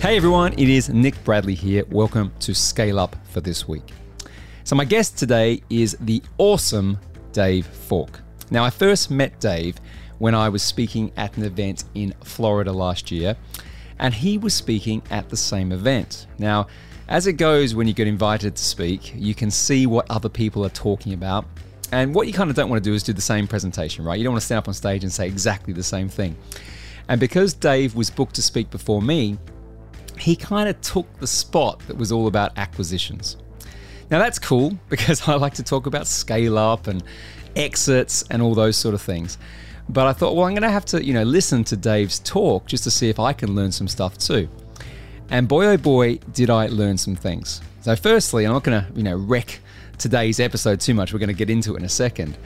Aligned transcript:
Hey 0.00 0.16
everyone, 0.16 0.52
it 0.52 0.68
is 0.68 0.88
Nick 0.88 1.22
Bradley 1.24 1.56
here. 1.56 1.84
Welcome 1.90 2.32
to 2.38 2.54
Scale 2.54 3.00
Up 3.00 3.16
for 3.30 3.40
this 3.40 3.66
week. 3.66 3.82
So, 4.62 4.76
my 4.76 4.84
guest 4.84 5.18
today 5.18 5.60
is 5.70 5.96
the 6.00 6.22
awesome 6.38 7.00
Dave 7.32 7.66
Fulk. 7.66 8.20
Now, 8.52 8.62
I 8.62 8.70
first 8.70 9.10
met 9.10 9.40
Dave 9.40 9.80
when 10.18 10.36
I 10.36 10.50
was 10.50 10.62
speaking 10.62 11.10
at 11.16 11.36
an 11.36 11.42
event 11.42 11.82
in 11.96 12.14
Florida 12.22 12.72
last 12.72 13.10
year, 13.10 13.36
and 13.98 14.14
he 14.14 14.38
was 14.38 14.54
speaking 14.54 15.02
at 15.10 15.28
the 15.30 15.36
same 15.36 15.72
event. 15.72 16.28
Now, 16.38 16.68
as 17.08 17.26
it 17.26 17.32
goes 17.32 17.74
when 17.74 17.88
you 17.88 17.92
get 17.92 18.06
invited 18.06 18.54
to 18.54 18.64
speak, 18.64 19.12
you 19.16 19.34
can 19.34 19.50
see 19.50 19.86
what 19.88 20.08
other 20.08 20.28
people 20.28 20.64
are 20.64 20.70
talking 20.70 21.12
about. 21.12 21.44
And 21.90 22.14
what 22.14 22.28
you 22.28 22.32
kind 22.32 22.50
of 22.50 22.54
don't 22.54 22.70
want 22.70 22.82
to 22.82 22.88
do 22.88 22.94
is 22.94 23.02
do 23.02 23.12
the 23.12 23.20
same 23.20 23.48
presentation, 23.48 24.04
right? 24.04 24.16
You 24.16 24.22
don't 24.22 24.34
want 24.34 24.42
to 24.42 24.46
stand 24.46 24.58
up 24.58 24.68
on 24.68 24.74
stage 24.74 25.02
and 25.02 25.12
say 25.12 25.26
exactly 25.26 25.72
the 25.72 25.82
same 25.82 26.08
thing. 26.08 26.36
And 27.08 27.18
because 27.18 27.52
Dave 27.52 27.96
was 27.96 28.10
booked 28.10 28.36
to 28.36 28.42
speak 28.42 28.70
before 28.70 29.02
me, 29.02 29.38
he 30.20 30.36
kind 30.36 30.68
of 30.68 30.80
took 30.80 31.06
the 31.18 31.26
spot 31.26 31.80
that 31.86 31.96
was 31.96 32.12
all 32.12 32.26
about 32.26 32.56
acquisitions. 32.56 33.36
Now 34.10 34.18
that's 34.18 34.38
cool 34.38 34.78
because 34.88 35.28
I 35.28 35.34
like 35.34 35.54
to 35.54 35.62
talk 35.62 35.86
about 35.86 36.06
scale 36.06 36.58
up 36.58 36.86
and 36.86 37.02
exits 37.56 38.24
and 38.30 38.42
all 38.42 38.54
those 38.54 38.76
sort 38.76 38.94
of 38.94 39.02
things. 39.02 39.38
But 39.88 40.06
I 40.06 40.12
thought, 40.12 40.36
well, 40.36 40.44
I'm 40.44 40.52
going 40.52 40.62
to 40.62 40.70
have 40.70 40.84
to, 40.86 41.02
you 41.02 41.14
know, 41.14 41.22
listen 41.22 41.64
to 41.64 41.76
Dave's 41.76 42.18
talk 42.18 42.66
just 42.66 42.84
to 42.84 42.90
see 42.90 43.08
if 43.08 43.18
I 43.18 43.32
can 43.32 43.54
learn 43.54 43.72
some 43.72 43.88
stuff 43.88 44.18
too. 44.18 44.48
And 45.30 45.48
boy, 45.48 45.66
oh 45.66 45.76
boy, 45.76 46.16
did 46.32 46.50
I 46.50 46.66
learn 46.66 46.98
some 46.98 47.16
things. 47.16 47.60
So, 47.80 47.96
firstly, 47.96 48.44
I'm 48.44 48.52
not 48.52 48.64
going 48.64 48.82
to, 48.82 48.92
you 48.94 49.02
know, 49.02 49.16
wreck 49.16 49.60
today's 49.96 50.40
episode 50.40 50.80
too 50.80 50.94
much. 50.94 51.12
We're 51.12 51.18
going 51.18 51.28
to 51.28 51.34
get 51.34 51.50
into 51.50 51.74
it 51.74 51.78
in 51.78 51.84
a 51.84 51.88
second. 51.88 52.36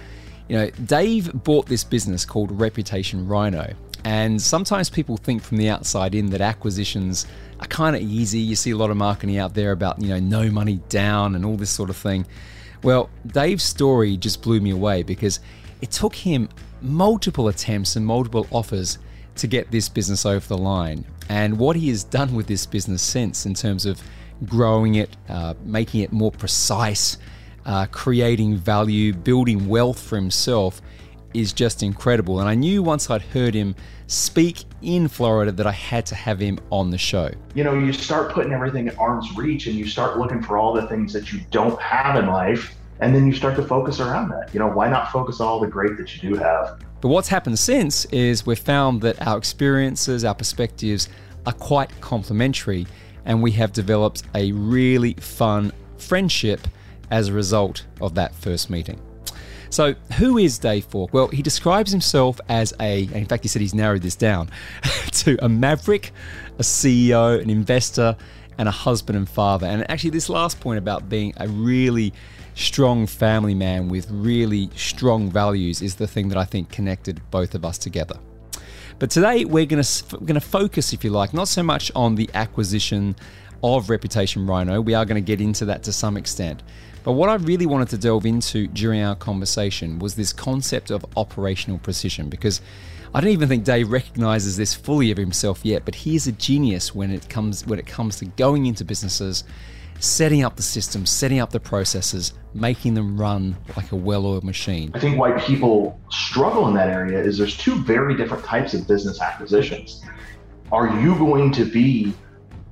You 0.49 0.57
know, 0.57 0.71
Dave 0.71 1.33
bought 1.45 1.67
this 1.67 1.85
business 1.85 2.25
called 2.25 2.53
Reputation 2.53 3.27
Rhino. 3.27 3.75
And 4.05 4.41
sometimes 4.41 4.91
people 4.91 5.17
think 5.17 5.43
from 5.43 5.59
the 5.59 5.69
outside 5.69 6.15
in 6.15 6.31
that 6.31 6.41
acquisitions 6.41 7.27
are 7.63 7.67
kind 7.67 7.95
of 7.95 8.03
easy. 8.03 8.41
You 8.41 8.57
see 8.57 8.73
a 8.73 8.77
lot 8.77 8.91
of 8.91 8.97
marketing 8.97 9.39
out 9.39 9.55
there 9.55 9.71
about, 9.71 10.01
you 10.01 10.09
know, 10.09 10.19
no 10.19 10.51
money 10.51 10.81
down 10.89 11.35
and 11.37 11.45
all 11.45 11.57
this 11.57 11.71
sort 11.71 11.91
of 11.91 11.97
thing. 11.97 12.27
Well, 12.83 13.09
Dave's 13.27 13.63
story 13.63 14.17
just 14.17 14.43
blew 14.43 14.61
me 14.61 14.71
away 14.71 15.05
because 15.05 15.39
it 15.81 15.93
took 15.93 16.15
him 16.15 16.49
multiple 16.81 17.47
attempts 17.49 17.95
and 17.95 18.05
multiple 18.05 18.49
offers 18.51 18.99
to 19.37 19.47
get 19.47 19.71
this 19.71 19.89
business 19.89 20.27
over 20.27 20.47
the 20.47 20.59
line. 20.59 21.05
And 21.29 21.57
what 21.57 21.77
he 21.77 21.89
has 21.91 22.03
done 22.03 22.35
with 22.35 22.49
this 22.49 22.67
business 22.67 23.01
since, 23.01 23.47
in 23.47 23.55
terms 23.55 23.87
of 23.87 24.03
growing 24.45 24.97
it, 24.97 25.17
uh, 25.29 25.55
making 25.65 26.01
it 26.01 26.13
more 26.13 26.33
precise, 26.33 27.19
uh, 27.65 27.87
creating 27.87 28.57
value, 28.57 29.13
building 29.13 29.69
wealth 29.69 30.03
for 30.03 30.17
himself, 30.17 30.83
is 31.33 31.53
just 31.53 31.83
incredible. 31.83 32.41
And 32.41 32.49
I 32.49 32.57
knew 32.57 32.83
once 32.83 33.09
I'd 33.09 33.23
heard 33.23 33.55
him 33.55 33.77
speak 34.13 34.65
in 34.83 35.09
Florida 35.09 35.51
that 35.53 35.67
I 35.67 35.73
had 35.73 36.05
to 36.07 36.15
have 36.15 36.39
him 36.39 36.59
on 36.71 36.91
the 36.91 36.99
show. 36.99 37.31
You 37.55 37.65
know, 37.65 37.73
you 37.73 37.93
start 37.95 38.31
putting 38.33 38.53
everything 38.53 38.87
at 38.89 38.99
arm's 38.99 39.35
reach 39.37 39.67
and 39.67 39.75
you 39.75 39.87
start 39.87 40.19
looking 40.19 40.43
for 40.43 40.59
all 40.59 40.75
the 40.75 40.87
things 40.87 41.13
that 41.15 41.33
you 41.33 41.41
don't 41.51 41.81
have 41.81 42.17
in 42.17 42.27
life. 42.27 42.75
And 43.01 43.15
then 43.15 43.27
you 43.27 43.33
start 43.33 43.57
to 43.57 43.63
focus 43.63 44.01
around 44.01 44.29
that. 44.29 44.51
You 44.53 44.61
know, 44.61 44.69
why 44.69 44.89
not 44.89 45.11
focus 45.11 45.41
on 45.41 45.49
all 45.49 45.61
the 45.61 45.67
great 45.67 45.97
that 45.97 46.15
you 46.15 46.31
do 46.31 46.37
have? 46.37 46.81
But 47.01 47.09
what's 47.09 47.29
happened 47.29 47.59
since 47.59 48.05
is 48.07 48.47
we've 48.47 48.59
found 48.59 49.01
that 49.01 49.27
our 49.27 49.39
experiences, 49.39 50.25
our 50.25 50.35
perspectives 50.35 51.09
are 51.47 51.53
quite 51.53 51.91
complementary, 52.01 52.87
and 53.25 53.43
we 53.43 53.51
have 53.53 53.73
developed 53.73 54.23
a 54.35 54.53
really 54.53 55.15
fun 55.15 55.73
friendship 55.97 56.61
as 57.11 57.29
a 57.29 57.33
result 57.33 57.87
of 58.01 58.15
that 58.15 58.35
first 58.35 58.71
meeting. 58.71 59.01
So, 59.73 59.95
who 60.19 60.37
is 60.37 60.59
Dave 60.59 60.85
Fulk? 60.85 61.15
Well, 61.15 61.29
he 61.29 61.41
describes 61.41 61.91
himself 61.91 62.39
as 62.51 62.75
a, 62.79 63.05
in 63.05 63.25
fact, 63.25 63.43
he 63.43 63.49
said 63.49 63.63
he's 63.63 63.73
narrowed 63.73 64.03
this 64.03 64.15
down 64.15 64.51
to 65.13 65.43
a 65.43 65.49
maverick, 65.49 66.13
a 66.59 66.63
CEO, 66.63 67.41
an 67.41 67.49
investor, 67.49 68.15
and 68.59 68.69
a 68.69 68.71
husband 68.71 69.17
and 69.17 69.27
father. 69.27 69.67
And 69.67 69.91
actually, 69.91 70.11
this 70.11 70.29
last 70.29 70.61
point 70.61 70.77
about 70.77 71.09
being 71.09 71.33
a 71.39 71.49
really 71.49 72.13
strong 72.55 73.07
family 73.07 73.55
man 73.55 73.89
with 73.89 74.11
really 74.11 74.69
strong 74.77 75.31
values 75.31 75.81
is 75.81 75.95
the 75.95 76.07
thing 76.07 76.29
that 76.29 76.37
I 76.37 76.45
think 76.45 76.69
connected 76.69 77.23
both 77.31 77.55
of 77.55 77.65
us 77.65 77.79
together. 77.79 78.19
But 78.99 79.09
today 79.09 79.47
we're 79.47 79.65
going 79.65 79.83
to 79.83 80.05
we're 80.17 80.27
going 80.27 80.35
to 80.35 80.47
focus, 80.47 80.93
if 80.93 81.03
you 81.03 81.09
like, 81.09 81.33
not 81.33 81.49
so 81.49 81.63
much 81.63 81.91
on 81.97 82.17
the 82.17 82.29
acquisition 82.35 83.17
of 83.63 83.89
Reputation 83.89 84.47
Rhino. 84.47 84.83
We 84.83 84.93
are 84.93 85.07
going 85.07 85.23
to 85.23 85.27
get 85.27 85.41
into 85.41 85.65
that 85.65 85.83
to 85.85 85.93
some 85.95 86.19
extent. 86.19 86.63
But 87.05 87.13
what 87.13 87.29
I 87.29 87.35
really 87.35 87.67
wanted 87.67 87.89
to 87.91 87.99
delve 87.99 88.27
into 88.27 88.69
during 88.69 89.03
our 89.03 89.17
conversation 89.17 89.99
was 89.99 90.15
this 90.15 90.33
concept 90.33 90.91
of 90.91 91.05
operational 91.17 91.79
precision 91.79 92.29
because 92.29 92.61
I 93.15 93.21
don't 93.21 93.31
even 93.31 93.49
think 93.49 93.65
Dave 93.65 93.91
recognizes 93.91 94.57
this 94.57 94.73
fully 94.73 95.11
of 95.11 95.19
himself 95.19 95.65
yet, 95.65 95.85
but 95.85 95.95
he 95.95 96.15
is 96.15 96.27
a 96.27 96.33
genius 96.33 96.95
when 96.95 97.11
it 97.11 97.29
comes 97.29 97.67
when 97.67 97.79
it 97.79 97.87
comes 97.87 98.17
to 98.17 98.25
going 98.25 98.67
into 98.67 98.85
businesses, 98.85 99.45
setting 99.99 100.45
up 100.45 100.57
the 100.57 100.63
systems, 100.63 101.11
setting 101.11 101.39
up 101.39 101.51
the 101.51 101.61
processes, 101.61 102.33
making 102.55 102.95
them 102.95 103.21
run 103.21 103.57
like 103.77 103.93
a 103.93 103.97
well-oiled 103.97 104.45
machine. 104.45 104.91
I 104.95 104.99
think 104.99 105.19
why 105.19 105.33
people 105.41 106.01
struggle 106.11 106.69
in 106.69 106.75
that 106.75 106.89
area 106.89 107.21
is 107.21 107.37
there's 107.37 107.57
two 107.57 107.83
very 107.83 108.17
different 108.17 108.45
types 108.45 108.73
of 108.73 108.89
business 108.89 109.21
acquisitions. 109.21 110.03
Are 110.71 110.99
you 111.01 111.15
going 111.19 111.53
to 111.53 111.67
be 111.67 112.15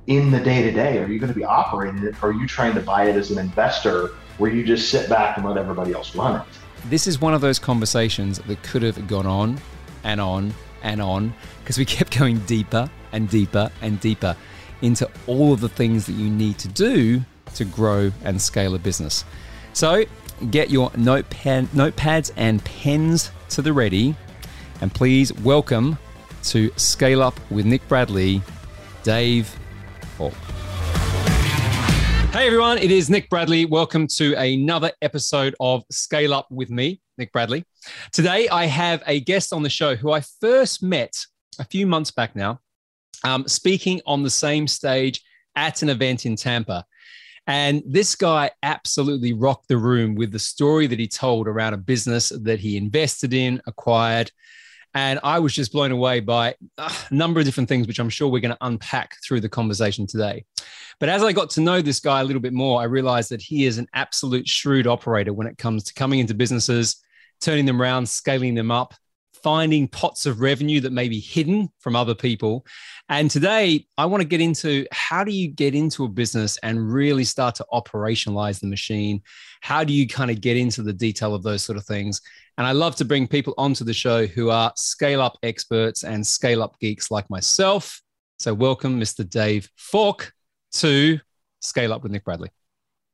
in 0.07 0.31
the 0.31 0.39
day 0.39 0.63
to 0.63 0.71
day? 0.71 0.97
Are 0.97 1.07
you 1.07 1.19
going 1.19 1.31
to 1.31 1.37
be 1.37 1.45
operating 1.45 2.03
it? 2.03 2.21
Are 2.23 2.31
you 2.31 2.47
trying 2.47 2.73
to 2.73 2.81
buy 2.81 3.05
it 3.05 3.15
as 3.15 3.29
an 3.29 3.37
investor 3.37 4.11
where 4.37 4.51
you 4.51 4.63
just 4.63 4.89
sit 4.89 5.09
back 5.09 5.37
and 5.37 5.45
let 5.45 5.57
everybody 5.57 5.93
else 5.93 6.15
run 6.15 6.41
it. 6.41 6.47
This 6.85 7.07
is 7.07 7.21
one 7.21 7.33
of 7.33 7.41
those 7.41 7.59
conversations 7.59 8.39
that 8.39 8.63
could 8.63 8.81
have 8.81 9.07
gone 9.07 9.25
on 9.27 9.59
and 10.03 10.19
on 10.19 10.53
and 10.83 11.01
on 11.01 11.33
because 11.59 11.77
we 11.77 11.85
kept 11.97 12.17
going 12.17 12.39
deeper 12.41 12.89
and 13.11 13.29
deeper 13.29 13.71
and 13.81 13.99
deeper 13.99 14.35
into 14.81 15.09
all 15.27 15.53
of 15.53 15.61
the 15.61 15.69
things 15.69 16.05
that 16.07 16.13
you 16.13 16.29
need 16.29 16.57
to 16.57 16.67
do 16.67 17.21
to 17.53 17.65
grow 17.65 18.11
and 18.23 18.41
scale 18.41 18.73
a 18.75 18.79
business. 18.79 19.25
So 19.73 20.05
get 20.49 20.69
your 20.69 20.91
notepad, 20.97 21.65
notepads 21.67 22.31
and 22.35 22.63
pens 22.65 23.31
to 23.49 23.61
the 23.61 23.73
ready, 23.73 24.15
and 24.81 24.93
please 24.93 25.31
welcome 25.33 25.97
to 26.43 26.71
Scale 26.77 27.21
Up 27.21 27.39
with 27.51 27.65
Nick 27.65 27.87
Bradley, 27.87 28.41
Dave 29.03 29.55
Fulk. 30.17 30.33
Hey 32.31 32.47
everyone, 32.47 32.77
it 32.77 32.91
is 32.91 33.09
Nick 33.09 33.29
Bradley. 33.29 33.65
Welcome 33.65 34.07
to 34.15 34.33
another 34.35 34.89
episode 35.01 35.53
of 35.59 35.83
Scale 35.91 36.33
Up 36.33 36.49
with 36.49 36.69
me, 36.69 37.01
Nick 37.17 37.33
Bradley. 37.33 37.65
Today 38.13 38.47
I 38.47 38.67
have 38.67 39.03
a 39.05 39.19
guest 39.19 39.51
on 39.51 39.63
the 39.63 39.69
show 39.69 39.95
who 39.95 40.13
I 40.13 40.21
first 40.39 40.81
met 40.81 41.13
a 41.59 41.65
few 41.65 41.85
months 41.85 42.09
back 42.09 42.33
now, 42.33 42.61
um, 43.25 43.45
speaking 43.49 43.99
on 44.05 44.23
the 44.23 44.29
same 44.29 44.65
stage 44.65 45.21
at 45.57 45.81
an 45.81 45.89
event 45.89 46.25
in 46.25 46.37
Tampa. 46.37 46.85
And 47.47 47.83
this 47.85 48.15
guy 48.15 48.51
absolutely 48.63 49.33
rocked 49.33 49.67
the 49.67 49.77
room 49.77 50.15
with 50.15 50.31
the 50.31 50.39
story 50.39 50.87
that 50.87 50.99
he 50.99 51.09
told 51.09 51.49
around 51.49 51.73
a 51.73 51.77
business 51.77 52.29
that 52.29 52.61
he 52.61 52.77
invested 52.77 53.33
in, 53.33 53.61
acquired, 53.67 54.31
and 54.93 55.19
I 55.23 55.39
was 55.39 55.53
just 55.53 55.71
blown 55.71 55.91
away 55.91 56.19
by 56.19 56.55
uh, 56.77 56.93
a 57.09 57.13
number 57.13 57.39
of 57.39 57.45
different 57.45 57.69
things, 57.69 57.87
which 57.87 57.99
I'm 57.99 58.09
sure 58.09 58.27
we're 58.27 58.41
going 58.41 58.55
to 58.55 58.65
unpack 58.65 59.17
through 59.25 59.41
the 59.41 59.49
conversation 59.49 60.05
today. 60.05 60.45
But 60.99 61.09
as 61.09 61.23
I 61.23 61.31
got 61.31 61.49
to 61.51 61.61
know 61.61 61.81
this 61.81 61.99
guy 61.99 62.21
a 62.21 62.23
little 62.23 62.41
bit 62.41 62.53
more, 62.53 62.81
I 62.81 62.85
realized 62.85 63.31
that 63.31 63.41
he 63.41 63.65
is 63.65 63.77
an 63.77 63.87
absolute 63.93 64.47
shrewd 64.47 64.87
operator 64.87 65.33
when 65.33 65.47
it 65.47 65.57
comes 65.57 65.83
to 65.85 65.93
coming 65.93 66.19
into 66.19 66.33
businesses, 66.33 66.97
turning 67.39 67.65
them 67.65 67.81
around, 67.81 68.07
scaling 68.07 68.53
them 68.53 68.69
up, 68.69 68.93
finding 69.41 69.87
pots 69.87 70.25
of 70.25 70.39
revenue 70.41 70.79
that 70.81 70.91
may 70.91 71.09
be 71.09 71.19
hidden 71.19 71.69
from 71.79 71.95
other 71.95 72.13
people. 72.13 72.65
And 73.09 73.29
today, 73.31 73.85
I 73.97 74.05
want 74.05 74.21
to 74.21 74.27
get 74.27 74.41
into 74.41 74.85
how 74.91 75.23
do 75.23 75.31
you 75.31 75.47
get 75.47 75.73
into 75.73 76.05
a 76.05 76.09
business 76.09 76.57
and 76.57 76.91
really 76.91 77.23
start 77.23 77.55
to 77.55 77.65
operationalize 77.73 78.59
the 78.59 78.67
machine? 78.67 79.21
How 79.61 79.83
do 79.83 79.93
you 79.93 80.07
kind 80.07 80.31
of 80.31 80.41
get 80.41 80.57
into 80.57 80.83
the 80.83 80.93
detail 80.93 81.33
of 81.33 81.43
those 81.43 81.63
sort 81.63 81.77
of 81.77 81.85
things? 81.85 82.21
And 82.61 82.67
I 82.67 82.73
love 82.73 82.95
to 82.97 83.05
bring 83.05 83.27
people 83.27 83.55
onto 83.57 83.83
the 83.83 83.91
show 83.91 84.27
who 84.27 84.51
are 84.51 84.71
scale 84.75 85.19
up 85.19 85.35
experts 85.41 86.03
and 86.03 86.23
scale 86.23 86.61
up 86.61 86.79
geeks 86.79 87.09
like 87.09 87.27
myself. 87.27 88.03
So, 88.37 88.53
welcome, 88.53 89.01
Mr. 89.01 89.27
Dave 89.27 89.67
Fulk, 89.77 90.31
to 90.73 91.19
Scale 91.61 91.91
Up 91.91 92.03
with 92.03 92.11
Nick 92.11 92.23
Bradley. 92.23 92.51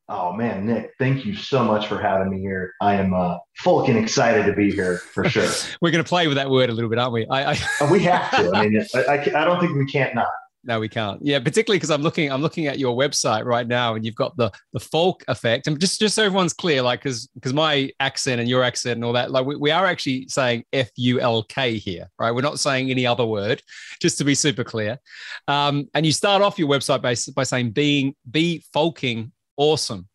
Oh 0.10 0.34
man, 0.34 0.66
Nick, 0.66 0.92
thank 1.00 1.26
you 1.26 1.34
so 1.34 1.64
much 1.64 1.88
for 1.88 1.98
having 1.98 2.30
me 2.30 2.42
here. 2.42 2.74
I 2.82 2.96
am 2.96 3.14
uh, 3.14 3.38
fucking 3.60 3.96
excited 3.96 4.48
to 4.48 4.54
be 4.54 4.70
here 4.70 4.98
for 4.98 5.30
sure. 5.30 5.48
We're 5.82 5.92
going 5.92 6.04
to 6.04 6.10
play 6.10 6.28
with 6.28 6.36
that 6.36 6.50
word 6.50 6.70
a 6.70 6.74
little 6.74 6.90
bit, 6.90 7.00
aren't 7.00 7.14
we? 7.14 7.26
I, 7.28 7.54
I... 7.54 7.58
Uh, 7.80 7.88
we 7.90 8.02
have 8.02 8.30
to. 8.32 8.52
I 8.54 8.68
mean, 8.68 8.86
I, 8.94 9.00
I, 9.00 9.22
I 9.22 9.46
don't 9.46 9.62
think 9.62 9.78
we 9.78 9.86
can't 9.86 10.14
not. 10.14 10.28
No, 10.68 10.82
we 10.82 10.90
can't. 10.90 11.26
Yeah, 11.26 11.40
particularly 11.40 11.78
because 11.78 11.92
I'm 11.92 12.02
looking, 12.02 12.30
I'm 12.30 12.42
looking 12.42 12.68
at 12.68 12.78
your 12.78 12.96
website 12.96 13.46
right 13.46 13.66
now, 13.66 13.96
and 13.96 14.06
you've 14.06 14.16
got 14.16 14.36
the 14.36 14.52
the 14.74 14.82
Fulk 14.82 15.24
effect. 15.30 15.66
And 15.66 15.80
just 15.80 15.98
just 15.98 16.16
so 16.16 16.24
everyone's 16.24 16.52
clear, 16.52 16.82
like 16.82 17.00
because 17.00 17.28
because 17.28 17.54
my 17.54 17.90
accent 18.02 18.42
and 18.42 18.50
your 18.50 18.64
accent 18.64 18.98
and 18.98 19.06
all 19.06 19.14
that, 19.14 19.32
like 19.32 19.46
we, 19.46 19.56
we 19.56 19.72
are 19.72 19.86
actually 19.86 20.28
saying 20.28 20.66
F 20.74 20.90
U 20.98 21.22
L 21.22 21.42
K 21.44 21.78
here, 21.78 22.10
right? 22.20 22.32
We're 22.32 22.42
not 22.42 22.60
saying 22.60 22.92
any 22.92 23.08
other 23.08 23.26
word, 23.26 23.64
just 24.02 24.18
to 24.18 24.26
be 24.26 24.36
super 24.36 24.66
clear. 24.66 25.00
Um, 25.48 25.88
and 25.94 26.06
you 26.06 26.12
start 26.12 26.42
off 26.42 26.60
your 26.60 26.68
website 26.68 27.02
by 27.02 27.16
by 27.34 27.44
saying 27.44 27.72
being 27.72 28.14
be 28.30 28.62
folking 28.74 29.32
awesome. 29.56 30.10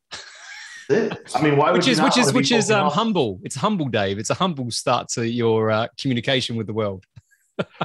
I 0.91 1.43
mean, 1.43 1.57
why 1.57 1.71
which 1.73 1.89
is 1.89 1.99
which 1.99 2.19
is 2.19 2.31
which 2.35 2.53
is 2.53 2.71
um, 2.71 2.91
humble. 2.91 3.41
It's 3.43 3.57
humble, 3.57 3.89
Dave. 3.89 4.19
It's 4.19 4.29
a 4.29 4.35
humble 4.35 4.71
start 4.71 5.09
to 5.11 5.27
your 5.27 5.71
uh, 5.71 5.89
communication 5.99 6.57
with 6.57 6.67
the 6.67 6.75
world. 6.75 7.07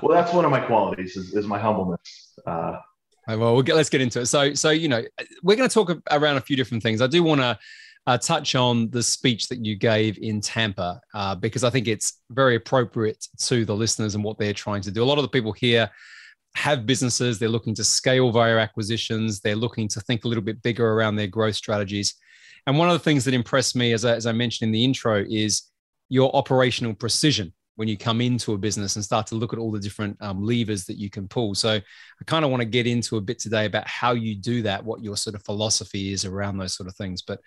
Well, 0.01 0.15
that's 0.17 0.33
one 0.33 0.45
of 0.45 0.51
my 0.51 0.59
qualities 0.59 1.17
is, 1.17 1.33
is 1.33 1.45
my 1.45 1.59
humbleness. 1.59 2.33
Uh, 2.45 2.77
Well, 3.27 3.53
we'll 3.53 3.63
get, 3.63 3.75
let's 3.75 3.89
get 3.89 4.01
into 4.01 4.21
it. 4.21 4.27
So, 4.27 4.53
so 4.53 4.69
you 4.69 4.87
know, 4.87 5.03
we're 5.43 5.57
going 5.57 5.69
to 5.69 5.73
talk 5.73 5.91
around 6.11 6.37
a 6.37 6.41
few 6.41 6.55
different 6.55 6.81
things. 6.81 7.01
I 7.01 7.07
do 7.07 7.23
want 7.23 7.41
to 7.41 7.59
uh, 8.07 8.17
touch 8.17 8.55
on 8.55 8.89
the 8.89 9.03
speech 9.03 9.49
that 9.49 9.65
you 9.65 9.75
gave 9.75 10.17
in 10.19 10.39
Tampa 10.39 11.01
uh, 11.13 11.35
because 11.35 11.65
I 11.65 11.69
think 11.69 11.89
it's 11.89 12.21
very 12.29 12.55
appropriate 12.55 13.27
to 13.39 13.65
the 13.65 13.75
listeners 13.75 14.15
and 14.15 14.23
what 14.23 14.39
they're 14.39 14.53
trying 14.53 14.81
to 14.83 14.91
do. 14.91 15.03
A 15.03 15.05
lot 15.05 15.17
of 15.17 15.23
the 15.23 15.29
people 15.29 15.51
here 15.51 15.89
have 16.55 16.85
businesses, 16.85 17.37
they're 17.37 17.49
looking 17.49 17.75
to 17.75 17.83
scale 17.83 18.31
via 18.31 18.57
acquisitions, 18.57 19.41
they're 19.41 19.57
looking 19.57 19.89
to 19.89 19.99
think 19.99 20.23
a 20.23 20.27
little 20.27 20.43
bit 20.43 20.63
bigger 20.63 20.89
around 20.89 21.17
their 21.17 21.27
growth 21.27 21.55
strategies. 21.55 22.15
And 22.65 22.77
one 22.77 22.87
of 22.87 22.93
the 22.93 23.03
things 23.03 23.25
that 23.25 23.33
impressed 23.33 23.75
me, 23.75 23.91
as 23.91 24.05
I, 24.05 24.15
as 24.15 24.25
I 24.25 24.31
mentioned 24.31 24.69
in 24.69 24.71
the 24.71 24.85
intro, 24.85 25.25
is 25.29 25.63
your 26.07 26.33
operational 26.33 26.93
precision 26.93 27.53
when 27.77 27.87
you 27.87 27.95
come 27.95 28.21
into 28.21 28.53
a 28.53 28.57
business 28.57 28.95
and 28.95 29.05
start 29.05 29.27
to 29.27 29.35
look 29.35 29.53
at 29.53 29.59
all 29.59 29.71
the 29.71 29.79
different 29.79 30.17
um, 30.19 30.43
levers 30.43 30.85
that 30.85 30.97
you 30.97 31.11
can 31.11 31.27
pull. 31.27 31.53
So 31.53 31.69
I 31.69 32.23
kind 32.25 32.43
of 32.43 32.49
want 32.49 32.61
to 32.61 32.65
get 32.65 32.87
into 32.87 33.17
a 33.17 33.21
bit 33.21 33.37
today 33.37 33.65
about 33.65 33.87
how 33.87 34.13
you 34.13 34.35
do 34.35 34.63
that, 34.63 34.83
what 34.83 35.03
your 35.03 35.15
sort 35.15 35.35
of 35.35 35.43
philosophy 35.43 36.11
is 36.11 36.25
around 36.25 36.57
those 36.57 36.73
sort 36.73 36.89
of 36.89 36.95
things. 36.95 37.21
But 37.21 37.39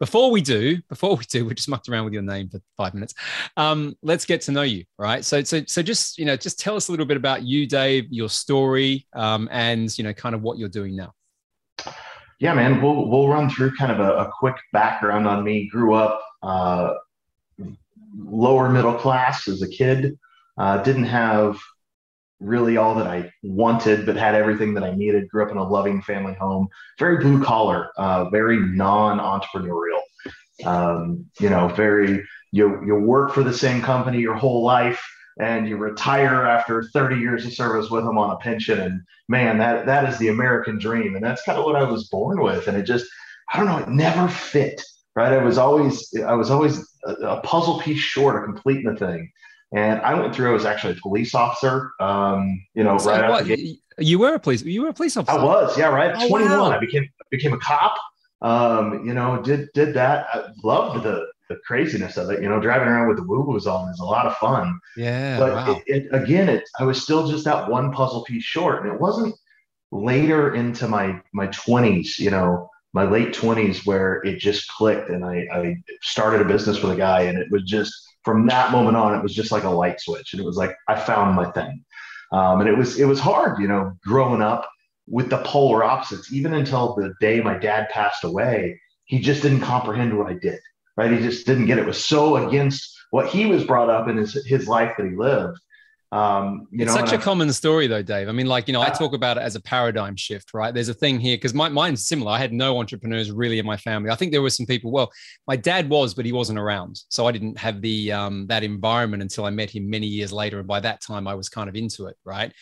before 0.00 0.30
we 0.30 0.40
do, 0.40 0.78
before 0.88 1.16
we 1.16 1.24
do, 1.24 1.44
we 1.46 1.54
just 1.54 1.68
mucked 1.68 1.90
around 1.90 2.06
with 2.06 2.14
your 2.14 2.22
name 2.22 2.48
for 2.48 2.58
five 2.76 2.94
minutes. 2.94 3.14
Um, 3.58 3.94
let's 4.02 4.24
get 4.24 4.40
to 4.42 4.52
know 4.52 4.62
you, 4.62 4.84
right? 4.98 5.22
So, 5.22 5.42
so, 5.42 5.62
so 5.66 5.82
just 5.82 6.16
you 6.18 6.24
know, 6.24 6.36
just 6.36 6.58
tell 6.58 6.74
us 6.74 6.88
a 6.88 6.90
little 6.90 7.06
bit 7.06 7.18
about 7.18 7.42
you, 7.42 7.66
Dave, 7.66 8.06
your 8.10 8.30
story, 8.30 9.06
um, 9.14 9.46
and 9.52 9.96
you 9.98 10.04
know, 10.04 10.14
kind 10.14 10.34
of 10.34 10.40
what 10.40 10.58
you're 10.58 10.70
doing 10.70 10.96
now. 10.96 11.12
Yeah, 12.40 12.54
man, 12.54 12.80
we'll 12.80 13.08
we'll 13.08 13.28
run 13.28 13.50
through 13.50 13.76
kind 13.76 13.92
of 13.92 14.00
a, 14.00 14.12
a 14.24 14.32
quick 14.38 14.56
background 14.72 15.26
on 15.26 15.44
me. 15.44 15.68
Grew 15.68 15.94
up 15.94 16.22
uh, 16.42 16.94
lower 18.16 18.68
middle 18.68 18.94
class 18.94 19.48
as 19.48 19.62
a 19.62 19.68
kid. 19.68 20.18
Uh, 20.58 20.82
didn't 20.82 21.04
have 21.04 21.58
really 22.40 22.76
all 22.76 22.94
that 22.94 23.06
I 23.06 23.30
wanted, 23.42 24.06
but 24.06 24.16
had 24.16 24.34
everything 24.34 24.74
that 24.74 24.84
I 24.84 24.94
needed. 24.94 25.28
Grew 25.28 25.44
up 25.44 25.50
in 25.50 25.56
a 25.56 25.68
loving 25.68 26.02
family 26.02 26.34
home, 26.34 26.68
very 26.98 27.18
blue 27.18 27.42
collar, 27.42 27.90
uh, 27.96 28.28
very 28.30 28.58
non 28.58 29.18
entrepreneurial. 29.18 30.00
Um, 30.64 31.26
you 31.40 31.50
know, 31.50 31.68
very 31.68 32.24
you 32.52 32.82
you 32.86 32.94
work 32.94 33.32
for 33.32 33.42
the 33.42 33.52
same 33.52 33.82
company 33.82 34.18
your 34.18 34.34
whole 34.34 34.64
life, 34.64 35.02
and 35.40 35.68
you 35.68 35.76
retire 35.76 36.46
after 36.46 36.82
30 36.82 37.16
years 37.16 37.44
of 37.44 37.52
service 37.52 37.90
with 37.90 38.04
them 38.04 38.18
on 38.18 38.30
a 38.30 38.38
pension. 38.38 38.80
And 38.80 39.00
man, 39.28 39.58
that 39.58 39.86
that 39.86 40.08
is 40.08 40.18
the 40.18 40.28
American 40.28 40.78
dream, 40.78 41.14
and 41.16 41.24
that's 41.24 41.42
kind 41.42 41.58
of 41.58 41.64
what 41.64 41.76
I 41.76 41.84
was 41.84 42.08
born 42.08 42.42
with. 42.42 42.68
And 42.68 42.76
it 42.76 42.84
just 42.84 43.06
I 43.52 43.58
don't 43.58 43.66
know, 43.66 43.78
it 43.78 43.88
never 43.88 44.28
fit. 44.28 44.82
Right, 45.16 45.32
I 45.32 45.42
was 45.42 45.56
always 45.56 46.14
I 46.26 46.34
was 46.34 46.50
always 46.50 46.86
a, 47.06 47.12
a 47.12 47.40
puzzle 47.40 47.80
piece 47.80 48.00
short 48.00 48.36
of 48.36 48.44
completing 48.44 48.92
the 48.92 48.96
thing. 48.96 49.32
And 49.74 50.00
I 50.02 50.14
went 50.14 50.34
through. 50.34 50.50
I 50.50 50.52
was 50.52 50.64
actually 50.64 50.92
a 50.92 51.00
police 51.02 51.34
officer. 51.34 51.90
Um, 52.00 52.64
you 52.74 52.84
know, 52.84 52.98
so 52.98 53.10
right 53.10 53.28
what, 53.28 53.46
You 53.98 54.18
were 54.18 54.34
a 54.34 54.38
police. 54.38 54.62
You 54.62 54.82
were 54.82 54.88
a 54.88 54.92
police 54.92 55.16
officer. 55.16 55.38
I 55.38 55.42
was. 55.42 55.76
Yeah, 55.76 55.88
right. 55.88 56.14
oh, 56.16 56.28
21. 56.28 56.58
Wow. 56.58 56.70
I 56.70 56.78
became 56.78 57.08
became 57.30 57.52
a 57.52 57.58
cop. 57.58 57.96
Um, 58.42 59.06
you 59.06 59.14
know, 59.14 59.42
did 59.42 59.68
did 59.74 59.94
that. 59.94 60.26
I 60.32 60.44
loved 60.62 61.02
the 61.02 61.26
the 61.48 61.56
craziness 61.66 62.16
of 62.16 62.30
it. 62.30 62.42
You 62.42 62.48
know, 62.48 62.60
driving 62.60 62.88
around 62.88 63.08
with 63.08 63.16
the 63.16 63.24
woo 63.24 63.42
woos 63.42 63.66
on 63.66 63.88
is 63.90 64.00
a 64.00 64.04
lot 64.04 64.26
of 64.26 64.36
fun. 64.36 64.78
Yeah. 64.96 65.38
But 65.38 65.52
wow. 65.52 65.82
it, 65.86 66.04
it, 66.04 66.14
again, 66.14 66.48
it 66.48 66.64
I 66.78 66.84
was 66.84 67.02
still 67.02 67.26
just 67.26 67.44
that 67.44 67.68
one 67.68 67.92
puzzle 67.92 68.24
piece 68.24 68.44
short, 68.44 68.84
and 68.84 68.94
it 68.94 69.00
wasn't 69.00 69.34
later 69.90 70.54
into 70.54 70.86
my 70.86 71.20
my 71.32 71.48
twenties. 71.48 72.18
You 72.18 72.30
know, 72.30 72.68
my 72.96 73.04
late 73.04 73.34
twenties 73.34 73.84
where 73.84 74.22
it 74.24 74.38
just 74.38 74.66
clicked, 74.68 75.10
and 75.10 75.22
I 75.22 75.46
I 75.52 75.76
started 76.00 76.40
a 76.40 76.46
business 76.46 76.80
with 76.82 76.92
a 76.92 76.96
guy, 76.96 77.20
and 77.28 77.36
it 77.36 77.48
was 77.50 77.62
just 77.64 77.92
from 78.24 78.46
that 78.46 78.72
moment 78.72 78.96
on, 78.96 79.14
it 79.14 79.22
was 79.22 79.34
just 79.34 79.52
like 79.52 79.64
a 79.64 79.68
light 79.68 80.00
switch, 80.00 80.32
and 80.32 80.40
it 80.40 80.46
was 80.46 80.56
like 80.56 80.74
I 80.88 80.98
found 80.98 81.36
my 81.36 81.50
thing. 81.50 81.84
Um, 82.32 82.60
and 82.60 82.70
it 82.70 82.76
was 82.76 82.98
it 82.98 83.04
was 83.04 83.20
hard, 83.20 83.60
you 83.60 83.68
know, 83.68 83.92
growing 84.02 84.40
up 84.40 84.66
with 85.06 85.28
the 85.28 85.42
polar 85.44 85.84
opposites. 85.84 86.32
Even 86.32 86.54
until 86.54 86.94
the 86.94 87.12
day 87.20 87.42
my 87.42 87.58
dad 87.58 87.90
passed 87.90 88.24
away, 88.24 88.80
he 89.04 89.20
just 89.20 89.42
didn't 89.42 89.60
comprehend 89.60 90.16
what 90.16 90.28
I 90.28 90.32
did. 90.32 90.58
Right? 90.96 91.12
He 91.12 91.18
just 91.18 91.46
didn't 91.46 91.66
get 91.66 91.76
it. 91.76 91.82
it 91.82 91.86
was 91.86 92.02
so 92.02 92.48
against 92.48 92.96
what 93.10 93.28
he 93.28 93.44
was 93.44 93.62
brought 93.62 93.90
up 93.90 94.08
in 94.08 94.16
his 94.16 94.32
his 94.46 94.66
life 94.68 94.92
that 94.96 95.06
he 95.06 95.14
lived 95.14 95.58
um, 96.12 96.68
you 96.70 96.84
it's 96.84 96.94
know, 96.94 97.00
such 97.00 97.12
a 97.12 97.16
I, 97.16 97.20
common 97.20 97.52
story, 97.52 97.88
though, 97.88 98.02
Dave. 98.02 98.28
I 98.28 98.32
mean, 98.32 98.46
like 98.46 98.68
you 98.68 98.72
know, 98.72 98.80
I 98.80 98.90
talk 98.90 99.12
about 99.12 99.38
it 99.38 99.40
as 99.40 99.56
a 99.56 99.60
paradigm 99.60 100.14
shift, 100.14 100.54
right? 100.54 100.72
There's 100.72 100.88
a 100.88 100.94
thing 100.94 101.18
here 101.18 101.36
because 101.36 101.52
my 101.52 101.68
mine's 101.68 102.06
similar. 102.06 102.30
I 102.30 102.38
had 102.38 102.52
no 102.52 102.78
entrepreneurs 102.78 103.32
really 103.32 103.58
in 103.58 103.66
my 103.66 103.76
family. 103.76 104.10
I 104.10 104.14
think 104.14 104.30
there 104.30 104.42
were 104.42 104.50
some 104.50 104.66
people. 104.66 104.92
Well, 104.92 105.10
my 105.48 105.56
dad 105.56 105.88
was, 105.88 106.14
but 106.14 106.24
he 106.24 106.32
wasn't 106.32 106.60
around, 106.60 107.00
so 107.08 107.26
I 107.26 107.32
didn't 107.32 107.58
have 107.58 107.80
the 107.80 108.12
um, 108.12 108.46
that 108.46 108.62
environment 108.62 109.22
until 109.22 109.46
I 109.46 109.50
met 109.50 109.70
him 109.70 109.90
many 109.90 110.06
years 110.06 110.32
later. 110.32 110.58
And 110.58 110.68
by 110.68 110.78
that 110.80 111.00
time, 111.00 111.26
I 111.26 111.34
was 111.34 111.48
kind 111.48 111.68
of 111.68 111.74
into 111.74 112.06
it, 112.06 112.16
right? 112.24 112.52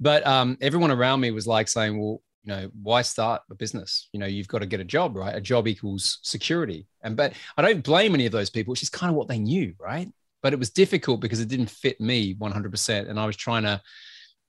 But 0.00 0.26
um, 0.26 0.56
everyone 0.62 0.90
around 0.90 1.20
me 1.20 1.30
was 1.30 1.46
like 1.46 1.68
saying, 1.68 2.00
"Well, 2.00 2.22
you 2.44 2.52
know, 2.54 2.70
why 2.82 3.02
start 3.02 3.42
a 3.50 3.54
business? 3.54 4.08
You 4.12 4.20
know, 4.20 4.26
you've 4.26 4.48
got 4.48 4.60
to 4.60 4.66
get 4.66 4.80
a 4.80 4.84
job, 4.84 5.14
right? 5.14 5.34
A 5.34 5.42
job 5.42 5.68
equals 5.68 6.20
security." 6.22 6.86
And 7.02 7.18
but 7.18 7.34
I 7.58 7.60
don't 7.60 7.84
blame 7.84 8.14
any 8.14 8.24
of 8.24 8.32
those 8.32 8.48
people. 8.48 8.72
It's 8.72 8.80
just 8.80 8.92
kind 8.92 9.10
of 9.10 9.16
what 9.16 9.28
they 9.28 9.38
knew, 9.38 9.74
right? 9.78 10.08
But 10.44 10.52
it 10.52 10.58
was 10.58 10.70
difficult 10.70 11.20
because 11.20 11.40
it 11.40 11.48
didn't 11.48 11.70
fit 11.70 12.00
me 12.00 12.34
100% 12.34 13.08
and 13.08 13.18
i 13.18 13.26
was 13.26 13.36
trying 13.36 13.64
to 13.64 13.80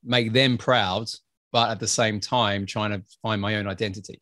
make 0.04 0.32
them 0.34 0.60
proud 0.60 1.08
but 1.52 1.72
at 1.72 1.80
the 1.80 1.88
same 1.88 2.20
time 2.20 2.66
trying 2.66 2.92
to 2.92 3.02
find 3.22 3.42
my 3.42 3.56
own 3.56 3.66
identity. 3.66 4.22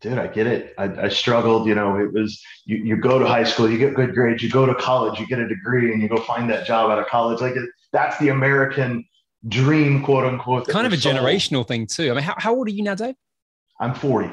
Dude 0.00 0.16
i 0.16 0.28
get 0.28 0.46
it. 0.46 0.74
I, 0.78 0.84
I 0.84 1.08
struggled 1.08 1.66
you 1.66 1.74
know 1.74 1.96
it 1.98 2.12
was 2.12 2.40
you, 2.64 2.76
you 2.76 2.96
go 2.96 3.18
to 3.18 3.26
high 3.26 3.42
school 3.42 3.68
you 3.68 3.78
get 3.78 3.94
good 3.94 4.14
grades 4.14 4.44
you 4.44 4.48
go 4.48 4.64
to 4.64 4.76
college 4.76 5.18
you 5.18 5.26
get 5.26 5.40
a 5.40 5.48
degree 5.48 5.92
and 5.92 6.00
you 6.00 6.08
go 6.08 6.18
find 6.18 6.48
that 6.50 6.66
job 6.66 6.88
out 6.88 7.00
of 7.00 7.06
college. 7.08 7.40
Like 7.40 7.56
it, 7.56 7.68
that's 7.92 8.16
the 8.18 8.28
american 8.28 9.04
dream 9.48 10.04
quote 10.04 10.24
unquote 10.24 10.68
kind 10.68 10.86
of 10.86 10.92
a 10.92 10.96
sold. 10.96 11.16
generational 11.16 11.66
thing 11.66 11.88
too. 11.88 12.12
I 12.12 12.14
mean 12.14 12.22
how, 12.22 12.36
how 12.38 12.54
old 12.54 12.68
are 12.68 12.70
you 12.70 12.84
now 12.84 12.94
dave? 12.94 13.16
I'm 13.80 13.92
40 13.92 14.30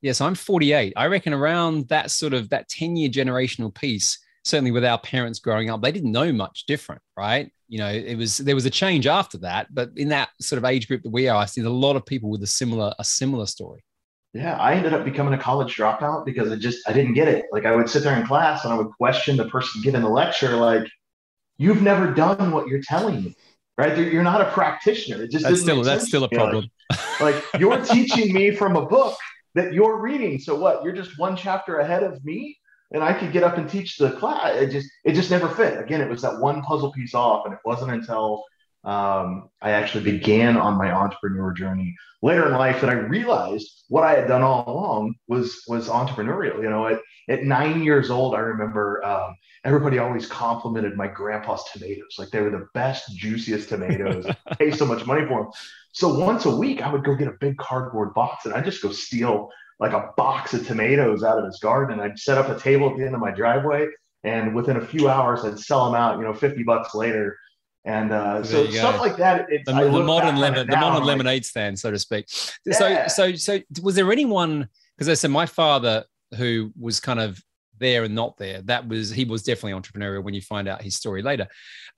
yes 0.00 0.20
i'm 0.20 0.36
48 0.36 0.92
i 0.96 1.06
reckon 1.06 1.32
around 1.32 1.88
that 1.88 2.12
sort 2.12 2.32
of 2.32 2.50
that 2.50 2.68
10 2.68 2.96
year 2.96 3.10
generational 3.10 3.74
piece 3.74 4.20
certainly 4.48 4.70
with 4.70 4.84
our 4.84 4.98
parents 4.98 5.38
growing 5.38 5.70
up, 5.70 5.82
they 5.82 5.92
didn't 5.92 6.12
know 6.12 6.32
much 6.32 6.64
different, 6.66 7.02
right? 7.16 7.52
You 7.68 7.78
know, 7.78 7.88
it 7.88 8.16
was 8.16 8.38
there 8.38 8.54
was 8.54 8.64
a 8.64 8.70
change 8.70 9.06
after 9.06 9.38
that, 9.38 9.72
but 9.74 9.90
in 9.96 10.08
that 10.08 10.30
sort 10.40 10.58
of 10.58 10.64
age 10.64 10.88
group 10.88 11.02
that 11.02 11.10
we 11.10 11.28
are, 11.28 11.36
I 11.36 11.44
see 11.44 11.60
a 11.60 11.68
lot 11.68 11.96
of 11.96 12.06
people 12.06 12.30
with 12.30 12.42
a 12.42 12.46
similar 12.46 12.94
a 12.98 13.04
similar 13.04 13.46
story. 13.46 13.84
Yeah, 14.32 14.56
I 14.56 14.74
ended 14.74 14.94
up 14.94 15.04
becoming 15.04 15.34
a 15.34 15.38
college 15.38 15.76
dropout 15.76 16.24
because 16.24 16.50
I 16.50 16.56
just 16.56 16.88
I 16.88 16.92
didn't 16.92 17.14
get 17.14 17.28
it. 17.28 17.46
Like 17.52 17.66
I 17.66 17.76
would 17.76 17.88
sit 17.88 18.02
there 18.02 18.18
in 18.18 18.26
class 18.26 18.64
and 18.64 18.72
I 18.72 18.76
would 18.76 18.90
question 18.96 19.36
the 19.36 19.48
person 19.48 19.82
giving 19.82 20.00
the 20.00 20.08
lecture, 20.08 20.56
like, 20.56 20.86
"You've 21.58 21.82
never 21.82 22.12
done 22.12 22.50
what 22.50 22.68
you're 22.68 22.82
telling 22.82 23.22
me." 23.22 23.36
Right? 23.76 23.96
You're 23.96 24.24
not 24.24 24.40
a 24.40 24.50
practitioner. 24.50 25.22
It 25.22 25.30
just 25.30 25.44
that's 25.44 25.60
still 25.60 25.82
that's 25.82 26.08
still 26.08 26.24
a 26.24 26.28
problem. 26.28 26.68
Like, 26.90 27.20
like 27.20 27.44
you're 27.60 27.80
teaching 27.84 28.32
me 28.32 28.50
from 28.50 28.76
a 28.76 28.86
book 28.86 29.16
that 29.54 29.72
you're 29.72 29.98
reading. 29.98 30.38
So 30.38 30.56
what? 30.56 30.82
You're 30.82 30.94
just 30.94 31.18
one 31.18 31.36
chapter 31.36 31.78
ahead 31.78 32.02
of 32.02 32.24
me 32.24 32.58
and 32.90 33.02
I 33.02 33.12
could 33.12 33.32
get 33.32 33.42
up 33.42 33.58
and 33.58 33.68
teach 33.68 33.96
the 33.96 34.12
class. 34.12 34.56
It 34.56 34.70
just 34.70 34.88
it 35.04 35.12
just 35.12 35.30
never 35.30 35.48
fit. 35.48 35.78
Again, 35.78 36.00
it 36.00 36.08
was 36.08 36.22
that 36.22 36.40
one 36.40 36.62
puzzle 36.62 36.92
piece 36.92 37.14
off, 37.14 37.44
and 37.44 37.54
it 37.54 37.60
wasn't 37.64 37.92
until 37.92 38.44
um, 38.84 39.50
I 39.60 39.72
actually 39.72 40.04
began 40.04 40.56
on 40.56 40.78
my 40.78 40.92
entrepreneur 40.92 41.52
journey 41.52 41.94
later 42.22 42.46
in 42.46 42.52
life 42.52 42.80
that 42.80 42.90
I 42.90 42.94
realized 42.94 43.84
what 43.88 44.04
I 44.04 44.12
had 44.12 44.28
done 44.28 44.42
all 44.42 44.64
along 44.66 45.14
was 45.26 45.62
was 45.68 45.88
entrepreneurial. 45.88 46.62
You 46.62 46.70
know, 46.70 46.86
at 46.86 47.00
at 47.28 47.44
nine 47.44 47.82
years 47.82 48.10
old, 48.10 48.34
I 48.34 48.38
remember 48.38 49.04
um, 49.04 49.36
everybody 49.64 49.98
always 49.98 50.26
complimented 50.26 50.96
my 50.96 51.08
grandpa's 51.08 51.64
tomatoes, 51.72 52.16
like 52.18 52.30
they 52.30 52.40
were 52.40 52.50
the 52.50 52.68
best, 52.72 53.14
juiciest 53.16 53.68
tomatoes. 53.68 54.26
pay 54.58 54.70
so 54.70 54.86
much 54.86 55.04
money 55.04 55.26
for 55.26 55.42
them. 55.42 55.52
So 55.92 56.18
once 56.18 56.46
a 56.46 56.56
week, 56.56 56.80
I 56.80 56.90
would 56.92 57.04
go 57.04 57.14
get 57.14 57.28
a 57.28 57.36
big 57.40 57.56
cardboard 57.58 58.14
box 58.14 58.46
and 58.46 58.54
I 58.54 58.60
just 58.60 58.82
go 58.82 58.92
steal 58.92 59.50
like 59.80 59.92
a 59.92 60.10
box 60.16 60.54
of 60.54 60.66
tomatoes 60.66 61.22
out 61.22 61.38
of 61.38 61.44
his 61.44 61.58
garden. 61.60 62.00
I'd 62.00 62.18
set 62.18 62.38
up 62.38 62.48
a 62.48 62.58
table 62.58 62.90
at 62.90 62.96
the 62.96 63.04
end 63.04 63.14
of 63.14 63.20
my 63.20 63.30
driveway, 63.30 63.86
and 64.24 64.54
within 64.54 64.76
a 64.76 64.84
few 64.84 65.08
hours, 65.08 65.44
I'd 65.44 65.58
sell 65.58 65.86
them 65.86 65.94
out. 65.94 66.18
You 66.18 66.24
know, 66.24 66.34
fifty 66.34 66.62
bucks 66.62 66.94
later. 66.94 67.38
And 67.84 68.12
uh, 68.12 68.42
so 68.42 68.68
stuff 68.70 69.00
like 69.00 69.16
that. 69.16 69.48
the, 69.48 69.72
the 69.72 70.02
modern 70.02 70.36
lemon, 70.36 70.66
the 70.66 70.76
modern 70.76 71.00
like, 71.00 71.06
lemonade 71.06 71.46
stand, 71.46 71.78
so 71.78 71.90
to 71.90 71.98
speak. 71.98 72.28
Yeah. 72.66 73.06
So, 73.06 73.32
so, 73.32 73.34
so 73.36 73.60
was 73.82 73.94
there 73.94 74.12
anyone? 74.12 74.68
Because 74.94 75.08
I 75.08 75.14
said 75.14 75.30
my 75.30 75.46
father, 75.46 76.04
who 76.36 76.72
was 76.78 77.00
kind 77.00 77.20
of 77.20 77.42
there 77.78 78.04
and 78.04 78.14
not 78.14 78.36
there. 78.36 78.62
That 78.62 78.88
was 78.88 79.10
he 79.10 79.24
was 79.24 79.42
definitely 79.42 79.80
entrepreneurial 79.80 80.22
when 80.22 80.34
you 80.34 80.40
find 80.40 80.68
out 80.68 80.82
his 80.82 80.96
story 80.96 81.22
later. 81.22 81.48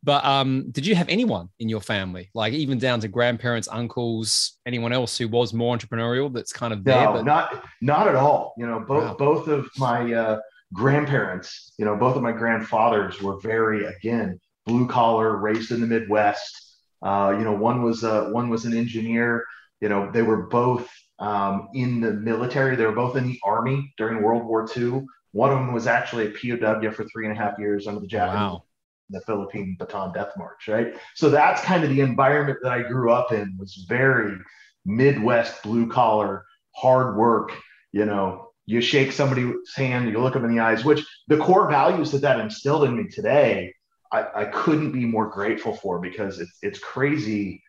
But 0.03 0.25
um, 0.25 0.71
did 0.71 0.87
you 0.87 0.95
have 0.95 1.09
anyone 1.09 1.49
in 1.59 1.69
your 1.69 1.81
family, 1.81 2.31
like 2.35 2.53
even 2.55 2.79
down 2.79 3.01
to 3.01 3.09
grandparents, 3.09 3.69
uncles, 3.71 4.59
anyone 4.65 4.93
else 4.93 5.19
who 5.19 5.29
was 5.29 5.53
more 5.53 5.77
entrepreneurial? 5.77 6.33
That's 6.33 6.53
kind 6.53 6.73
of 6.73 6.85
there. 6.85 7.05
No, 7.05 7.13
but... 7.15 7.25
not 7.25 7.65
not 7.81 8.09
at 8.09 8.17
all. 8.17 8.55
You 8.57 8.67
know, 8.67 8.81
both 8.81 9.05
wow. 9.05 9.17
both 9.19 9.49
of 9.49 9.69
my 9.77 10.13
uh, 10.13 10.41
grandparents, 10.73 11.73
you 11.79 11.85
know, 11.85 11.97
both 11.97 12.17
of 12.17 12.23
my 12.23 12.33
grandfathers 12.33 13.21
were 13.21 13.39
very 13.41 13.85
again 13.85 14.41
blue 14.67 14.87
collar, 14.87 15.37
raised 15.37 15.73
in 15.73 15.81
the 15.81 15.87
Midwest. 15.87 16.79
Uh, 17.03 17.35
you 17.37 17.45
know, 17.45 17.53
one 17.55 17.83
was 17.83 18.05
uh, 18.05 18.27
one 18.31 18.49
was 18.49 18.65
an 18.65 18.77
engineer. 18.77 19.45
You 19.81 19.89
know, 19.89 20.11
they 20.11 20.23
were 20.23 20.47
both 20.47 20.89
um, 21.19 21.69
in 21.75 22.01
the 22.01 22.13
military. 22.13 22.77
They 22.77 22.87
were 22.87 22.93
both 22.93 23.17
in 23.17 23.27
the 23.27 23.41
army 23.45 23.93
during 23.97 24.23
World 24.23 24.45
War 24.45 24.69
II. 24.77 25.07
One 25.33 25.53
of 25.53 25.59
them 25.59 25.73
was 25.73 25.87
actually 25.87 26.27
a 26.27 26.31
POW 26.31 26.91
for 26.91 27.05
three 27.05 27.27
and 27.27 27.37
a 27.37 27.41
half 27.41 27.59
years 27.59 27.87
under 27.87 28.01
the 28.01 28.07
Japanese 28.07 28.35
wow 28.35 28.63
the 29.11 29.21
Philippine 29.23 29.77
Bataan 29.79 30.15
Death 30.15 30.33
March, 30.37 30.69
right? 30.69 30.95
So 31.17 31.31
that's 31.31 31.61
kind 31.63 31.83
of 31.83 31.91
the 31.91 32.01
environment 32.01 32.61
that 32.63 32.73
I 32.73 32.83
grew 32.83 33.11
up 33.11 33.33
in 33.33 33.57
was 33.59 33.85
very, 33.89 34.39
Midwest 34.85 35.63
blue 35.63 35.89
collar, 35.89 36.45
hard 36.75 37.17
work, 37.17 37.53
you 37.93 38.07
know, 38.07 38.51
you 38.67 38.81
shake 38.81 39.13
somebody's 39.13 39.53
hand, 39.75 40.09
you 40.09 40.19
look 40.21 40.35
them 40.35 40.45
in 40.45 40.55
the 40.55 40.63
eyes, 40.63 40.85
which 40.85 41.05
the 41.29 41.39
core 41.39 41.69
values 41.69 42.13
that 42.13 42.23
that 42.23 42.41
instilled 42.41 42.85
in 42.85 42.97
me 42.97 43.09
today, 43.09 43.75
I, 44.13 44.27
I 44.35 44.45
couldn't 44.47 44.93
be 44.93 45.05
more 45.05 45.29
grateful 45.29 45.75
for 45.75 45.99
because 46.01 46.41
it's, 46.41 46.57
it's 46.63 46.79
crazy 46.79 47.63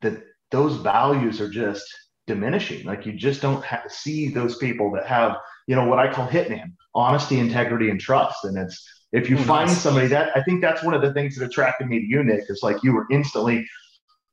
that 0.00 0.22
those 0.50 0.76
values 0.76 1.40
are 1.40 1.50
just 1.50 1.84
diminishing. 2.26 2.86
Like 2.86 3.06
you 3.06 3.12
just 3.12 3.42
don't 3.42 3.64
see 3.88 4.28
those 4.28 4.56
people 4.56 4.90
that 4.92 5.06
have, 5.06 5.36
you 5.66 5.76
know, 5.76 5.86
what 5.86 5.98
I 5.98 6.12
call 6.12 6.28
hitman, 6.28 6.72
honesty, 6.98 7.38
integrity, 7.38 7.90
and 7.90 8.00
trust. 8.00 8.44
And 8.44 8.58
it's, 8.58 8.86
if 9.12 9.30
you 9.30 9.38
oh, 9.38 9.42
find 9.42 9.68
nice. 9.68 9.80
somebody 9.80 10.08
that 10.08 10.36
I 10.36 10.42
think 10.42 10.60
that's 10.60 10.82
one 10.82 10.94
of 10.94 11.02
the 11.02 11.12
things 11.12 11.36
that 11.36 11.44
attracted 11.44 11.88
me 11.88 12.00
to 12.00 12.06
you, 12.06 12.22
Nick, 12.22 12.44
is 12.48 12.60
like 12.62 12.82
you 12.82 12.92
were 12.92 13.06
instantly 13.10 13.66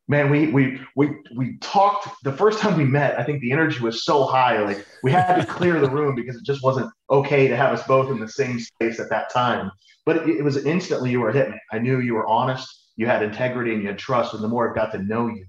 man, 0.08 0.30
we 0.30 0.48
we 0.48 0.80
we 0.96 1.10
we 1.36 1.58
talked 1.58 2.08
the 2.24 2.32
first 2.32 2.60
time 2.60 2.78
we 2.78 2.84
met. 2.84 3.20
I 3.20 3.24
think 3.24 3.42
the 3.42 3.52
energy 3.52 3.80
was 3.80 4.06
so 4.06 4.24
high, 4.26 4.60
like 4.62 4.86
we 5.04 5.12
had 5.12 5.36
to 5.36 5.46
clear 5.46 5.80
the 5.80 5.90
room 5.90 6.16
because 6.16 6.36
it 6.36 6.44
just 6.44 6.64
wasn't 6.64 6.92
okay 7.10 7.48
to 7.48 7.56
have 7.56 7.74
us 7.74 7.86
both 7.88 8.12
in 8.12 8.20
the 8.20 8.28
same 8.28 8.60
space 8.60 9.00
at 9.00 9.10
that 9.10 9.32
time. 9.32 9.72
But 10.06 10.18
it, 10.18 10.38
it 10.38 10.44
was 10.44 10.66
instantly 10.66 11.12
you 11.12 11.22
were 11.22 11.32
hitting 11.32 11.54
me. 11.54 11.60
I 11.72 11.80
knew 11.80 12.00
you 12.00 12.14
were 12.14 12.28
honest, 12.28 12.92
you 12.96 13.08
had 13.08 13.24
integrity, 13.24 13.74
and 13.74 13.82
you 13.82 13.88
had 13.88 13.98
trust. 13.98 14.34
And 14.34 14.44
the 14.44 14.48
more 14.48 14.70
I've 14.70 14.76
got 14.76 14.92
to 14.92 15.00
know 15.00 15.28
you, 15.28 15.46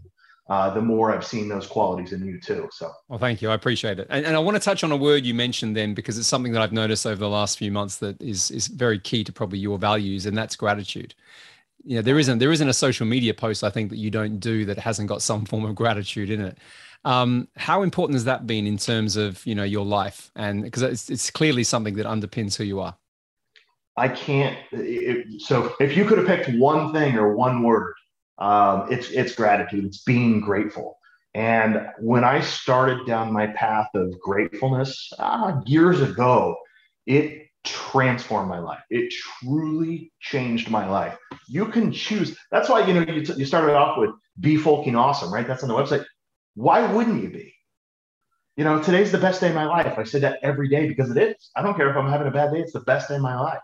uh, 0.48 0.70
the 0.70 0.80
more 0.80 1.12
I've 1.12 1.26
seen 1.26 1.48
those 1.48 1.66
qualities 1.66 2.12
in 2.12 2.24
you 2.24 2.40
too. 2.40 2.68
So, 2.72 2.92
well, 3.08 3.18
thank 3.18 3.42
you. 3.42 3.50
I 3.50 3.54
appreciate 3.54 3.98
it. 3.98 4.06
And, 4.10 4.24
and 4.24 4.36
I 4.36 4.38
want 4.38 4.56
to 4.56 4.62
touch 4.62 4.84
on 4.84 4.92
a 4.92 4.96
word 4.96 5.24
you 5.24 5.34
mentioned 5.34 5.76
then 5.76 5.94
because 5.94 6.18
it's 6.18 6.28
something 6.28 6.52
that 6.52 6.62
I've 6.62 6.72
noticed 6.72 7.06
over 7.06 7.16
the 7.16 7.28
last 7.28 7.58
few 7.58 7.72
months 7.72 7.96
that 7.96 8.20
is 8.20 8.50
is 8.50 8.68
very 8.68 8.98
key 8.98 9.24
to 9.24 9.32
probably 9.32 9.58
your 9.58 9.78
values, 9.78 10.26
and 10.26 10.36
that's 10.36 10.56
gratitude 10.56 11.14
you 11.86 11.94
know 11.96 12.02
there 12.02 12.18
isn't 12.18 12.38
there 12.38 12.52
isn't 12.52 12.68
a 12.68 12.74
social 12.74 13.06
media 13.06 13.32
post 13.32 13.64
i 13.64 13.70
think 13.70 13.88
that 13.90 13.96
you 13.96 14.10
don't 14.10 14.38
do 14.38 14.64
that 14.64 14.78
hasn't 14.78 15.08
got 15.08 15.22
some 15.22 15.44
form 15.46 15.64
of 15.64 15.74
gratitude 15.74 16.30
in 16.30 16.40
it 16.40 16.58
um, 17.04 17.46
how 17.56 17.82
important 17.82 18.16
has 18.16 18.24
that 18.24 18.48
been 18.48 18.66
in 18.66 18.76
terms 18.76 19.16
of 19.16 19.46
you 19.46 19.54
know 19.54 19.62
your 19.62 19.84
life 19.84 20.32
and 20.34 20.64
because 20.64 20.82
it's, 20.82 21.08
it's 21.08 21.30
clearly 21.30 21.62
something 21.62 21.94
that 21.94 22.04
underpins 22.04 22.56
who 22.56 22.64
you 22.64 22.80
are 22.80 22.96
i 23.96 24.08
can't 24.08 24.58
it, 24.72 25.40
so 25.40 25.74
if 25.78 25.96
you 25.96 26.04
could 26.04 26.18
have 26.18 26.26
picked 26.26 26.50
one 26.58 26.92
thing 26.92 27.16
or 27.16 27.36
one 27.36 27.62
word 27.62 27.94
um, 28.38 28.86
it's 28.90 29.10
it's 29.10 29.34
gratitude 29.34 29.84
it's 29.84 30.02
being 30.02 30.40
grateful 30.40 30.98
and 31.34 31.86
when 31.98 32.24
i 32.24 32.40
started 32.40 33.06
down 33.06 33.32
my 33.32 33.46
path 33.48 33.88
of 33.94 34.18
gratefulness 34.20 35.12
uh, 35.18 35.60
years 35.66 36.00
ago 36.00 36.56
it 37.06 37.46
transformed 37.66 38.48
my 38.48 38.58
life. 38.58 38.82
It 38.90 39.12
truly 39.12 40.12
changed 40.20 40.70
my 40.70 40.88
life. 40.88 41.18
You 41.48 41.66
can 41.66 41.92
choose. 41.92 42.36
That's 42.50 42.68
why, 42.68 42.86
you 42.86 42.94
know, 42.94 43.12
you, 43.12 43.24
t- 43.24 43.34
you 43.34 43.44
started 43.44 43.74
off 43.74 43.98
with 43.98 44.10
be 44.40 44.56
fucking 44.56 44.96
awesome, 44.96 45.32
right? 45.32 45.46
That's 45.46 45.62
on 45.62 45.68
the 45.68 45.74
website. 45.74 46.04
Why 46.54 46.90
wouldn't 46.90 47.22
you 47.22 47.30
be? 47.30 47.54
You 48.56 48.64
know, 48.64 48.82
today's 48.82 49.12
the 49.12 49.18
best 49.18 49.40
day 49.40 49.48
of 49.48 49.54
my 49.54 49.66
life. 49.66 49.98
I 49.98 50.04
say 50.04 50.20
that 50.20 50.38
every 50.42 50.68
day 50.68 50.88
because 50.88 51.10
it 51.10 51.18
is. 51.18 51.50
I 51.56 51.62
don't 51.62 51.76
care 51.76 51.90
if 51.90 51.96
I'm 51.96 52.08
having 52.08 52.28
a 52.28 52.30
bad 52.30 52.52
day, 52.52 52.60
it's 52.60 52.72
the 52.72 52.80
best 52.80 53.08
day 53.08 53.16
of 53.16 53.22
my 53.22 53.38
life. 53.38 53.60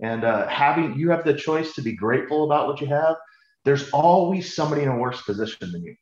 And 0.00 0.24
uh, 0.24 0.48
having, 0.48 0.98
you 0.98 1.10
have 1.10 1.24
the 1.24 1.34
choice 1.34 1.74
to 1.74 1.82
be 1.82 1.94
grateful 1.94 2.44
about 2.44 2.66
what 2.66 2.80
you 2.80 2.86
have. 2.86 3.16
There's 3.64 3.90
always 3.90 4.54
somebody 4.54 4.82
in 4.82 4.88
a 4.88 4.96
worse 4.96 5.20
position 5.22 5.72
than 5.72 5.82
you. 5.82 5.94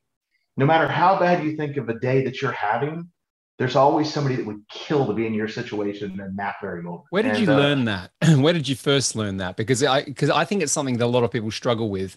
No 0.56 0.66
matter 0.66 0.88
how 0.88 1.18
bad 1.18 1.44
you 1.44 1.56
think 1.56 1.76
of 1.76 1.88
a 1.88 1.98
day 1.98 2.24
that 2.24 2.42
you're 2.42 2.52
having, 2.52 3.10
there's 3.58 3.74
always 3.74 4.12
somebody 4.12 4.36
that 4.36 4.46
would 4.46 4.62
kill 4.70 5.06
to 5.06 5.12
be 5.12 5.26
in 5.26 5.34
your 5.34 5.48
situation 5.48 6.20
in 6.20 6.36
that 6.36 6.56
very 6.62 6.82
moment. 6.82 7.04
Where 7.10 7.24
did 7.24 7.32
and, 7.32 7.40
you 7.40 7.52
uh, 7.52 7.56
learn 7.56 7.84
that? 7.86 8.10
Where 8.38 8.52
did 8.52 8.68
you 8.68 8.76
first 8.76 9.16
learn 9.16 9.36
that? 9.38 9.56
Because 9.56 9.82
I 9.82 10.04
because 10.04 10.30
I 10.30 10.44
think 10.44 10.62
it's 10.62 10.72
something 10.72 10.96
that 10.98 11.04
a 11.04 11.06
lot 11.06 11.24
of 11.24 11.32
people 11.32 11.50
struggle 11.50 11.90
with, 11.90 12.16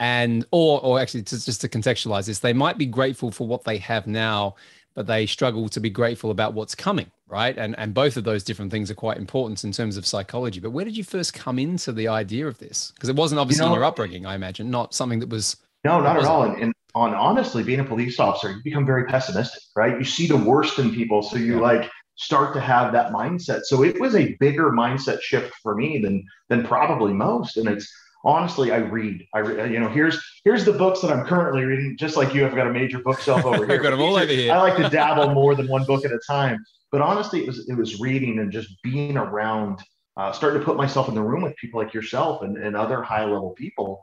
and 0.00 0.44
or 0.50 0.80
or 0.82 0.98
actually 0.98 1.22
to, 1.24 1.44
just 1.44 1.60
to 1.60 1.68
contextualize 1.68 2.26
this, 2.26 2.40
they 2.40 2.52
might 2.52 2.78
be 2.78 2.86
grateful 2.86 3.30
for 3.30 3.46
what 3.46 3.62
they 3.62 3.78
have 3.78 4.08
now, 4.08 4.56
but 4.94 5.06
they 5.06 5.26
struggle 5.26 5.68
to 5.68 5.80
be 5.80 5.90
grateful 5.90 6.30
about 6.30 6.54
what's 6.54 6.74
coming, 6.74 7.10
right? 7.28 7.56
And 7.56 7.78
and 7.78 7.94
both 7.94 8.16
of 8.16 8.24
those 8.24 8.44
different 8.44 8.70
things 8.70 8.90
are 8.90 8.94
quite 8.94 9.18
important 9.18 9.64
in 9.64 9.72
terms 9.72 9.96
of 9.96 10.06
psychology. 10.06 10.60
But 10.60 10.70
where 10.70 10.84
did 10.84 10.96
you 10.96 11.04
first 11.04 11.34
come 11.34 11.58
into 11.58 11.92
the 11.92 12.08
idea 12.08 12.46
of 12.46 12.58
this? 12.58 12.92
Because 12.94 13.08
it 13.08 13.16
wasn't 13.16 13.40
obviously 13.40 13.64
you 13.64 13.68
know, 13.68 13.74
in 13.74 13.80
your 13.80 13.84
upbringing, 13.84 14.26
I 14.26 14.34
imagine, 14.34 14.70
not 14.70 14.94
something 14.94 15.20
that 15.20 15.28
was. 15.28 15.56
No, 15.84 16.00
not 16.00 16.16
at 16.16 16.24
all. 16.24 16.44
And, 16.44 16.62
and 16.62 16.72
on 16.94 17.14
honestly 17.14 17.62
being 17.62 17.80
a 17.80 17.84
police 17.84 18.20
officer, 18.20 18.52
you 18.52 18.60
become 18.62 18.86
very 18.86 19.06
pessimistic, 19.06 19.62
right? 19.74 19.98
You 19.98 20.04
see 20.04 20.26
the 20.26 20.36
worst 20.36 20.78
in 20.78 20.94
people. 20.94 21.22
So 21.22 21.36
you 21.36 21.54
yeah. 21.54 21.60
like 21.60 21.90
start 22.16 22.54
to 22.54 22.60
have 22.60 22.92
that 22.92 23.12
mindset. 23.12 23.62
So 23.64 23.82
it 23.82 24.00
was 24.00 24.14
a 24.14 24.34
bigger 24.34 24.70
mindset 24.70 25.20
shift 25.22 25.52
for 25.62 25.74
me 25.74 25.98
than 25.98 26.24
than 26.48 26.64
probably 26.64 27.12
most. 27.12 27.56
And 27.56 27.68
it's 27.68 27.92
honestly, 28.24 28.70
I 28.72 28.78
read. 28.78 29.26
I 29.34 29.64
you 29.64 29.80
know 29.80 29.88
here's 29.88 30.22
here's 30.44 30.64
the 30.64 30.72
books 30.72 31.00
that 31.00 31.10
I'm 31.10 31.26
currently 31.26 31.64
reading. 31.64 31.96
Just 31.98 32.16
like 32.16 32.34
you, 32.34 32.46
I've 32.46 32.54
got 32.54 32.66
a 32.66 32.72
major 32.72 32.98
bookshelf 32.98 33.44
over 33.44 33.66
here. 33.66 33.78
got 33.78 33.90
them 33.90 34.00
all 34.00 34.16
over 34.16 34.26
here. 34.26 34.52
I 34.52 34.58
like 34.58 34.76
to 34.76 34.88
dabble 34.88 35.32
more 35.32 35.54
than 35.54 35.68
one 35.68 35.84
book 35.84 36.04
at 36.04 36.12
a 36.12 36.20
time. 36.26 36.64
But 36.90 37.00
honestly, 37.00 37.40
it 37.40 37.46
was 37.46 37.68
it 37.68 37.74
was 37.74 38.00
reading 38.00 38.38
and 38.38 38.52
just 38.52 38.70
being 38.82 39.16
around, 39.16 39.80
uh, 40.16 40.32
starting 40.32 40.60
to 40.60 40.64
put 40.64 40.76
myself 40.76 41.08
in 41.08 41.14
the 41.14 41.22
room 41.22 41.42
with 41.42 41.56
people 41.56 41.80
like 41.80 41.94
yourself 41.94 42.42
and, 42.42 42.56
and 42.56 42.76
other 42.76 43.02
high 43.02 43.24
level 43.24 43.50
people, 43.50 44.00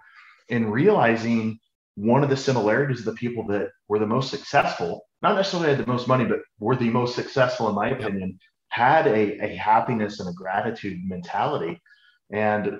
and 0.50 0.72
realizing 0.72 1.60
one 1.96 2.24
of 2.24 2.30
the 2.30 2.38
similarities 2.38 3.00
of 3.00 3.06
the 3.06 3.14
people 3.14 3.46
that 3.48 3.70
were 3.90 4.00
the 4.00 4.08
most 4.08 4.30
successful, 4.30 5.06
not 5.22 5.36
necessarily 5.36 5.70
had 5.70 5.78
the 5.78 5.88
most 5.88 6.08
money, 6.08 6.26
but 6.26 6.40
were 6.60 6.76
the 6.76 6.90
most 6.90 7.14
successful, 7.14 7.68
in 7.68 7.76
my 7.76 7.90
opinion, 7.90 8.40
had 8.70 9.06
a, 9.06 9.44
a 9.44 9.56
happiness 9.56 10.20
and 10.20 10.30
a 10.30 10.34
gratitude 10.34 10.98
mentality. 11.06 11.82
And, 12.32 12.80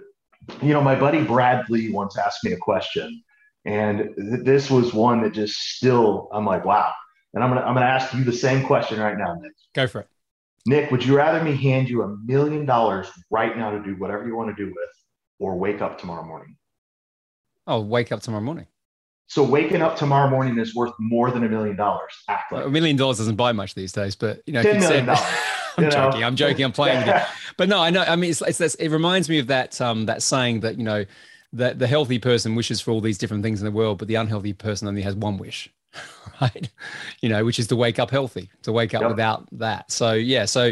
you 0.62 0.74
know, 0.74 0.82
my 0.82 0.96
buddy 0.96 1.24
Bradley 1.24 1.92
once 1.92 2.18
asked 2.18 2.44
me 2.44 2.54
a 2.54 2.58
question, 2.58 3.24
and 3.66 4.10
th- 4.16 4.44
this 4.44 4.70
was 4.70 4.94
one 4.94 5.22
that 5.22 5.34
just 5.34 5.58
still, 5.58 6.30
I'm 6.34 6.46
like, 6.46 6.66
wow. 6.66 6.92
And 7.34 7.44
I'm 7.44 7.52
gonna 7.52 7.62
I'm 7.62 7.74
gonna 7.76 7.86
ask 7.86 8.14
you 8.14 8.24
the 8.24 8.34
same 8.34 8.66
question 8.66 9.00
right 9.00 9.18
now, 9.18 9.36
Nick. 9.36 9.52
Go 9.76 9.86
for 9.86 10.02
it. 10.02 10.08
Nick, 10.66 10.92
would 10.92 11.06
you 11.06 11.16
rather 11.16 11.44
me 11.44 11.56
hand 11.56 11.90
you 11.90 12.02
a 12.04 12.18
million 12.26 12.66
dollars 12.66 13.08
right 13.30 13.56
now 13.56 13.72
to 13.72 13.82
do 13.82 13.96
whatever 13.96 14.26
you 14.28 14.36
want 14.36 14.56
to 14.56 14.66
do 14.66 14.70
with, 14.70 14.90
or 15.38 15.56
wake 15.56 15.82
up 15.82 16.00
tomorrow 16.00 16.26
morning? 16.26 16.56
Oh, 17.68 17.82
wake 17.82 18.12
up 18.12 18.22
tomorrow 18.22 18.44
morning. 18.44 18.66
So 19.28 19.44
waking 19.44 19.84
up 19.84 19.96
tomorrow 19.96 20.28
morning 20.28 20.58
is 20.58 20.74
worth 20.74 20.94
more 21.00 21.30
than 21.30 21.44
a 21.44 21.50
million 21.50 21.76
dollars. 21.76 22.12
Act 22.28 22.52
like 22.52 22.66
a 22.66 22.70
million 22.70 22.98
dollars 22.98 23.20
doesn't 23.20 23.36
buy 23.36 23.52
much 23.52 23.76
these 23.76 23.92
days, 23.92 24.16
but 24.16 24.42
you 24.48 24.54
know, 24.54 24.64
ten 24.64 24.80
million 24.80 25.06
dollars. 25.06 25.22
I'm 25.84 25.90
know? 25.90 25.90
joking. 25.90 26.24
I'm 26.24 26.36
joking. 26.36 26.66
I'm 26.66 26.72
playing 26.72 27.00
with 27.00 27.08
you. 27.08 27.14
But 27.58 27.68
no, 27.68 27.82
I 27.82 27.90
know. 27.90 28.04
I 28.04 28.16
mean, 28.16 28.30
it's, 28.30 28.42
it's, 28.42 28.76
it 28.76 28.88
reminds 28.88 29.28
me 29.28 29.38
of 29.38 29.48
that 29.48 29.82
um, 29.82 30.06
that 30.06 30.24
saying 30.24 30.62
that 30.62 30.78
you 30.78 30.84
know 30.86 31.04
that 31.52 31.78
the 31.78 31.88
healthy 31.88 32.18
person 32.18 32.56
wishes 32.56 32.80
for 32.80 32.92
all 32.92 33.02
these 33.02 33.18
different 33.18 33.44
things 33.44 33.60
in 33.60 33.66
the 33.66 33.72
world, 33.72 33.98
but 33.98 34.08
the 34.08 34.16
unhealthy 34.16 34.54
person 34.54 34.88
only 34.88 35.02
has 35.02 35.14
one 35.16 35.38
wish, 35.38 35.70
right? 36.42 36.70
You 37.22 37.28
know, 37.28 37.44
which 37.44 37.60
is 37.60 37.68
to 37.68 37.76
wake 37.76 38.00
up 38.00 38.12
healthy, 38.12 38.50
to 38.62 38.72
wake 38.72 38.94
up 38.94 39.02
yep. 39.02 39.10
without 39.10 39.48
that. 39.60 39.92
So 39.92 40.14
yeah, 40.14 40.46
so 40.46 40.72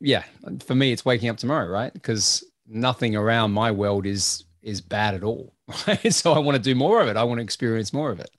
yeah, 0.00 0.24
for 0.64 0.74
me, 0.74 0.90
it's 0.90 1.04
waking 1.04 1.28
up 1.28 1.36
tomorrow, 1.36 1.68
right? 1.68 1.92
Because 1.92 2.44
nothing 2.66 3.14
around 3.14 3.52
my 3.52 3.70
world 3.70 4.06
is 4.06 4.44
is 4.62 4.80
bad 4.80 5.14
at 5.14 5.22
all. 5.22 5.54
so 6.10 6.32
I 6.32 6.38
want 6.40 6.56
to 6.56 6.62
do 6.62 6.74
more 6.74 7.00
of 7.00 7.08
it. 7.08 7.16
I 7.16 7.22
want 7.22 7.38
to 7.38 7.44
experience 7.44 7.92
more 7.92 8.10
of 8.10 8.18
it. 8.18 8.30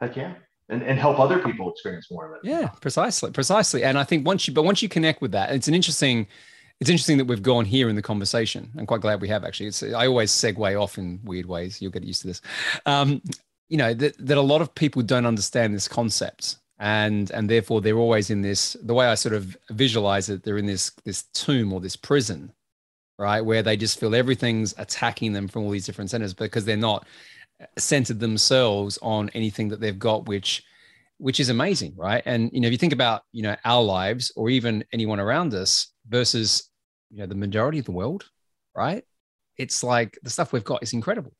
Heck 0.00 0.16
yeah. 0.16 0.34
And, 0.70 0.82
and 0.82 0.98
help 0.98 1.18
other 1.18 1.38
people 1.38 1.70
experience 1.70 2.10
more 2.10 2.26
of 2.26 2.32
it. 2.34 2.40
Yeah, 2.42 2.68
precisely. 2.82 3.30
Precisely. 3.30 3.84
And 3.84 3.98
I 3.98 4.04
think 4.04 4.26
once 4.26 4.46
you, 4.46 4.52
but 4.52 4.64
once 4.64 4.82
you 4.82 4.88
connect 4.88 5.22
with 5.22 5.32
that, 5.32 5.50
it's 5.50 5.66
an 5.66 5.74
interesting, 5.74 6.26
it's 6.78 6.90
interesting 6.90 7.16
that 7.16 7.24
we've 7.24 7.42
gone 7.42 7.64
here 7.64 7.88
in 7.88 7.96
the 7.96 8.02
conversation. 8.02 8.70
I'm 8.76 8.84
quite 8.84 9.00
glad 9.00 9.22
we 9.22 9.28
have 9.28 9.44
actually. 9.44 9.68
It's, 9.68 9.82
I 9.82 10.06
always 10.06 10.30
segue 10.30 10.80
off 10.80 10.98
in 10.98 11.20
weird 11.24 11.46
ways. 11.46 11.80
You'll 11.80 11.92
get 11.92 12.04
used 12.04 12.20
to 12.20 12.26
this. 12.26 12.42
Um, 12.84 13.22
you 13.68 13.78
know, 13.78 13.94
that, 13.94 14.14
that 14.18 14.36
a 14.36 14.42
lot 14.42 14.60
of 14.60 14.74
people 14.74 15.00
don't 15.00 15.24
understand 15.24 15.74
this 15.74 15.88
concept 15.88 16.56
and 16.80 17.32
and 17.32 17.50
therefore 17.50 17.80
they're 17.80 17.98
always 17.98 18.30
in 18.30 18.40
this 18.40 18.76
the 18.84 18.94
way 18.94 19.08
i 19.08 19.14
sort 19.16 19.34
of 19.34 19.56
visualize 19.70 20.28
it 20.28 20.44
they're 20.44 20.58
in 20.58 20.66
this 20.66 20.92
this 21.04 21.24
tomb 21.34 21.72
or 21.72 21.80
this 21.80 21.96
prison 21.96 22.52
right? 23.18 23.40
Where 23.40 23.62
they 23.62 23.76
just 23.76 23.98
feel 23.98 24.14
everything's 24.14 24.74
attacking 24.78 25.32
them 25.32 25.48
from 25.48 25.64
all 25.64 25.70
these 25.70 25.86
different 25.86 26.10
centers 26.10 26.32
because 26.32 26.64
they're 26.64 26.76
not 26.76 27.06
centered 27.76 28.20
themselves 28.20 28.98
on 29.02 29.30
anything 29.30 29.68
that 29.68 29.80
they've 29.80 29.98
got, 29.98 30.26
which 30.26 30.62
which 31.20 31.40
is 31.40 31.48
amazing, 31.48 31.94
right? 31.96 32.22
And 32.26 32.50
you 32.52 32.60
know, 32.60 32.66
if 32.66 32.72
you 32.72 32.78
think 32.78 32.92
about 32.92 33.22
you 33.32 33.42
know 33.42 33.56
our 33.64 33.82
lives 33.82 34.32
or 34.36 34.50
even 34.50 34.84
anyone 34.92 35.20
around 35.20 35.54
us 35.54 35.92
versus 36.08 36.70
you 37.10 37.18
know 37.18 37.26
the 37.26 37.34
majority 37.34 37.78
of 37.78 37.84
the 37.84 37.92
world, 37.92 38.24
right? 38.76 39.04
It's 39.56 39.82
like 39.82 40.18
the 40.22 40.30
stuff 40.30 40.52
we've 40.52 40.64
got 40.64 40.82
is 40.82 40.92
incredible. 40.92 41.32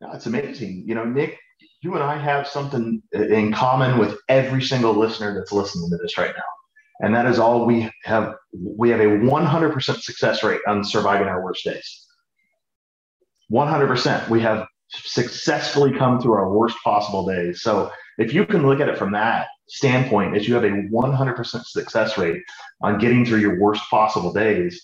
No, 0.00 0.12
it's 0.12 0.26
amazing. 0.26 0.84
You 0.86 0.94
know, 0.94 1.04
Nick, 1.04 1.38
you 1.82 1.94
and 1.94 2.02
I 2.02 2.18
have 2.18 2.46
something 2.46 3.02
in 3.12 3.52
common 3.52 3.98
with 3.98 4.16
every 4.28 4.62
single 4.62 4.94
listener 4.94 5.34
that's 5.34 5.52
listening 5.52 5.90
to 5.90 5.96
this 5.96 6.18
right 6.18 6.34
now 6.36 6.42
and 7.00 7.14
that 7.14 7.26
is 7.26 7.38
all 7.38 7.64
we 7.64 7.88
have. 8.04 8.34
We 8.52 8.90
have 8.90 9.00
a 9.00 9.04
100% 9.04 10.02
success 10.02 10.42
rate 10.42 10.60
on 10.66 10.82
surviving 10.82 11.28
our 11.28 11.42
worst 11.42 11.64
days. 11.64 12.06
100%. 13.52 14.28
We 14.28 14.40
have 14.40 14.66
successfully 14.88 15.96
come 15.96 16.20
through 16.20 16.32
our 16.32 16.52
worst 16.52 16.76
possible 16.82 17.26
days. 17.26 17.62
So 17.62 17.90
if 18.18 18.32
you 18.32 18.46
can 18.46 18.66
look 18.66 18.80
at 18.80 18.88
it 18.88 18.98
from 18.98 19.12
that 19.12 19.48
standpoint, 19.68 20.36
is 20.36 20.48
you 20.48 20.54
have 20.54 20.64
a 20.64 20.68
100% 20.68 21.64
success 21.64 22.18
rate 22.18 22.42
on 22.80 22.98
getting 22.98 23.24
through 23.24 23.40
your 23.40 23.60
worst 23.60 23.82
possible 23.90 24.32
days, 24.32 24.80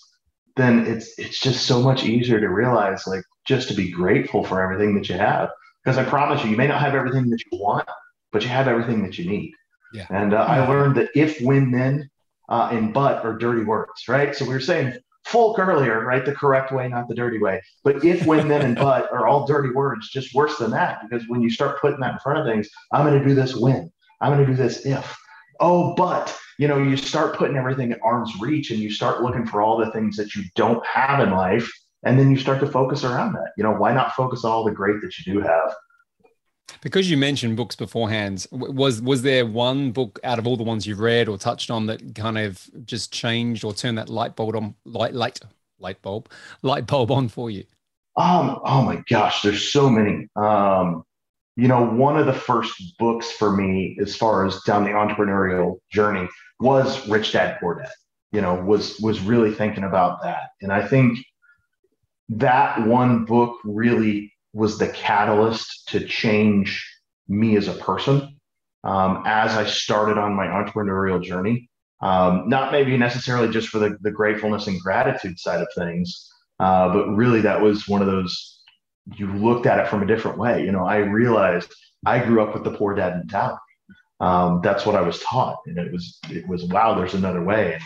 then 0.55 0.85
it's 0.85 1.17
it's 1.19 1.39
just 1.39 1.65
so 1.65 1.81
much 1.81 2.05
easier 2.05 2.39
to 2.39 2.47
realize 2.47 3.05
like 3.07 3.23
just 3.45 3.67
to 3.67 3.73
be 3.73 3.91
grateful 3.91 4.43
for 4.43 4.61
everything 4.61 4.95
that 4.95 5.09
you 5.09 5.15
have. 5.15 5.49
Because 5.83 5.97
I 5.97 6.03
promise 6.03 6.43
you, 6.43 6.49
you 6.49 6.57
may 6.57 6.67
not 6.67 6.81
have 6.81 6.95
everything 6.95 7.29
that 7.29 7.39
you 7.51 7.59
want, 7.59 7.87
but 8.31 8.41
you 8.41 8.49
have 8.49 8.67
everything 8.67 9.03
that 9.03 9.17
you 9.17 9.29
need. 9.29 9.53
Yeah. 9.93 10.07
And 10.09 10.33
uh, 10.33 10.37
I 10.37 10.67
learned 10.67 10.95
that 10.95 11.09
if, 11.15 11.39
when, 11.41 11.71
then, 11.71 12.09
uh, 12.49 12.69
and 12.71 12.93
but 12.93 13.23
are 13.23 13.37
dirty 13.37 13.63
words, 13.63 14.07
right? 14.07 14.35
So 14.35 14.45
we 14.45 14.53
were 14.53 14.59
saying 14.59 14.97
Fulk 15.25 15.59
earlier, 15.59 16.05
right? 16.05 16.23
The 16.23 16.35
correct 16.35 16.71
way, 16.71 16.87
not 16.87 17.07
the 17.07 17.15
dirty 17.15 17.39
way. 17.39 17.61
But 17.83 18.03
if, 18.05 18.25
when, 18.25 18.47
then, 18.47 18.61
and 18.61 18.75
but 18.75 19.11
are 19.11 19.27
all 19.27 19.47
dirty 19.47 19.71
words, 19.71 20.09
just 20.09 20.35
worse 20.35 20.57
than 20.57 20.71
that. 20.71 20.99
Because 21.01 21.27
when 21.27 21.41
you 21.41 21.49
start 21.49 21.81
putting 21.81 21.99
that 22.01 22.13
in 22.13 22.19
front 22.19 22.39
of 22.39 22.45
things, 22.45 22.69
I'm 22.91 23.05
going 23.05 23.19
to 23.19 23.27
do 23.27 23.33
this 23.33 23.55
when, 23.55 23.91
I'm 24.21 24.31
going 24.31 24.45
to 24.45 24.51
do 24.51 24.55
this 24.55 24.85
if. 24.85 25.17
Oh, 25.59 25.95
but 25.95 26.37
you 26.59 26.67
know, 26.67 26.77
you 26.77 26.95
start 26.95 27.35
putting 27.37 27.57
everything 27.57 27.91
at 27.91 27.99
arm's 28.03 28.33
reach 28.39 28.71
and 28.71 28.79
you 28.79 28.89
start 28.89 29.21
looking 29.21 29.45
for 29.45 29.61
all 29.61 29.77
the 29.77 29.91
things 29.91 30.15
that 30.17 30.35
you 30.35 30.43
don't 30.55 30.85
have 30.85 31.19
in 31.19 31.31
life. 31.31 31.69
And 32.03 32.19
then 32.19 32.29
you 32.29 32.37
start 32.37 32.59
to 32.59 32.67
focus 32.67 33.03
around 33.03 33.33
that. 33.33 33.51
You 33.57 33.63
know, 33.63 33.73
why 33.73 33.93
not 33.93 34.13
focus 34.13 34.45
on 34.45 34.51
all 34.51 34.63
the 34.63 34.71
great 34.71 35.01
that 35.01 35.17
you 35.17 35.33
do 35.33 35.41
have? 35.41 35.73
Because 36.81 37.09
you 37.09 37.17
mentioned 37.17 37.57
books 37.57 37.75
beforehand, 37.75 38.47
was 38.51 39.01
was 39.01 39.21
there 39.21 39.45
one 39.45 39.91
book 39.91 40.19
out 40.23 40.39
of 40.39 40.47
all 40.47 40.57
the 40.57 40.63
ones 40.63 40.85
you've 40.85 40.99
read 40.99 41.27
or 41.27 41.37
touched 41.37 41.69
on 41.69 41.85
that 41.87 42.15
kind 42.15 42.37
of 42.37 42.69
just 42.85 43.11
changed 43.13 43.63
or 43.63 43.73
turned 43.73 43.97
that 43.97 44.09
light 44.09 44.35
bulb 44.35 44.55
on 44.55 44.75
light 44.85 45.13
light 45.13 45.39
light 45.79 46.01
bulb 46.01 46.29
light 46.61 46.87
bulb 46.87 47.11
on 47.11 47.27
for 47.27 47.49
you? 47.49 47.63
Um, 48.17 48.59
oh 48.63 48.81
my 48.81 49.03
gosh, 49.09 49.41
there's 49.41 49.71
so 49.71 49.89
many. 49.89 50.27
Um, 50.35 51.03
you 51.57 51.67
know, 51.67 51.85
one 51.85 52.17
of 52.17 52.25
the 52.25 52.33
first 52.33 52.97
books 52.99 53.31
for 53.31 53.55
me, 53.55 53.97
as 54.01 54.15
far 54.15 54.45
as 54.45 54.61
down 54.63 54.83
the 54.83 54.91
entrepreneurial 54.91 55.77
journey, 55.91 56.27
was 56.59 57.07
Rich 57.07 57.33
Dad 57.33 57.57
Poor 57.59 57.75
Dad. 57.75 57.91
You 58.31 58.41
know, 58.41 58.55
was 58.55 58.99
was 58.99 59.21
really 59.21 59.53
thinking 59.53 59.83
about 59.83 60.21
that, 60.23 60.49
and 60.61 60.71
I 60.71 60.85
think 60.85 61.19
that 62.29 62.85
one 62.85 63.25
book 63.25 63.57
really 63.63 64.33
was 64.55 64.77
the 64.77 64.87
catalyst 64.87 65.89
to 65.89 66.05
change 66.07 66.89
me 67.27 67.57
as 67.57 67.67
a 67.67 67.73
person 67.73 68.39
um, 68.85 69.21
as 69.25 69.51
I 69.57 69.65
started 69.65 70.17
on 70.17 70.33
my 70.33 70.47
entrepreneurial 70.47 71.21
journey. 71.21 71.69
Um, 72.01 72.47
not 72.47 72.71
maybe 72.71 72.95
necessarily 72.97 73.51
just 73.51 73.67
for 73.67 73.79
the, 73.79 73.97
the 74.01 74.11
gratefulness 74.11 74.67
and 74.67 74.79
gratitude 74.79 75.39
side 75.39 75.61
of 75.61 75.67
things, 75.75 76.29
uh, 76.59 76.93
but 76.93 77.09
really 77.09 77.41
that 77.41 77.61
was 77.61 77.87
one 77.87 78.01
of 78.01 78.07
those 78.07 78.61
you 79.17 79.31
looked 79.33 79.65
at 79.65 79.79
it 79.79 79.87
from 79.87 80.03
a 80.03 80.07
different 80.07 80.37
way. 80.37 80.63
You 80.63 80.71
know, 80.71 80.85
I 80.85 80.97
realized 80.97 81.73
I 82.05 82.23
grew 82.23 82.41
up 82.41 82.53
with 82.53 82.63
the 82.63 82.77
poor 82.77 82.95
dad 82.95 83.17
mentality. 83.17 83.59
Um, 84.21 84.61
that's 84.63 84.85
what 84.85 84.95
I 84.95 85.01
was 85.01 85.19
taught, 85.19 85.57
and 85.65 85.77
it 85.77 85.91
was 85.91 86.19
it 86.29 86.47
was 86.47 86.63
wow. 86.63 86.95
There's 86.95 87.13
another 87.13 87.43
way. 87.43 87.79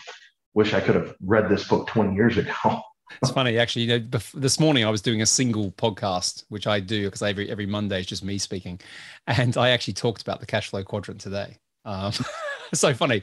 Wish 0.54 0.74
I 0.74 0.82
could 0.82 0.96
have 0.96 1.16
read 1.22 1.50
this 1.50 1.68
book 1.68 1.88
20 1.88 2.16
years 2.16 2.38
ago. 2.38 2.52
It's 3.22 3.32
funny, 3.32 3.58
actually. 3.58 3.84
You 3.84 4.00
know, 4.00 4.20
this 4.34 4.60
morning 4.60 4.86
I 4.86 4.90
was 4.90 5.02
doing 5.02 5.22
a 5.22 5.26
single 5.26 5.72
podcast, 5.72 6.46
which 6.50 6.68
I 6.68 6.80
do 6.80 7.06
because 7.06 7.22
every 7.22 7.50
every 7.50 7.66
Monday 7.66 8.00
is 8.00 8.06
just 8.06 8.24
me 8.24 8.38
speaking, 8.38 8.80
and 9.28 9.58
I 9.58 9.70
actually 9.70 9.96
talked 9.96 10.22
about 10.22 10.40
the 10.40 10.46
cash 10.46 10.70
flow 10.70 10.84
quadrant 10.84 11.20
today. 11.20 11.58
Um, 11.86 12.14
so 12.74 12.94
funny, 12.94 13.22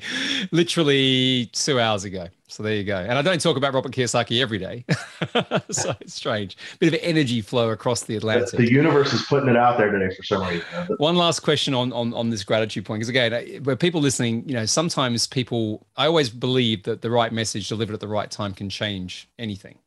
literally 0.51 1.47
two 1.53 1.81
hours 1.81 2.05
ago. 2.05 2.29
So 2.49 2.63
there 2.63 2.75
you 2.75 2.85
go. 2.85 2.97
And 2.97 3.13
I 3.19 3.23
don't 3.23 3.41
talk 3.41 3.57
about 3.57 3.75
Robert 3.75 3.93
Kiyosaki 3.93 4.41
every 4.41 4.59
day, 4.59 4.85
so 5.71 5.95
it's 6.01 6.15
strange. 6.15 6.57
Bit 6.79 6.95
of 6.95 7.01
energy 7.03 7.41
flow 7.41 7.71
across 7.71 8.05
the 8.05 8.17
Atlantic. 8.17 8.59
The 8.59 8.71
universe 8.71 9.13
is 9.13 9.23
putting 9.23 9.49
it 9.49 9.57
out 9.57 9.79
there 9.79 9.91
today 9.91 10.15
for 10.15 10.23
some 10.23 10.43
reason. 10.47 10.65
One 10.99 11.17
last 11.17 11.41
question 11.41 11.75
on 11.75 11.93
on 11.93 12.15
on 12.15 12.31
this 12.31 12.45
gratitude 12.45 12.85
point, 12.85 13.01
because 13.01 13.09
again, 13.09 13.65
where 13.65 13.77
people 13.77 14.01
listening, 14.01 14.49
you 14.49 14.55
know, 14.55 14.67
sometimes 14.67 15.27
people. 15.27 15.87
I 15.97 16.07
always 16.07 16.31
believe 16.31 16.85
that 16.85 17.03
the 17.03 17.11
right 17.11 17.33
message 17.33 17.69
delivered 17.69 17.95
at 17.95 18.01
the 18.01 18.09
right 18.09 18.31
time 18.31 18.53
can 18.53 18.69
change 18.69 19.29
anything. 19.39 19.79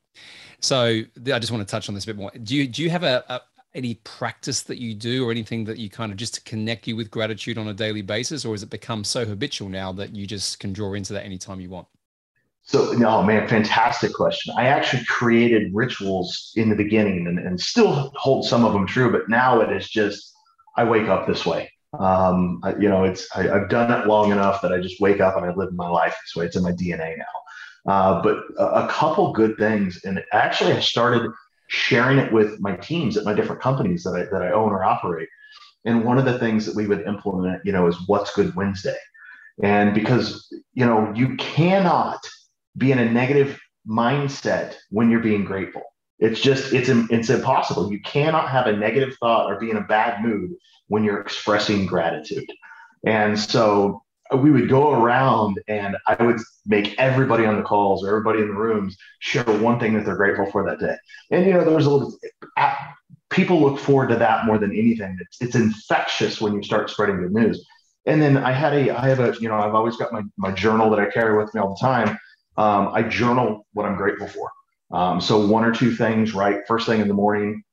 So 0.62 1.01
I 1.34 1.39
just 1.39 1.51
want 1.51 1.66
to 1.66 1.72
touch 1.72 1.88
on 1.88 1.96
this 1.96 2.04
a 2.04 2.08
bit 2.08 2.18
more. 2.18 2.32
Do 2.32 2.56
you 2.56 2.68
do 2.68 2.84
you 2.84 2.89
have 2.89 3.04
a, 3.04 3.24
a 3.30 3.42
any 3.76 3.96
practice 3.96 4.64
that 4.64 4.80
you 4.80 4.94
do 4.96 5.28
or 5.28 5.32
anything 5.32 5.64
that 5.66 5.78
you 5.78 5.90
kind 5.90 6.12
of 6.12 6.18
just 6.18 6.34
to 6.36 6.42
connect 6.42 6.88
you 6.88 6.96
with 6.96 7.12
gratitude 7.12 7.58
on 7.58 7.68
a 7.68 7.74
daily 7.74 8.01
basis 8.01 8.44
or 8.44 8.53
has 8.53 8.64
it 8.64 8.70
become 8.70 9.03
so 9.03 9.25
habitual 9.25 9.70
now 9.70 9.92
that 9.92 10.16
you 10.16 10.25
just 10.25 10.60
can 10.60 10.74
draw 10.74 10.94
into 10.94 11.14
that 11.14 11.24
anytime 11.24 11.60
you 11.60 11.70
want? 11.70 11.88
So 12.64 12.92
no 12.94 13.24
man 13.24 13.48
fantastic 13.48 14.14
question. 14.14 14.53
I 14.58 14.68
actually 14.68 15.05
created 15.05 15.72
rituals 15.74 16.51
in 16.55 16.70
the 16.70 16.75
beginning 16.75 17.27
and, 17.27 17.40
and 17.40 17.60
still 17.60 18.12
hold 18.16 18.46
some 18.46 18.66
of 18.66 18.74
them 18.74 18.88
true 18.88 19.12
but 19.12 19.29
now 19.29 19.62
it 19.62 19.72
is 19.72 19.90
just 19.90 20.34
i 20.77 20.84
wake 20.84 21.08
up 21.08 21.27
this 21.27 21.46
way. 21.46 21.72
Um, 21.98 22.60
I, 22.64 22.75
you 22.75 22.90
know 22.90 23.03
it's 23.03 23.27
I, 23.36 23.44
have 23.44 23.70
done 23.70 23.92
it 23.92 24.08
long 24.08 24.32
enough 24.32 24.62
that 24.62 24.72
i 24.72 24.79
just 24.79 25.00
wake 25.00 25.20
up 25.20 25.38
and 25.38 25.46
i 25.46 25.53
live 25.53 25.74
my 25.74 25.88
life 25.88 26.16
this 26.24 26.36
way. 26.36 26.46
It's 26.46 26.55
in 26.55 26.64
my 26.64 26.72
dna 26.72 27.18
now. 27.18 27.92
Uh, 27.92 28.22
but 28.22 28.38
a, 28.58 28.86
a 28.86 28.88
couple 28.88 29.32
good 29.32 29.58
things 29.58 30.03
and 30.05 30.24
actually 30.34 30.74
i 30.74 30.79
started 30.79 31.32
sharing 31.70 32.18
it 32.18 32.34
with 32.34 32.60
my 32.60 32.75
teams 32.75 33.16
at 33.16 33.24
my 33.24 33.34
different 33.34 33.62
companies 33.62 34.03
that 34.03 34.16
I, 34.16 34.24
that 34.32 34.42
I 34.42 34.51
own 34.51 34.72
or 34.72 34.84
operate. 34.84 35.29
And 35.86 36.03
one 36.03 36.18
of 36.18 36.25
the 36.25 36.38
things 36.38 36.66
that 36.66 36.75
we 36.75 36.88
would 36.88 37.08
implement, 37.08 37.66
you 37.66 37.72
know, 37.72 37.88
is 37.88 37.96
what's 38.08 38.34
good 38.36 38.53
Wednesday. 38.55 38.98
And 39.64 39.94
because, 39.94 40.51
you 40.74 40.86
know, 40.86 41.14
you 41.16 41.36
cannot 41.38 42.20
be 42.77 42.92
in 42.92 43.00
a 43.00 43.10
negative 43.10 43.60
mindset 43.88 44.75
when 44.90 45.10
you're 45.10 45.20
being 45.20 45.46
grateful. 45.46 45.84
It's 46.20 46.42
just, 46.42 46.74
it's, 46.74 46.90
it's 46.90 47.29
impossible. 47.29 47.92
You 47.92 48.01
cannot 48.01 48.50
have 48.50 48.68
a 48.68 48.75
negative 48.75 49.16
thought 49.20 49.51
or 49.51 49.60
be 49.60 49.72
in 49.72 49.77
a 49.77 49.82
bad 49.82 50.22
mood 50.22 50.51
when 50.88 51.03
you're 51.03 51.22
expressing 51.22 51.86
gratitude. 51.86 52.50
And 53.05 53.40
so 53.40 54.03
we 54.37 54.51
would 54.51 54.70
go 54.70 54.92
around 54.92 55.59
and 55.68 55.98
I 56.07 56.22
would 56.24 56.39
make 56.65 56.96
everybody 57.00 57.46
on 57.46 57.57
the 57.57 57.63
calls 57.63 58.03
or 58.03 58.09
everybody 58.09 58.42
in 58.42 58.48
the 58.48 58.53
rooms 58.53 58.96
share 59.20 59.44
one 59.44 59.79
thing 59.79 59.94
that 59.96 60.05
they're 60.05 60.15
grateful 60.15 60.46
for 60.51 60.63
that 60.65 60.79
day. 60.79 60.96
And 61.31 61.46
you 61.46 61.53
know, 61.53 61.63
there's 61.63 61.85
a 61.85 61.89
little 61.89 62.13
people 63.29 63.61
look 63.61 63.79
forward 63.79 64.09
to 64.09 64.15
that 64.18 64.46
more 64.46 64.57
than 64.57 64.72
anything. 64.72 65.18
It's, 65.20 65.42
it's 65.42 65.55
infectious 65.55 66.42
when 66.42 66.53
you 66.53 66.63
start 66.63 66.89
spreading 66.89 67.18
good 67.22 67.33
news. 67.33 67.65
And 68.05 68.22
then 68.22 68.37
I 68.37 68.51
had 68.51 68.74
a, 68.74 68.92
I 68.98 69.07
have 69.07 69.20
a, 69.20 69.35
you 69.39 69.50
know, 69.50 69.55
I've 69.55 69.75
always 69.75 69.98
got 69.98 70.11
my, 70.11 70.22
my 70.37 70.51
journal 70.51 70.89
that 70.92 71.00
I 71.00 71.09
carry 71.09 71.37
with 71.37 71.53
me 71.53 71.61
all 71.61 71.70
the 71.70 71.85
time. 71.85 72.18
Um, 72.57 72.89
I 72.94 73.03
journal 73.03 73.65
what 73.74 73.85
I'm 73.85 73.96
grateful 73.96 74.27
for. 74.27 74.50
Um, 74.92 75.22
so 75.22 75.46
one 75.46 75.63
or 75.63 75.72
two 75.72 75.96
things, 75.96 76.33
right? 76.33 76.61
First 76.68 76.87
thing 76.87 77.01
in 77.01 77.07
the 77.07 77.13
morning, 77.13 77.63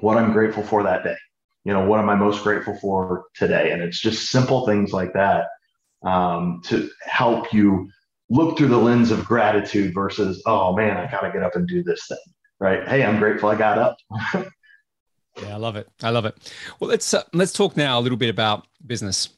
what 0.00 0.18
I'm 0.18 0.32
grateful 0.32 0.62
for 0.62 0.82
that 0.82 1.04
day. 1.04 1.16
You 1.64 1.72
know, 1.72 1.86
what 1.86 2.00
am 2.00 2.08
I 2.08 2.14
most 2.14 2.42
grateful 2.42 2.76
for 2.80 3.24
today? 3.34 3.72
And 3.72 3.82
it's 3.82 4.00
just 4.00 4.30
simple 4.30 4.66
things 4.66 4.92
like 4.92 5.12
that 5.12 5.46
um, 6.02 6.60
to 6.64 6.88
help 7.02 7.52
you 7.52 7.90
look 8.30 8.58
through 8.58 8.68
the 8.68 8.78
lens 8.78 9.10
of 9.10 9.24
gratitude 9.24 9.94
versus, 9.94 10.42
oh 10.46 10.74
man, 10.76 10.96
I 10.96 11.10
got 11.10 11.20
to 11.22 11.32
get 11.32 11.42
up 11.42 11.56
and 11.56 11.66
do 11.66 11.82
this 11.82 12.06
thing, 12.06 12.18
right? 12.60 12.86
Hey, 12.86 13.04
I'm 13.04 13.18
grateful 13.18 13.48
I 13.48 13.56
got 13.56 13.78
up. 13.78 13.96
yeah, 14.34 15.54
I 15.54 15.56
love 15.56 15.76
it. 15.76 15.88
I 16.02 16.10
love 16.10 16.26
it. 16.26 16.52
Well, 16.78 16.90
let's 16.90 17.14
uh, 17.14 17.24
let's 17.32 17.52
talk 17.52 17.76
now 17.76 17.98
a 17.98 18.02
little 18.02 18.18
bit 18.18 18.30
about 18.30 18.66
business. 18.86 19.30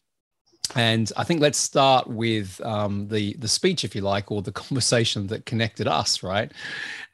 And 0.77 1.11
I 1.17 1.25
think 1.25 1.41
let's 1.41 1.59
start 1.59 2.07
with 2.07 2.61
um, 2.65 3.09
the 3.09 3.35
the 3.35 3.49
speech, 3.49 3.85
if 3.85 3.95
you 3.95 4.03
like, 4.03 4.31
or 4.31 4.43
the 4.43 4.53
conversation 4.53 5.27
that 5.29 5.47
connected 5.47 5.87
us, 5.87 6.23
right? 6.23 6.53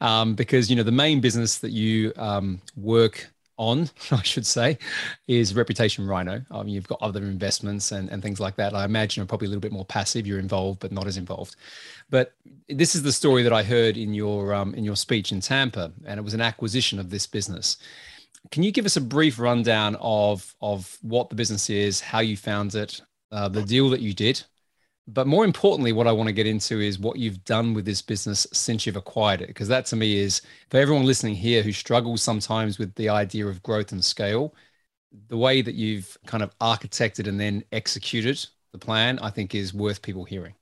Um, 0.01 0.35
because 0.35 0.71
you 0.71 0.77
know 0.77 0.83
the 0.83 0.93
main 0.93 1.21
business 1.21 1.59
that 1.59 1.71
you 1.71 2.13
um, 2.17 2.61
work 2.77 3.31
on, 3.57 3.91
I 4.11 4.23
should 4.23 4.47
say, 4.47 4.79
is 5.29 5.55
Reputation 5.55 6.07
Rhino. 6.07 6.43
You've 6.65 6.89
got 6.89 7.01
other 7.03 7.23
investments 7.23 7.93
and, 7.93 8.09
and 8.11 8.23
things 8.23 8.41
like 8.41 8.57
that. 8.57 8.75
I 8.75 8.85
imagine 8.85 9.21
you're 9.21 9.27
probably 9.27 9.47
a 9.47 9.51
little 9.51 9.61
bit 9.61 9.73
more 9.73 9.85
passive. 9.85 10.27
You're 10.27 10.39
involved, 10.39 10.81
but 10.81 10.93
not 10.93 11.07
as 11.07 11.17
involved. 11.17 11.57
But 12.11 12.35
this 12.69 12.95
is 12.95 13.03
the 13.03 13.13
story 13.13 13.43
that 13.43 13.53
I 13.53 13.63
heard 13.63 13.97
in 13.97 14.15
your 14.15 14.55
um, 14.55 14.75
in 14.75 14.85
your 14.85 14.97
speech 14.97 15.33
in 15.33 15.41
Tampa, 15.41 15.93
and 16.05 16.19
it 16.19 16.23
was 16.23 16.35
an 16.35 16.41
acquisition 16.41 16.99
of 16.99 17.11
this 17.11 17.27
business. 17.27 17.79
Can 18.51 18.63
you 18.63 18.71
give 18.71 18.87
us 18.87 18.97
a 18.97 19.01
brief 19.01 19.39
rundown 19.39 19.97
of 20.01 20.55
of 20.61 20.97
what 21.03 21.29
the 21.29 21.35
business 21.35 21.69
is, 21.71 22.01
how 22.01 22.21
you 22.21 22.37
found 22.37 22.75
it, 22.75 23.01
uh, 23.33 23.49
the 23.49 23.63
deal 23.63 23.91
that 23.91 24.01
you 24.01 24.15
did, 24.15 24.43
but 25.09 25.27
more 25.27 25.45
importantly, 25.45 25.93
what 25.93 26.07
I 26.07 26.13
want 26.13 26.29
to 26.29 26.33
get 26.33 26.47
into 26.47 26.81
is 26.81 26.99
what 26.99 27.19
you've 27.19 27.45
done 27.45 27.75
with 27.75 27.85
this 27.85 28.03
business 28.03 28.47
since 28.53 28.87
you've 28.87 28.97
acquired 28.97 29.41
it. 29.41 29.49
Because 29.49 29.69
that 29.69 29.87
to 29.87 29.97
me 29.97 30.19
is 30.19 30.43
for 30.71 30.79
everyone 30.79 31.07
listening 31.07 31.37
here 31.37 31.63
who 31.63 31.73
struggles 31.73 32.23
sometimes 32.23 32.79
with 32.79 32.95
the 32.97 33.09
idea 33.09 33.47
of 33.47 33.63
growth 33.63 33.93
and 33.93 34.05
scale, 34.05 34.55
the 35.29 35.37
way 35.37 35.63
that 35.63 35.75
you've 35.75 36.19
kind 36.27 36.43
of 36.43 36.57
architected 36.59 37.29
and 37.29 37.39
then 37.39 37.63
executed 37.71 38.45
the 38.73 38.79
plan, 38.79 39.19
I 39.21 39.31
think 39.31 39.55
is 39.55 39.73
worth 39.73 40.03
people 40.03 40.25
hearing. 40.25 40.55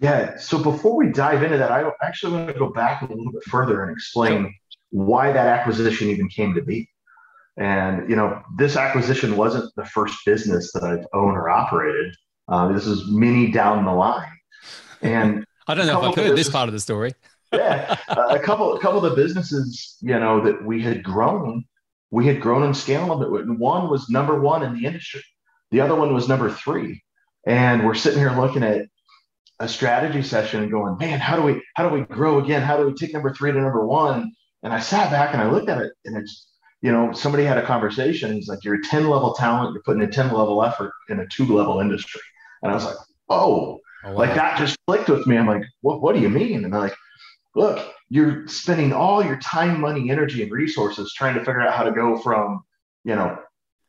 Yeah. 0.00 0.38
So 0.38 0.62
before 0.62 0.96
we 0.96 1.12
dive 1.12 1.42
into 1.42 1.58
that, 1.58 1.70
I 1.70 1.90
actually 2.02 2.32
want 2.32 2.48
to 2.48 2.54
go 2.54 2.70
back 2.70 3.02
a 3.02 3.06
little 3.06 3.32
bit 3.32 3.44
further 3.44 3.82
and 3.82 3.92
explain 3.92 4.54
why 4.90 5.32
that 5.32 5.46
acquisition 5.46 6.08
even 6.08 6.28
came 6.28 6.54
to 6.54 6.62
be. 6.62 6.88
And, 7.58 8.08
you 8.08 8.16
know, 8.16 8.40
this 8.56 8.76
acquisition 8.76 9.36
wasn't 9.36 9.74
the 9.74 9.84
first 9.84 10.16
business 10.24 10.72
that 10.72 10.84
I've 10.84 11.06
owned 11.12 11.36
or 11.36 11.50
operated. 11.50 12.14
Uh, 12.48 12.72
this 12.72 12.86
is 12.86 13.06
many 13.08 13.50
down 13.50 13.84
the 13.84 13.92
line. 13.92 14.32
And 15.02 15.44
I 15.66 15.74
don't 15.74 15.86
know 15.86 16.02
if 16.02 16.18
I've 16.18 16.24
heard 16.24 16.36
this 16.36 16.48
part 16.48 16.68
of 16.68 16.72
the 16.72 16.80
story. 16.80 17.12
yeah, 17.52 17.96
a 18.08 18.38
couple, 18.38 18.74
a 18.74 18.80
couple 18.80 19.04
of 19.04 19.10
the 19.10 19.22
businesses, 19.22 19.96
you 20.00 20.18
know, 20.18 20.42
that 20.44 20.64
we 20.64 20.82
had 20.82 21.02
grown, 21.02 21.64
we 22.10 22.26
had 22.26 22.40
grown 22.40 22.62
and 22.62 22.76
scaled 22.76 23.22
a 23.22 23.30
bit. 23.30 23.48
One 23.58 23.88
was 23.88 24.08
number 24.08 24.40
one 24.40 24.62
in 24.62 24.74
the 24.74 24.86
industry. 24.86 25.22
The 25.70 25.80
other 25.80 25.94
one 25.94 26.14
was 26.14 26.28
number 26.28 26.50
three. 26.50 27.02
And 27.46 27.84
we're 27.84 27.94
sitting 27.94 28.18
here 28.18 28.32
looking 28.32 28.62
at 28.62 28.86
a 29.60 29.68
strategy 29.68 30.22
session 30.22 30.62
and 30.62 30.70
going, 30.70 30.96
man, 30.98 31.20
how 31.20 31.36
do 31.36 31.42
we, 31.42 31.62
how 31.74 31.88
do 31.88 31.94
we 31.94 32.02
grow 32.02 32.38
again? 32.38 32.62
How 32.62 32.76
do 32.76 32.86
we 32.86 32.94
take 32.94 33.12
number 33.12 33.32
three 33.32 33.52
to 33.52 33.60
number 33.60 33.86
one? 33.86 34.32
And 34.62 34.72
I 34.72 34.80
sat 34.80 35.10
back 35.10 35.32
and 35.32 35.42
I 35.42 35.50
looked 35.50 35.68
at 35.68 35.80
it 35.80 35.92
and 36.04 36.16
it's, 36.16 36.48
you 36.80 36.92
know, 36.92 37.12
somebody 37.12 37.44
had 37.44 37.58
a 37.58 37.66
conversation. 37.66 38.32
He's 38.32 38.48
like, 38.48 38.62
you're 38.62 38.76
a 38.76 38.82
10 38.82 39.08
level 39.08 39.34
talent, 39.34 39.72
you're 39.72 39.82
putting 39.82 40.02
a 40.02 40.10
10 40.10 40.26
level 40.26 40.62
effort 40.62 40.92
in 41.08 41.20
a 41.20 41.26
two 41.28 41.46
level 41.46 41.80
industry. 41.80 42.20
And 42.62 42.70
I 42.70 42.74
was 42.74 42.84
like, 42.84 42.96
oh, 43.28 43.80
oh 44.04 44.12
wow. 44.12 44.18
like 44.18 44.34
that 44.34 44.58
just 44.58 44.76
clicked 44.86 45.08
with 45.08 45.26
me. 45.26 45.36
I'm 45.36 45.46
like, 45.46 45.62
what, 45.80 46.00
what 46.00 46.14
do 46.14 46.20
you 46.20 46.28
mean? 46.28 46.64
And 46.64 46.72
they're 46.72 46.80
like, 46.80 46.96
look, 47.54 47.92
you're 48.08 48.46
spending 48.48 48.92
all 48.92 49.24
your 49.24 49.38
time, 49.38 49.80
money, 49.80 50.10
energy, 50.10 50.42
and 50.42 50.52
resources 50.52 51.12
trying 51.12 51.34
to 51.34 51.40
figure 51.40 51.60
out 51.60 51.74
how 51.74 51.84
to 51.84 51.92
go 51.92 52.18
from, 52.18 52.62
you 53.04 53.14
know, 53.14 53.38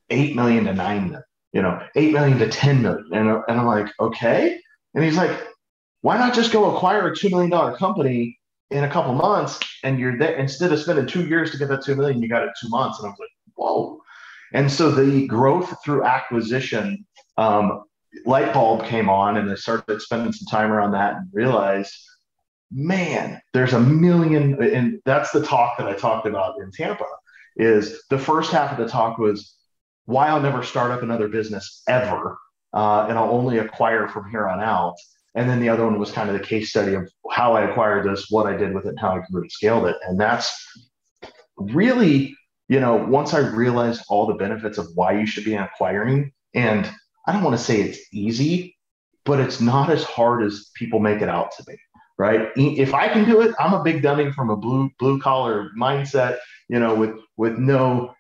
8 0.09 0.35
million 0.35 0.65
to 0.65 0.73
9 0.73 1.03
million, 1.03 1.23
you 1.53 1.61
know, 1.61 1.81
8 1.95 2.13
million 2.13 2.37
to 2.39 2.49
10 2.49 2.81
million. 2.81 3.05
And, 3.13 3.29
and 3.47 3.59
I'm 3.59 3.65
like, 3.65 3.87
okay. 3.99 4.59
And 4.93 5.03
he's 5.03 5.17
like, 5.17 5.31
why 6.01 6.17
not 6.17 6.33
just 6.33 6.51
go 6.51 6.75
acquire 6.75 7.07
a 7.07 7.11
$2 7.11 7.29
million 7.29 7.75
company 7.75 8.39
in 8.71 8.83
a 8.83 8.89
couple 8.89 9.13
months 9.13 9.59
and 9.83 9.99
you're 9.99 10.17
there 10.17 10.35
instead 10.35 10.71
of 10.71 10.79
spending 10.79 11.07
two 11.07 11.25
years 11.27 11.51
to 11.51 11.57
get 11.57 11.69
that 11.69 11.83
2 11.83 11.95
million, 11.95 12.21
you 12.21 12.29
got 12.29 12.43
it 12.43 12.51
two 12.61 12.69
months. 12.69 12.99
And 12.99 13.07
I 13.07 13.09
was 13.09 13.19
like, 13.19 13.29
whoa. 13.55 14.01
And 14.53 14.71
so 14.71 14.91
the 14.91 15.27
growth 15.27 15.75
through 15.83 16.05
acquisition, 16.05 17.05
um, 17.37 17.83
light 18.25 18.53
bulb 18.53 18.85
came 18.85 19.09
on 19.09 19.37
and 19.37 19.49
I 19.49 19.55
started 19.55 20.01
spending 20.01 20.33
some 20.33 20.47
time 20.47 20.71
around 20.71 20.91
that 20.91 21.15
and 21.15 21.29
realized, 21.31 21.93
man, 22.71 23.41
there's 23.53 23.73
a 23.73 23.79
million. 23.79 24.61
And 24.61 25.01
that's 25.05 25.31
the 25.31 25.43
talk 25.43 25.77
that 25.77 25.87
I 25.87 25.93
talked 25.93 26.27
about 26.27 26.59
in 26.61 26.71
Tampa 26.71 27.05
is 27.55 28.03
the 28.09 28.17
first 28.17 28.51
half 28.51 28.71
of 28.71 28.77
the 28.77 28.91
talk 28.91 29.17
was 29.17 29.55
why 30.05 30.27
I'll 30.27 30.41
never 30.41 30.63
start 30.63 30.91
up 30.91 31.03
another 31.03 31.27
business 31.27 31.83
ever. 31.87 32.37
Uh, 32.73 33.07
and 33.09 33.17
I'll 33.17 33.31
only 33.31 33.57
acquire 33.57 34.07
from 34.07 34.29
here 34.29 34.47
on 34.47 34.59
out. 34.59 34.95
And 35.35 35.49
then 35.49 35.59
the 35.59 35.69
other 35.69 35.85
one 35.85 35.99
was 35.99 36.11
kind 36.11 36.29
of 36.29 36.37
the 36.37 36.43
case 36.43 36.69
study 36.69 36.95
of 36.95 37.09
how 37.31 37.53
I 37.53 37.69
acquired 37.69 38.05
this, 38.05 38.27
what 38.29 38.47
I 38.47 38.57
did 38.57 38.73
with 38.73 38.85
it, 38.85 38.89
and 38.89 38.99
how 38.99 39.11
I 39.11 39.15
grew 39.17 39.41
really 39.41 39.49
scaled 39.49 39.85
it. 39.85 39.95
And 40.07 40.19
that's 40.19 40.51
really, 41.57 42.35
you 42.67 42.79
know, 42.79 42.95
once 42.95 43.33
I 43.33 43.39
realized 43.39 44.03
all 44.09 44.25
the 44.25 44.33
benefits 44.33 44.77
of 44.77 44.87
why 44.95 45.19
you 45.19 45.25
should 45.25 45.45
be 45.45 45.55
acquiring, 45.55 46.31
and 46.53 46.89
I 47.27 47.31
don't 47.31 47.43
want 47.43 47.57
to 47.57 47.63
say 47.63 47.81
it's 47.81 47.99
easy, 48.11 48.77
but 49.25 49.39
it's 49.39 49.61
not 49.61 49.89
as 49.89 50.03
hard 50.03 50.43
as 50.43 50.71
people 50.75 50.99
make 50.99 51.21
it 51.21 51.29
out 51.29 51.51
to 51.57 51.63
be. 51.63 51.75
Right. 52.17 52.49
If 52.57 52.93
I 52.93 53.07
can 53.07 53.23
do 53.23 53.39
it, 53.41 53.55
I'm 53.59 53.73
a 53.73 53.81
big 53.81 54.01
dummy 54.01 54.31
from 54.33 54.49
a 54.49 54.57
blue 54.57 54.89
blue 54.99 55.21
collar 55.21 55.69
mindset, 55.79 56.39
you 56.67 56.77
know, 56.77 56.93
with 56.93 57.15
with 57.37 57.57
no 57.57 58.13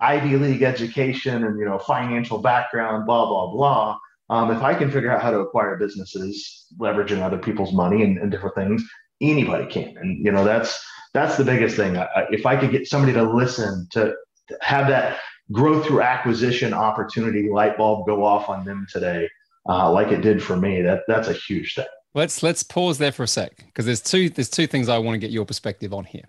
Ivy 0.00 0.36
League 0.36 0.62
education 0.62 1.44
and 1.44 1.58
you 1.58 1.66
know 1.66 1.78
financial 1.78 2.38
background, 2.38 3.04
blah 3.04 3.26
blah 3.26 3.52
blah. 3.52 3.98
Um, 4.30 4.50
if 4.50 4.62
I 4.62 4.74
can 4.74 4.90
figure 4.90 5.10
out 5.10 5.20
how 5.20 5.30
to 5.30 5.40
acquire 5.40 5.76
businesses, 5.76 6.66
leveraging 6.80 7.20
other 7.20 7.36
people's 7.36 7.74
money 7.74 8.02
and, 8.02 8.16
and 8.16 8.30
different 8.30 8.54
things, 8.54 8.82
anybody 9.20 9.66
can. 9.66 9.94
And 9.98 10.24
you 10.24 10.32
know 10.32 10.44
that's 10.44 10.82
that's 11.12 11.36
the 11.36 11.44
biggest 11.44 11.76
thing. 11.76 11.96
I, 11.96 12.08
if 12.30 12.46
I 12.46 12.56
could 12.56 12.70
get 12.70 12.86
somebody 12.86 13.12
to 13.12 13.22
listen 13.22 13.86
to 13.90 14.14
have 14.60 14.88
that 14.88 15.18
growth 15.52 15.86
through 15.86 16.02
acquisition 16.02 16.72
opportunity 16.72 17.50
light 17.50 17.76
bulb 17.76 18.06
go 18.06 18.24
off 18.24 18.48
on 18.48 18.64
them 18.64 18.86
today, 18.90 19.28
uh, 19.68 19.90
like 19.90 20.08
it 20.08 20.20
did 20.20 20.42
for 20.42 20.56
me, 20.56 20.82
that 20.82 21.02
that's 21.08 21.28
a 21.28 21.32
huge 21.32 21.74
thing. 21.74 21.86
Let's 22.14 22.42
let's 22.42 22.62
pause 22.62 22.98
there 22.98 23.12
for 23.12 23.24
a 23.24 23.28
sec 23.28 23.56
because 23.66 23.86
there's 23.86 24.00
two 24.00 24.30
there's 24.30 24.50
two 24.50 24.66
things 24.66 24.88
I 24.88 24.98
want 24.98 25.14
to 25.14 25.18
get 25.18 25.30
your 25.30 25.44
perspective 25.44 25.92
on 25.92 26.04
here. 26.04 26.24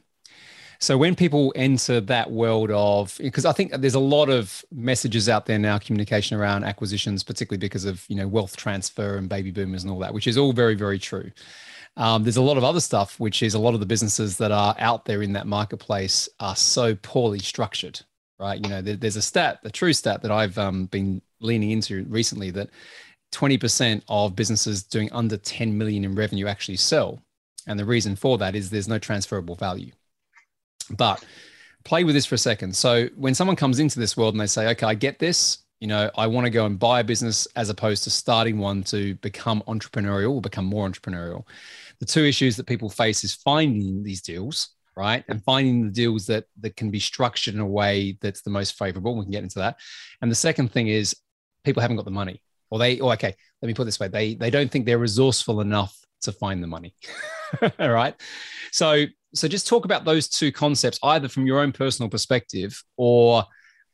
So 0.80 0.98
when 0.98 1.16
people 1.16 1.54
enter 1.56 2.02
that 2.02 2.32
world 2.32 2.70
of, 2.72 3.18
because 3.20 3.46
I 3.46 3.54
think 3.54 3.72
there's 3.72 3.96
a 3.96 4.00
lot 4.00 4.30
of 4.30 4.64
messages 4.72 5.30
out 5.30 5.46
there 5.46 5.58
now, 5.58 5.78
communication 5.78 6.38
around 6.38 6.66
acquisitions, 6.66 7.24
particularly 7.24 7.60
because 7.60 7.86
of 7.86 8.06
you 8.10 8.16
know 8.16 8.28
wealth 8.28 8.58
transfer 8.58 9.18
and 9.18 9.30
baby 9.30 9.52
boomers 9.52 9.84
and 9.84 9.92
all 9.92 10.00
that, 10.00 10.14
which 10.14 10.28
is 10.28 10.38
all 10.38 10.54
very 10.54 10.76
very 10.76 11.00
true. 11.00 11.32
Um, 11.98 12.24
there's 12.24 12.38
a 12.38 12.42
lot 12.42 12.58
of 12.58 12.64
other 12.64 12.82
stuff, 12.82 13.20
which 13.20 13.42
is 13.42 13.54
a 13.54 13.60
lot 13.60 13.74
of 13.74 13.80
the 13.80 13.86
businesses 13.86 14.38
that 14.38 14.52
are 14.52 14.76
out 14.80 15.06
there 15.06 15.22
in 15.22 15.34
that 15.34 15.48
marketplace 15.48 16.28
are 16.42 16.56
so 16.56 16.96
poorly 16.96 17.40
structured, 17.40 18.02
right? 18.40 18.62
You 18.62 18.70
know, 18.70 18.82
there, 18.82 18.96
there's 18.96 19.16
a 19.16 19.22
stat, 19.22 19.60
a 19.64 19.70
true 19.70 19.94
stat 19.94 20.22
that 20.22 20.32
I've 20.32 20.58
um, 20.58 20.86
been 20.88 21.22
leaning 21.40 21.72
into 21.72 22.04
recently 22.06 22.52
that 22.52 22.70
20% 23.32 24.02
of 24.08 24.36
businesses 24.36 24.84
doing 24.84 25.12
under 25.12 25.38
10 25.38 25.78
million 25.78 26.06
in 26.06 26.16
revenue 26.16 26.48
actually 26.48 26.78
sell. 26.78 27.20
And 27.68 27.80
the 27.80 27.86
reason 27.86 28.16
for 28.16 28.38
that 28.38 28.56
is 28.56 28.70
there's 28.70 28.88
no 28.88 29.00
transferable 29.00 29.56
value. 29.56 29.92
But 30.92 31.24
play 31.84 32.04
with 32.04 32.16
this 32.16 32.26
for 32.26 32.36
a 32.36 32.40
second. 32.40 32.76
So 32.76 33.08
when 33.16 33.34
someone 33.34 33.56
comes 33.56 33.80
into 33.80 34.00
this 34.00 34.16
world 34.16 34.34
and 34.34 34.42
they 34.42 34.48
say, 34.48 34.70
okay, 34.70 34.86
I 34.86 34.94
get 34.94 35.20
this, 35.20 35.60
you 35.80 35.88
know, 35.88 36.10
I 36.18 36.28
want 36.28 36.46
to 36.46 36.52
go 36.52 36.66
and 36.66 36.80
buy 36.80 37.02
a 37.02 37.04
business 37.04 37.48
as 37.56 37.70
opposed 37.70 38.04
to 38.06 38.10
starting 38.10 38.58
one 38.58 38.84
to 38.86 39.16
become 39.16 39.62
entrepreneurial 39.68 40.32
or 40.32 40.42
become 40.42 40.66
more 40.66 40.88
entrepreneurial. 40.88 41.46
The 42.00 42.06
two 42.06 42.24
issues 42.24 42.56
that 42.56 42.66
people 42.66 42.90
face 42.90 43.24
is 43.24 43.34
finding 43.34 44.04
these 44.04 44.22
deals, 44.22 44.70
right? 44.96 45.24
And 45.28 45.44
finding 45.44 45.86
the 45.86 45.92
deals 45.92 46.26
that 46.28 46.46
that 46.62 46.76
can 46.76 46.92
be 46.92 47.00
structured 47.00 47.54
in 47.54 47.60
a 47.60 47.66
way 47.66 48.18
that's 48.22 48.42
the 48.42 48.50
most 48.50 48.78
favorable. 48.78 49.16
We 49.16 49.24
can 49.24 49.32
get 49.32 49.44
into 49.44 49.60
that. 49.60 49.78
And 50.22 50.32
the 50.32 50.36
second 50.36 50.72
thing 50.72 50.88
is 50.88 51.16
people 51.64 51.82
haven't 51.82 51.98
got 51.98 52.06
the 52.06 52.12
money. 52.12 52.42
Or 52.72 52.80
they, 52.80 53.00
or 53.00 53.14
okay, 53.14 53.36
let 53.62 53.68
me 53.68 53.74
put 53.74 53.86
this 53.86 54.00
way. 54.00 54.08
They 54.08 54.36
they 54.36 54.50
don't 54.50 54.72
think 54.72 54.86
they're 54.86 54.98
resourceful 54.98 55.62
enough 55.62 55.96
to 56.22 56.32
find 56.32 56.62
the 56.62 56.68
money. 56.68 56.96
All 57.80 57.92
right. 57.92 58.16
So 58.72 59.06
so 59.34 59.48
just 59.48 59.68
talk 59.68 59.86
about 59.86 60.06
those 60.06 60.28
two 60.28 60.52
concepts, 60.52 61.00
either 61.04 61.28
from 61.28 61.46
your 61.46 61.60
own 61.60 61.72
personal 61.72 62.10
perspective 62.10 62.82
or 62.98 63.44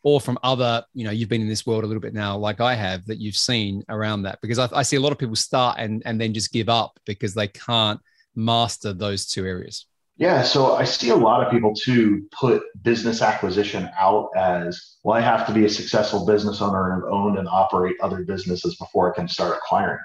or 0.04 0.20
from 0.20 0.38
other, 0.42 0.84
you 0.94 1.04
know, 1.04 1.12
you've 1.12 1.30
been 1.30 1.42
in 1.42 1.48
this 1.48 1.66
world 1.66 1.84
a 1.84 1.88
little 1.88 2.02
bit 2.02 2.14
now, 2.14 2.36
like 2.36 2.60
I 2.60 2.74
have, 2.74 3.06
that 3.06 3.20
you've 3.20 3.36
seen 3.36 3.84
around 3.88 4.24
that. 4.24 4.40
Because 4.42 4.58
I, 4.58 4.68
I 4.74 4.82
see 4.82 4.96
a 4.96 5.00
lot 5.00 5.12
of 5.12 5.20
people 5.20 5.36
start 5.36 5.78
and 5.80 6.02
and 6.06 6.20
then 6.20 6.34
just 6.34 6.52
give 6.52 6.70
up 6.70 7.00
because 7.06 7.34
they 7.34 7.48
can't 7.48 8.00
master 8.36 8.94
those 8.94 9.26
two 9.26 9.46
areas. 9.46 9.86
Yeah, 10.22 10.44
so 10.44 10.76
I 10.76 10.84
see 10.84 11.10
a 11.10 11.16
lot 11.16 11.44
of 11.44 11.52
people 11.52 11.74
too 11.74 12.28
put 12.32 12.62
business 12.84 13.24
acquisition 13.24 13.90
out 14.00 14.30
as 14.38 14.98
well. 15.04 15.18
I 15.18 15.22
have 15.22 15.48
to 15.48 15.52
be 15.52 15.66
a 15.66 15.70
successful 15.70 16.28
business 16.28 16.62
owner 16.62 16.94
and 16.94 17.04
own 17.12 17.40
and 17.40 17.48
operate 17.48 17.96
other 18.04 18.24
businesses 18.24 18.76
before 18.76 19.12
I 19.12 19.16
can 19.16 19.28
start 19.28 19.58
acquiring. 19.58 19.98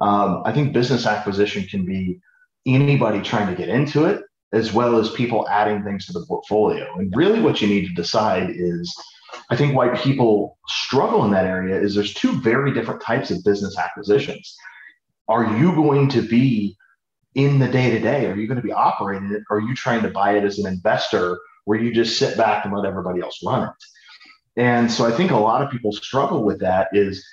Um, 0.00 0.42
I 0.44 0.52
think 0.52 0.72
business 0.72 1.04
acquisition 1.04 1.64
can 1.64 1.84
be 1.84 2.20
anybody 2.64 3.20
trying 3.20 3.48
to 3.48 3.60
get 3.60 3.68
into 3.68 4.04
it 4.04 4.22
as 4.52 4.72
well 4.72 5.00
as 5.00 5.10
people 5.10 5.48
adding 5.48 5.82
things 5.82 6.06
to 6.06 6.12
the 6.12 6.24
portfolio. 6.26 6.86
And 6.98 7.12
really, 7.16 7.40
what 7.40 7.60
you 7.60 7.66
need 7.66 7.88
to 7.88 7.94
decide 7.94 8.50
is 8.50 8.94
I 9.50 9.56
think 9.56 9.74
why 9.74 9.88
people 9.96 10.58
struggle 10.68 11.24
in 11.24 11.32
that 11.32 11.44
area 11.44 11.76
is 11.76 11.92
there's 11.92 12.14
two 12.14 12.40
very 12.40 12.72
different 12.72 13.02
types 13.02 13.32
of 13.32 13.42
business 13.42 13.76
acquisitions. 13.76 14.54
Are 15.26 15.58
you 15.58 15.74
going 15.74 16.08
to 16.10 16.22
be 16.22 16.75
in 17.36 17.58
the 17.58 17.68
day 17.68 17.90
to 17.90 18.00
day? 18.00 18.26
Are 18.26 18.34
you 18.34 18.48
going 18.48 18.60
to 18.60 18.62
be 18.62 18.72
operating 18.72 19.30
it? 19.30 19.42
Or 19.48 19.58
are 19.58 19.60
you 19.60 19.74
trying 19.74 20.02
to 20.02 20.10
buy 20.10 20.36
it 20.36 20.44
as 20.44 20.58
an 20.58 20.66
investor 20.66 21.38
where 21.64 21.78
you 21.78 21.94
just 21.94 22.18
sit 22.18 22.36
back 22.36 22.64
and 22.64 22.74
let 22.74 22.84
everybody 22.84 23.20
else 23.20 23.40
run 23.44 23.68
it? 23.68 24.60
And 24.60 24.90
so 24.90 25.06
I 25.06 25.12
think 25.12 25.30
a 25.30 25.36
lot 25.36 25.62
of 25.62 25.70
people 25.70 25.92
struggle 25.92 26.44
with 26.44 26.60
that 26.60 26.88
is, 26.92 27.24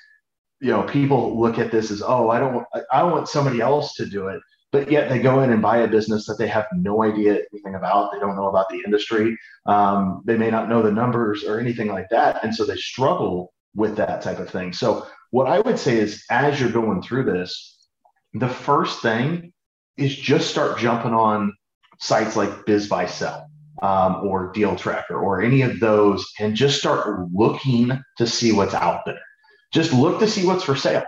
you 0.60 0.70
know, 0.70 0.84
people 0.84 1.39
look 1.39 1.58
at 1.58 1.72
this 1.72 1.89
as, 1.89 2.04
oh, 2.06 2.30
I 2.30 2.39
don't, 2.39 2.66
I 2.92 3.04
want 3.04 3.28
somebody 3.28 3.60
else 3.60 3.96
to 3.96 4.06
do 4.06 4.28
it 4.28 4.42
but 4.74 4.92
yet 4.92 5.08
they 5.08 5.20
go 5.20 5.44
in 5.44 5.52
and 5.52 5.62
buy 5.62 5.78
a 5.78 5.88
business 5.88 6.26
that 6.26 6.39
they 6.39 6.48
have 6.48 6.66
no 6.74 7.04
idea 7.04 7.38
anything 7.54 7.76
about. 7.76 8.12
They 8.12 8.20
don't 8.20 8.36
know 8.36 8.48
about 8.48 8.70
the 8.70 8.82
industry. 8.84 9.38
Um, 9.68 10.24
they 10.26 10.36
may 10.36 10.50
not 10.50 10.68
know 10.68 10.82
the 10.82 10.92
numbers 10.92 11.44
or 11.44 11.60
anything 11.60 11.89
like 11.89 12.10
that. 12.10 12.44
And 12.44 12.54
so 12.54 12.66
they 12.66 12.76
struggle 12.76 13.54
with 13.76 13.96
that 13.98 14.24
type 14.24 14.39
of 14.39 14.50
thing. 14.50 14.74
So, 14.74 15.06
what 15.30 15.48
I 15.48 15.60
would 15.60 15.80
say 15.80 15.98
is, 15.98 16.26
as 16.30 16.60
you're 16.60 16.72
going 16.72 17.04
through 17.04 17.24
this, 17.26 17.88
the 18.34 18.50
first 18.50 19.02
thing 19.02 19.53
is 19.97 20.15
just 20.15 20.49
start 20.49 20.77
jumping 20.79 21.13
on 21.13 21.53
sites 21.99 22.36
like 22.36 22.65
biz 22.65 22.88
BizBuySell 22.88 23.45
um, 23.82 24.27
or 24.27 24.51
Deal 24.53 24.75
Tracker 24.75 25.17
or 25.17 25.41
any 25.41 25.62
of 25.62 25.79
those 25.79 26.25
and 26.39 26.56
just 26.56 26.79
start 26.79 27.27
looking 27.34 27.91
to 28.17 28.27
see 28.27 28.51
what's 28.51 28.73
out 28.73 29.01
there. 29.06 29.19
Just 29.71 29.93
look 29.93 30.19
to 30.19 30.27
see 30.27 30.45
what's 30.45 30.63
for 30.63 30.75
sale 30.75 31.03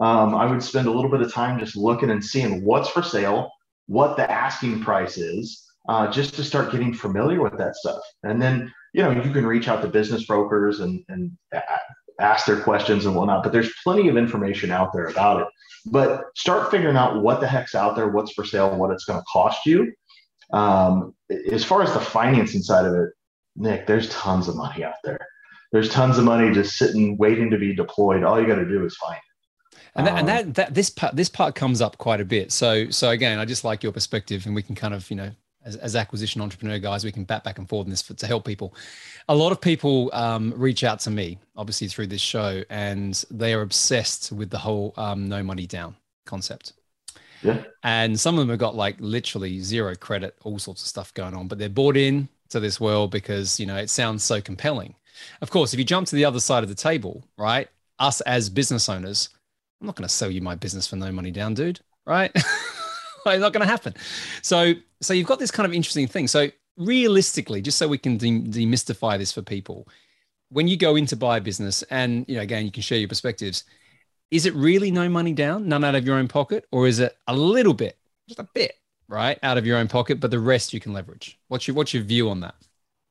um, 0.00 0.34
I 0.34 0.46
would 0.46 0.62
spend 0.62 0.88
a 0.88 0.90
little 0.90 1.10
bit 1.10 1.20
of 1.20 1.32
time 1.32 1.58
just 1.58 1.76
looking 1.76 2.10
and 2.10 2.24
seeing 2.24 2.64
what's 2.64 2.88
for 2.88 3.02
sale, 3.02 3.50
what 3.86 4.16
the 4.16 4.30
asking 4.30 4.80
price 4.80 5.18
is, 5.18 5.62
uh, 5.88 6.10
just 6.10 6.34
to 6.34 6.44
start 6.44 6.72
getting 6.72 6.94
familiar 6.94 7.42
with 7.42 7.58
that 7.58 7.76
stuff. 7.76 8.00
And 8.22 8.40
then, 8.40 8.72
you 8.94 9.02
know, 9.02 9.10
you 9.10 9.30
can 9.30 9.46
reach 9.46 9.68
out 9.68 9.82
to 9.82 9.88
business 9.88 10.24
brokers 10.24 10.80
and, 10.80 11.04
and 11.08 11.32
ask 12.20 12.46
their 12.46 12.60
questions 12.60 13.06
and 13.06 13.14
whatnot, 13.14 13.42
but 13.42 13.52
there's 13.52 13.72
plenty 13.82 14.08
of 14.08 14.16
information 14.16 14.70
out 14.70 14.92
there 14.92 15.06
about 15.06 15.40
it. 15.40 15.48
But 15.86 16.24
start 16.36 16.70
figuring 16.70 16.96
out 16.96 17.22
what 17.22 17.40
the 17.40 17.46
heck's 17.46 17.74
out 17.74 17.96
there, 17.96 18.08
what's 18.08 18.32
for 18.32 18.44
sale, 18.44 18.76
what 18.76 18.90
it's 18.90 19.04
going 19.04 19.18
to 19.18 19.24
cost 19.32 19.64
you. 19.64 19.92
Um, 20.52 21.14
as 21.50 21.64
far 21.64 21.82
as 21.82 21.92
the 21.92 22.00
financing 22.00 22.62
side 22.62 22.84
of 22.84 22.94
it, 22.94 23.10
Nick, 23.56 23.86
there's 23.86 24.08
tons 24.10 24.48
of 24.48 24.56
money 24.56 24.84
out 24.84 24.94
there. 25.04 25.18
There's 25.72 25.88
tons 25.88 26.18
of 26.18 26.24
money 26.24 26.52
just 26.52 26.76
sitting, 26.76 27.16
waiting 27.16 27.50
to 27.50 27.58
be 27.58 27.74
deployed. 27.74 28.24
All 28.24 28.40
you 28.40 28.46
got 28.46 28.56
to 28.56 28.68
do 28.68 28.84
is 28.84 28.96
find 28.96 29.16
it. 29.16 29.78
And 29.94 30.06
that, 30.06 30.12
um, 30.12 30.18
and 30.18 30.28
that, 30.28 30.54
that 30.54 30.74
this 30.74 30.90
part 30.90 31.16
this 31.16 31.28
part 31.28 31.54
comes 31.54 31.80
up 31.80 31.98
quite 31.98 32.20
a 32.20 32.24
bit. 32.24 32.52
So 32.52 32.90
so 32.90 33.10
again, 33.10 33.38
I 33.38 33.44
just 33.44 33.64
like 33.64 33.82
your 33.82 33.92
perspective, 33.92 34.46
and 34.46 34.54
we 34.54 34.62
can 34.62 34.74
kind 34.74 34.94
of 34.94 35.08
you 35.10 35.16
know 35.16 35.30
as, 35.64 35.76
as 35.76 35.96
acquisition 35.96 36.40
entrepreneur 36.40 36.78
guys, 36.78 37.04
we 37.04 37.12
can 37.12 37.24
bat 37.24 37.44
back 37.44 37.58
and 37.58 37.68
forth 37.68 37.86
in 37.86 37.90
this 37.90 38.02
for, 38.02 38.14
to 38.14 38.26
help 38.26 38.44
people. 38.44 38.74
A 39.28 39.34
lot 39.34 39.52
of 39.52 39.60
people 39.60 40.10
um, 40.12 40.52
reach 40.56 40.84
out 40.84 41.00
to 41.00 41.10
me, 41.10 41.38
obviously 41.56 41.88
through 41.88 42.08
this 42.08 42.20
show, 42.20 42.62
and 42.70 43.24
they 43.30 43.54
are 43.54 43.62
obsessed 43.62 44.32
with 44.32 44.50
the 44.50 44.58
whole 44.58 44.94
um, 44.96 45.28
no 45.28 45.42
money 45.42 45.66
down 45.66 45.96
concept. 46.26 46.72
Yeah. 47.42 47.62
And 47.82 48.18
some 48.18 48.34
of 48.34 48.40
them 48.40 48.50
have 48.50 48.58
got 48.58 48.74
like 48.74 48.96
literally 48.98 49.60
zero 49.60 49.94
credit, 49.94 50.36
all 50.42 50.58
sorts 50.58 50.82
of 50.82 50.88
stuff 50.88 51.14
going 51.14 51.34
on, 51.34 51.48
but 51.48 51.58
they're 51.58 51.68
bought 51.68 51.96
in, 51.96 52.28
to 52.50 52.60
this 52.60 52.80
world 52.80 53.10
because 53.10 53.58
you 53.58 53.66
know 53.66 53.76
it 53.76 53.90
sounds 53.90 54.22
so 54.22 54.40
compelling. 54.40 54.94
Of 55.40 55.50
course, 55.50 55.72
if 55.72 55.78
you 55.78 55.84
jump 55.84 56.06
to 56.08 56.16
the 56.16 56.24
other 56.24 56.40
side 56.40 56.62
of 56.62 56.68
the 56.68 56.74
table, 56.74 57.24
right? 57.36 57.68
Us 57.98 58.20
as 58.22 58.50
business 58.50 58.88
owners, 58.88 59.30
I'm 59.80 59.86
not 59.86 59.96
going 59.96 60.08
to 60.08 60.14
sell 60.14 60.30
you 60.30 60.40
my 60.40 60.54
business 60.54 60.86
for 60.86 60.96
no 60.96 61.10
money 61.12 61.30
down, 61.30 61.54
dude. 61.54 61.80
Right? 62.06 62.32
it's 63.26 63.40
not 63.40 63.52
going 63.52 63.66
to 63.66 63.70
happen. 63.70 63.94
So, 64.42 64.74
so 65.00 65.14
you've 65.14 65.26
got 65.26 65.38
this 65.38 65.50
kind 65.50 65.66
of 65.66 65.72
interesting 65.72 66.06
thing. 66.06 66.28
So, 66.28 66.48
realistically, 66.76 67.60
just 67.60 67.78
so 67.78 67.88
we 67.88 67.98
can 67.98 68.16
de- 68.16 68.40
demystify 68.40 69.18
this 69.18 69.32
for 69.32 69.42
people, 69.42 69.86
when 70.50 70.68
you 70.68 70.76
go 70.76 70.96
in 70.96 71.06
to 71.06 71.16
buy 71.16 71.38
a 71.38 71.40
business, 71.40 71.82
and 71.84 72.24
you 72.28 72.36
know, 72.36 72.42
again, 72.42 72.64
you 72.64 72.72
can 72.72 72.82
share 72.82 72.98
your 72.98 73.08
perspectives. 73.08 73.64
Is 74.30 74.46
it 74.46 74.54
really 74.54 74.90
no 74.90 75.08
money 75.08 75.32
down, 75.32 75.68
none 75.68 75.82
out 75.82 75.96
of 75.96 76.06
your 76.06 76.16
own 76.16 76.28
pocket, 76.28 76.64
or 76.70 76.86
is 76.86 77.00
it 77.00 77.16
a 77.26 77.34
little 77.34 77.74
bit, 77.74 77.98
just 78.28 78.38
a 78.38 78.48
bit, 78.54 78.74
right, 79.08 79.38
out 79.42 79.58
of 79.58 79.66
your 79.66 79.76
own 79.76 79.88
pocket, 79.88 80.20
but 80.20 80.30
the 80.30 80.38
rest 80.38 80.72
you 80.72 80.80
can 80.80 80.92
leverage? 80.92 81.38
What's 81.48 81.66
your 81.66 81.74
what's 81.74 81.92
your 81.92 82.04
view 82.04 82.30
on 82.30 82.40
that? 82.40 82.54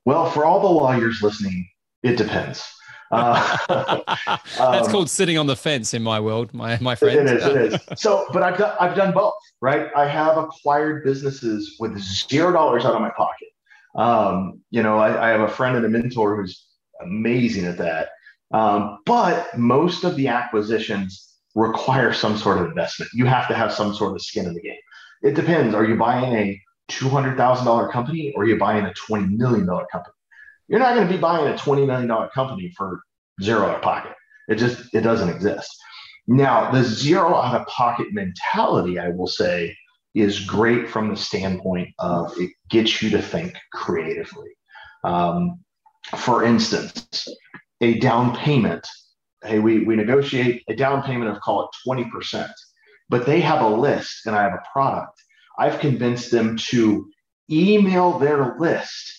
Well, 0.06 0.30
for 0.32 0.46
all 0.46 0.62
the 0.62 0.68
lawyers 0.68 1.22
listening, 1.22 1.70
it 2.04 2.18
depends. 2.18 2.64
Uh, 3.12 3.58
That's 4.58 4.88
um, 4.88 4.92
called 4.92 5.10
sitting 5.10 5.38
on 5.38 5.48
the 5.48 5.56
fence 5.56 5.94
in 5.94 6.04
my 6.04 6.20
world, 6.20 6.54
my 6.54 6.78
my 6.80 6.96
friend. 6.96 7.28
It 7.28 7.38
is. 7.38 7.46
It 7.46 7.74
is. 7.74 7.80
So, 8.00 8.26
but 8.32 8.44
I've 8.44 8.58
done 8.58 8.76
I've 8.80 8.96
done 8.96 9.14
both. 9.14 9.34
Right. 9.62 9.90
I 9.96 10.08
have 10.08 10.38
acquired 10.38 11.04
businesses 11.04 11.76
with 11.80 11.98
zero 12.00 12.52
dollars 12.52 12.86
out 12.86 12.96
of 12.96 13.02
my 13.02 13.12
pocket. 13.12 13.50
Um, 13.96 14.62
you 14.70 14.84
know, 14.84 14.98
I, 14.98 15.30
I, 15.30 15.30
have 15.30 15.42
a 15.42 15.48
friend 15.48 15.76
and 15.76 15.84
a 15.84 15.90
mentor 15.90 16.36
who's 16.36 16.68
amazing 17.02 17.66
at 17.66 17.80
that. 17.80 18.10
Um, 18.54 19.00
but 19.06 19.58
most 19.58 20.04
of 20.04 20.16
the 20.16 20.28
acquisitions 20.28 21.38
require 21.56 22.14
some 22.14 22.38
sort 22.38 22.60
of 22.60 22.68
investment. 22.68 23.12
You 23.14 23.26
have 23.26 23.48
to 23.48 23.56
have 23.56 23.74
some 23.74 23.96
sort 23.96 24.14
of 24.14 24.22
skin 24.22 24.46
in 24.46 24.54
the 24.54 24.62
game. 24.62 24.78
It 25.24 25.34
depends. 25.34 25.74
Are 25.74 25.84
you 25.84 25.96
buying 25.96 26.34
a 26.34 26.62
two 26.88 27.10
hundred 27.10 27.36
thousand 27.36 27.66
dollar 27.66 27.92
company 27.92 28.32
or 28.36 28.44
are 28.44 28.46
you 28.46 28.58
buying 28.58 28.86
a 28.86 28.94
twenty 28.94 29.36
million 29.36 29.66
dollar 29.66 29.86
company? 29.92 30.14
You're 30.70 30.80
not 30.80 30.96
going 30.96 31.08
to 31.08 31.14
be 31.14 31.20
buying 31.20 31.48
a 31.48 31.58
$20 31.58 31.88
million 31.88 32.30
company 32.30 32.72
for 32.78 33.02
zero 33.42 33.66
out 33.66 33.76
of 33.76 33.82
pocket. 33.82 34.14
It 34.48 34.56
just, 34.56 34.94
it 34.94 35.02
doesn't 35.02 35.30
exist. 35.30 35.76
Now, 36.28 36.72
the 36.72 36.84
zero 36.84 37.36
out 37.36 37.60
of 37.60 37.68
pocket 37.68 38.08
mentality, 38.12 39.00
I 39.00 39.10
will 39.10 39.28
say, 39.28 39.76
is 40.14 40.40
great 40.46 40.90
from 40.90 41.10
the 41.10 41.16
standpoint 41.16 41.90
of 41.98 42.32
it 42.38 42.52
gets 42.70 43.02
you 43.02 43.10
to 43.12 43.22
think 43.22 43.56
creatively. 43.74 44.50
Um, 45.04 45.60
for 46.18 46.44
instance, 46.44 47.28
a 47.82 48.00
down 48.00 48.36
payment. 48.36 48.88
Hey, 49.44 49.60
we, 49.60 49.86
we 49.86 49.96
negotiate 49.96 50.64
a 50.68 50.76
down 50.76 51.02
payment 51.04 51.32
of 51.32 51.42
call 51.42 51.64
it 51.64 51.90
20%, 51.90 52.50
but 53.10 53.26
they 53.26 53.40
have 53.40 53.62
a 53.64 53.70
list 53.70 54.26
and 54.26 54.36
I 54.36 54.44
have 54.44 54.54
a 54.54 54.64
product. 54.72 55.20
I've 55.58 55.80
convinced 55.80 56.32
them 56.32 56.58
to 56.70 57.10
email 57.50 58.20
their 58.20 58.56
list 58.60 59.19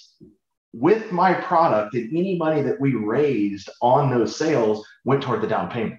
with 0.72 1.10
my 1.10 1.34
product 1.34 1.94
and 1.94 2.16
any 2.16 2.36
money 2.36 2.62
that 2.62 2.80
we 2.80 2.94
raised 2.94 3.68
on 3.82 4.10
those 4.10 4.36
sales 4.36 4.86
went 5.04 5.22
toward 5.22 5.42
the 5.42 5.46
down 5.46 5.70
payment. 5.70 5.98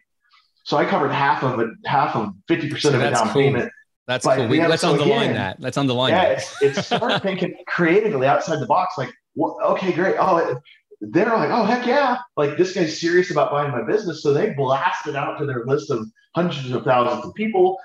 So 0.63 0.77
I 0.77 0.85
covered 0.85 1.11
half 1.11 1.43
of 1.43 1.59
it, 1.59 1.69
half 1.85 2.15
of 2.15 2.33
50% 2.49 2.79
so 2.79 2.89
of 2.89 2.93
the 2.99 3.09
down 3.09 3.29
cool. 3.29 3.41
payment. 3.41 3.71
That's 4.07 4.25
but 4.25 4.37
cool. 4.37 4.47
We, 4.47 4.65
let's 4.65 4.81
so 4.81 4.91
underline 4.91 5.21
again, 5.21 5.33
that. 5.35 5.59
Let's 5.59 5.77
underline 5.77 6.11
yeah, 6.11 6.29
that. 6.29 6.37
it's, 6.37 6.61
it's 6.61 6.87
start 6.87 7.21
thinking 7.23 7.55
creatively 7.67 8.27
outside 8.27 8.59
the 8.59 8.65
box. 8.65 8.97
Like, 8.97 9.11
well, 9.35 9.57
okay, 9.63 9.91
great. 9.91 10.15
Oh, 10.19 10.59
they're 11.01 11.25
like, 11.25 11.49
oh, 11.49 11.63
heck 11.63 11.85
yeah. 11.85 12.19
Like 12.37 12.57
this 12.57 12.73
guy's 12.73 12.99
serious 12.99 13.31
about 13.31 13.51
buying 13.51 13.71
my 13.71 13.83
business. 13.83 14.21
So 14.21 14.33
they 14.33 14.51
blasted 14.51 15.15
out 15.15 15.39
to 15.39 15.45
their 15.45 15.65
list 15.65 15.89
of 15.89 16.07
hundreds 16.35 16.71
of 16.71 16.83
thousands 16.83 17.25
of 17.25 17.33
people. 17.33 17.77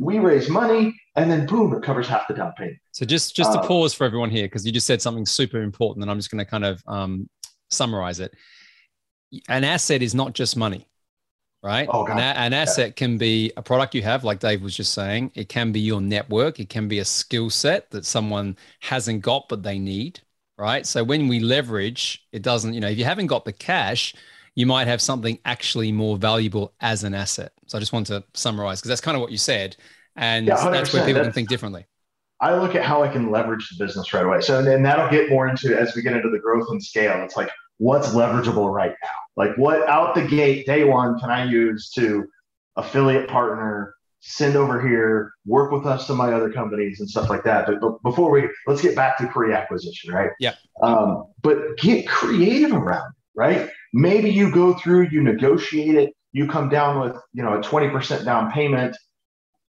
We 0.00 0.18
raise 0.18 0.48
money 0.48 0.98
and 1.14 1.30
then 1.30 1.46
boom, 1.46 1.74
it 1.74 1.82
covers 1.82 2.08
half 2.08 2.26
the 2.26 2.34
down 2.34 2.52
payment. 2.56 2.78
So 2.92 3.04
just 3.04 3.36
just 3.36 3.52
to 3.52 3.58
uh, 3.58 3.66
pause 3.66 3.92
for 3.92 4.04
everyone 4.04 4.30
here, 4.30 4.46
because 4.46 4.64
you 4.64 4.72
just 4.72 4.86
said 4.86 5.02
something 5.02 5.26
super 5.26 5.60
important, 5.62 6.02
and 6.02 6.10
I'm 6.10 6.16
just 6.18 6.30
going 6.30 6.44
to 6.44 6.50
kind 6.50 6.64
of 6.64 6.82
um, 6.86 7.28
summarize 7.68 8.18
it. 8.18 8.32
An 9.48 9.62
asset 9.62 10.00
is 10.00 10.14
not 10.14 10.32
just 10.32 10.56
money, 10.56 10.88
right? 11.62 11.86
Oh, 11.92 12.06
An, 12.06 12.18
an 12.18 12.52
asset 12.54 12.96
can 12.96 13.18
be 13.18 13.52
a 13.56 13.62
product 13.62 13.94
you 13.94 14.02
have, 14.02 14.24
like 14.24 14.40
Dave 14.40 14.62
was 14.62 14.74
just 14.74 14.94
saying. 14.94 15.32
It 15.34 15.48
can 15.48 15.70
be 15.70 15.80
your 15.80 16.00
network. 16.00 16.60
It 16.60 16.70
can 16.70 16.88
be 16.88 17.00
a 17.00 17.04
skill 17.04 17.50
set 17.50 17.90
that 17.90 18.06
someone 18.06 18.56
hasn't 18.80 19.20
got 19.20 19.48
but 19.48 19.62
they 19.62 19.78
need, 19.78 20.20
right? 20.56 20.86
So 20.86 21.04
when 21.04 21.28
we 21.28 21.40
leverage, 21.40 22.26
it 22.32 22.42
doesn't. 22.42 22.72
You 22.72 22.80
know, 22.80 22.88
if 22.88 22.98
you 22.98 23.04
haven't 23.04 23.26
got 23.26 23.44
the 23.44 23.52
cash, 23.52 24.14
you 24.54 24.66
might 24.66 24.86
have 24.86 25.00
something 25.00 25.38
actually 25.44 25.92
more 25.92 26.16
valuable 26.16 26.74
as 26.80 27.04
an 27.04 27.14
asset. 27.14 27.52
So 27.66 27.78
I 27.78 27.80
just 27.80 27.92
want 27.92 28.06
to 28.08 28.24
summarize 28.34 28.80
because 28.80 28.88
that's 28.88 29.00
kind 29.00 29.16
of 29.16 29.20
what 29.20 29.30
you 29.30 29.38
said 29.38 29.76
and 30.16 30.46
yeah, 30.46 30.70
that's 30.70 30.92
where 30.92 31.04
people 31.04 31.22
that's, 31.22 31.26
can 31.26 31.32
think 31.32 31.48
differently. 31.48 31.86
I 32.40 32.54
look 32.54 32.74
at 32.74 32.84
how 32.84 33.02
I 33.02 33.08
can 33.08 33.30
leverage 33.30 33.68
the 33.70 33.84
business 33.84 34.12
right 34.12 34.24
away. 34.24 34.40
So, 34.40 34.58
and 34.58 34.84
that'll 34.84 35.10
get 35.10 35.28
more 35.28 35.48
into 35.48 35.78
as 35.78 35.94
we 35.94 36.02
get 36.02 36.14
into 36.14 36.30
the 36.30 36.38
growth 36.38 36.66
and 36.70 36.82
scale. 36.82 37.22
It's 37.22 37.36
like, 37.36 37.50
what's 37.78 38.08
leverageable 38.08 38.72
right 38.72 38.94
now? 39.02 39.08
Like, 39.36 39.56
what 39.56 39.86
out 39.88 40.14
the 40.14 40.26
gate, 40.26 40.66
day 40.66 40.84
one, 40.84 41.18
can 41.20 41.30
I 41.30 41.44
use 41.44 41.90
to 41.90 42.24
affiliate 42.76 43.28
partner, 43.28 43.94
send 44.20 44.56
over 44.56 44.86
here, 44.86 45.32
work 45.46 45.70
with 45.70 45.86
us 45.86 46.06
to 46.06 46.14
my 46.14 46.32
other 46.32 46.50
companies 46.50 47.00
and 47.00 47.08
stuff 47.08 47.28
like 47.28 47.44
that. 47.44 47.66
But, 47.66 47.80
but 47.80 48.02
before 48.02 48.30
we, 48.30 48.48
let's 48.66 48.82
get 48.82 48.96
back 48.96 49.18
to 49.18 49.26
pre 49.26 49.52
acquisition, 49.52 50.12
right? 50.12 50.30
Yeah. 50.38 50.54
Um, 50.82 51.26
but 51.42 51.76
get 51.78 52.06
creative 52.06 52.72
around 52.72 53.10
it, 53.10 53.38
right? 53.38 53.70
Maybe 53.92 54.30
you 54.30 54.52
go 54.52 54.74
through, 54.74 55.08
you 55.10 55.22
negotiate 55.22 55.96
it, 55.96 56.12
you 56.32 56.46
come 56.46 56.68
down 56.68 57.00
with, 57.00 57.16
you 57.32 57.42
know, 57.42 57.54
a 57.54 57.60
20% 57.60 58.24
down 58.24 58.50
payment 58.52 58.96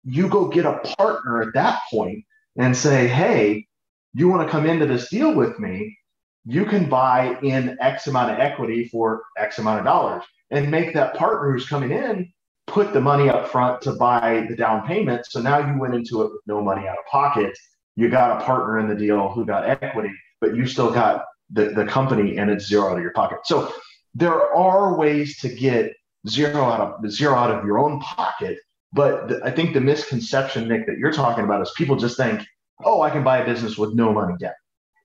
you 0.04 0.28
go 0.28 0.48
get 0.48 0.66
a 0.66 0.80
partner 0.98 1.42
at 1.42 1.54
that 1.54 1.80
point 1.90 2.24
and 2.56 2.76
say, 2.76 3.06
hey, 3.06 3.66
you 4.14 4.28
want 4.28 4.46
to 4.46 4.50
come 4.50 4.66
into 4.66 4.86
this 4.86 5.08
deal 5.08 5.34
with 5.34 5.58
me? 5.58 5.96
You 6.44 6.64
can 6.64 6.88
buy 6.88 7.38
in 7.42 7.76
X 7.80 8.08
amount 8.08 8.32
of 8.32 8.38
equity 8.38 8.88
for 8.88 9.22
X 9.38 9.58
amount 9.58 9.80
of 9.80 9.84
dollars 9.84 10.24
and 10.50 10.70
make 10.70 10.92
that 10.94 11.14
partner 11.14 11.52
who's 11.52 11.68
coming 11.68 11.92
in 11.92 12.32
put 12.68 12.92
the 12.92 13.00
money 13.00 13.28
up 13.28 13.48
front 13.48 13.82
to 13.82 13.92
buy 13.92 14.46
the 14.48 14.56
down 14.56 14.86
payment. 14.86 15.26
So 15.26 15.40
now 15.40 15.58
you 15.58 15.78
went 15.78 15.94
into 15.94 16.22
it 16.22 16.30
with 16.30 16.40
no 16.46 16.62
money 16.62 16.86
out 16.86 16.96
of 16.96 17.04
pocket. 17.10 17.56
You 17.96 18.08
got 18.08 18.40
a 18.40 18.44
partner 18.44 18.78
in 18.78 18.88
the 18.88 18.94
deal 18.94 19.28
who 19.28 19.44
got 19.44 19.68
equity, 19.68 20.10
but 20.40 20.56
you 20.56 20.66
still 20.66 20.90
got 20.90 21.24
the, 21.50 21.66
the 21.70 21.84
company 21.84 22.38
and 22.38 22.50
it's 22.50 22.66
zero 22.66 22.90
out 22.90 22.96
of 22.96 23.02
your 23.02 23.12
pocket. 23.12 23.38
So 23.44 23.72
there 24.14 24.54
are 24.54 24.96
ways 24.96 25.38
to 25.38 25.48
get 25.48 25.94
zero 26.28 26.64
out 26.64 26.80
of 27.04 27.10
zero 27.10 27.34
out 27.34 27.50
of 27.50 27.64
your 27.64 27.78
own 27.78 28.00
pocket 28.00 28.58
but 28.92 29.28
the, 29.28 29.40
I 29.44 29.50
think 29.50 29.72
the 29.72 29.80
misconception, 29.80 30.68
Nick, 30.68 30.86
that 30.86 30.98
you're 30.98 31.12
talking 31.12 31.44
about 31.44 31.62
is 31.62 31.72
people 31.76 31.96
just 31.96 32.16
think, 32.16 32.46
oh, 32.84 33.00
I 33.00 33.10
can 33.10 33.24
buy 33.24 33.38
a 33.38 33.44
business 33.44 33.78
with 33.78 33.94
no 33.94 34.12
money 34.12 34.34
down. 34.38 34.52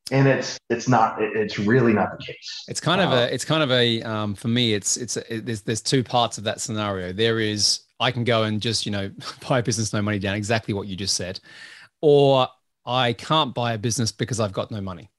And 0.09 0.25
it's 0.25 0.57
it's 0.69 0.87
not 0.87 1.21
it's 1.21 1.59
really 1.59 1.91
not 1.91 2.17
the 2.17 2.23
case. 2.23 2.63
It's 2.69 2.79
kind 2.79 3.01
of 3.01 3.11
a 3.11 3.23
uh, 3.23 3.25
it's 3.25 3.43
kind 3.43 3.61
of 3.61 3.71
a 3.71 4.01
um, 4.03 4.35
for 4.35 4.47
me 4.47 4.73
it's 4.73 4.95
it's 4.95 5.17
it, 5.17 5.45
there's 5.45 5.63
there's 5.63 5.81
two 5.81 6.01
parts 6.01 6.37
of 6.37 6.45
that 6.45 6.61
scenario. 6.61 7.11
There 7.11 7.41
is 7.41 7.81
I 7.99 8.11
can 8.11 8.23
go 8.23 8.43
and 8.43 8.61
just 8.61 8.85
you 8.85 8.91
know 8.93 9.11
buy 9.49 9.59
a 9.59 9.63
business 9.63 9.91
no 9.91 10.01
money 10.01 10.17
down 10.17 10.35
exactly 10.35 10.73
what 10.73 10.87
you 10.87 10.95
just 10.95 11.15
said, 11.15 11.41
or 11.99 12.47
I 12.85 13.11
can't 13.11 13.53
buy 13.53 13.73
a 13.73 13.77
business 13.77 14.13
because 14.13 14.39
I've 14.39 14.53
got 14.53 14.71
no 14.71 14.79
money, 14.79 15.11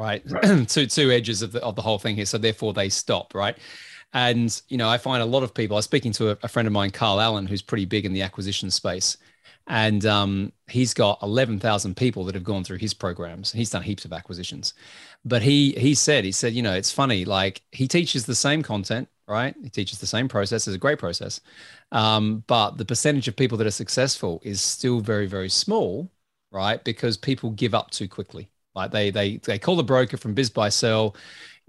right? 0.00 0.22
right. 0.30 0.68
two 0.68 0.86
two 0.86 1.10
edges 1.10 1.42
of 1.42 1.52
the 1.52 1.62
of 1.62 1.76
the 1.76 1.82
whole 1.82 1.98
thing 1.98 2.16
here. 2.16 2.26
So 2.26 2.38
therefore 2.38 2.72
they 2.72 2.88
stop, 2.88 3.34
right? 3.34 3.56
And, 4.12 4.60
you 4.68 4.76
know, 4.76 4.88
I 4.88 4.98
find 4.98 5.22
a 5.22 5.26
lot 5.26 5.42
of 5.44 5.54
people, 5.54 5.76
I 5.76 5.78
was 5.78 5.84
speaking 5.84 6.12
to 6.14 6.30
a, 6.32 6.38
a 6.42 6.48
friend 6.48 6.66
of 6.66 6.72
mine, 6.72 6.90
Carl 6.90 7.20
Allen, 7.20 7.46
who's 7.46 7.62
pretty 7.62 7.84
big 7.84 8.04
in 8.04 8.12
the 8.12 8.22
acquisition 8.22 8.70
space. 8.70 9.16
And 9.68 10.04
um, 10.06 10.52
he's 10.68 10.94
got 10.94 11.22
11,000 11.22 11.96
people 11.96 12.24
that 12.24 12.34
have 12.34 12.42
gone 12.44 12.64
through 12.64 12.78
his 12.78 12.92
programs. 12.94 13.52
He's 13.52 13.70
done 13.70 13.82
heaps 13.82 14.04
of 14.04 14.12
acquisitions. 14.12 14.74
But 15.24 15.42
he 15.42 15.72
he 15.72 15.94
said, 15.94 16.24
he 16.24 16.32
said, 16.32 16.54
you 16.54 16.62
know, 16.62 16.74
it's 16.74 16.90
funny, 16.90 17.24
like 17.24 17.62
he 17.72 17.86
teaches 17.86 18.26
the 18.26 18.34
same 18.34 18.62
content, 18.62 19.08
right? 19.28 19.54
He 19.62 19.68
teaches 19.70 19.98
the 20.00 20.06
same 20.06 20.28
process. 20.28 20.66
It's 20.66 20.74
a 20.74 20.78
great 20.78 20.98
process. 20.98 21.40
Um, 21.92 22.42
but 22.46 22.78
the 22.78 22.84
percentage 22.84 23.28
of 23.28 23.36
people 23.36 23.58
that 23.58 23.66
are 23.66 23.70
successful 23.70 24.40
is 24.44 24.60
still 24.60 25.00
very, 25.00 25.26
very 25.26 25.48
small, 25.50 26.10
right? 26.50 26.82
Because 26.82 27.16
people 27.16 27.50
give 27.50 27.74
up 27.74 27.90
too 27.90 28.08
quickly. 28.08 28.50
Like 28.74 28.90
they 28.90 29.10
they 29.10 29.38
they 29.38 29.58
call 29.58 29.76
the 29.76 29.82
broker 29.82 30.16
from 30.16 30.34
BizBuySell, 30.34 31.14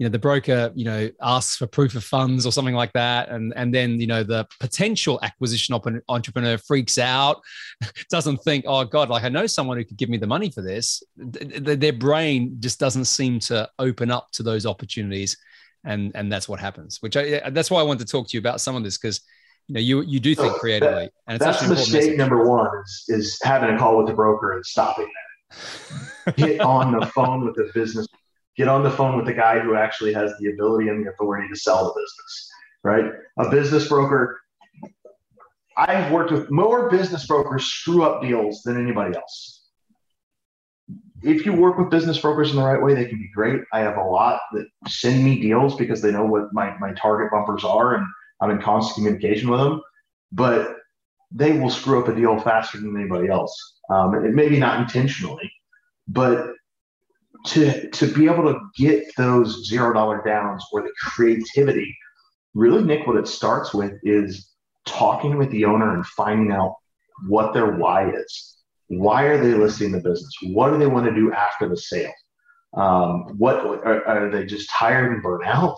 you 0.02 0.08
know 0.08 0.10
the 0.10 0.18
broker 0.18 0.72
you 0.74 0.84
know 0.84 1.08
asks 1.20 1.56
for 1.56 1.68
proof 1.68 1.94
of 1.94 2.02
funds 2.02 2.44
or 2.44 2.50
something 2.50 2.74
like 2.74 2.92
that. 2.94 3.28
And 3.28 3.52
and 3.54 3.72
then 3.72 4.00
you 4.00 4.08
know 4.08 4.24
the 4.24 4.46
potential 4.58 5.20
acquisition 5.22 5.78
entrepreneur 6.08 6.58
freaks 6.58 6.98
out 6.98 7.40
doesn't 8.10 8.38
think 8.38 8.64
oh 8.66 8.84
god 8.84 9.10
like 9.10 9.22
i 9.22 9.28
know 9.28 9.46
someone 9.46 9.76
who 9.76 9.84
could 9.84 9.96
give 9.96 10.08
me 10.08 10.18
the 10.18 10.26
money 10.26 10.50
for 10.50 10.60
this. 10.60 11.04
Their 11.16 11.92
brain 11.92 12.56
just 12.58 12.80
doesn't 12.80 13.04
seem 13.04 13.38
to 13.40 13.68
open 13.78 14.10
up 14.10 14.28
to 14.32 14.42
those 14.42 14.66
opportunities. 14.66 15.36
And 15.84 16.12
and 16.14 16.30
that's 16.30 16.48
what 16.48 16.60
happens 16.60 17.02
which 17.02 17.16
I, 17.16 17.50
that's 17.50 17.68
why 17.68 17.80
i 17.80 17.82
want 17.82 17.98
to 17.98 18.06
talk 18.06 18.28
to 18.28 18.36
you 18.36 18.38
about 18.38 18.60
some 18.60 18.76
of 18.76 18.84
this 18.84 18.98
because 18.98 19.20
you 19.66 19.74
know 19.74 19.80
you 19.80 20.02
you 20.02 20.20
do 20.20 20.32
think 20.32 20.54
creatively 20.54 21.10
and 21.26 21.34
it's 21.34 21.44
that's 21.44 21.68
mistake 21.68 22.02
message. 22.02 22.18
number 22.18 22.48
one 22.48 22.70
is, 22.84 23.04
is 23.08 23.38
having 23.42 23.74
a 23.74 23.76
call 23.76 23.98
with 23.98 24.06
the 24.06 24.14
broker 24.14 24.52
and 24.52 24.64
stopping 24.64 25.06
that 25.06 25.21
get 26.36 26.60
on 26.60 26.92
the 26.98 27.06
phone 27.06 27.44
with 27.44 27.54
the 27.56 27.70
business 27.74 28.06
get 28.56 28.68
on 28.68 28.82
the 28.82 28.90
phone 28.90 29.16
with 29.16 29.26
the 29.26 29.32
guy 29.32 29.58
who 29.58 29.74
actually 29.74 30.12
has 30.12 30.32
the 30.38 30.50
ability 30.50 30.88
and 30.88 31.04
the 31.04 31.10
authority 31.10 31.48
to 31.48 31.56
sell 31.56 31.84
the 31.84 32.00
business, 32.00 32.50
right? 32.84 33.12
A 33.38 33.50
business 33.50 33.88
broker. 33.88 34.40
I've 35.76 36.12
worked 36.12 36.32
with 36.32 36.50
more 36.50 36.90
business 36.90 37.26
brokers 37.26 37.64
screw 37.64 38.02
up 38.02 38.22
deals 38.22 38.62
than 38.62 38.80
anybody 38.82 39.16
else. 39.16 39.60
if 41.22 41.46
you 41.46 41.52
work 41.52 41.78
with 41.78 41.88
business 41.88 42.18
brokers 42.18 42.50
in 42.50 42.56
the 42.56 42.62
right 42.62 42.82
way, 42.82 42.94
they 42.94 43.06
can 43.06 43.16
be 43.16 43.30
great. 43.32 43.62
I 43.72 43.78
have 43.78 43.96
a 43.96 44.02
lot 44.02 44.40
that 44.52 44.66
send 44.88 45.24
me 45.24 45.40
deals 45.40 45.76
because 45.76 46.02
they 46.02 46.10
know 46.10 46.26
what 46.26 46.52
my, 46.52 46.76
my 46.78 46.92
target 46.92 47.30
bumpers 47.30 47.64
are 47.64 47.94
and 47.94 48.06
I'm 48.40 48.50
in 48.50 48.60
constant 48.60 48.96
communication 48.96 49.48
with 49.48 49.60
them. 49.60 49.80
But 50.32 50.76
they 51.34 51.58
will 51.58 51.70
screw 51.70 52.00
up 52.00 52.08
a 52.08 52.14
deal 52.14 52.38
faster 52.38 52.78
than 52.78 52.96
anybody 52.96 53.28
else. 53.28 53.54
Um, 53.90 54.14
and 54.14 54.34
maybe 54.34 54.58
not 54.58 54.80
intentionally, 54.80 55.50
but 56.08 56.52
to 57.46 57.90
to 57.90 58.06
be 58.06 58.26
able 58.26 58.44
to 58.44 58.60
get 58.76 59.04
those 59.16 59.66
zero 59.66 59.92
dollar 59.92 60.22
downs 60.24 60.64
or 60.72 60.82
the 60.82 60.92
creativity, 61.00 61.96
really, 62.54 62.82
Nick, 62.82 63.06
what 63.06 63.16
it 63.16 63.26
starts 63.26 63.74
with 63.74 63.92
is 64.02 64.50
talking 64.86 65.36
with 65.36 65.50
the 65.50 65.64
owner 65.64 65.94
and 65.94 66.06
finding 66.06 66.52
out 66.52 66.76
what 67.28 67.52
their 67.52 67.76
why 67.76 68.10
is. 68.10 68.56
Why 68.88 69.24
are 69.24 69.42
they 69.42 69.54
listing 69.54 69.92
the 69.92 70.00
business? 70.00 70.34
What 70.42 70.70
do 70.70 70.78
they 70.78 70.86
want 70.86 71.06
to 71.06 71.14
do 71.14 71.32
after 71.32 71.68
the 71.68 71.76
sale? 71.76 72.12
Um, 72.74 73.38
what 73.38 73.56
are, 73.56 74.06
are, 74.06 74.30
they 74.30 74.44
just 74.44 74.70
tired 74.70 75.12
and 75.12 75.22
burnt 75.22 75.46
out? 75.46 75.76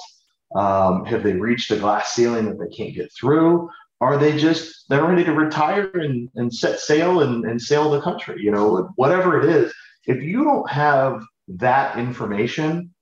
Um, 0.55 1.05
have 1.07 1.23
they 1.23 1.33
reached 1.33 1.69
the 1.69 1.77
glass 1.77 2.13
ceiling 2.13 2.47
that 2.47 2.59
they 2.59 2.75
can't 2.75 2.95
get 2.95 3.11
through? 3.13 3.69
Are 4.01 4.19
they 4.19 4.37
just 4.37 4.89
they're 4.89 5.05
ready 5.05 5.25
to 5.25 5.33
retire 5.33 5.91
and, 5.95 6.29
and 6.35 6.53
set 6.53 6.81
sail 6.81 7.21
and, 7.21 7.45
and 7.45 7.61
sail 7.61 7.91
the 7.91 8.01
country? 8.01 8.43
You 8.43 8.51
know, 8.51 8.91
whatever 8.97 9.41
it 9.41 9.49
is. 9.49 9.73
If 10.07 10.23
you 10.23 10.45
don't 10.45 10.69
have 10.71 11.23
that 11.49 11.99
information, 11.99 12.93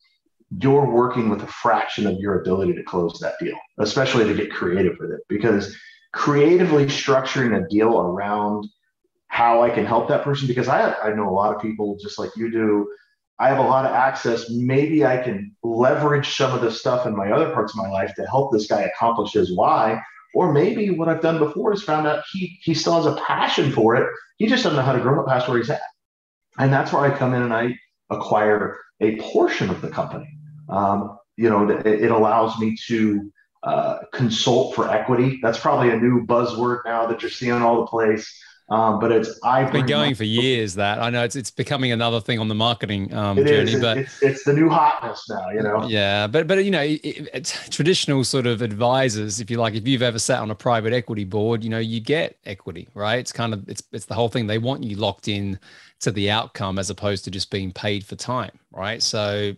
you're 0.60 0.90
working 0.90 1.28
with 1.28 1.42
a 1.42 1.46
fraction 1.46 2.06
of 2.06 2.18
your 2.18 2.40
ability 2.40 2.74
to 2.74 2.82
close 2.82 3.18
that 3.20 3.38
deal, 3.40 3.56
especially 3.78 4.24
to 4.24 4.34
get 4.34 4.52
creative 4.52 4.96
with 5.00 5.10
it. 5.10 5.20
Because 5.28 5.76
creatively 6.12 6.86
structuring 6.86 7.64
a 7.64 7.68
deal 7.68 7.98
around 8.00 8.66
how 9.28 9.62
I 9.62 9.70
can 9.70 9.86
help 9.86 10.08
that 10.08 10.24
person, 10.24 10.46
because 10.46 10.68
I, 10.68 10.92
I 10.92 11.14
know 11.14 11.28
a 11.28 11.32
lot 11.32 11.54
of 11.56 11.62
people 11.62 11.96
just 12.00 12.18
like 12.18 12.30
you 12.36 12.50
do. 12.50 12.86
I 13.38 13.48
have 13.48 13.58
a 13.58 13.62
lot 13.62 13.86
of 13.86 13.92
access. 13.92 14.50
Maybe 14.50 15.06
I 15.06 15.16
can 15.16 15.56
leverage 15.64 16.36
some 16.36 16.52
of 16.54 16.60
the 16.60 16.70
stuff 16.70 17.06
in 17.06 17.16
my 17.16 17.32
other 17.32 17.50
parts 17.50 17.72
of 17.72 17.82
my 17.82 17.88
life 17.88 18.14
to 18.16 18.26
help 18.26 18.52
this 18.52 18.66
guy 18.66 18.82
accomplish 18.82 19.32
his 19.32 19.56
why. 19.56 20.00
Or 20.34 20.52
maybe 20.52 20.90
what 20.90 21.08
I've 21.08 21.20
done 21.20 21.38
before 21.38 21.72
is 21.72 21.82
found 21.82 22.06
out 22.06 22.24
he, 22.32 22.58
he 22.62 22.74
still 22.74 22.96
has 22.96 23.06
a 23.06 23.20
passion 23.20 23.70
for 23.70 23.96
it. 23.96 24.08
He 24.38 24.46
just 24.46 24.62
doesn't 24.62 24.76
know 24.76 24.84
how 24.84 24.92
to 24.92 25.00
grow 25.00 25.24
past 25.26 25.48
where 25.48 25.58
he's 25.58 25.70
at. 25.70 25.82
And 26.58 26.72
that's 26.72 26.92
where 26.92 27.02
I 27.02 27.16
come 27.16 27.34
in 27.34 27.42
and 27.42 27.52
I 27.52 27.78
acquire 28.10 28.78
a 29.00 29.16
portion 29.16 29.70
of 29.70 29.80
the 29.80 29.88
company. 29.88 30.28
Um, 30.68 31.18
you 31.36 31.50
know, 31.50 31.68
it, 31.68 31.86
it, 31.86 32.10
allows 32.10 32.58
me 32.58 32.76
to 32.86 33.32
uh, 33.62 33.98
consult 34.12 34.74
for 34.74 34.90
equity. 34.90 35.38
That's 35.42 35.58
probably 35.58 35.90
a 35.90 35.96
new 35.96 36.26
buzzword 36.26 36.80
now 36.84 37.06
that 37.06 37.22
you're 37.22 37.30
seeing 37.30 37.52
all 37.52 37.80
the 37.80 37.86
place. 37.86 38.30
Um, 38.72 38.98
but 39.00 39.12
it's 39.12 39.38
I've 39.42 39.70
been 39.70 39.84
going 39.84 40.14
for 40.14 40.24
years. 40.24 40.76
That 40.76 40.98
I 40.98 41.10
know 41.10 41.22
it's 41.24 41.36
it's 41.36 41.50
becoming 41.50 41.92
another 41.92 42.22
thing 42.22 42.38
on 42.38 42.48
the 42.48 42.54
marketing 42.54 43.12
um, 43.12 43.36
journey. 43.36 43.74
Is. 43.74 43.80
But 43.82 43.98
it's, 43.98 44.22
it's, 44.22 44.44
the 44.44 44.54
new 44.54 44.70
hotness 44.70 45.28
now, 45.28 45.50
you 45.50 45.62
know. 45.62 45.86
Yeah, 45.86 46.26
but 46.26 46.46
but 46.46 46.64
you 46.64 46.70
know, 46.70 46.80
it, 46.82 47.44
traditional 47.70 48.24
sort 48.24 48.46
of 48.46 48.62
advisors, 48.62 49.40
if 49.40 49.50
you 49.50 49.58
like, 49.58 49.74
if 49.74 49.86
you've 49.86 50.00
ever 50.00 50.18
sat 50.18 50.40
on 50.40 50.50
a 50.50 50.54
private 50.54 50.94
equity 50.94 51.24
board, 51.24 51.62
you 51.62 51.68
know, 51.68 51.78
you 51.78 52.00
get 52.00 52.38
equity, 52.46 52.88
right? 52.94 53.18
It's 53.18 53.30
kind 53.30 53.52
of 53.52 53.68
it's 53.68 53.82
it's 53.92 54.06
the 54.06 54.14
whole 54.14 54.30
thing. 54.30 54.46
They 54.46 54.56
want 54.56 54.84
you 54.84 54.96
locked 54.96 55.28
in 55.28 55.60
to 56.00 56.10
the 56.10 56.30
outcome 56.30 56.78
as 56.78 56.88
opposed 56.88 57.24
to 57.24 57.30
just 57.30 57.50
being 57.50 57.72
paid 57.72 58.06
for 58.06 58.16
time, 58.16 58.58
right? 58.70 59.02
So, 59.02 59.52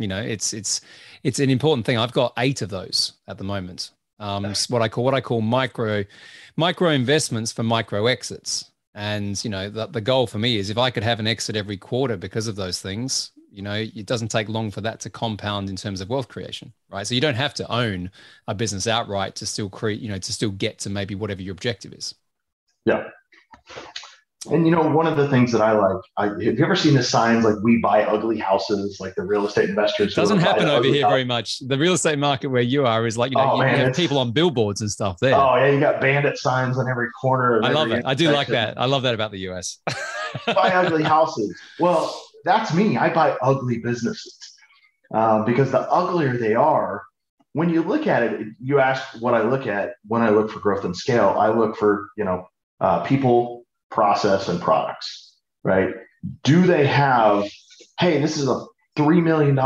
you 0.00 0.08
know, 0.08 0.20
it's 0.20 0.52
it's 0.52 0.80
it's 1.22 1.38
an 1.38 1.50
important 1.50 1.86
thing. 1.86 1.98
I've 1.98 2.10
got 2.10 2.32
eight 2.36 2.62
of 2.62 2.70
those 2.70 3.12
at 3.28 3.38
the 3.38 3.44
moment. 3.44 3.92
Um, 4.18 4.54
what 4.68 4.82
I 4.82 4.88
call 4.88 5.04
what 5.04 5.14
I 5.14 5.20
call 5.20 5.40
micro 5.40 6.04
micro 6.56 6.90
investments 6.90 7.52
for 7.52 7.62
micro 7.62 8.06
exits. 8.06 8.70
And 8.94 9.42
you 9.44 9.50
know, 9.50 9.68
the, 9.68 9.86
the 9.86 10.00
goal 10.00 10.26
for 10.26 10.38
me 10.38 10.56
is 10.56 10.70
if 10.70 10.78
I 10.78 10.90
could 10.90 11.04
have 11.04 11.20
an 11.20 11.26
exit 11.26 11.54
every 11.54 11.76
quarter 11.76 12.16
because 12.16 12.46
of 12.46 12.56
those 12.56 12.80
things, 12.80 13.32
you 13.50 13.62
know, 13.62 13.74
it 13.74 14.06
doesn't 14.06 14.28
take 14.28 14.48
long 14.48 14.70
for 14.70 14.80
that 14.82 15.00
to 15.00 15.10
compound 15.10 15.68
in 15.68 15.76
terms 15.76 16.00
of 16.00 16.08
wealth 16.08 16.28
creation, 16.28 16.72
right? 16.90 17.06
So 17.06 17.14
you 17.14 17.20
don't 17.20 17.34
have 17.34 17.54
to 17.54 17.70
own 17.72 18.10
a 18.48 18.54
business 18.54 18.86
outright 18.86 19.34
to 19.36 19.46
still 19.46 19.68
create, 19.68 20.00
you 20.00 20.08
know, 20.08 20.18
to 20.18 20.32
still 20.32 20.50
get 20.50 20.78
to 20.80 20.90
maybe 20.90 21.14
whatever 21.14 21.42
your 21.42 21.52
objective 21.52 21.92
is. 21.92 22.14
Yeah. 22.84 23.04
And 24.50 24.66
you 24.66 24.72
know, 24.72 24.88
one 24.88 25.06
of 25.06 25.16
the 25.16 25.28
things 25.28 25.52
that 25.52 25.60
I 25.60 25.72
like, 25.72 26.02
I, 26.16 26.26
have 26.26 26.40
you 26.40 26.64
ever 26.64 26.76
seen 26.76 26.94
the 26.94 27.02
signs 27.02 27.44
like 27.44 27.56
"We 27.62 27.78
buy 27.78 28.04
ugly 28.04 28.38
houses"? 28.38 28.98
Like 29.00 29.14
the 29.14 29.22
real 29.22 29.46
estate 29.46 29.68
investors. 29.68 30.14
Doesn't 30.14 30.38
happen 30.38 30.68
over 30.68 30.86
here 30.86 31.02
house. 31.02 31.10
very 31.10 31.24
much. 31.24 31.58
The 31.60 31.78
real 31.78 31.94
estate 31.94 32.18
market 32.18 32.48
where 32.48 32.62
you 32.62 32.86
are 32.86 33.06
is 33.06 33.18
like 33.18 33.32
you 33.32 33.36
know 33.36 33.52
oh, 33.52 33.56
you, 33.56 33.62
man, 33.62 33.86
have 33.86 33.96
people 33.96 34.18
on 34.18 34.32
billboards 34.32 34.80
and 34.80 34.90
stuff 34.90 35.18
there. 35.20 35.34
Oh 35.34 35.56
yeah, 35.56 35.68
you 35.68 35.80
got 35.80 36.00
bandit 36.00 36.38
signs 36.38 36.78
on 36.78 36.88
every 36.88 37.10
corner. 37.10 37.62
I 37.62 37.72
love 37.72 37.90
it. 37.90 38.04
I 38.06 38.14
do 38.14 38.30
like 38.30 38.48
that. 38.48 38.78
I 38.78 38.86
love 38.86 39.02
that 39.02 39.14
about 39.14 39.30
the 39.30 39.40
U.S. 39.40 39.78
buy 40.46 40.72
ugly 40.72 41.02
houses. 41.02 41.58
Well, 41.78 42.18
that's 42.44 42.72
me. 42.72 42.96
I 42.96 43.12
buy 43.12 43.36
ugly 43.42 43.78
businesses 43.78 44.38
um, 45.12 45.44
because 45.44 45.70
the 45.70 45.80
uglier 45.90 46.36
they 46.36 46.54
are, 46.54 47.02
when 47.52 47.70
you 47.70 47.82
look 47.82 48.06
at 48.06 48.22
it, 48.22 48.46
you 48.60 48.78
ask 48.78 49.02
what 49.20 49.34
I 49.34 49.42
look 49.42 49.66
at 49.66 49.94
when 50.06 50.22
I 50.22 50.30
look 50.30 50.50
for 50.50 50.60
growth 50.60 50.84
and 50.84 50.96
scale. 50.96 51.34
I 51.38 51.48
look 51.48 51.76
for 51.76 52.08
you 52.16 52.24
know 52.24 52.48
uh, 52.80 53.02
people 53.02 53.65
process, 53.90 54.48
and 54.48 54.60
products, 54.60 55.36
right? 55.64 55.94
Do 56.44 56.66
they 56.66 56.86
have, 56.86 57.48
hey, 58.00 58.20
this 58.20 58.36
is 58.36 58.48
a 58.48 58.64
$3 58.96 59.22
million. 59.22 59.58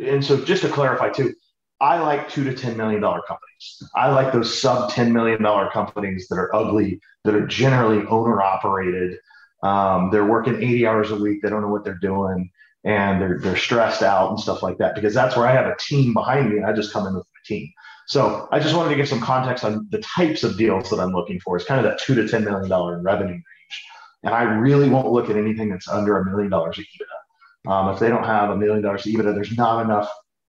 And 0.00 0.24
so 0.24 0.42
just 0.44 0.62
to 0.62 0.68
clarify 0.68 1.10
too, 1.10 1.34
I 1.80 2.00
like 2.00 2.28
two 2.28 2.44
to 2.44 2.52
$10 2.52 2.76
million 2.76 3.00
companies. 3.00 3.82
I 3.94 4.10
like 4.10 4.32
those 4.32 4.60
sub 4.60 4.90
$10 4.90 5.12
million 5.12 5.42
companies 5.70 6.26
that 6.28 6.36
are 6.36 6.54
ugly, 6.54 7.00
that 7.24 7.34
are 7.34 7.46
generally 7.46 8.06
owner 8.06 8.42
operated. 8.42 9.18
Um, 9.62 10.10
they're 10.10 10.26
working 10.26 10.56
80 10.56 10.86
hours 10.86 11.10
a 11.10 11.16
week. 11.16 11.42
They 11.42 11.50
don't 11.50 11.62
know 11.62 11.68
what 11.68 11.84
they're 11.84 11.98
doing 11.98 12.50
and 12.84 13.20
they're, 13.20 13.38
they're 13.40 13.56
stressed 13.56 14.02
out 14.02 14.30
and 14.30 14.40
stuff 14.40 14.62
like 14.62 14.78
that 14.78 14.94
because 14.94 15.14
that's 15.14 15.36
where 15.36 15.46
I 15.46 15.52
have 15.52 15.66
a 15.66 15.76
team 15.78 16.14
behind 16.14 16.50
me 16.50 16.56
and 16.58 16.66
I 16.66 16.72
just 16.72 16.92
come 16.92 17.06
in 17.06 17.14
with 17.14 17.26
my 17.26 17.40
team. 17.44 17.70
So 18.08 18.48
I 18.50 18.58
just 18.58 18.74
wanted 18.74 18.90
to 18.90 18.96
give 18.96 19.08
some 19.08 19.20
context 19.20 19.64
on 19.64 19.86
the 19.90 19.98
types 19.98 20.42
of 20.42 20.56
deals 20.56 20.88
that 20.90 20.98
I'm 20.98 21.12
looking 21.12 21.38
for. 21.40 21.56
It's 21.56 21.66
kind 21.66 21.78
of 21.78 21.84
that 21.84 22.00
two 22.00 22.14
to 22.14 22.26
ten 22.26 22.42
million 22.42 22.68
dollar 22.68 22.96
in 22.96 23.04
revenue 23.04 23.34
range, 23.34 23.82
and 24.24 24.34
I 24.34 24.42
really 24.44 24.88
won't 24.88 25.12
look 25.12 25.28
at 25.28 25.36
anything 25.36 25.68
that's 25.68 25.88
under 25.88 26.16
a 26.18 26.24
million 26.24 26.50
dollars 26.50 26.76
EBITDA. 26.76 27.70
Um, 27.70 27.92
if 27.92 28.00
they 28.00 28.08
don't 28.08 28.24
have 28.24 28.48
a 28.48 28.56
million 28.56 28.82
dollars 28.82 29.02
EBITDA, 29.02 29.34
there's 29.34 29.56
not 29.56 29.84
enough 29.84 30.10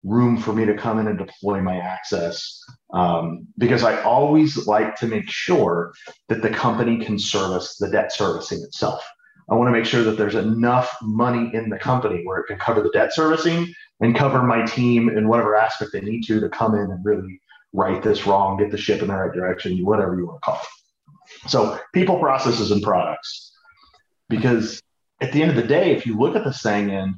room 0.05 0.37
for 0.37 0.53
me 0.53 0.65
to 0.65 0.75
come 0.75 1.01
in 1.01 1.09
and 1.09 1.19
deploy 1.19 1.61
my 1.61 1.77
access 1.77 2.63
um, 2.95 3.47
because 3.59 3.83
I 3.83 4.01
always 4.03 4.67
like 4.67 4.95
to 4.97 5.07
make 5.07 5.29
sure 5.29 5.93
that 6.29 6.43
the 6.43 6.51
company 6.51 7.05
can 7.05 7.19
service 7.19 7.77
the 7.79 7.91
debt 7.91 8.13
servicing 8.13 8.63
itself. 8.63 9.05
I 9.51 9.55
want 9.55 9.67
to 9.67 9.73
make 9.73 9.85
sure 9.85 10.05
that 10.05 10.17
there's 10.17 10.37
enough 10.37 10.97
money 11.03 11.51
in 11.55 11.69
the 11.71 11.79
company 11.79 12.23
where 12.25 12.39
it 12.39 12.47
can 12.47 12.59
cover 12.59 12.83
the 12.83 12.91
debt 12.91 13.13
servicing 13.13 13.75
and 14.01 14.15
cover 14.15 14.43
my 14.43 14.65
team 14.65 15.09
in 15.09 15.29
whatever 15.29 15.57
aspect 15.57 15.91
they 15.93 16.01
need 16.01 16.23
to 16.23 16.39
to 16.41 16.49
come 16.49 16.75
in 16.75 16.91
and 16.91 17.05
really 17.05 17.41
right 17.73 18.03
this 18.03 18.27
wrong, 18.27 18.59
get 18.59 18.71
the 18.71 18.79
ship 18.79 19.03
in 19.03 19.09
the 19.09 19.15
right 19.15 19.33
direction, 19.33 19.85
whatever 19.85 20.17
you 20.17 20.27
want 20.27 20.41
to 20.41 20.45
call 20.45 20.57
it. 20.57 21.51
So 21.51 21.79
people, 21.93 22.19
processes, 22.19 22.71
and 22.71 22.83
products. 22.83 23.53
Because 24.29 24.81
at 25.21 25.33
the 25.33 25.43
end 25.43 25.51
of 25.51 25.57
the 25.57 25.67
day, 25.67 25.97
if 25.97 26.07
you 26.07 26.17
look 26.17 26.37
at 26.37 26.45
this 26.45 26.63
thing 26.63 26.91
and 26.91 27.17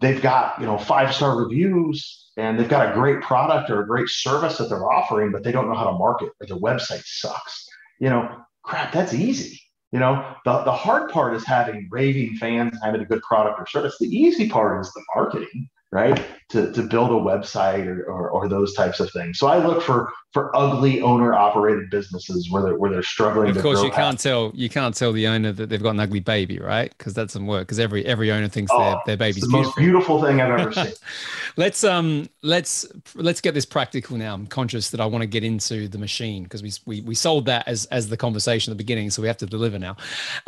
they've 0.00 0.20
got, 0.20 0.60
you 0.60 0.66
know, 0.66 0.76
five-star 0.76 1.38
reviews 1.38 2.30
and 2.36 2.58
they've 2.58 2.68
got 2.68 2.90
a 2.90 2.94
great 2.94 3.22
product 3.22 3.70
or 3.70 3.82
a 3.82 3.86
great 3.86 4.08
service 4.08 4.58
that 4.58 4.68
they're 4.68 4.90
offering, 4.90 5.32
but 5.32 5.42
they 5.42 5.52
don't 5.52 5.68
know 5.68 5.74
how 5.74 5.90
to 5.90 5.92
market 5.92 6.30
or 6.40 6.46
their 6.46 6.58
website 6.58 7.02
sucks. 7.04 7.66
You 7.98 8.10
know, 8.10 8.44
crap, 8.62 8.92
that's 8.92 9.14
easy. 9.14 9.60
You 9.94 10.00
know, 10.00 10.34
the, 10.44 10.64
the 10.64 10.72
hard 10.72 11.12
part 11.12 11.36
is 11.36 11.44
having 11.44 11.86
raving 11.88 12.34
fans, 12.38 12.76
having 12.82 13.00
a 13.00 13.04
good 13.04 13.22
product 13.22 13.60
or 13.60 13.66
service. 13.68 13.96
The 14.00 14.08
easy 14.08 14.48
part 14.48 14.80
is 14.80 14.92
the 14.92 15.04
marketing 15.14 15.68
right? 15.94 16.20
To, 16.50 16.72
to 16.72 16.82
build 16.82 17.10
a 17.10 17.14
website 17.14 17.86
or, 17.86 18.04
or, 18.04 18.28
or, 18.28 18.48
those 18.48 18.74
types 18.74 18.98
of 18.98 19.10
things. 19.12 19.38
So 19.38 19.46
I 19.46 19.64
look 19.64 19.80
for 19.80 20.12
for 20.32 20.54
ugly 20.56 21.00
owner 21.00 21.32
operated 21.32 21.88
businesses 21.88 22.50
where 22.50 22.62
they're 22.62 22.76
where 22.76 22.90
they're 22.90 23.02
struggling. 23.02 23.56
Of 23.56 23.62
course, 23.62 23.82
you 23.82 23.90
can't 23.90 24.18
tell 24.18 24.50
you 24.54 24.68
can't 24.68 24.94
tell 24.94 25.12
the 25.12 25.28
owner 25.28 25.52
that 25.52 25.68
they've 25.68 25.82
got 25.82 25.90
an 25.90 26.00
ugly 26.00 26.20
baby, 26.20 26.58
right? 26.58 26.92
Because 26.96 27.14
that 27.14 27.28
doesn't 27.28 27.46
work. 27.46 27.62
Because 27.62 27.78
every 27.78 28.04
every 28.04 28.32
owner 28.32 28.48
thinks 28.48 28.72
oh, 28.74 28.78
their 28.78 28.96
their 29.06 29.16
baby's 29.16 29.42
the 29.42 29.48
beautiful. 29.48 29.70
most 29.70 29.76
beautiful 29.76 30.22
thing 30.22 30.40
I've 30.40 30.60
ever 30.60 30.72
seen. 30.72 30.92
let's 31.56 31.84
um 31.84 32.28
let's 32.42 32.84
let's 33.14 33.40
get 33.40 33.54
this 33.54 33.64
practical 33.64 34.16
now. 34.16 34.34
I'm 34.34 34.48
conscious 34.48 34.90
that 34.90 35.00
I 35.00 35.06
want 35.06 35.22
to 35.22 35.28
get 35.28 35.44
into 35.44 35.86
the 35.86 35.98
machine 35.98 36.42
because 36.42 36.62
we, 36.62 36.72
we 36.84 37.00
we 37.02 37.14
sold 37.14 37.46
that 37.46 37.66
as 37.68 37.86
as 37.86 38.08
the 38.08 38.16
conversation 38.16 38.72
at 38.72 38.76
the 38.76 38.82
beginning, 38.82 39.10
so 39.10 39.22
we 39.22 39.28
have 39.28 39.38
to 39.38 39.46
deliver 39.46 39.78
now. 39.78 39.96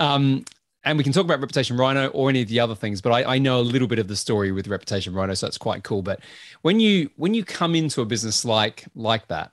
Um, 0.00 0.44
and 0.86 0.96
we 0.96 1.04
can 1.04 1.12
talk 1.12 1.24
about 1.24 1.40
reputation 1.40 1.76
rhino 1.76 2.08
or 2.08 2.30
any 2.30 2.40
of 2.40 2.48
the 2.48 2.60
other 2.60 2.74
things 2.74 3.02
but 3.02 3.10
I, 3.10 3.34
I, 3.34 3.38
know 3.38 3.60
a 3.60 3.62
little 3.62 3.88
bit 3.88 3.98
of 3.98 4.08
the 4.08 4.16
story 4.16 4.52
with 4.52 4.68
reputation 4.68 5.12
rhino 5.12 5.34
so 5.34 5.46
that's 5.46 5.58
quite 5.58 5.82
cool. 5.82 6.00
But 6.00 6.20
when 6.62 6.80
you 6.80 7.10
when 7.16 7.34
you 7.34 7.44
come 7.44 7.74
into 7.74 8.00
a 8.00 8.06
business 8.06 8.44
like 8.44 8.84
like 8.94 9.26
that 9.28 9.52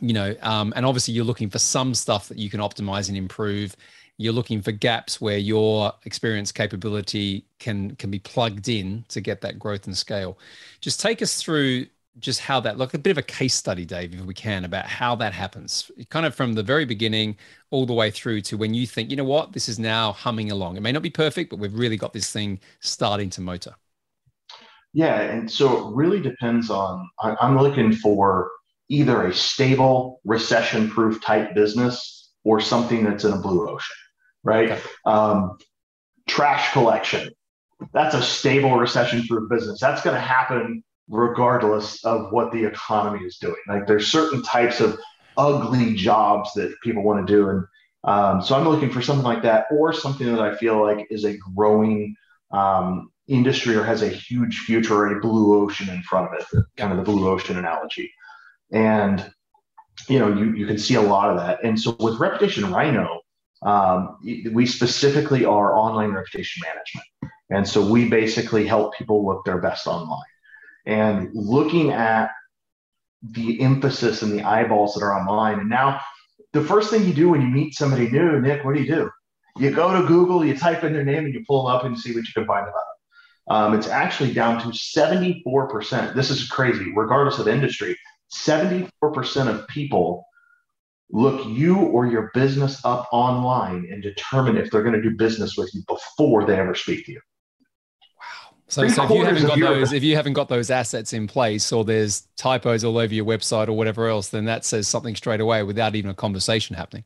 you 0.00 0.14
know 0.14 0.34
um, 0.40 0.72
and 0.74 0.86
obviously 0.86 1.12
you're 1.12 1.24
looking 1.24 1.50
for 1.50 1.58
some 1.58 1.94
stuff 1.94 2.28
that 2.28 2.38
you 2.38 2.48
can 2.48 2.60
optimize 2.60 3.08
and 3.08 3.18
improve 3.18 3.76
you're 4.16 4.32
looking 4.32 4.62
for 4.62 4.72
gaps 4.72 5.20
where 5.20 5.38
your 5.38 5.92
experience 6.04 6.52
capability 6.52 7.44
can 7.58 7.96
can 7.96 8.10
be 8.10 8.18
plugged 8.18 8.68
in 8.68 9.04
to 9.08 9.20
get 9.20 9.40
that 9.40 9.58
growth 9.58 9.86
and 9.86 9.96
scale. 9.96 10.38
Just 10.80 11.00
take 11.00 11.20
us 11.20 11.42
through 11.42 11.86
just 12.18 12.40
how 12.40 12.60
that 12.60 12.78
look 12.78 12.94
a 12.94 12.98
bit 12.98 13.10
of 13.10 13.18
a 13.18 13.22
case 13.22 13.54
study, 13.54 13.84
Dave, 13.84 14.14
if 14.14 14.20
we 14.20 14.34
can, 14.34 14.64
about 14.64 14.86
how 14.86 15.14
that 15.16 15.32
happens, 15.32 15.90
kind 16.10 16.24
of 16.24 16.34
from 16.34 16.52
the 16.52 16.62
very 16.62 16.84
beginning 16.84 17.36
all 17.70 17.86
the 17.86 17.92
way 17.92 18.10
through 18.10 18.40
to 18.42 18.56
when 18.56 18.72
you 18.72 18.86
think, 18.86 19.10
you 19.10 19.16
know 19.16 19.24
what, 19.24 19.52
this 19.52 19.68
is 19.68 19.78
now 19.78 20.12
humming 20.12 20.50
along. 20.50 20.76
It 20.76 20.82
may 20.82 20.92
not 20.92 21.02
be 21.02 21.10
perfect, 21.10 21.50
but 21.50 21.58
we've 21.58 21.74
really 21.74 21.96
got 21.96 22.12
this 22.12 22.30
thing 22.30 22.60
starting 22.80 23.30
to 23.30 23.40
motor. 23.40 23.74
Yeah, 24.92 25.20
and 25.22 25.50
so 25.50 25.88
it 25.88 25.94
really 25.96 26.20
depends 26.20 26.70
on. 26.70 27.08
I'm 27.20 27.58
looking 27.58 27.92
for 27.92 28.48
either 28.88 29.26
a 29.26 29.34
stable, 29.34 30.20
recession-proof 30.24 31.20
type 31.20 31.52
business 31.52 32.30
or 32.44 32.60
something 32.60 33.02
that's 33.02 33.24
in 33.24 33.32
a 33.32 33.38
blue 33.38 33.68
ocean, 33.68 33.96
right? 34.44 34.70
Okay. 34.70 34.82
Um, 35.04 35.58
trash 36.28 36.72
collection. 36.72 37.30
That's 37.92 38.14
a 38.14 38.22
stable, 38.22 38.78
recession-proof 38.78 39.50
business. 39.50 39.80
That's 39.80 40.02
going 40.02 40.14
to 40.14 40.20
happen 40.20 40.84
regardless 41.08 42.04
of 42.04 42.32
what 42.32 42.52
the 42.52 42.64
economy 42.64 43.24
is 43.24 43.38
doing. 43.38 43.56
Like 43.68 43.86
there's 43.86 44.10
certain 44.10 44.42
types 44.42 44.80
of 44.80 44.98
ugly 45.36 45.94
jobs 45.94 46.52
that 46.54 46.74
people 46.82 47.02
want 47.02 47.26
to 47.26 47.32
do. 47.32 47.48
And 47.48 47.64
um, 48.04 48.42
so 48.42 48.54
I'm 48.54 48.68
looking 48.68 48.90
for 48.90 49.02
something 49.02 49.24
like 49.24 49.42
that 49.42 49.66
or 49.70 49.92
something 49.92 50.26
that 50.26 50.40
I 50.40 50.56
feel 50.56 50.80
like 50.80 51.06
is 51.10 51.24
a 51.24 51.36
growing 51.36 52.14
um, 52.50 53.10
industry 53.26 53.74
or 53.74 53.84
has 53.84 54.02
a 54.02 54.08
huge 54.08 54.60
future 54.60 54.94
or 54.94 55.18
a 55.18 55.20
blue 55.20 55.62
ocean 55.62 55.88
in 55.88 56.02
front 56.02 56.32
of 56.32 56.40
it, 56.40 56.64
kind 56.76 56.92
of 56.92 56.98
the 56.98 57.04
blue 57.04 57.28
ocean 57.28 57.58
analogy. 57.58 58.12
And, 58.72 59.30
you 60.08 60.18
know, 60.18 60.28
you, 60.28 60.54
you 60.54 60.66
can 60.66 60.78
see 60.78 60.94
a 60.94 61.02
lot 61.02 61.30
of 61.30 61.36
that. 61.38 61.64
And 61.64 61.78
so 61.78 61.96
with 62.00 62.18
Reputation 62.18 62.70
Rhino, 62.72 63.20
um, 63.62 64.18
we 64.22 64.66
specifically 64.66 65.44
are 65.44 65.76
online 65.76 66.10
reputation 66.10 66.62
management. 66.66 67.06
And 67.50 67.66
so 67.68 67.86
we 67.86 68.08
basically 68.08 68.66
help 68.66 68.94
people 68.94 69.26
look 69.26 69.44
their 69.44 69.58
best 69.58 69.86
online 69.86 70.20
and 70.86 71.30
looking 71.32 71.92
at 71.92 72.30
the 73.22 73.60
emphasis 73.60 74.22
and 74.22 74.32
the 74.32 74.42
eyeballs 74.42 74.94
that 74.94 75.04
are 75.04 75.18
online. 75.18 75.58
And 75.58 75.68
now, 75.68 76.00
the 76.52 76.62
first 76.62 76.90
thing 76.90 77.04
you 77.04 77.14
do 77.14 77.30
when 77.30 77.40
you 77.40 77.48
meet 77.48 77.74
somebody 77.74 78.10
new, 78.10 78.40
Nick, 78.40 78.64
what 78.64 78.74
do 78.74 78.82
you 78.82 78.94
do? 78.94 79.10
You 79.56 79.70
go 79.70 80.00
to 80.00 80.06
Google, 80.06 80.44
you 80.44 80.56
type 80.56 80.84
in 80.84 80.92
their 80.92 81.04
name, 81.04 81.24
and 81.24 81.34
you 81.34 81.44
pull 81.46 81.66
up 81.66 81.84
and 81.84 81.98
see 81.98 82.14
what 82.14 82.26
you 82.26 82.32
can 82.34 82.46
find 82.46 82.62
about 82.62 82.74
them. 82.74 82.94
Um, 83.46 83.74
it's 83.74 83.88
actually 83.88 84.32
down 84.32 84.60
to 84.62 84.68
74%. 84.68 86.14
This 86.14 86.30
is 86.30 86.48
crazy, 86.48 86.92
regardless 86.94 87.38
of 87.38 87.48
industry. 87.48 87.96
74% 88.34 88.90
of 89.48 89.68
people 89.68 90.26
look 91.10 91.46
you 91.46 91.76
or 91.76 92.06
your 92.06 92.30
business 92.34 92.84
up 92.84 93.08
online 93.12 93.86
and 93.90 94.02
determine 94.02 94.56
if 94.56 94.70
they're 94.70 94.82
going 94.82 94.94
to 94.94 95.02
do 95.02 95.16
business 95.16 95.56
with 95.56 95.72
you 95.74 95.82
before 95.86 96.46
they 96.46 96.58
ever 96.58 96.74
speak 96.74 97.06
to 97.06 97.12
you. 97.12 97.20
So, 98.68 98.88
so 98.88 99.04
if 99.04 99.10
you 99.10 99.24
haven't 99.24 99.46
got 99.46 99.58
those, 99.58 99.92
if 99.92 100.02
you 100.02 100.16
haven't 100.16 100.32
got 100.32 100.48
those 100.48 100.70
assets 100.70 101.12
in 101.12 101.26
place, 101.26 101.70
or 101.70 101.84
there's 101.84 102.26
typos 102.36 102.82
all 102.82 102.96
over 102.96 103.12
your 103.12 103.26
website 103.26 103.68
or 103.68 103.74
whatever 103.74 104.08
else, 104.08 104.28
then 104.28 104.46
that 104.46 104.64
says 104.64 104.88
something 104.88 105.14
straight 105.14 105.40
away 105.40 105.62
without 105.62 105.94
even 105.94 106.10
a 106.10 106.14
conversation 106.14 106.74
happening. 106.74 107.04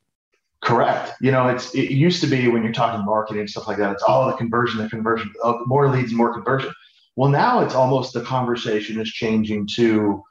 Correct. 0.60 1.12
You 1.20 1.30
know, 1.30 1.48
it's 1.48 1.74
it 1.74 1.90
used 1.90 2.20
to 2.22 2.26
be 2.26 2.48
when 2.48 2.62
you're 2.62 2.72
talking 2.72 3.04
marketing 3.04 3.40
and 3.40 3.50
stuff 3.50 3.68
like 3.68 3.78
that. 3.78 3.92
It's 3.92 4.02
all 4.02 4.24
oh, 4.24 4.30
the 4.30 4.36
conversion, 4.36 4.82
the 4.82 4.88
conversion, 4.88 5.32
oh, 5.42 5.64
more 5.66 5.88
leads, 5.88 6.12
more 6.12 6.32
conversion. 6.32 6.72
Well, 7.16 7.30
now 7.30 7.60
it's 7.60 7.74
almost 7.74 8.12
the 8.12 8.22
conversation 8.22 9.00
is 9.00 9.08
changing 9.08 9.68
to 9.74 10.22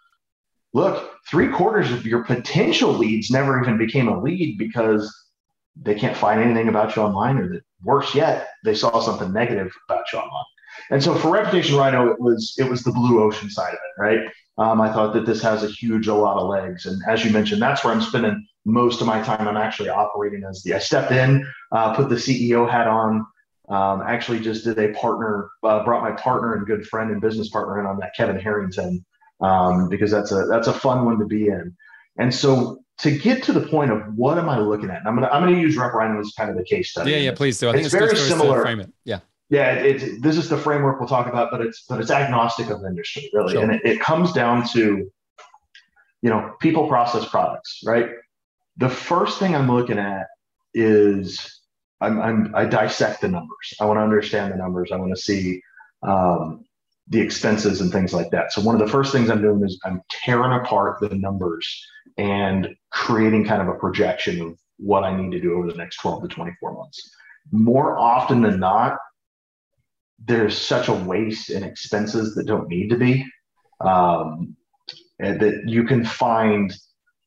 look, 0.73 1.11
three 1.29 1.49
quarters 1.49 1.91
of 1.91 2.05
your 2.05 2.23
potential 2.23 2.93
leads 2.93 3.29
never 3.31 3.61
even 3.61 3.77
became 3.77 4.07
a 4.07 4.21
lead 4.21 4.57
because 4.57 5.13
they 5.75 5.95
can't 5.95 6.15
find 6.15 6.41
anything 6.41 6.67
about 6.67 6.95
you 6.95 7.01
online, 7.01 7.37
or 7.37 7.49
that 7.49 7.63
worse 7.83 8.15
yet, 8.15 8.49
they 8.63 8.75
saw 8.75 8.99
something 8.99 9.31
negative 9.31 9.71
about 9.89 10.05
you 10.11 10.19
online. 10.19 10.45
And 10.89 11.03
so 11.03 11.15
for 11.15 11.31
Reputation 11.31 11.75
Rhino, 11.75 12.09
it 12.09 12.19
was 12.19 12.55
it 12.57 12.69
was 12.69 12.83
the 12.83 12.91
blue 12.91 13.21
ocean 13.21 13.49
side 13.49 13.73
of 13.73 13.79
it, 13.79 14.01
right? 14.01 14.19
Um, 14.57 14.81
I 14.81 14.91
thought 14.91 15.13
that 15.13 15.25
this 15.25 15.41
has 15.43 15.63
a 15.63 15.67
huge, 15.67 16.07
a 16.07 16.13
lot 16.13 16.37
of 16.37 16.47
legs, 16.47 16.85
and 16.85 17.01
as 17.07 17.23
you 17.23 17.31
mentioned, 17.31 17.61
that's 17.61 17.83
where 17.83 17.93
I'm 17.93 18.01
spending 18.01 18.47
most 18.65 19.01
of 19.01 19.07
my 19.07 19.21
time. 19.21 19.47
I'm 19.47 19.57
actually 19.57 19.89
operating 19.89 20.43
as 20.43 20.63
the. 20.63 20.73
I 20.73 20.79
stepped 20.79 21.11
in, 21.11 21.47
uh, 21.71 21.95
put 21.95 22.09
the 22.09 22.15
CEO 22.15 22.69
hat 22.69 22.87
on. 22.87 23.25
Um, 23.69 24.01
actually, 24.01 24.39
just 24.39 24.63
did 24.63 24.79
a 24.79 24.93
partner, 24.93 25.49
uh, 25.63 25.83
brought 25.83 26.01
my 26.01 26.13
partner 26.13 26.55
and 26.55 26.65
good 26.65 26.87
friend 26.87 27.11
and 27.11 27.21
business 27.21 27.49
partner 27.49 27.79
in 27.81 27.85
on 27.85 27.99
that, 27.99 28.15
Kevin 28.15 28.39
Harrington, 28.39 29.05
um, 29.41 29.89
because 29.89 30.09
that's 30.09 30.31
a 30.31 30.45
that's 30.45 30.67
a 30.67 30.73
fun 30.73 31.05
one 31.05 31.19
to 31.19 31.25
be 31.25 31.47
in. 31.47 31.75
And 32.17 32.33
so 32.33 32.79
to 32.99 33.11
get 33.11 33.43
to 33.43 33.53
the 33.53 33.67
point 33.67 33.91
of 33.91 34.01
what 34.15 34.39
am 34.39 34.49
I 34.49 34.57
looking 34.57 34.89
at? 34.89 35.05
I'm 35.05 35.15
gonna 35.15 35.27
I'm 35.27 35.43
gonna 35.43 35.59
use 35.59 35.75
Rep 35.75 35.93
Rhino 35.93 36.19
as 36.19 36.33
kind 36.35 36.49
of 36.49 36.55
the 36.55 36.63
case 36.63 36.91
study. 36.91 37.11
Yeah, 37.11 37.17
yeah, 37.17 37.35
please 37.35 37.59
do. 37.59 37.69
I 37.69 37.73
think 37.73 37.85
it's, 37.85 37.93
it's 37.93 38.03
very 38.03 38.15
similar. 38.15 38.61
Frame 38.61 38.79
it. 38.79 38.91
Yeah 39.03 39.19
yeah, 39.49 39.73
it, 39.73 40.21
this 40.21 40.37
is 40.37 40.49
the 40.49 40.57
framework 40.57 40.99
we'll 40.99 41.07
talk 41.07 41.27
about, 41.27 41.51
but 41.51 41.61
it's 41.61 41.85
but 41.87 42.01
it's 42.01 42.11
agnostic 42.11 42.69
of 42.69 42.83
industry 42.83 43.29
really, 43.33 43.53
sure. 43.53 43.63
and 43.63 43.73
it, 43.73 43.81
it 43.85 43.99
comes 44.01 44.33
down 44.33 44.67
to, 44.69 45.09
you 46.21 46.29
know, 46.29 46.55
people, 46.59 46.87
process, 46.87 47.27
products, 47.29 47.81
right? 47.85 48.09
The 48.75 48.89
first 48.89 49.39
thing 49.39 49.55
I'm 49.55 49.71
looking 49.71 49.99
at 49.99 50.27
is 50.73 51.61
I'm, 52.01 52.21
I'm 52.21 52.55
I 52.55 52.65
dissect 52.65 53.21
the 53.21 53.29
numbers. 53.29 53.73
I 53.79 53.85
want 53.85 53.97
to 53.97 54.01
understand 54.03 54.51
the 54.51 54.57
numbers. 54.57 54.91
I 54.91 54.97
want 54.97 55.15
to 55.15 55.21
see 55.21 55.61
um, 56.03 56.65
the 57.07 57.21
expenses 57.21 57.79
and 57.79 57.91
things 57.91 58.13
like 58.13 58.29
that. 58.31 58.51
So 58.51 58.61
one 58.61 58.75
of 58.75 58.81
the 58.81 58.91
first 58.91 59.13
things 59.13 59.29
I'm 59.29 59.41
doing 59.41 59.63
is 59.63 59.79
I'm 59.85 60.01
tearing 60.11 60.51
apart 60.59 60.99
the 60.99 61.15
numbers 61.15 61.87
and 62.17 62.75
creating 62.91 63.45
kind 63.45 63.61
of 63.61 63.69
a 63.69 63.75
projection 63.75 64.41
of 64.41 64.57
what 64.77 65.03
I 65.03 65.15
need 65.15 65.31
to 65.31 65.39
do 65.39 65.53
over 65.53 65.71
the 65.71 65.77
next 65.77 65.97
12 65.97 66.23
to 66.23 66.27
24 66.27 66.73
months. 66.73 67.11
More 67.51 67.97
often 67.97 68.41
than 68.41 68.59
not, 68.59 68.97
there's 70.23 70.57
such 70.57 70.87
a 70.87 70.93
waste 70.93 71.49
in 71.49 71.63
expenses 71.63 72.35
that 72.35 72.45
don't 72.45 72.67
need 72.67 72.89
to 72.89 72.97
be 72.97 73.25
um, 73.81 74.55
that 75.19 75.63
you 75.65 75.83
can 75.83 76.03
find 76.03 76.75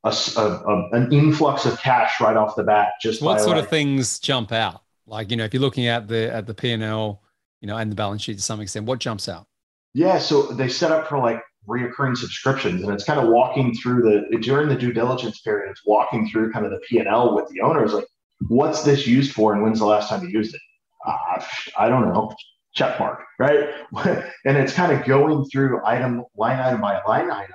a, 0.05 0.17
a, 0.37 0.41
a, 0.41 0.89
an 0.93 1.13
influx 1.13 1.67
of 1.67 1.79
cash 1.81 2.21
right 2.21 2.37
off 2.37 2.57
the 2.57 2.65
bat 2.65 2.93
just 3.03 3.23
what 3.23 3.41
sort 3.41 3.57
like, 3.57 3.65
of 3.65 3.71
things 3.71 4.19
jump 4.19 4.53
out? 4.53 4.83
Like 5.07 5.31
you 5.31 5.37
know 5.37 5.45
if 5.45 5.55
you're 5.55 5.61
looking 5.61 5.87
at 5.87 6.09
the 6.09 6.33
at 6.33 6.47
the 6.47 6.55
p&l 6.55 7.23
you 7.61 7.67
know 7.69 7.77
and 7.77 7.91
the 7.91 7.97
balance 7.97 8.23
sheet 8.23 8.37
to 8.37 8.43
some 8.43 8.61
extent 8.61 8.87
what 8.87 8.99
jumps 8.99 9.29
out? 9.29 9.47
Yeah 9.95 10.19
so 10.19 10.43
they 10.43 10.69
set 10.69 10.91
up 10.91 11.09
for 11.09 11.19
like 11.19 11.41
reoccurring 11.69 12.17
subscriptions 12.17 12.83
and 12.83 12.93
it's 12.93 13.05
kind 13.05 13.21
of 13.21 13.29
walking 13.29 13.75
through 13.75 14.03
the 14.03 14.39
during 14.39 14.69
the 14.69 14.75
due 14.75 14.93
diligence 14.93 15.41
period 15.41 15.71
it's 15.71 15.83
walking 15.85 16.29
through 16.29 16.51
kind 16.53 16.65
of 16.65 16.73
the 16.73 16.81
p&l 16.89 17.35
with 17.35 17.47
the 17.49 17.61
owners 17.61 17.93
like 17.93 18.07
what's 18.49 18.83
this 18.83 19.07
used 19.07 19.33
for 19.33 19.53
and 19.53 19.63
when's 19.63 19.79
the 19.79 19.85
last 19.85 20.09
time 20.09 20.23
you 20.23 20.31
used 20.31 20.55
it? 20.55 20.61
Uh, 21.07 21.43
i 21.79 21.89
don't 21.89 22.09
know 22.09 22.33
check 22.75 22.99
mark, 22.99 23.23
right? 23.39 23.71
and 24.05 24.57
it's 24.57 24.73
kind 24.73 24.93
of 24.93 25.07
going 25.07 25.45
through 25.47 25.85
item 25.85 26.25
line 26.37 26.59
item 26.59 26.81
by 26.81 27.01
line 27.07 27.31
item. 27.31 27.55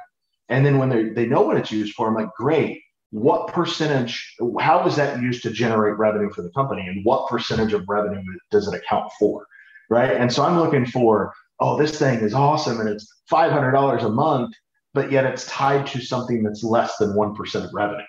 And 0.49 0.65
then 0.65 0.77
when 0.77 0.89
they 0.89 1.09
they 1.09 1.25
know 1.25 1.41
what 1.41 1.57
it's 1.57 1.71
used 1.71 1.93
for, 1.95 2.07
I'm 2.07 2.15
like, 2.15 2.33
great. 2.37 2.81
What 3.11 3.47
percentage? 3.47 4.35
How 4.59 4.85
is 4.85 4.95
that 4.97 5.21
used 5.21 5.43
to 5.43 5.49
generate 5.51 5.97
revenue 5.97 6.29
for 6.31 6.41
the 6.41 6.49
company, 6.51 6.85
and 6.85 7.03
what 7.05 7.29
percentage 7.29 7.73
of 7.73 7.87
revenue 7.87 8.21
does 8.51 8.67
it 8.67 8.73
account 8.73 9.11
for, 9.17 9.47
right? 9.89 10.11
And 10.11 10.31
so 10.31 10.43
I'm 10.43 10.59
looking 10.59 10.85
for, 10.85 11.33
oh, 11.59 11.77
this 11.77 11.97
thing 11.97 12.19
is 12.19 12.33
awesome, 12.33 12.79
and 12.79 12.89
it's 12.89 13.07
five 13.29 13.51
hundred 13.51 13.71
dollars 13.71 14.03
a 14.03 14.09
month, 14.09 14.53
but 14.93 15.11
yet 15.11 15.25
it's 15.25 15.45
tied 15.47 15.87
to 15.87 16.01
something 16.01 16.43
that's 16.43 16.63
less 16.63 16.97
than 16.97 17.15
one 17.15 17.33
percent 17.33 17.65
of 17.65 17.71
revenue. 17.73 18.03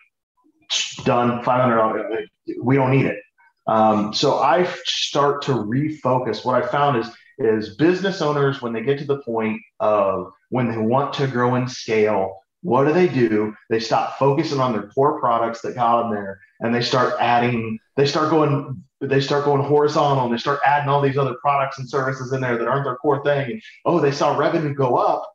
Done, 1.05 1.43
five 1.45 1.61
hundred 1.61 1.77
dollars. 1.77 2.29
We 2.63 2.75
don't 2.75 2.91
need 2.91 3.07
it. 3.07 3.19
Um, 3.67 4.15
so 4.15 4.39
I 4.39 4.65
start 4.85 5.43
to 5.43 5.53
refocus. 5.53 6.45
What 6.45 6.63
I 6.63 6.67
found 6.67 6.99
is 6.99 7.11
is 7.39 7.77
business 7.77 8.23
owners 8.23 8.63
when 8.63 8.73
they 8.73 8.83
get 8.83 8.99
to 8.99 9.05
the 9.05 9.19
point 9.19 9.61
of 9.81 10.33
when 10.49 10.71
they 10.71 10.79
want 10.79 11.13
to 11.15 11.27
grow 11.27 11.55
and 11.55 11.71
scale, 11.71 12.39
what 12.63 12.85
do 12.85 12.93
they 12.93 13.09
do? 13.09 13.55
They 13.69 13.79
stop 13.81 14.19
focusing 14.19 14.61
on 14.61 14.73
their 14.73 14.89
core 14.89 15.21
products 15.21 15.61
that 15.63 15.75
got 15.75 16.03
them 16.03 16.13
there, 16.13 16.41
and 16.61 16.75
they 16.75 16.83
start 16.83 17.15
adding. 17.21 17.79
They 17.97 18.07
start 18.07 18.31
going. 18.31 18.83
They 19.01 19.21
start 19.21 19.45
going 19.45 19.63
horizontal. 19.63 20.25
And 20.25 20.33
they 20.33 20.39
start 20.39 20.61
adding 20.65 20.89
all 20.89 21.03
these 21.03 21.19
other 21.19 21.37
products 21.43 21.79
and 21.79 21.89
services 21.89 22.33
in 22.33 22.41
there 22.41 22.57
that 22.57 22.67
aren't 22.67 22.85
their 22.85 22.97
core 22.97 23.23
thing. 23.23 23.51
And 23.53 23.63
oh, 23.85 24.01
they 24.01 24.11
saw 24.11 24.37
revenue 24.39 24.75
go 24.75 24.97
up, 24.97 25.31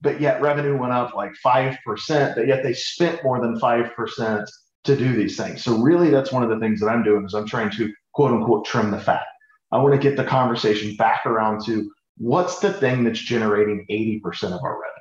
but 0.00 0.20
yet 0.20 0.40
revenue 0.40 0.78
went 0.78 0.92
up 0.92 1.14
like 1.14 1.34
five 1.42 1.76
percent. 1.84 2.36
But 2.36 2.46
yet 2.46 2.62
they 2.62 2.74
spent 2.74 3.24
more 3.24 3.40
than 3.40 3.58
five 3.58 3.92
percent 3.94 4.48
to 4.84 4.96
do 4.96 5.14
these 5.14 5.36
things. 5.36 5.62
So 5.62 5.78
really, 5.78 6.10
that's 6.10 6.32
one 6.32 6.42
of 6.42 6.48
the 6.48 6.58
things 6.58 6.80
that 6.80 6.88
I'm 6.88 7.02
doing 7.02 7.24
is 7.24 7.34
I'm 7.34 7.46
trying 7.46 7.70
to 7.72 7.92
quote 8.12 8.32
unquote 8.32 8.64
trim 8.64 8.90
the 8.90 9.00
fat. 9.00 9.24
I 9.70 9.78
want 9.78 9.94
to 9.94 9.98
get 9.98 10.16
the 10.16 10.24
conversation 10.24 10.96
back 10.96 11.24
around 11.24 11.64
to 11.66 11.90
what's 12.18 12.60
the 12.60 12.72
thing 12.72 13.04
that's 13.04 13.18
generating 13.18 13.86
80% 13.90 14.52
of 14.52 14.62
our 14.62 14.74
revenue. 14.74 14.92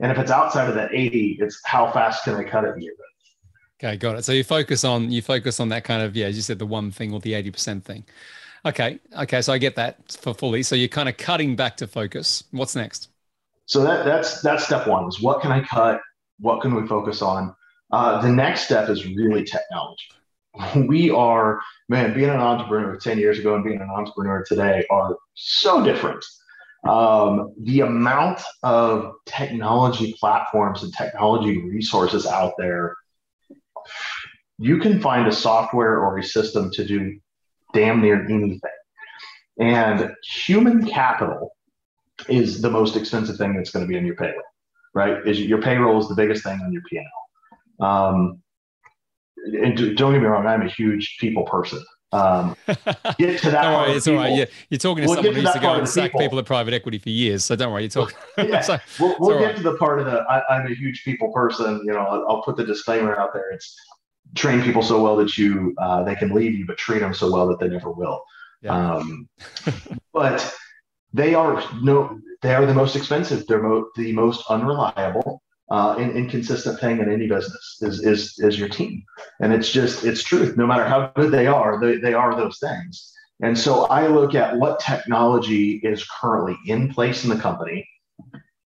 And 0.00 0.12
if 0.12 0.18
it's 0.18 0.30
outside 0.30 0.68
of 0.68 0.74
that 0.74 0.92
80, 0.92 1.38
it's 1.40 1.60
how 1.64 1.90
fast 1.90 2.24
can 2.24 2.34
I 2.34 2.44
cut 2.44 2.64
it. 2.64 2.74
Okay, 3.82 3.96
got 3.96 4.16
it. 4.16 4.24
So 4.24 4.32
you 4.32 4.44
focus 4.44 4.84
on 4.84 5.10
you 5.10 5.22
focus 5.22 5.60
on 5.60 5.68
that 5.70 5.84
kind 5.84 6.02
of 6.02 6.16
yeah, 6.16 6.26
as 6.26 6.36
you 6.36 6.42
said, 6.42 6.58
the 6.58 6.66
one 6.66 6.90
thing 6.90 7.12
or 7.12 7.20
the 7.20 7.32
80% 7.32 7.82
thing. 7.82 8.04
Okay, 8.64 8.98
okay, 9.16 9.42
so 9.42 9.52
I 9.52 9.58
get 9.58 9.76
that 9.76 10.12
for 10.12 10.34
fully. 10.34 10.62
So 10.62 10.74
you're 10.74 10.88
kind 10.88 11.08
of 11.08 11.16
cutting 11.16 11.56
back 11.56 11.76
to 11.78 11.86
focus. 11.86 12.42
What's 12.50 12.74
next? 12.74 13.10
So 13.66 13.82
that 13.84 14.04
that's 14.04 14.42
that's 14.42 14.64
step 14.64 14.86
one 14.86 15.08
is 15.08 15.20
what 15.20 15.40
can 15.40 15.52
I 15.52 15.60
cut? 15.62 16.00
What 16.40 16.60
can 16.60 16.74
we 16.74 16.86
focus 16.86 17.22
on? 17.22 17.54
Uh, 17.92 18.20
the 18.20 18.28
next 18.28 18.62
step 18.62 18.88
is 18.88 19.06
really 19.06 19.44
technology. 19.44 20.06
We 20.88 21.10
are, 21.10 21.60
man, 21.90 22.14
being 22.14 22.30
an 22.30 22.40
entrepreneur 22.40 22.96
10 22.96 23.18
years 23.18 23.38
ago 23.38 23.54
and 23.54 23.64
being 23.64 23.80
an 23.80 23.90
entrepreneur 23.90 24.42
today 24.48 24.86
are 24.90 25.14
so 25.34 25.84
different. 25.84 26.24
Um, 26.88 27.52
the 27.60 27.80
amount 27.80 28.40
of 28.62 29.12
technology 29.26 30.14
platforms 30.18 30.82
and 30.82 30.94
technology 30.94 31.58
resources 31.58 32.26
out 32.26 32.54
there, 32.58 32.96
you 34.58 34.78
can 34.78 35.00
find 35.00 35.26
a 35.26 35.32
software 35.32 35.98
or 36.00 36.18
a 36.18 36.24
system 36.24 36.70
to 36.72 36.86
do 36.86 37.18
damn 37.74 38.00
near 38.00 38.24
anything. 38.24 38.60
And 39.58 40.14
human 40.22 40.86
capital 40.86 41.52
is 42.28 42.62
the 42.62 42.70
most 42.70 42.96
expensive 42.96 43.36
thing 43.36 43.54
that's 43.54 43.70
going 43.70 43.84
to 43.84 43.88
be 43.88 43.98
on 43.98 44.06
your 44.06 44.16
payroll, 44.16 44.42
right? 44.94 45.26
Is 45.26 45.40
your 45.40 45.60
payroll 45.60 46.00
is 46.00 46.08
the 46.08 46.14
biggest 46.14 46.44
thing 46.44 46.60
on 46.62 46.72
your 46.72 46.82
P&L. 46.88 47.04
Um, 47.80 48.42
and 49.36 49.76
don't 49.96 50.12
get 50.12 50.20
me 50.20 50.26
wrong, 50.26 50.46
I'm 50.46 50.62
a 50.62 50.68
huge 50.68 51.16
people 51.20 51.44
person. 51.44 51.82
Um, 52.12 52.56
get 53.18 53.40
to 53.40 53.50
that. 53.50 53.62
don't 53.62 53.74
worry, 53.74 53.92
it's 53.92 54.08
all 54.08 54.14
right. 54.14 54.34
You're, 54.34 54.46
you're 54.70 54.78
talking 54.78 55.02
to 55.02 55.08
we'll 55.08 55.16
someone 55.16 55.34
who 55.34 55.40
used 55.40 55.52
to 55.54 55.60
go 55.60 55.74
and 55.74 55.88
sack 55.88 56.12
people. 56.12 56.20
people. 56.20 56.38
at 56.38 56.46
private 56.46 56.72
equity 56.72 56.98
for 56.98 57.10
years, 57.10 57.44
so 57.44 57.56
don't 57.56 57.72
worry. 57.72 57.82
You're 57.82 57.90
talking. 57.90 58.16
yeah, 58.38 58.60
so, 58.62 58.78
we'll, 59.00 59.16
we'll 59.18 59.38
get 59.38 59.46
right. 59.46 59.56
to 59.56 59.62
the 59.62 59.74
part 59.76 59.98
of 59.98 60.06
the. 60.06 60.18
I, 60.28 60.60
am 60.60 60.66
a 60.66 60.74
huge 60.74 61.04
people 61.04 61.32
person. 61.32 61.82
You 61.84 61.92
know, 61.92 62.00
I'll, 62.00 62.26
I'll, 62.28 62.42
put 62.42 62.56
the 62.56 62.64
disclaimer 62.64 63.18
out 63.18 63.32
there. 63.32 63.50
It's 63.50 63.74
train 64.34 64.62
people 64.62 64.82
so 64.82 65.02
well 65.02 65.16
that 65.16 65.36
you 65.36 65.74
uh, 65.78 66.04
they 66.04 66.14
can 66.14 66.32
leave 66.32 66.54
you, 66.54 66.66
but 66.66 66.78
treat 66.78 67.00
them 67.00 67.12
so 67.12 67.32
well 67.32 67.46
that 67.48 67.58
they 67.58 67.68
never 67.68 67.90
will. 67.90 68.22
Yeah. 68.62 68.96
Um, 68.96 69.28
but 70.12 70.54
they 71.12 71.34
are 71.34 71.62
no, 71.82 72.18
they 72.42 72.54
are 72.54 72.66
the 72.66 72.74
most 72.74 72.96
expensive. 72.96 73.46
They're 73.46 73.62
mo- 73.62 73.90
the 73.96 74.12
most 74.12 74.44
unreliable 74.48 75.42
uh, 75.70 75.96
and 75.98 76.16
inconsistent 76.16 76.78
thing 76.80 77.00
in 77.00 77.10
any 77.10 77.26
business 77.26 77.78
is, 77.80 78.04
is, 78.04 78.38
is 78.38 78.58
your 78.58 78.68
team. 78.68 79.04
And 79.40 79.52
it's 79.52 79.70
just, 79.70 80.04
it's 80.04 80.22
truth. 80.22 80.56
No 80.56 80.66
matter 80.66 80.86
how 80.86 81.12
good 81.16 81.32
they 81.32 81.46
are, 81.46 81.80
they, 81.80 81.96
they 81.96 82.14
are 82.14 82.36
those 82.36 82.58
things. 82.58 83.12
And 83.42 83.58
so 83.58 83.84
I 83.86 84.06
look 84.06 84.34
at 84.34 84.56
what 84.56 84.80
technology 84.80 85.80
is 85.82 86.08
currently 86.20 86.56
in 86.66 86.92
place 86.92 87.24
in 87.24 87.30
the 87.30 87.36
company. 87.36 87.86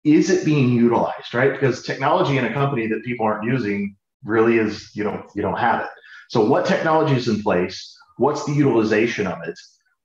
Is 0.04 0.30
it 0.30 0.44
being 0.44 0.70
utilized, 0.70 1.32
right? 1.34 1.52
Because 1.52 1.82
technology 1.82 2.36
in 2.36 2.44
a 2.44 2.52
company 2.52 2.86
that 2.88 3.04
people 3.04 3.26
aren't 3.26 3.44
using 3.44 3.96
really 4.24 4.58
is, 4.58 4.90
you 4.94 5.04
know, 5.04 5.24
you 5.34 5.42
don't 5.42 5.58
have 5.58 5.82
it. 5.82 5.90
So 6.28 6.44
what 6.44 6.66
technology 6.66 7.14
is 7.14 7.28
in 7.28 7.42
place? 7.42 7.96
What's 8.18 8.44
the 8.44 8.52
utilization 8.52 9.26
of 9.26 9.38
it? 9.46 9.58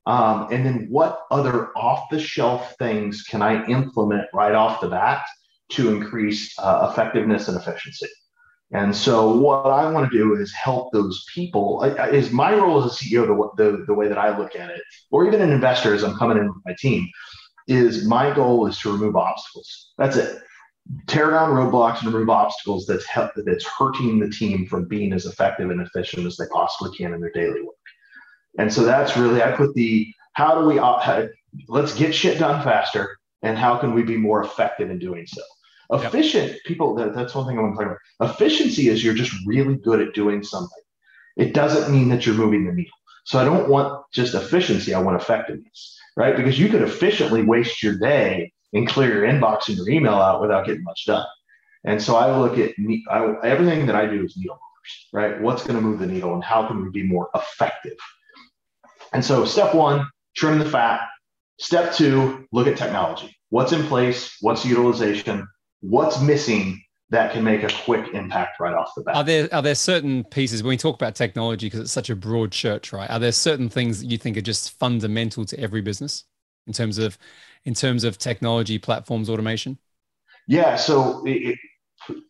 Um, 0.06 0.48
and 0.52 0.66
then 0.66 0.88
what 0.90 1.24
other 1.32 1.78
off 1.78 2.10
the 2.10 2.20
shelf 2.20 2.76
things 2.80 3.24
can 3.24 3.42
I 3.42 3.66
implement 3.68 4.26
right 4.34 4.56
off 4.56 4.82
the 4.82 4.88
bat 4.88 5.24
to 5.70 5.90
increase 5.90 6.58
uh, 6.60 6.90
effectiveness 6.92 7.48
and 7.48 7.58
efficiency. 7.58 8.08
And 8.72 8.94
so, 8.94 9.34
what 9.34 9.66
I 9.66 9.90
want 9.90 10.12
to 10.12 10.18
do 10.18 10.36
is 10.36 10.52
help 10.54 10.92
those 10.92 11.26
people. 11.34 11.84
Is 11.84 12.32
my 12.32 12.54
role 12.54 12.84
as 12.84 12.92
a 12.92 12.96
CEO 12.96 13.26
the, 13.56 13.64
the, 13.64 13.86
the 13.86 13.94
way 13.94 14.10
that 14.10 14.18
I 14.18 14.38
look 14.38 14.56
at 14.56 14.70
it, 14.70 14.82
or 15.10 15.26
even 15.26 15.42
an 15.42 15.52
investor 15.52 15.94
as 15.94 16.04
I'm 16.04 16.18
coming 16.18 16.38
in 16.38 16.48
with 16.48 16.64
my 16.66 16.76
team, 16.78 17.08
is 17.68 18.06
my 18.06 18.34
goal 18.34 18.68
is 18.68 18.78
to 18.80 18.92
remove 18.92 19.16
obstacles. 19.16 19.94
That's 19.98 20.18
it. 20.18 20.42
Tear 21.08 21.32
down 21.32 21.52
roadblocks 21.52 22.02
and 22.02 22.14
remove 22.14 22.30
obstacles 22.30 22.86
that's 22.86 23.06
help, 23.06 23.32
that's 23.36 23.66
hurting 23.66 24.20
the 24.20 24.30
team 24.30 24.66
from 24.66 24.88
being 24.88 25.14
as 25.14 25.26
effective 25.26 25.70
and 25.70 25.82
efficient 25.82 26.26
as 26.26 26.38
they 26.38 26.46
possibly 26.52 26.96
can 26.98 27.14
in 27.14 27.22
their 27.22 27.32
daily 27.32 27.62
work. 27.62 27.76
And 28.58 28.74
so 28.74 28.84
that's 28.84 29.16
really 29.16 29.44
I 29.44 29.52
put 29.52 29.74
the 29.76 30.12
how 30.34 30.60
do 30.60 30.68
we 30.68 30.78
uh, 30.80 31.28
let's 31.68 31.94
get 31.94 32.14
shit 32.14 32.40
done 32.40 32.64
faster 32.64 33.18
and 33.42 33.58
how 33.58 33.78
can 33.78 33.94
we 33.94 34.04
be 34.04 34.18
more 34.18 34.44
effective 34.44 34.90
in 34.90 35.00
doing 35.00 35.26
so. 35.26 35.42
Efficient 35.92 36.52
yep. 36.52 36.60
people, 36.66 36.96
that, 36.96 37.16
that's 37.16 37.34
one 37.34 37.48
thing 37.48 37.58
I 37.58 37.62
want 37.62 37.78
to 37.78 37.86
talk 37.86 37.98
about. 38.20 38.32
Efficiency 38.36 38.90
is 38.90 39.04
you're 39.04 39.14
just 39.14 39.34
really 39.46 39.76
good 39.76 40.02
at 40.02 40.14
doing 40.14 40.44
something. 40.44 40.84
It 41.38 41.54
doesn't 41.54 41.92
mean 41.92 42.10
that 42.10 42.26
you're 42.26 42.36
moving 42.36 42.66
the 42.66 42.74
needle. 42.74 42.92
So 43.26 43.40
I 43.40 43.46
don't 43.46 43.70
want 43.70 44.06
just 44.14 44.34
efficiency, 44.34 44.94
I 44.94 45.02
want 45.02 45.22
effectiveness, 45.22 45.98
right? 46.16 46.36
Because 46.36 46.58
you 46.60 46.70
could 46.70 46.82
efficiently 46.82 47.44
waste 47.44 47.84
your 47.84 47.98
day 47.98 48.52
and 48.74 48.88
clear 48.88 49.14
your 49.14 49.32
inbox 49.32 49.68
and 49.68 49.78
your 49.78 49.90
email 49.90 50.16
out 50.16 50.42
without 50.42 50.66
getting 50.66 50.84
much 50.84 51.06
done. 51.06 51.26
And 51.84 52.02
so 52.02 52.16
I 52.16 52.38
look 52.38 52.58
at 52.58 52.74
I, 53.10 53.36
everything 53.44 53.86
that 53.86 53.96
I 53.96 54.06
do 54.08 54.24
is 54.24 54.36
needle 54.36 54.56
movers, 54.56 55.08
right? 55.14 55.42
What's 55.42 55.64
going 55.64 55.76
to 55.76 55.82
move 55.82 56.00
the 56.00 56.08
needle 56.08 56.34
and 56.34 56.44
how 56.44 56.68
can 56.68 56.84
we 56.84 56.90
be 56.90 57.04
more 57.04 57.30
effective? 57.36 57.98
And 59.14 59.24
so 59.24 59.46
step 59.46 59.74
one, 59.74 60.10
trim 60.36 60.60
the 60.60 60.70
fat. 60.70 61.02
Step 61.60 61.94
two, 61.94 62.48
look 62.52 62.68
at 62.68 62.78
technology. 62.78 63.38
What's 63.50 63.72
in 63.72 63.84
place? 63.88 64.38
What's 64.42 64.66
utilization? 64.66 65.48
What's 65.82 66.22
missing 66.22 66.82
that 67.10 67.32
can 67.32 67.44
make 67.44 67.64
a 67.64 67.70
quick 67.86 68.14
impact 68.14 68.60
right 68.60 68.74
off 68.74 68.92
the 68.96 69.02
bat. 69.02 69.16
Are 69.16 69.24
there 69.24 69.50
are 69.54 69.62
there 69.62 69.76
certain 69.76 70.24
pieces 70.26 70.62
when 70.62 70.70
we 70.70 70.78
talk 70.78 70.96
about 70.96 71.16
technology 71.16 71.68
because 71.68 71.80
it's 71.80 71.92
such 71.92 72.10
a 72.10 72.16
broad 72.16 72.52
church, 72.52 72.92
right? 72.92 73.10
Are 73.10 73.20
there 73.20 73.32
certain 73.32 73.70
things 73.70 74.02
that 74.02 74.08
you 74.08 74.18
think 74.18 74.36
are 74.38 74.42
just 74.42 74.78
fundamental 74.78 75.46
to 75.46 75.60
every 75.60 75.82
business 75.82 76.26
in 76.66 76.74
terms 76.74 76.98
of 76.98 77.18
in 77.66 77.74
terms 77.74 78.04
of 78.04 78.18
technology 78.18 78.78
platforms 78.78 79.30
automation? 79.30 79.78
Yeah, 80.48 80.76
so 80.76 81.26
it, 81.26 81.58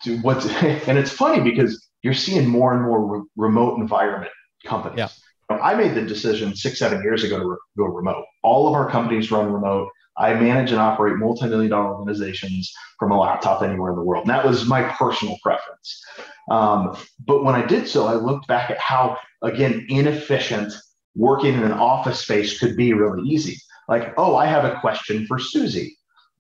it, 0.06 0.20
what's 0.22 0.45
and 0.88 0.98
it's 0.98 1.12
funny 1.12 1.41
because 1.41 1.88
you're 2.04 2.14
seeing 2.14 2.48
more 2.48 2.74
and 2.74 2.84
more 2.84 3.06
re- 3.06 3.26
remote 3.36 3.80
environment 3.80 4.32
companies. 4.66 4.98
Yeah. 4.98 5.10
I 5.50 5.76
made 5.76 5.95
the 5.95 6.02
decision 6.02 6.56
six, 6.56 6.78
seven 6.78 7.02
years 7.02 7.24
ago 7.24 7.39
to 7.39 7.45
re- 7.45 7.58
go 7.78 7.86
remote. 7.86 8.26
All 8.43 8.68
of 8.68 8.74
our 8.74 8.89
companies 8.89 9.32
run 9.32 9.52
remote. 9.52 9.89
I 10.18 10.34
manage 10.34 10.72
and 10.72 10.80
operate 10.80 11.18
multi-million 11.18 11.72
dollar 11.72 11.95
organizations 11.95 12.74
from 12.99 13.11
a 13.11 13.20
laptop 13.20 13.61
anywhere 13.61 13.91
in 13.91 13.97
the 13.97 14.03
world. 14.03 14.24
And 14.24 14.32
that 14.32 14.45
was 14.45 14.65
my 14.65 14.84
personal 14.84 15.38
preference. 15.43 16.03
Um, 16.49 16.97
but 17.26 17.43
when 17.43 17.55
I 17.55 17.65
did 17.65 17.88
so, 17.88 18.07
I 18.07 18.15
looked 18.15 18.47
back 18.47 18.72
at 18.72 18.80
how, 18.80 19.18
again, 19.41 19.86
inefficient 19.89 20.74
working 21.15 21.53
in 21.53 21.63
an 21.63 21.74
office 21.74 22.20
space 22.20 22.59
could 22.59 22.76
be 22.76 22.93
really 22.93 23.28
easy. 23.28 23.57
Like, 23.88 24.13
oh, 24.18 24.36
I 24.36 24.45
have 24.45 24.65
a 24.65 24.80
question 24.80 25.26
for 25.28 25.39
Susie. 25.39 25.97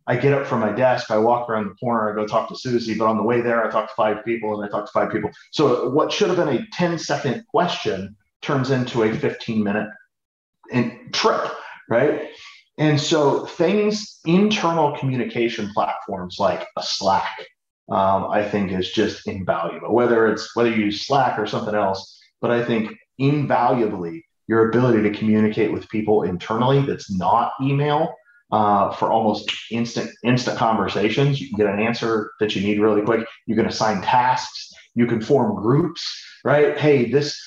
I 0.07 0.15
get 0.15 0.33
up 0.33 0.47
from 0.47 0.61
my 0.61 0.71
desk, 0.71 1.11
I 1.11 1.17
walk 1.17 1.49
around 1.49 1.67
the 1.67 1.75
corner, 1.75 2.09
I 2.09 2.15
go 2.15 2.25
talk 2.25 2.47
to 2.47 2.55
Susie, 2.55 2.97
but 2.97 3.07
on 3.07 3.17
the 3.17 3.23
way 3.23 3.41
there, 3.41 3.65
I 3.65 3.69
talk 3.69 3.89
to 3.89 3.95
five 3.95 4.23
people 4.23 4.55
and 4.55 4.65
I 4.65 4.71
talk 4.71 4.85
to 4.85 4.91
five 4.93 5.11
people. 5.11 5.29
So 5.51 5.89
what 5.89 6.13
should 6.13 6.29
have 6.29 6.37
been 6.37 6.47
a 6.47 6.65
10 6.71 6.97
second 6.97 7.45
question 7.47 8.15
turns 8.41 8.71
into 8.71 9.03
a 9.03 9.13
15 9.13 9.61
minute 9.61 9.89
trip, 11.11 11.51
right? 11.89 12.29
And 12.77 12.99
so 12.99 13.45
things, 13.45 14.19
internal 14.25 14.97
communication 14.97 15.71
platforms 15.73 16.37
like 16.39 16.67
a 16.77 16.83
Slack, 16.83 17.39
um, 17.89 18.27
I 18.29 18.47
think 18.47 18.71
is 18.71 18.91
just 18.91 19.27
invaluable. 19.27 19.93
Whether 19.93 20.27
it's 20.27 20.55
whether 20.55 20.69
you 20.69 20.85
use 20.85 21.07
Slack 21.07 21.39
or 21.39 21.47
something 21.47 21.73
else, 21.73 22.19
but 22.39 22.51
I 22.51 22.63
think 22.63 22.91
invaluably 23.17 24.23
your 24.47 24.69
ability 24.69 25.01
to 25.03 25.17
communicate 25.17 25.71
with 25.71 25.89
people 25.89 26.23
internally 26.23 26.81
that's 26.81 27.11
not 27.11 27.51
email 27.61 28.13
uh, 28.51 28.91
for 28.91 29.11
almost 29.11 29.51
instant 29.71 30.09
instant 30.23 30.57
conversations. 30.57 31.41
You 31.41 31.49
can 31.49 31.57
get 31.57 31.73
an 31.73 31.79
answer 31.79 32.31
that 32.39 32.55
you 32.55 32.61
need 32.61 32.79
really 32.79 33.01
quick. 33.01 33.27
You 33.47 33.55
can 33.55 33.65
assign 33.65 34.01
tasks. 34.01 34.71
You 34.95 35.07
can 35.07 35.21
form 35.21 35.61
groups. 35.61 36.23
Right? 36.45 36.77
Hey, 36.77 37.11
this 37.11 37.37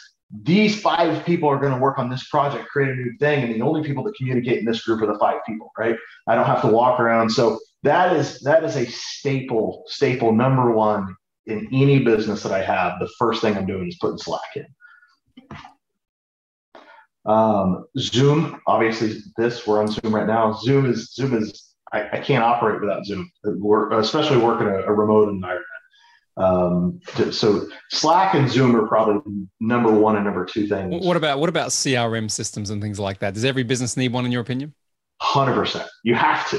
these 0.42 0.80
five 0.80 1.24
people 1.26 1.48
are 1.48 1.58
going 1.58 1.72
to 1.72 1.78
work 1.78 1.98
on 1.98 2.08
this 2.08 2.28
project, 2.28 2.68
create 2.68 2.90
a 2.90 2.94
new 2.94 3.16
thing, 3.18 3.42
and 3.42 3.52
the 3.54 3.62
only 3.62 3.82
people 3.82 4.04
that 4.04 4.14
communicate 4.14 4.58
in 4.58 4.64
this 4.64 4.82
group 4.82 5.02
are 5.02 5.12
the 5.12 5.18
five 5.18 5.40
people, 5.46 5.72
right? 5.76 5.96
I 6.28 6.34
don't 6.36 6.46
have 6.46 6.62
to 6.62 6.68
walk 6.68 7.00
around. 7.00 7.30
So 7.30 7.58
that 7.82 8.14
is 8.14 8.40
that 8.40 8.62
is 8.62 8.76
a 8.76 8.86
staple, 8.86 9.84
staple 9.86 10.32
number 10.32 10.70
one 10.70 11.16
in 11.46 11.68
any 11.72 12.00
business 12.00 12.42
that 12.44 12.52
I 12.52 12.62
have. 12.62 13.00
The 13.00 13.10
first 13.18 13.42
thing 13.42 13.56
I'm 13.56 13.66
doing 13.66 13.88
is 13.88 13.98
putting 14.00 14.18
Slack 14.18 14.40
in. 14.54 14.66
Um, 17.26 17.86
Zoom, 17.98 18.60
obviously, 18.66 19.20
this 19.36 19.66
we're 19.66 19.80
on 19.80 19.88
Zoom 19.88 20.14
right 20.14 20.26
now. 20.26 20.52
Zoom 20.52 20.86
is 20.86 21.12
Zoom 21.12 21.34
is 21.34 21.74
I, 21.92 22.08
I 22.12 22.20
can't 22.20 22.44
operate 22.44 22.80
without 22.80 23.04
Zoom. 23.04 23.30
We're, 23.44 23.98
especially 23.98 24.38
working 24.38 24.68
a, 24.68 24.82
a 24.82 24.92
remote 24.92 25.28
environment. 25.28 25.66
Um, 26.36 27.00
so 27.30 27.68
Slack 27.90 28.34
and 28.34 28.48
Zoom 28.48 28.74
are 28.76 28.86
probably 28.86 29.46
number 29.60 29.92
one 29.92 30.16
and 30.16 30.24
number 30.24 30.44
two 30.44 30.66
things. 30.66 31.04
What 31.04 31.16
about 31.16 31.38
what 31.38 31.48
about 31.48 31.70
CRM 31.70 32.30
systems 32.30 32.70
and 32.70 32.80
things 32.80 32.98
like 32.98 33.18
that? 33.18 33.34
Does 33.34 33.44
every 33.44 33.62
business 33.62 33.96
need 33.96 34.12
one 34.12 34.24
in 34.24 34.32
your 34.32 34.42
opinion? 34.42 34.74
Hundred 35.20 35.54
percent. 35.54 35.88
You 36.02 36.14
have 36.14 36.48
to. 36.50 36.58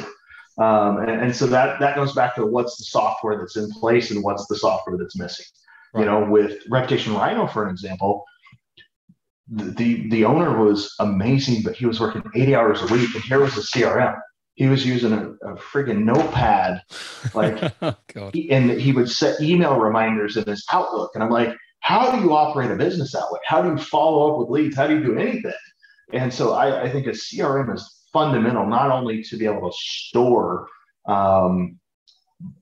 Um, 0.61 0.97
and, 0.99 1.09
and, 1.09 1.36
so 1.36 1.47
that 1.47 1.80
that 1.80 1.95
goes 1.95 2.13
back 2.13 2.36
to 2.36 2.45
what's 2.45 2.78
the 2.78 2.84
software 2.84 3.39
that's 3.39 3.55
in 3.55 3.72
place 3.72 4.11
and 4.11 4.22
what's 4.24 4.45
the 4.47 4.57
software 4.57 4.97
that's 4.97 5.17
missing. 5.17 5.45
Right. 5.93 6.01
You 6.01 6.05
know, 6.05 6.30
with 6.30 6.61
Reputation 6.69 7.15
Rhino, 7.15 7.47
for 7.47 7.63
an 7.65 7.72
example, 7.72 8.26
the 9.47 10.07
the 10.09 10.26
owner 10.26 10.63
was 10.63 10.93
amazing, 10.99 11.63
but 11.63 11.76
he 11.76 11.86
was 11.86 11.99
working 11.99 12.22
80 12.36 12.55
hours 12.55 12.82
a 12.82 12.93
week, 12.93 13.13
and 13.15 13.24
here 13.24 13.39
was 13.39 13.55
the 13.55 13.61
CRM 13.61 14.19
he 14.56 14.68
was 14.68 14.86
using 14.86 15.14
a, 15.14 15.30
a 15.47 15.56
friggin' 15.56 16.04
notepad, 16.04 16.82
like, 17.34 17.74
oh, 17.82 18.32
and 18.49 18.72
he 18.72 18.91
would 18.91 19.10
set 19.10 19.41
email 19.41 19.78
reminders 19.78 20.38
in 20.38 20.45
his 20.45 20.66
Outlook. 20.72 21.12
And 21.16 21.24
I'm 21.24 21.30
like, 21.30 21.56
how 21.80 22.12
do 22.12 22.22
you 22.22 22.34
operate 22.34 22.70
a 22.70 22.76
business 22.76 23.14
that 23.14 23.26
way? 23.32 23.39
How 23.45 23.62
do 23.62 23.70
you 23.70 23.78
follow 23.78 24.32
up 24.32 24.39
with 24.39 24.49
leads? 24.49 24.76
How 24.76 24.88
do 24.88 24.97
you 24.97 25.04
do 25.04 25.18
anything? 25.18 25.54
And 26.14 26.34
so 26.34 26.54
I, 26.54 26.84
I 26.84 26.91
think 26.91 27.08
a 27.08 27.12
CRM 27.12 27.74
is 27.74 28.06
fundamental, 28.14 28.68
not 28.68 28.91
only 28.91 29.24
to 29.24 29.38
be 29.38 29.45
able 29.45 29.70
to 29.70 29.78
store 29.78 30.68
um, 31.08 31.80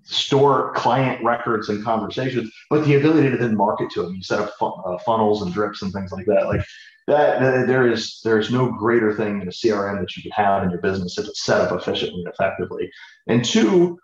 store 0.03 0.73
client 0.73 1.23
records 1.23 1.69
and 1.69 1.83
conversations, 1.83 2.51
but 2.69 2.85
the 2.85 2.95
ability 2.95 3.29
to 3.29 3.37
then 3.37 3.55
market 3.55 3.89
to 3.91 4.03
them. 4.03 4.15
You 4.15 4.23
set 4.23 4.39
up 4.39 4.53
fun, 4.59 4.73
uh, 4.85 4.97
funnels 4.99 5.41
and 5.41 5.53
drips 5.53 5.81
and 5.81 5.91
things 5.93 6.11
like 6.11 6.25
that. 6.25 6.47
Like 6.47 6.61
that, 7.09 7.41
that 7.41 7.67
there 7.67 7.91
is 7.91 8.21
there 8.23 8.39
is 8.39 8.51
no 8.51 8.71
greater 8.71 9.13
thing 9.13 9.41
in 9.41 9.47
a 9.47 9.51
CRM 9.51 9.99
that 9.99 10.15
you 10.15 10.23
can 10.23 10.31
have 10.31 10.63
in 10.63 10.69
your 10.69 10.81
business 10.81 11.17
if 11.17 11.27
it's 11.27 11.43
set 11.43 11.61
up 11.61 11.71
efficiently 11.71 12.21
and 12.23 12.33
effectively. 12.33 12.89
And 13.27 13.43
two, 13.43 13.99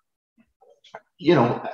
you 1.18 1.36
know, 1.36 1.68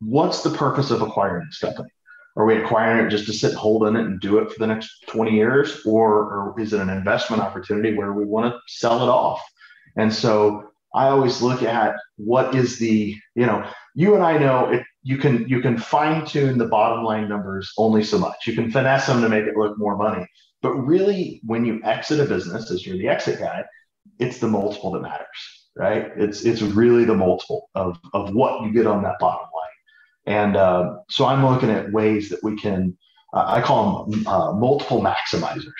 what's 0.00 0.42
the 0.42 0.50
purpose 0.50 0.90
of 0.90 1.02
acquiring 1.02 1.46
this 1.46 1.58
company? 1.58 1.88
Are 2.36 2.46
we 2.46 2.56
acquiring 2.56 3.06
it 3.06 3.10
just 3.10 3.26
to 3.26 3.32
sit 3.32 3.50
and 3.50 3.58
hold 3.58 3.84
in 3.88 3.96
it 3.96 4.06
and 4.06 4.20
do 4.20 4.38
it 4.38 4.52
for 4.52 4.58
the 4.60 4.66
next 4.66 5.04
20 5.08 5.32
years? 5.32 5.84
Or, 5.84 6.12
or 6.12 6.60
is 6.60 6.72
it 6.72 6.80
an 6.80 6.88
investment 6.88 7.42
opportunity 7.42 7.96
where 7.96 8.12
we 8.12 8.24
want 8.24 8.52
to 8.52 8.60
sell 8.68 9.02
it 9.02 9.08
off? 9.08 9.42
And 9.96 10.12
so 10.12 10.70
I 10.94 11.08
always 11.08 11.42
look 11.42 11.64
at 11.64 11.96
what 12.16 12.54
is 12.54 12.78
the, 12.78 13.16
you 13.34 13.46
know, 13.46 13.68
you 13.94 14.14
and 14.14 14.22
I 14.22 14.38
know 14.38 14.70
it, 14.70 14.84
you 15.02 15.18
can 15.18 15.48
you 15.48 15.60
can 15.60 15.78
fine 15.78 16.24
tune 16.26 16.58
the 16.58 16.68
bottom 16.68 17.04
line 17.04 17.28
numbers 17.28 17.72
only 17.78 18.04
so 18.04 18.18
much. 18.18 18.46
You 18.46 18.52
can 18.52 18.70
finesse 18.70 19.06
them 19.06 19.22
to 19.22 19.28
make 19.28 19.44
it 19.44 19.56
look 19.56 19.76
more 19.78 19.96
money. 19.96 20.26
But 20.62 20.74
really, 20.74 21.40
when 21.44 21.64
you 21.64 21.80
exit 21.84 22.20
a 22.20 22.24
business, 22.24 22.70
as 22.70 22.86
you're 22.86 22.98
the 22.98 23.08
exit 23.08 23.38
guy, 23.38 23.64
it's 24.18 24.38
the 24.38 24.48
multiple 24.48 24.90
that 24.92 25.02
matters, 25.02 25.68
right? 25.76 26.10
It's 26.16 26.44
it's 26.44 26.62
really 26.62 27.04
the 27.04 27.14
multiple 27.14 27.70
of 27.74 27.98
of 28.12 28.34
what 28.34 28.62
you 28.62 28.72
get 28.72 28.86
on 28.86 29.02
that 29.02 29.18
bottom 29.20 29.46
line. 29.54 30.36
And 30.38 30.56
uh, 30.56 30.96
so 31.08 31.26
I'm 31.26 31.46
looking 31.46 31.70
at 31.70 31.92
ways 31.92 32.28
that 32.30 32.42
we 32.42 32.56
can 32.56 32.96
uh, 33.34 33.44
I 33.46 33.60
call 33.60 34.06
them 34.06 34.26
uh, 34.26 34.52
multiple 34.52 35.02
maximizers, 35.02 35.72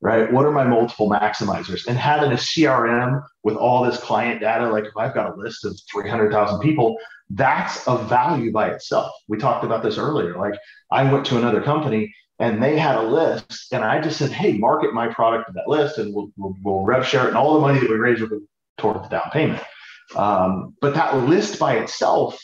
right? 0.00 0.32
What 0.32 0.46
are 0.46 0.52
my 0.52 0.64
multiple 0.64 1.10
maximizers? 1.10 1.86
And 1.86 1.98
having 1.98 2.32
a 2.32 2.36
CRM 2.36 3.22
with 3.42 3.56
all 3.56 3.84
this 3.84 3.98
client 3.98 4.40
data, 4.40 4.68
like 4.70 4.84
if 4.84 4.96
I've 4.96 5.14
got 5.14 5.34
a 5.34 5.36
list 5.36 5.64
of 5.66 5.78
300,000 5.92 6.58
people, 6.60 6.96
that's 7.30 7.86
a 7.86 7.98
value 7.98 8.50
by 8.50 8.70
itself. 8.70 9.12
We 9.28 9.36
talked 9.36 9.64
about 9.64 9.82
this 9.82 9.98
earlier. 9.98 10.38
Like 10.38 10.54
I 10.90 11.10
went 11.10 11.26
to 11.26 11.36
another 11.36 11.60
company 11.60 12.14
and 12.38 12.62
they 12.62 12.78
had 12.78 12.96
a 12.96 13.02
list, 13.02 13.72
and 13.72 13.84
I 13.84 14.00
just 14.00 14.18
said, 14.18 14.30
"Hey, 14.30 14.52
market 14.58 14.92
my 14.92 15.08
product 15.08 15.48
to 15.48 15.52
that 15.54 15.68
list, 15.68 15.98
and 15.98 16.14
we'll, 16.14 16.30
we'll, 16.36 16.54
we'll 16.62 16.84
rev 16.84 17.06
share 17.06 17.24
it, 17.24 17.28
and 17.28 17.36
all 17.36 17.54
the 17.54 17.60
money 17.60 17.78
that 17.78 17.88
we 17.88 17.96
raise 17.96 18.20
will 18.20 18.28
go 18.28 18.40
toward 18.78 19.02
the 19.02 19.08
down 19.08 19.30
payment." 19.32 19.62
Um, 20.14 20.74
but 20.80 20.94
that 20.94 21.16
list 21.24 21.58
by 21.58 21.76
itself 21.76 22.38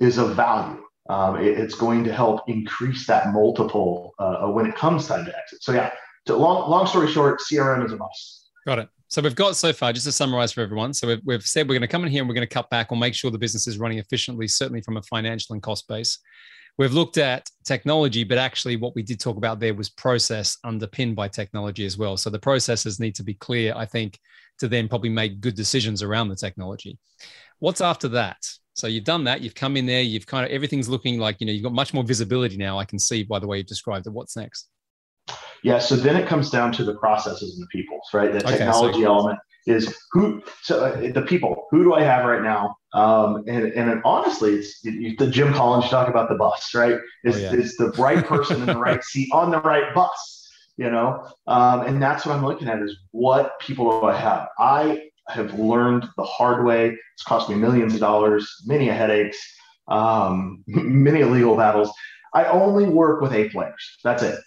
is 0.00 0.18
of 0.18 0.34
value 0.34 0.82
um, 1.08 1.36
it, 1.36 1.58
it's 1.58 1.74
going 1.74 2.04
to 2.04 2.12
help 2.12 2.48
increase 2.48 3.06
that 3.06 3.32
multiple 3.32 4.14
uh, 4.18 4.46
when 4.46 4.66
it 4.66 4.74
comes 4.76 5.06
time 5.06 5.24
to 5.24 5.36
exit. 5.36 5.62
So 5.62 5.72
yeah, 5.72 5.90
long 6.28 6.70
long 6.70 6.86
story 6.86 7.10
short, 7.10 7.40
CRM 7.40 7.84
is 7.84 7.92
a 7.92 7.96
must. 7.96 8.50
Got 8.66 8.78
it. 8.78 8.88
So 9.08 9.20
we've 9.20 9.34
got 9.34 9.56
so 9.56 9.72
far, 9.72 9.92
just 9.92 10.06
to 10.06 10.12
summarize 10.12 10.52
for 10.52 10.62
everyone. 10.62 10.94
So 10.94 11.08
we've, 11.08 11.20
we've 11.24 11.42
said 11.42 11.68
we're 11.68 11.74
going 11.74 11.82
to 11.82 11.88
come 11.88 12.02
in 12.04 12.10
here 12.10 12.22
and 12.22 12.28
we're 12.28 12.34
going 12.34 12.46
to 12.46 12.54
cut 12.54 12.70
back 12.70 12.90
or 12.90 12.96
make 12.96 13.14
sure 13.14 13.30
the 13.30 13.36
business 13.36 13.66
is 13.66 13.76
running 13.76 13.98
efficiently, 13.98 14.48
certainly 14.48 14.80
from 14.80 14.96
a 14.96 15.02
financial 15.02 15.52
and 15.52 15.62
cost 15.62 15.86
base. 15.86 16.18
We've 16.78 16.92
looked 16.92 17.18
at 17.18 17.48
technology, 17.64 18.24
but 18.24 18.38
actually, 18.38 18.76
what 18.76 18.94
we 18.94 19.02
did 19.02 19.20
talk 19.20 19.36
about 19.36 19.60
there 19.60 19.74
was 19.74 19.90
process 19.90 20.56
underpinned 20.64 21.14
by 21.14 21.28
technology 21.28 21.84
as 21.84 21.98
well. 21.98 22.16
So 22.16 22.30
the 22.30 22.38
processes 22.38 22.98
need 22.98 23.14
to 23.16 23.22
be 23.22 23.34
clear, 23.34 23.74
I 23.76 23.84
think, 23.84 24.18
to 24.58 24.68
then 24.68 24.88
probably 24.88 25.10
make 25.10 25.40
good 25.40 25.54
decisions 25.54 26.02
around 26.02 26.28
the 26.28 26.36
technology. 26.36 26.98
What's 27.58 27.80
after 27.80 28.08
that? 28.08 28.38
So 28.74 28.86
you've 28.86 29.04
done 29.04 29.24
that. 29.24 29.42
You've 29.42 29.54
come 29.54 29.76
in 29.76 29.84
there. 29.84 30.00
You've 30.00 30.26
kind 30.26 30.46
of 30.46 30.50
everything's 30.50 30.88
looking 30.88 31.18
like 31.18 31.40
you 31.40 31.46
know 31.46 31.52
you've 31.52 31.62
got 31.62 31.74
much 31.74 31.92
more 31.92 32.04
visibility 32.04 32.56
now. 32.56 32.78
I 32.78 32.86
can 32.86 32.98
see 32.98 33.22
by 33.22 33.38
the 33.38 33.46
way 33.46 33.58
you've 33.58 33.66
described 33.66 34.06
it. 34.06 34.10
What's 34.10 34.36
next? 34.36 34.68
Yeah. 35.62 35.78
So 35.78 35.94
then 35.94 36.16
it 36.16 36.26
comes 36.26 36.50
down 36.50 36.72
to 36.72 36.84
the 36.84 36.94
processes 36.94 37.54
and 37.54 37.62
the 37.62 37.68
people, 37.68 38.00
right? 38.14 38.32
The 38.32 38.40
technology 38.40 39.02
so- 39.02 39.06
element 39.06 39.38
is 39.66 39.94
who. 40.12 40.42
So 40.62 40.84
uh, 40.84 41.12
the 41.12 41.22
people. 41.22 41.66
Who 41.70 41.84
do 41.84 41.94
I 41.94 42.02
have 42.02 42.24
right 42.24 42.42
now? 42.42 42.76
Um, 42.94 43.44
and 43.46 43.72
and 43.72 44.02
honestly, 44.04 44.54
it's 44.56 44.80
the 44.82 45.28
Jim 45.30 45.52
Collins 45.54 45.90
talk 45.90 46.08
about 46.08 46.28
the 46.28 46.34
bus, 46.34 46.74
right? 46.74 46.98
Is 47.24 47.36
oh, 47.36 47.38
yeah. 47.38 47.52
is 47.52 47.76
the 47.76 47.90
right 47.92 48.24
person 48.24 48.60
in 48.60 48.66
the 48.66 48.78
right 48.78 49.02
seat 49.02 49.28
on 49.32 49.50
the 49.50 49.60
right 49.60 49.94
bus? 49.94 50.38
You 50.76 50.90
know, 50.90 51.28
um, 51.46 51.82
and 51.82 52.02
that's 52.02 52.24
what 52.24 52.34
I'm 52.34 52.44
looking 52.44 52.68
at 52.68 52.80
is 52.82 52.96
what 53.10 53.60
people 53.60 54.00
do 54.00 54.06
I 54.06 54.16
have? 54.16 54.48
I 54.58 55.10
have 55.28 55.58
learned 55.58 56.06
the 56.16 56.24
hard 56.24 56.64
way. 56.64 56.96
It's 57.14 57.22
cost 57.24 57.48
me 57.48 57.54
millions 57.54 57.94
of 57.94 58.00
dollars, 58.00 58.50
many 58.66 58.88
headaches, 58.88 59.38
um, 59.88 60.64
many 60.66 61.24
legal 61.24 61.56
battles. 61.56 61.92
I 62.34 62.46
only 62.46 62.86
work 62.86 63.20
with 63.20 63.32
A 63.32 63.48
players. 63.50 63.98
That's 64.02 64.22
it. 64.22 64.40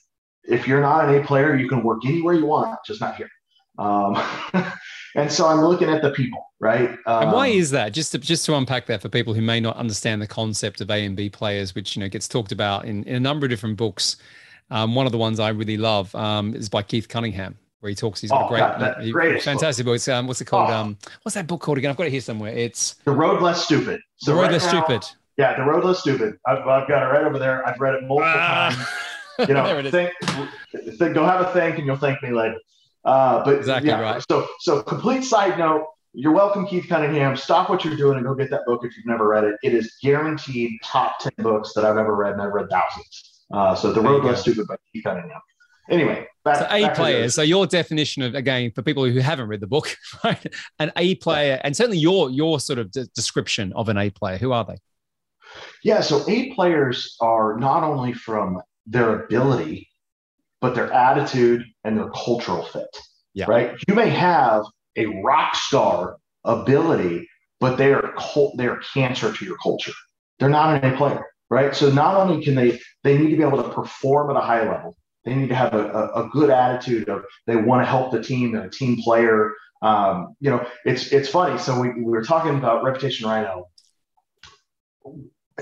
If 0.43 0.67
you're 0.67 0.81
not 0.81 1.07
an 1.07 1.15
A 1.15 1.23
player, 1.23 1.55
you 1.55 1.69
can 1.69 1.83
work 1.83 2.05
anywhere 2.05 2.33
you 2.33 2.45
want, 2.45 2.77
just 2.85 3.01
not 3.01 3.15
here. 3.15 3.29
Um, 3.77 4.21
and 5.15 5.31
so 5.31 5.47
I'm 5.47 5.61
looking 5.61 5.89
at 5.89 6.01
the 6.01 6.11
people, 6.11 6.51
right? 6.59 6.91
Um, 7.05 7.23
and 7.23 7.31
why 7.31 7.47
is 7.47 7.71
that? 7.71 7.93
Just 7.93 8.11
to, 8.13 8.17
just 8.17 8.45
to 8.45 8.55
unpack 8.55 8.85
that 8.87 9.01
for 9.01 9.09
people 9.09 9.33
who 9.33 9.41
may 9.41 9.59
not 9.59 9.75
understand 9.77 10.21
the 10.21 10.27
concept 10.27 10.81
of 10.81 10.89
A 10.89 11.05
and 11.05 11.15
B 11.15 11.29
players, 11.29 11.75
which 11.75 11.95
you 11.95 12.01
know 12.01 12.09
gets 12.09 12.27
talked 12.27 12.51
about 12.51 12.85
in, 12.85 13.03
in 13.03 13.15
a 13.15 13.19
number 13.19 13.45
of 13.45 13.49
different 13.49 13.77
books. 13.77 14.17
Um, 14.71 14.95
one 14.95 15.05
of 15.05 15.11
the 15.11 15.17
ones 15.17 15.39
I 15.39 15.49
really 15.49 15.77
love 15.77 16.13
um, 16.15 16.55
is 16.55 16.69
by 16.69 16.81
Keith 16.81 17.07
Cunningham, 17.07 17.57
where 17.81 17.89
he 17.89 17.95
talks. 17.95 18.21
He's 18.21 18.31
got 18.31 18.43
oh, 18.43 18.45
a 18.45 18.49
great, 18.49 18.79
that, 18.79 19.01
he, 19.01 19.11
great 19.11 19.43
fantastic 19.43 19.85
book. 19.85 20.03
book. 20.03 20.07
Um, 20.09 20.27
what's 20.27 20.41
it 20.41 20.45
called? 20.45 20.71
Oh. 20.71 20.73
Um, 20.73 20.97
what's 21.21 21.35
that 21.35 21.47
book 21.47 21.61
called 21.61 21.77
again? 21.77 21.91
I've 21.91 21.97
got 21.97 22.07
it 22.07 22.11
here 22.11 22.21
somewhere. 22.21 22.51
It's 22.51 22.95
The 23.05 23.11
Road 23.11 23.41
Less 23.41 23.63
Stupid. 23.63 24.01
So 24.17 24.31
the 24.31 24.35
Road 24.35 24.43
right 24.43 24.51
Less 24.53 24.65
now, 24.73 24.83
Stupid. 24.83 25.05
Yeah, 25.37 25.55
The 25.55 25.63
Road 25.63 25.83
Less 25.83 25.99
Stupid. 25.99 26.37
I've, 26.47 26.59
I've 26.59 26.87
got 26.87 27.03
it 27.03 27.07
right 27.07 27.25
over 27.25 27.37
there. 27.37 27.67
I've 27.67 27.79
read 27.79 27.95
it 27.95 28.03
multiple 28.03 28.23
ah. 28.33 28.69
times. 29.37 29.49
You 29.49 29.53
know, 29.53 29.91
think, 29.91 30.13
think, 30.97 31.13
go 31.13 31.25
have 31.25 31.41
a 31.41 31.51
think, 31.51 31.77
and 31.77 31.85
you'll 31.85 31.97
thank 31.97 32.23
me 32.23 32.31
later. 32.31 32.57
Uh, 33.05 33.43
but 33.43 33.55
exactly 33.55 33.89
yeah, 33.89 33.99
right. 33.99 34.23
So, 34.29 34.47
so 34.59 34.81
complete 34.81 35.23
side 35.23 35.57
note. 35.59 35.87
You're 36.13 36.31
welcome, 36.31 36.65
Keith 36.65 36.87
Cunningham. 36.87 37.35
Stop 37.35 37.69
what 37.69 37.83
you're 37.83 37.97
doing 37.97 38.17
and 38.17 38.25
go 38.25 38.33
get 38.33 38.49
that 38.49 38.65
book 38.65 38.85
if 38.85 38.95
you've 38.95 39.05
never 39.05 39.27
read 39.27 39.43
it. 39.43 39.55
It 39.63 39.73
is 39.73 39.95
guaranteed 40.01 40.79
top 40.83 41.19
ten 41.19 41.33
books 41.39 41.73
that 41.75 41.85
I've 41.85 41.97
ever 41.97 42.15
read, 42.15 42.33
and 42.33 42.41
I've 42.41 42.53
read 42.53 42.67
thousands. 42.69 43.43
Uh, 43.53 43.75
so, 43.75 43.91
The 43.91 44.01
Road 44.01 44.23
Less 44.23 44.41
Stupid 44.41 44.67
by 44.67 44.77
Keith 44.91 45.03
Cunningham 45.03 45.41
anyway 45.89 46.27
back, 46.43 46.57
so 46.57 46.67
a 46.69 46.89
player 46.95 47.29
so 47.29 47.41
your 47.41 47.67
definition 47.67 48.23
of 48.23 48.35
again 48.35 48.71
for 48.71 48.81
people 48.81 49.05
who 49.05 49.19
haven't 49.19 49.47
read 49.47 49.59
the 49.59 49.67
book 49.67 49.95
right 50.23 50.53
an 50.79 50.91
a 50.97 51.15
player 51.15 51.59
and 51.63 51.75
certainly 51.75 51.97
your 51.97 52.29
your 52.29 52.59
sort 52.59 52.79
of 52.79 52.91
de- 52.91 53.05
description 53.07 53.71
of 53.73 53.89
an 53.89 53.97
a 53.97 54.09
player 54.09 54.37
who 54.37 54.51
are 54.51 54.65
they 54.65 54.77
yeah 55.83 56.01
so 56.01 56.27
a 56.27 56.53
players 56.53 57.15
are 57.21 57.57
not 57.57 57.83
only 57.83 58.13
from 58.13 58.61
their 58.85 59.25
ability 59.25 59.87
but 60.65 60.75
their 60.75 60.91
attitude 60.91 61.63
and 61.83 61.97
their 61.97 62.09
cultural 62.09 62.65
fit 62.65 62.97
yeah. 63.33 63.45
right 63.47 63.77
you 63.87 63.93
may 63.93 64.09
have 64.09 64.63
a 64.95 65.05
rock 65.21 65.55
star 65.55 66.17
ability 66.43 67.27
but 67.59 67.77
they 67.77 67.93
are 67.93 68.13
cult, 68.17 68.57
they 68.57 68.67
are 68.67 68.81
cancer 68.93 69.31
to 69.31 69.45
your 69.45 69.57
culture 69.57 69.93
they're 70.39 70.49
not 70.49 70.83
an 70.83 70.93
a 70.93 70.97
player 70.97 71.25
right 71.49 71.75
so 71.75 71.91
not 71.91 72.15
only 72.15 72.43
can 72.43 72.55
they 72.55 72.79
they 73.03 73.17
need 73.17 73.29
to 73.29 73.37
be 73.37 73.43
able 73.43 73.61
to 73.61 73.69
perform 73.69 74.29
at 74.31 74.35
a 74.35 74.41
high 74.41 74.67
level 74.67 74.97
they 75.25 75.33
need 75.33 75.49
to 75.49 75.55
have 75.55 75.73
a, 75.73 75.89
a, 75.91 76.25
a 76.25 76.29
good 76.29 76.49
attitude 76.49 77.09
of 77.09 77.25
they 77.47 77.55
want 77.55 77.81
to 77.81 77.85
help 77.85 78.11
the 78.11 78.21
team. 78.21 78.51
They're 78.51 78.65
a 78.65 78.69
team 78.69 79.01
player. 79.01 79.53
Um, 79.81 80.35
you 80.39 80.51
know, 80.51 80.65
it's 80.85 81.11
it's 81.11 81.27
funny. 81.27 81.57
So 81.57 81.79
we, 81.79 81.89
we 81.89 82.03
were 82.03 82.23
talking 82.23 82.55
about 82.55 82.83
Reputation 82.83 83.27
Rhino. 83.27 83.65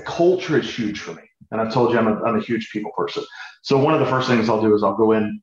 Culture 0.04 0.58
is 0.58 0.70
huge 0.70 1.00
for 1.00 1.14
me, 1.14 1.22
and 1.50 1.60
I've 1.60 1.72
told 1.72 1.92
you 1.92 1.98
I'm 1.98 2.06
a, 2.06 2.22
I'm 2.22 2.36
a 2.36 2.42
huge 2.42 2.70
people 2.70 2.92
person. 2.96 3.24
So 3.64 3.78
one 3.78 3.94
of 3.94 4.00
the 4.00 4.06
first 4.06 4.28
things 4.28 4.50
I'll 4.50 4.60
do 4.60 4.74
is 4.74 4.82
I'll 4.82 4.94
go 4.94 5.12
in 5.12 5.40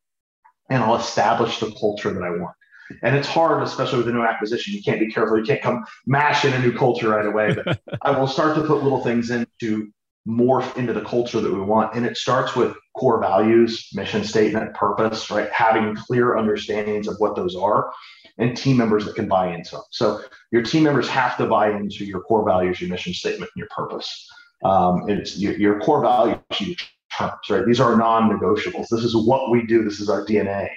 and 0.70 0.84
I'll 0.84 0.96
establish 0.96 1.60
the 1.60 1.72
culture 1.72 2.14
that 2.14 2.22
I 2.22 2.30
want. 2.30 2.56
And 3.02 3.16
it's 3.16 3.28
hard, 3.28 3.64
especially 3.64 3.98
with 3.98 4.10
a 4.10 4.12
new 4.12 4.22
acquisition. 4.22 4.76
You 4.76 4.84
can't 4.84 5.00
be 5.00 5.12
careful. 5.12 5.40
You 5.40 5.44
can't 5.44 5.62
come 5.62 5.84
mash 6.06 6.46
in 6.46 6.54
a 6.54 6.60
new 6.60 6.72
culture 6.72 7.10
right 7.10 7.26
away. 7.26 7.56
But 7.56 7.82
I 8.04 8.12
will 8.12 8.28
start 8.28 8.56
to 8.58 8.62
put 8.62 8.84
little 8.84 9.04
things 9.04 9.32
in 9.32 9.48
to 9.62 9.92
morph 10.28 10.78
into 10.78 10.94
the 10.94 11.02
culture 11.02 11.42
that 11.42 11.52
we 11.52 11.62
want. 11.62 11.96
And 11.96 12.06
it 12.06 12.16
starts 12.16 12.56
with 12.56 12.76
core 12.96 13.20
values, 13.20 13.90
mission 13.94 14.24
statement, 14.24 14.76
purpose, 14.76 15.32
right? 15.32 15.50
Having 15.52 15.96
clear 15.96 16.38
understandings 16.38 17.08
of 17.08 17.16
what 17.18 17.36
those 17.36 17.56
are 17.56 17.92
and 18.38 18.56
team 18.56 18.78
members 18.78 19.04
that 19.06 19.16
can 19.16 19.28
buy 19.28 19.52
into 19.52 19.72
them. 19.72 19.84
So 19.90 20.22
your 20.52 20.62
team 20.62 20.84
members 20.84 21.10
have 21.10 21.38
to 21.38 21.48
buy 21.48 21.72
into 21.72 22.06
your 22.06 22.22
core 22.22 22.46
values, 22.46 22.80
your 22.80 22.92
mission 22.92 23.16
statement, 23.16 23.50
and 23.56 23.60
your 23.60 23.68
purpose. 23.76 24.30
Um, 24.64 25.10
it's 25.10 25.40
your, 25.40 25.54
your 25.58 25.80
core 25.80 26.02
values, 26.02 26.38
your 26.60 26.76
terms, 27.18 27.50
right? 27.50 27.66
These 27.66 27.80
are 27.80 27.96
non-negotiables. 27.96 28.88
This 28.90 29.04
is 29.04 29.16
what 29.16 29.52
we 29.52 29.66
do. 29.66 29.84
This 29.84 30.00
is 30.00 30.10
our 30.10 30.26
DNA 30.26 30.70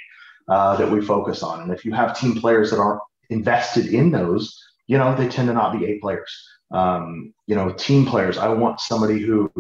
uh, 0.49 0.77
that 0.77 0.91
we 0.91 1.01
focus 1.01 1.43
on. 1.43 1.63
And 1.63 1.73
if 1.73 1.85
you 1.85 1.93
have 1.93 2.19
team 2.19 2.41
players 2.41 2.71
that 2.71 2.79
aren't 2.79 3.01
invested 3.31 3.87
in 3.87 4.11
those, 4.11 4.59
you 4.87 4.99
know, 4.99 5.15
they 5.15 5.29
tend 5.29 5.49
to 5.49 5.55
not 5.55 5.79
be 5.79 5.87
A 5.87 5.99
players. 5.99 6.49
Um, 6.71 7.33
you 7.47 7.55
know, 7.55 7.73
team 7.73 8.07
players. 8.07 8.37
I 8.39 8.49
want 8.49 8.81
somebody 8.81 9.21
who 9.21 9.51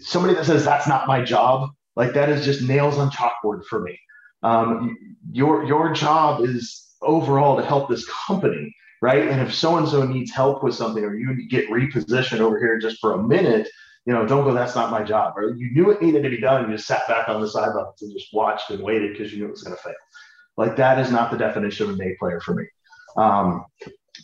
somebody 0.00 0.34
that 0.34 0.46
says 0.46 0.64
that's 0.64 0.86
not 0.86 1.08
my 1.08 1.22
job, 1.22 1.70
like 1.96 2.14
that 2.14 2.28
is 2.28 2.44
just 2.44 2.62
nails 2.62 2.98
on 2.98 3.10
chalkboard 3.10 3.64
for 3.64 3.80
me. 3.80 3.98
Um, 4.42 4.96
your 5.32 5.64
your 5.64 5.92
job 5.92 6.44
is 6.44 6.94
overall 7.02 7.56
to 7.56 7.64
help 7.64 7.88
this 7.88 8.06
company, 8.26 8.74
right? 9.02 9.28
And 9.28 9.40
if 9.40 9.54
so 9.54 9.76
and 9.76 9.88
so 9.88 10.04
needs 10.04 10.30
help 10.30 10.62
with 10.62 10.74
something, 10.74 11.04
or 11.04 11.14
you 11.14 11.48
get 11.48 11.68
repositioned 11.68 12.40
over 12.40 12.58
here 12.58 12.78
just 12.78 12.98
for 13.00 13.12
a 13.12 13.22
minute, 13.22 13.68
you 14.08 14.14
know, 14.14 14.26
don't 14.26 14.44
go. 14.44 14.54
That's 14.54 14.74
not 14.74 14.90
my 14.90 15.02
job. 15.02 15.34
Or 15.36 15.54
you 15.54 15.70
knew 15.70 15.90
it 15.90 16.00
needed 16.00 16.22
to 16.22 16.30
be 16.30 16.40
done, 16.40 16.62
you 16.64 16.74
just 16.74 16.88
sat 16.88 17.06
back 17.08 17.28
on 17.28 17.42
the 17.42 17.46
sidelines 17.46 18.00
and 18.00 18.10
just 18.10 18.32
watched 18.32 18.70
and 18.70 18.82
waited 18.82 19.12
because 19.12 19.34
you 19.34 19.40
knew 19.40 19.48
it 19.48 19.50
was 19.50 19.62
going 19.62 19.76
to 19.76 19.82
fail. 19.82 19.92
Like 20.56 20.76
that 20.76 20.98
is 20.98 21.10
not 21.12 21.30
the 21.30 21.36
definition 21.36 21.90
of 21.90 22.00
an 22.00 22.02
A 22.02 22.16
player 22.18 22.40
for 22.40 22.54
me. 22.54 22.64
Um, 23.18 23.66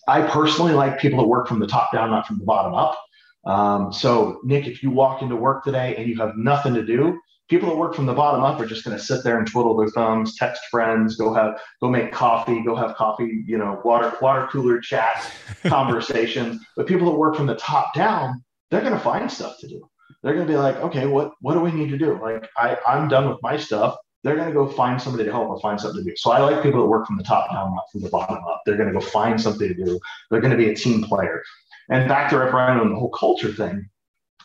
I 0.08 0.22
personally 0.22 0.72
like 0.72 0.98
people 0.98 1.18
that 1.18 1.28
work 1.28 1.48
from 1.48 1.58
the 1.58 1.66
top 1.66 1.92
down, 1.92 2.10
not 2.10 2.26
from 2.26 2.38
the 2.38 2.46
bottom 2.46 2.72
up. 2.72 2.98
Um, 3.44 3.92
so, 3.92 4.40
Nick, 4.42 4.66
if 4.66 4.82
you 4.82 4.90
walk 4.90 5.20
into 5.20 5.36
work 5.36 5.64
today 5.64 5.94
and 5.96 6.08
you 6.08 6.16
have 6.16 6.34
nothing 6.34 6.72
to 6.72 6.82
do, 6.82 7.20
People 7.50 7.68
that 7.68 7.76
work 7.76 7.94
from 7.94 8.06
the 8.06 8.14
bottom 8.14 8.42
up 8.42 8.58
are 8.58 8.64
just 8.64 8.84
going 8.84 8.96
to 8.96 9.02
sit 9.02 9.22
there 9.22 9.38
and 9.38 9.46
twiddle 9.46 9.76
their 9.76 9.88
thumbs, 9.88 10.34
text 10.36 10.62
friends, 10.70 11.16
go 11.16 11.34
have, 11.34 11.60
go 11.82 11.90
make 11.90 12.10
coffee, 12.10 12.62
go 12.64 12.74
have 12.74 12.96
coffee, 12.96 13.44
you 13.46 13.58
know, 13.58 13.82
water, 13.84 14.14
water 14.22 14.48
cooler 14.50 14.80
chat 14.80 15.30
conversations. 15.66 16.64
But 16.74 16.86
people 16.86 17.10
that 17.10 17.18
work 17.18 17.36
from 17.36 17.46
the 17.46 17.56
top 17.56 17.92
down, 17.92 18.42
they're 18.70 18.80
going 18.80 18.92
to 18.92 18.98
find 18.98 19.30
stuff 19.30 19.58
to 19.60 19.68
do. 19.68 19.88
They're 20.22 20.34
going 20.34 20.46
to 20.46 20.52
be 20.52 20.58
like, 20.58 20.76
okay, 20.76 21.06
what, 21.06 21.32
what 21.40 21.54
do 21.54 21.60
we 21.60 21.72
need 21.72 21.90
to 21.90 21.98
do? 21.98 22.18
Like, 22.20 22.48
I, 22.56 22.76
I'm 22.86 23.08
done 23.08 23.28
with 23.28 23.38
my 23.42 23.56
stuff 23.56 23.96
they're 24.24 24.36
going 24.36 24.48
to 24.48 24.54
go 24.54 24.66
find 24.66 25.00
somebody 25.00 25.24
to 25.24 25.30
help 25.30 25.50
or 25.50 25.60
find 25.60 25.78
something 25.78 26.02
to 26.02 26.10
do. 26.10 26.16
So 26.16 26.32
I 26.32 26.40
like 26.40 26.62
people 26.62 26.80
that 26.80 26.88
work 26.88 27.06
from 27.06 27.18
the 27.18 27.22
top 27.22 27.50
down, 27.52 27.74
not 27.74 27.84
from 27.92 28.00
the 28.00 28.08
bottom 28.08 28.38
up. 28.48 28.62
They're 28.64 28.78
going 28.78 28.92
to 28.92 28.98
go 28.98 29.00
find 29.00 29.38
something 29.38 29.68
to 29.68 29.74
do. 29.74 30.00
They're 30.30 30.40
going 30.40 30.50
to 30.50 30.56
be 30.56 30.70
a 30.70 30.74
team 30.74 31.04
player. 31.04 31.42
And 31.90 32.08
back 32.08 32.30
to 32.30 32.38
Rhino 32.38 32.82
and 32.82 32.92
the 32.92 32.96
whole 32.96 33.10
culture 33.10 33.52
thing, 33.52 33.86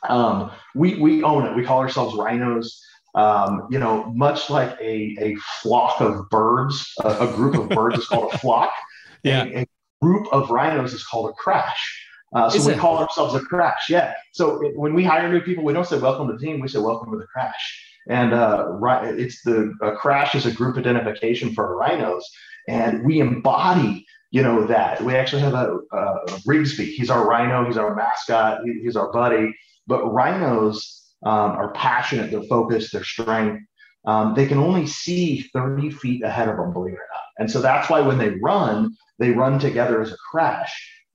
um, 0.09 0.51
we 0.75 0.95
we 0.95 1.23
own 1.23 1.45
it. 1.45 1.55
We 1.55 1.63
call 1.63 1.79
ourselves 1.79 2.15
rhinos. 2.15 2.83
Um, 3.15 3.67
you 3.71 3.79
know, 3.79 4.05
much 4.13 4.49
like 4.51 4.77
a, 4.79 5.15
a 5.19 5.35
flock 5.61 5.99
of 5.99 6.29
birds, 6.29 6.93
a, 7.03 7.27
a 7.27 7.33
group 7.33 7.55
of 7.55 7.69
birds 7.69 7.97
is 7.97 8.07
called 8.07 8.33
a 8.33 8.37
flock. 8.37 8.71
Yeah. 9.21 9.43
A, 9.43 9.61
a, 9.63 9.65
group 10.01 10.27
of 10.31 10.49
rhinos 10.49 10.93
is 10.93 11.05
called 11.05 11.29
a 11.29 11.33
crash. 11.33 12.07
Uh, 12.33 12.49
so 12.49 12.57
Is 12.57 12.67
we 12.67 12.73
it? 12.73 12.79
call 12.79 12.97
ourselves 12.97 13.33
a 13.35 13.39
crash. 13.39 13.89
Yeah. 13.89 14.13
So 14.33 14.63
it, 14.63 14.77
when 14.77 14.93
we 14.93 15.03
hire 15.03 15.31
new 15.31 15.41
people, 15.41 15.63
we 15.63 15.73
don't 15.73 15.87
say 15.87 15.97
welcome 15.97 16.27
to 16.27 16.33
the 16.33 16.39
team. 16.39 16.59
We 16.59 16.67
say 16.67 16.79
welcome 16.79 17.11
to 17.11 17.17
the 17.17 17.25
crash. 17.25 17.85
And 18.07 18.33
uh, 18.33 18.67
ri- 18.73 19.21
it's 19.21 19.41
the 19.43 19.73
a 19.81 19.95
crash 19.95 20.35
is 20.35 20.45
a 20.45 20.51
group 20.51 20.77
identification 20.77 21.53
for 21.53 21.75
rhinos, 21.75 22.27
and 22.67 23.03
we 23.05 23.19
embody 23.19 24.05
you 24.31 24.43
know 24.43 24.65
that 24.67 25.01
we 25.01 25.15
actually 25.15 25.41
have 25.41 25.53
a, 25.53 25.79
a 25.91 26.25
Rigsby. 26.47 26.85
He's 26.85 27.09
our 27.09 27.27
rhino. 27.27 27.65
He's 27.65 27.77
our 27.77 27.95
mascot. 27.95 28.61
He, 28.63 28.79
he's 28.83 28.95
our 28.95 29.11
buddy. 29.11 29.55
But 29.87 30.05
rhinos 30.05 31.11
um, 31.25 31.51
are 31.51 31.71
passionate. 31.73 32.31
They're 32.31 32.43
focused. 32.43 32.93
They're 32.93 33.03
strength. 33.03 33.63
Um, 34.05 34.33
they 34.35 34.45
can 34.45 34.59
only 34.59 34.87
see 34.87 35.49
30 35.53 35.89
feet 35.91 36.23
ahead 36.23 36.47
of 36.47 36.57
them, 36.57 36.71
believe 36.71 36.93
it 36.93 36.97
or 36.97 37.07
not. 37.13 37.23
And 37.37 37.51
so 37.51 37.59
that's 37.59 37.89
why 37.89 38.01
when 38.01 38.17
they 38.17 38.29
run, 38.41 38.95
they 39.17 39.31
run 39.31 39.59
together 39.59 40.01
as 40.01 40.11
a 40.11 40.17
crash 40.31 40.71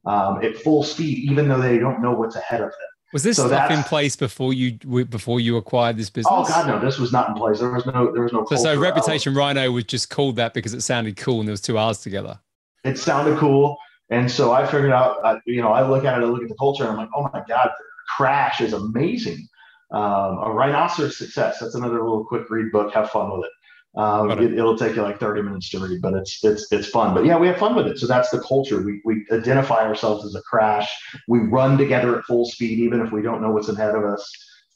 um, 0.07 0.45
at 0.45 0.57
full 0.57 0.83
speed, 0.83 1.19
even 1.31 1.49
though 1.49 1.61
they 1.61 1.79
don't 1.79 2.03
know 2.03 2.13
what's 2.13 2.37
ahead 2.37 2.61
of 2.61 2.71
them. 2.71 2.89
Was 3.13 3.23
this 3.23 3.37
So 3.37 3.47
stuff 3.47 3.71
in 3.71 3.85
place 3.85 4.17
before 4.17 4.53
you 4.53 4.73
before 5.05 5.39
you 5.39 5.57
acquired 5.57 5.97
this 5.97 6.11
business? 6.11 6.33
Oh 6.35 6.45
God, 6.45 6.67
no! 6.67 6.85
This 6.85 6.99
was 6.99 7.13
not 7.13 7.29
in 7.29 7.35
place. 7.37 7.61
There 7.61 7.71
was 7.71 7.87
no. 7.87 8.13
There 8.13 8.25
was 8.25 8.33
no. 8.33 8.45
So, 8.47 8.57
so. 8.57 8.79
Reputation 8.79 9.35
Rhino 9.37 9.71
was 9.71 9.85
just 9.85 10.11
called 10.11 10.35
that 10.35 10.53
because 10.53 10.75
it 10.75 10.81
sounded 10.81 11.17
cool 11.17 11.39
and 11.39 11.49
there 11.49 11.53
was 11.53 11.61
two 11.61 11.79
R's 11.79 11.99
together. 12.01 12.41
It 12.83 12.99
sounded 12.99 13.39
cool, 13.39 13.79
and 14.11 14.29
so 14.29 14.53
I 14.53 14.67
figured 14.67 14.91
out. 14.91 15.25
Uh, 15.25 15.39
you 15.47 15.63
know, 15.63 15.69
I 15.69 15.89
look 15.89 16.05
at 16.05 16.19
it. 16.19 16.25
I 16.25 16.27
look 16.27 16.43
at 16.43 16.49
the 16.49 16.57
culture, 16.57 16.83
and 16.83 16.91
I'm 16.91 16.99
like, 16.99 17.11
oh 17.15 17.31
my 17.33 17.45
God, 17.47 17.71
Crash 18.17 18.61
is 18.61 18.73
amazing. 18.73 19.47
Um, 19.93 20.39
a 20.43 20.51
rhinoceros 20.51 21.17
success. 21.17 21.61
That's 21.61 21.77
another 21.77 22.03
little 22.03 22.25
quick 22.25 22.51
read 22.51 22.73
book. 22.73 22.93
Have 22.95 23.11
fun 23.11 23.31
with 23.31 23.47
it. 23.47 23.53
Um, 23.97 24.29
it. 24.31 24.57
will 24.57 24.77
take 24.77 24.97
you 24.97 25.03
like 25.03 25.21
30 25.21 25.43
minutes 25.43 25.71
to 25.71 25.79
read, 25.79 26.03
but 26.03 26.15
it's 26.15 26.43
it's 26.43 26.71
it's 26.73 26.89
fun. 26.89 27.15
But 27.15 27.25
yeah, 27.25 27.39
we 27.39 27.47
have 27.47 27.59
fun 27.59 27.77
with 27.77 27.87
it. 27.87 27.99
So 27.99 28.09
that's 28.09 28.31
the 28.31 28.41
culture. 28.41 28.83
We 28.83 29.01
we 29.05 29.25
identify 29.31 29.85
ourselves 29.85 30.25
as 30.25 30.35
a 30.35 30.43
crash. 30.43 30.91
We 31.29 31.41
run 31.41 31.79
together 31.79 32.19
at 32.19 32.25
full 32.25 32.45
speed, 32.45 32.81
even 32.81 33.01
if 33.01 33.13
we 33.13 33.23
don't 33.23 33.41
know 33.41 33.53
what's 33.53 33.69
ahead 33.69 33.95
of 33.95 34.05
us. 34.05 34.29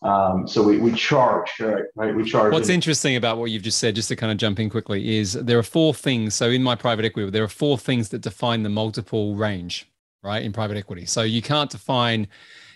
Um, 0.03 0.47
so 0.47 0.63
we, 0.63 0.79
we 0.79 0.93
charge, 0.93 1.51
right? 1.59 1.83
Right? 1.97 2.15
We 2.15 2.25
charge. 2.25 2.53
What's 2.53 2.69
interesting 2.69 3.17
about 3.17 3.39
what 3.39 3.51
you've 3.51 3.65
just 3.65 3.79
said, 3.79 3.97
just 3.97 4.09
to 4.09 4.17
kind 4.17 4.31
of 4.31 4.39
jump 4.39 4.61
in 4.61 4.71
quickly, 4.71 5.19
is 5.19 5.33
there 5.33 5.59
are 5.59 5.65
four 5.65 5.93
things. 5.93 6.35
So 6.35 6.49
in 6.51 6.63
my 6.63 6.77
private 6.77 7.05
equity, 7.05 7.29
there 7.31 7.43
are 7.43 7.49
four 7.49 7.77
things 7.77 8.11
that 8.11 8.21
define 8.21 8.63
the 8.63 8.69
multiple 8.69 9.35
range, 9.35 9.91
right? 10.23 10.43
In 10.43 10.53
private 10.53 10.77
equity, 10.77 11.07
so 11.07 11.23
you 11.23 11.43
can't 11.43 11.71
define, 11.71 12.29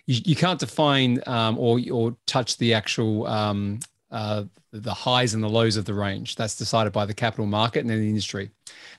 you, 0.07 0.20
you 0.24 0.34
can't 0.34 0.59
define 0.59 1.20
um, 1.28 1.57
or 1.57 1.80
or 1.93 2.16
touch 2.26 2.59
the 2.59 2.74
actual 2.74 3.28
um, 3.28 3.78
uh, 4.13 4.45
the 4.73 4.95
highs 4.95 5.35
and 5.35 5.43
the 5.43 5.49
lows 5.49 5.77
of 5.77 5.87
the 5.87 5.95
range. 5.95 6.37
That's 6.37 6.57
decided 6.57 6.93
by 6.93 7.07
the 7.07 7.15
capital 7.15 7.47
market 7.47 7.81
and 7.81 7.91
then 7.91 8.01
the 8.01 8.09
industry. 8.09 8.51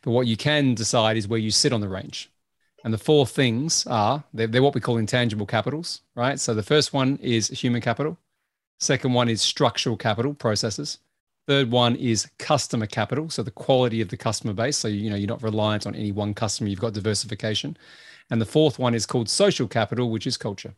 But 0.02 0.12
what 0.12 0.28
you 0.28 0.36
can 0.36 0.74
decide 0.74 1.16
is 1.16 1.28
where 1.28 1.40
you 1.40 1.52
sit 1.52 1.72
on 1.72 1.82
the 1.82 1.88
range. 1.88 2.30
And 2.84 2.94
the 2.94 2.98
four 2.98 3.26
things 3.26 3.88
are 3.88 4.24
they're, 4.34 4.48
they're 4.48 4.64
what 4.64 4.76
we 4.76 4.82
call 4.82 4.98
intangible 4.98 5.46
capitals, 5.46 6.02
right? 6.16 6.40
So 6.40 6.54
the 6.54 6.64
first 6.64 6.92
one 6.92 7.18
is 7.22 7.48
human 7.48 7.82
capital. 7.82 8.18
Second 8.80 9.14
one 9.14 9.30
is 9.30 9.42
structural 9.42 9.96
capital 9.96 10.34
processes. 10.34 11.00
Third 11.48 11.72
one 11.72 11.96
is 11.96 12.30
customer 12.40 12.86
capital, 12.86 13.30
so 13.30 13.44
the 13.44 13.52
quality 13.52 14.02
of 14.02 14.10
the 14.10 14.18
customer 14.18 14.54
base. 14.54 14.78
So 14.78 14.88
you 14.88 15.10
know 15.10 15.16
you're 15.16 15.28
not 15.28 15.44
reliant 15.44 15.86
on 15.88 15.96
any 15.96 16.12
one 16.12 16.34
customer. 16.34 16.70
You've 16.70 16.80
got 16.80 16.94
diversification. 16.94 17.78
And 18.30 18.42
the 18.42 18.46
fourth 18.46 18.80
one 18.80 18.96
is 18.96 19.06
called 19.06 19.30
social 19.30 19.68
capital, 19.68 20.10
which 20.10 20.26
is 20.26 20.38
culture. 20.38 20.74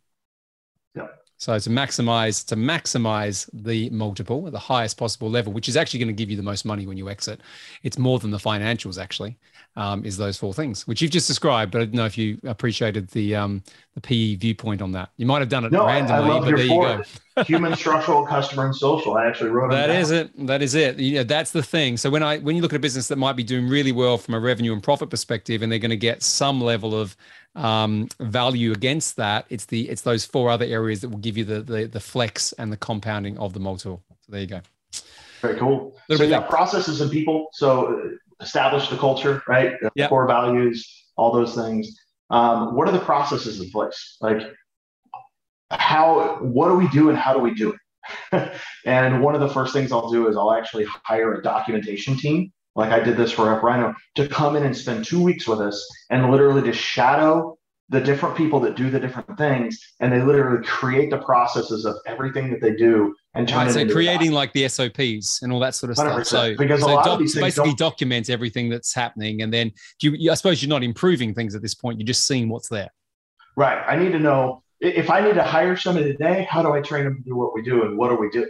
Yeah. 0.95 1.07
So 1.37 1.57
to 1.59 1.69
maximize 1.69 2.45
to 2.47 2.55
maximize 2.55 3.49
the 3.53 3.89
multiple 3.89 4.45
at 4.47 4.53
the 4.53 4.59
highest 4.59 4.97
possible 4.97 5.29
level, 5.29 5.51
which 5.53 5.67
is 5.67 5.75
actually 5.75 5.99
going 5.99 6.07
to 6.07 6.13
give 6.13 6.29
you 6.29 6.37
the 6.37 6.43
most 6.43 6.65
money 6.65 6.87
when 6.87 6.97
you 6.97 7.09
exit. 7.09 7.41
It's 7.83 7.97
more 7.97 8.19
than 8.19 8.31
the 8.31 8.37
financials 8.37 9.01
actually. 9.01 9.37
Um, 9.77 10.05
is 10.05 10.15
those 10.15 10.37
four 10.37 10.53
things, 10.53 10.87
which 10.87 11.01
you've 11.01 11.11
just 11.11 11.27
described, 11.27 11.73
but 11.73 11.81
I 11.81 11.83
don't 11.83 11.95
know 11.95 12.05
if 12.05 12.17
you 12.17 12.37
appreciated 12.45 13.09
the 13.09 13.35
um, 13.35 13.61
the 13.95 13.99
PE 13.99 14.35
viewpoint 14.35 14.81
on 14.81 14.93
that. 14.93 15.09
You 15.17 15.25
might 15.25 15.39
have 15.39 15.49
done 15.49 15.65
it 15.65 15.73
No, 15.73 15.83
I- 15.83 15.97
I 15.97 15.99
randomly, 15.99 16.29
love 16.29 16.43
but 16.45 16.55
there 16.55 16.59
you 16.63 16.69
four. 16.69 17.03
go. 17.35 17.43
human, 17.43 17.75
structural, 17.75 18.25
customer, 18.25 18.63
and 18.67 18.73
social. 18.73 19.17
I 19.17 19.27
actually 19.27 19.49
wrote 19.49 19.71
That 19.71 19.89
is 19.89 20.11
it. 20.11 20.47
That 20.47 20.61
is 20.61 20.75
it. 20.75 20.97
You 20.97 21.15
know, 21.15 21.23
that's 21.25 21.51
the 21.51 21.61
thing. 21.61 21.97
So 21.97 22.09
when 22.09 22.23
I 22.23 22.37
when 22.37 22.55
you 22.55 22.61
look 22.61 22.71
at 22.71 22.77
a 22.77 22.79
business 22.79 23.09
that 23.09 23.17
might 23.17 23.35
be 23.35 23.43
doing 23.43 23.67
really 23.67 23.91
well 23.91 24.17
from 24.17 24.33
a 24.35 24.39
revenue 24.39 24.71
and 24.71 24.81
profit 24.81 25.09
perspective, 25.09 25.61
and 25.61 25.69
they're 25.69 25.77
going 25.79 25.89
to 25.89 25.97
get 25.97 26.23
some 26.23 26.61
level 26.61 26.95
of 26.97 27.17
um, 27.55 28.09
value 28.19 28.71
against 28.71 29.15
that, 29.17 29.45
it's 29.49 29.65
the 29.65 29.89
it's 29.89 30.01
those 30.01 30.25
four 30.25 30.49
other 30.49 30.65
areas 30.65 31.01
that 31.01 31.09
will 31.09 31.19
give 31.19 31.37
you 31.37 31.43
the 31.43 31.61
the, 31.61 31.85
the 31.85 31.99
flex 31.99 32.51
and 32.53 32.71
the 32.71 32.77
compounding 32.77 33.37
of 33.37 33.53
the 33.53 33.59
multiple. 33.59 34.03
So 34.21 34.31
there 34.31 34.41
you 34.41 34.47
go. 34.47 34.61
Very 35.41 35.57
cool. 35.57 35.95
So 36.11 36.23
yeah, 36.23 36.41
processes 36.41 37.01
and 37.01 37.11
people. 37.11 37.47
So 37.53 37.99
uh, 38.39 38.43
establish 38.43 38.89
the 38.89 38.97
culture, 38.97 39.41
right? 39.47 39.73
The 39.81 39.91
Yep. 39.95 40.09
Core 40.09 40.27
values, 40.27 41.05
all 41.15 41.31
those 41.31 41.55
things. 41.55 41.97
Um, 42.29 42.75
what 42.75 42.87
are 42.89 42.91
the 42.91 42.99
processes 42.99 43.61
in 43.61 43.69
place? 43.69 44.17
Like 44.21 44.41
how? 45.71 46.37
What 46.41 46.69
do 46.69 46.75
we 46.75 46.87
do 46.89 47.09
and 47.09 47.17
how 47.17 47.33
do 47.33 47.39
we 47.39 47.53
do 47.53 47.73
it? 47.73 48.51
and 48.85 49.21
one 49.21 49.35
of 49.35 49.41
the 49.41 49.49
first 49.49 49.73
things 49.73 49.91
I'll 49.91 50.11
do 50.11 50.27
is 50.27 50.35
I'll 50.35 50.53
actually 50.53 50.85
hire 50.85 51.33
a 51.35 51.41
documentation 51.41 52.17
team. 52.17 52.51
Like 52.75 52.91
I 52.91 52.99
did 52.99 53.15
this 53.17 53.31
for 53.31 53.49
Rep 53.49 53.63
Rhino 53.63 53.93
to 54.15 54.27
come 54.27 54.55
in 54.55 54.63
and 54.63 54.75
spend 54.75 55.05
two 55.05 55.21
weeks 55.23 55.47
with 55.47 55.61
us 55.61 55.85
and 56.09 56.29
literally 56.29 56.61
just 56.61 56.79
shadow 56.79 57.57
the 57.89 58.01
different 58.01 58.35
people 58.35 58.59
that 58.59 58.75
do 58.75 58.89
the 58.89 58.99
different 58.99 59.37
things, 59.37 59.79
and 59.99 60.11
they 60.11 60.19
literally 60.19 60.65
create 60.65 61.11
the 61.11 61.19
processes 61.19 61.85
of 61.85 61.95
everything 62.07 62.49
that 62.49 62.59
they 62.59 62.73
do 62.75 63.13
and 63.35 63.47
turn 63.47 63.67
Right, 63.67 63.71
so 63.71 63.79
a 63.81 63.87
creating 63.87 64.31
like 64.31 64.51
the 64.53 64.67
SOPs 64.67 65.43
and 65.43 65.53
all 65.53 65.59
that 65.59 65.75
sort 65.75 65.91
of 65.91 65.97
stuff. 65.97 66.11
100%, 66.21 66.25
So 66.25 66.55
because 66.57 66.79
a 66.79 66.85
so 66.85 66.95
lot 66.95 67.07
of 67.07 67.19
these 67.19 67.35
basically 67.35 67.69
don't- 67.75 67.77
document 67.77 68.31
everything 68.31 68.69
that's 68.69 68.91
happening, 68.95 69.43
and 69.43 69.53
then 69.53 69.71
do 69.99 70.09
you, 70.09 70.15
you- 70.17 70.31
I 70.31 70.33
suppose 70.33 70.63
you're 70.63 70.69
not 70.69 70.83
improving 70.83 71.35
things 71.35 71.53
at 71.53 71.61
this 71.61 71.75
point. 71.75 71.99
You're 71.99 72.07
just 72.07 72.25
seeing 72.25 72.49
what's 72.49 72.69
there. 72.69 72.89
Right. 73.55 73.83
I 73.87 73.95
need 73.97 74.13
to 74.13 74.19
know 74.19 74.63
if 74.81 75.11
I 75.11 75.21
need 75.21 75.35
to 75.35 75.43
hire 75.43 75.77
somebody 75.77 76.11
today, 76.11 76.47
how 76.49 76.63
do 76.63 76.73
I 76.73 76.81
train 76.81 77.03
them 77.03 77.17
to 77.17 77.21
do 77.21 77.35
what 77.35 77.53
we 77.53 77.61
do 77.61 77.83
and 77.83 77.97
what 77.99 78.09
do 78.09 78.15
we 78.15 78.29
do? 78.29 78.49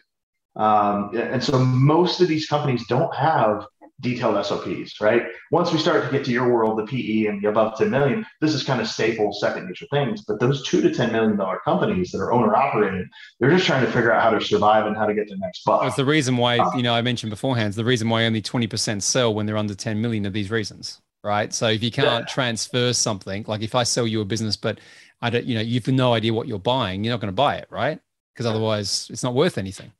Um, 0.55 1.11
and 1.13 1.43
so 1.43 1.59
most 1.59 2.21
of 2.21 2.29
these 2.29 2.47
companies 2.47 2.87
don't 2.87 3.13
have 3.13 3.65
detailed 4.01 4.43
SOPs, 4.45 4.99
right? 4.99 5.23
Once 5.51 5.71
we 5.71 5.79
start 5.79 6.03
to 6.03 6.11
get 6.11 6.25
to 6.25 6.31
your 6.31 6.51
world, 6.51 6.77
the 6.77 6.85
PE 6.85 7.27
and 7.29 7.41
the 7.41 7.47
above 7.47 7.77
10 7.77 7.89
million, 7.89 8.25
this 8.41 8.53
is 8.53 8.63
kind 8.63 8.81
of 8.81 8.87
staple 8.87 9.31
second 9.31 9.67
nature 9.67 9.85
things. 9.89 10.23
But 10.25 10.39
those 10.39 10.63
two 10.67 10.81
to 10.81 10.89
$10 10.89 11.11
million 11.11 11.39
companies 11.63 12.11
that 12.11 12.19
are 12.19 12.33
owner 12.33 12.55
operated, 12.55 13.07
they're 13.39 13.51
just 13.51 13.65
trying 13.65 13.85
to 13.85 13.91
figure 13.91 14.11
out 14.11 14.21
how 14.21 14.31
to 14.31 14.43
survive 14.43 14.85
and 14.85 14.97
how 14.97 15.05
to 15.05 15.13
get 15.13 15.27
the 15.27 15.37
next 15.37 15.63
buck. 15.65 15.85
It's 15.85 15.95
the 15.95 16.05
reason 16.05 16.37
why 16.37 16.57
uh-huh. 16.57 16.77
you 16.77 16.83
know 16.83 16.93
I 16.93 17.01
mentioned 17.01 17.29
beforehand. 17.29 17.73
The 17.73 17.85
reason 17.85 18.09
why 18.09 18.25
only 18.25 18.41
20% 18.41 19.01
sell 19.01 19.33
when 19.33 19.45
they're 19.45 19.57
under 19.57 19.75
10 19.75 20.01
million 20.01 20.25
of 20.25 20.33
these 20.33 20.51
reasons, 20.51 21.01
right? 21.23 21.53
So 21.53 21.69
if 21.69 21.81
you 21.81 21.91
can't 21.91 22.27
transfer 22.27 22.91
something, 22.93 23.45
like 23.47 23.61
if 23.61 23.75
I 23.75 23.83
sell 23.83 24.05
you 24.05 24.21
a 24.21 24.25
business, 24.25 24.57
but 24.57 24.79
I 25.21 25.29
don't, 25.29 25.45
you 25.45 25.55
know, 25.55 25.61
you've 25.61 25.87
no 25.87 26.13
idea 26.13 26.33
what 26.33 26.47
you're 26.47 26.59
buying, 26.59 27.03
you're 27.03 27.13
not 27.13 27.21
going 27.21 27.31
to 27.31 27.35
buy 27.35 27.55
it, 27.55 27.67
right? 27.69 27.99
Because 28.33 28.45
otherwise, 28.45 29.07
it's 29.09 29.23
not 29.23 29.33
worth 29.33 29.57
anything. 29.57 29.93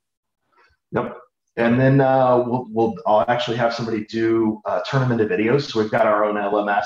Yep. 0.92 1.16
And 1.56 1.80
then 1.80 2.00
uh, 2.00 2.44
we'll, 2.46 2.66
we'll 2.70 2.94
I'll 3.06 3.24
actually 3.28 3.56
have 3.56 3.72
somebody 3.72 4.04
do 4.04 4.60
uh, 4.66 4.82
turn 4.86 5.00
them 5.00 5.12
into 5.12 5.24
videos. 5.24 5.70
So 5.70 5.80
we've 5.80 5.90
got 5.90 6.06
our 6.06 6.24
own 6.24 6.34
LMS. 6.34 6.84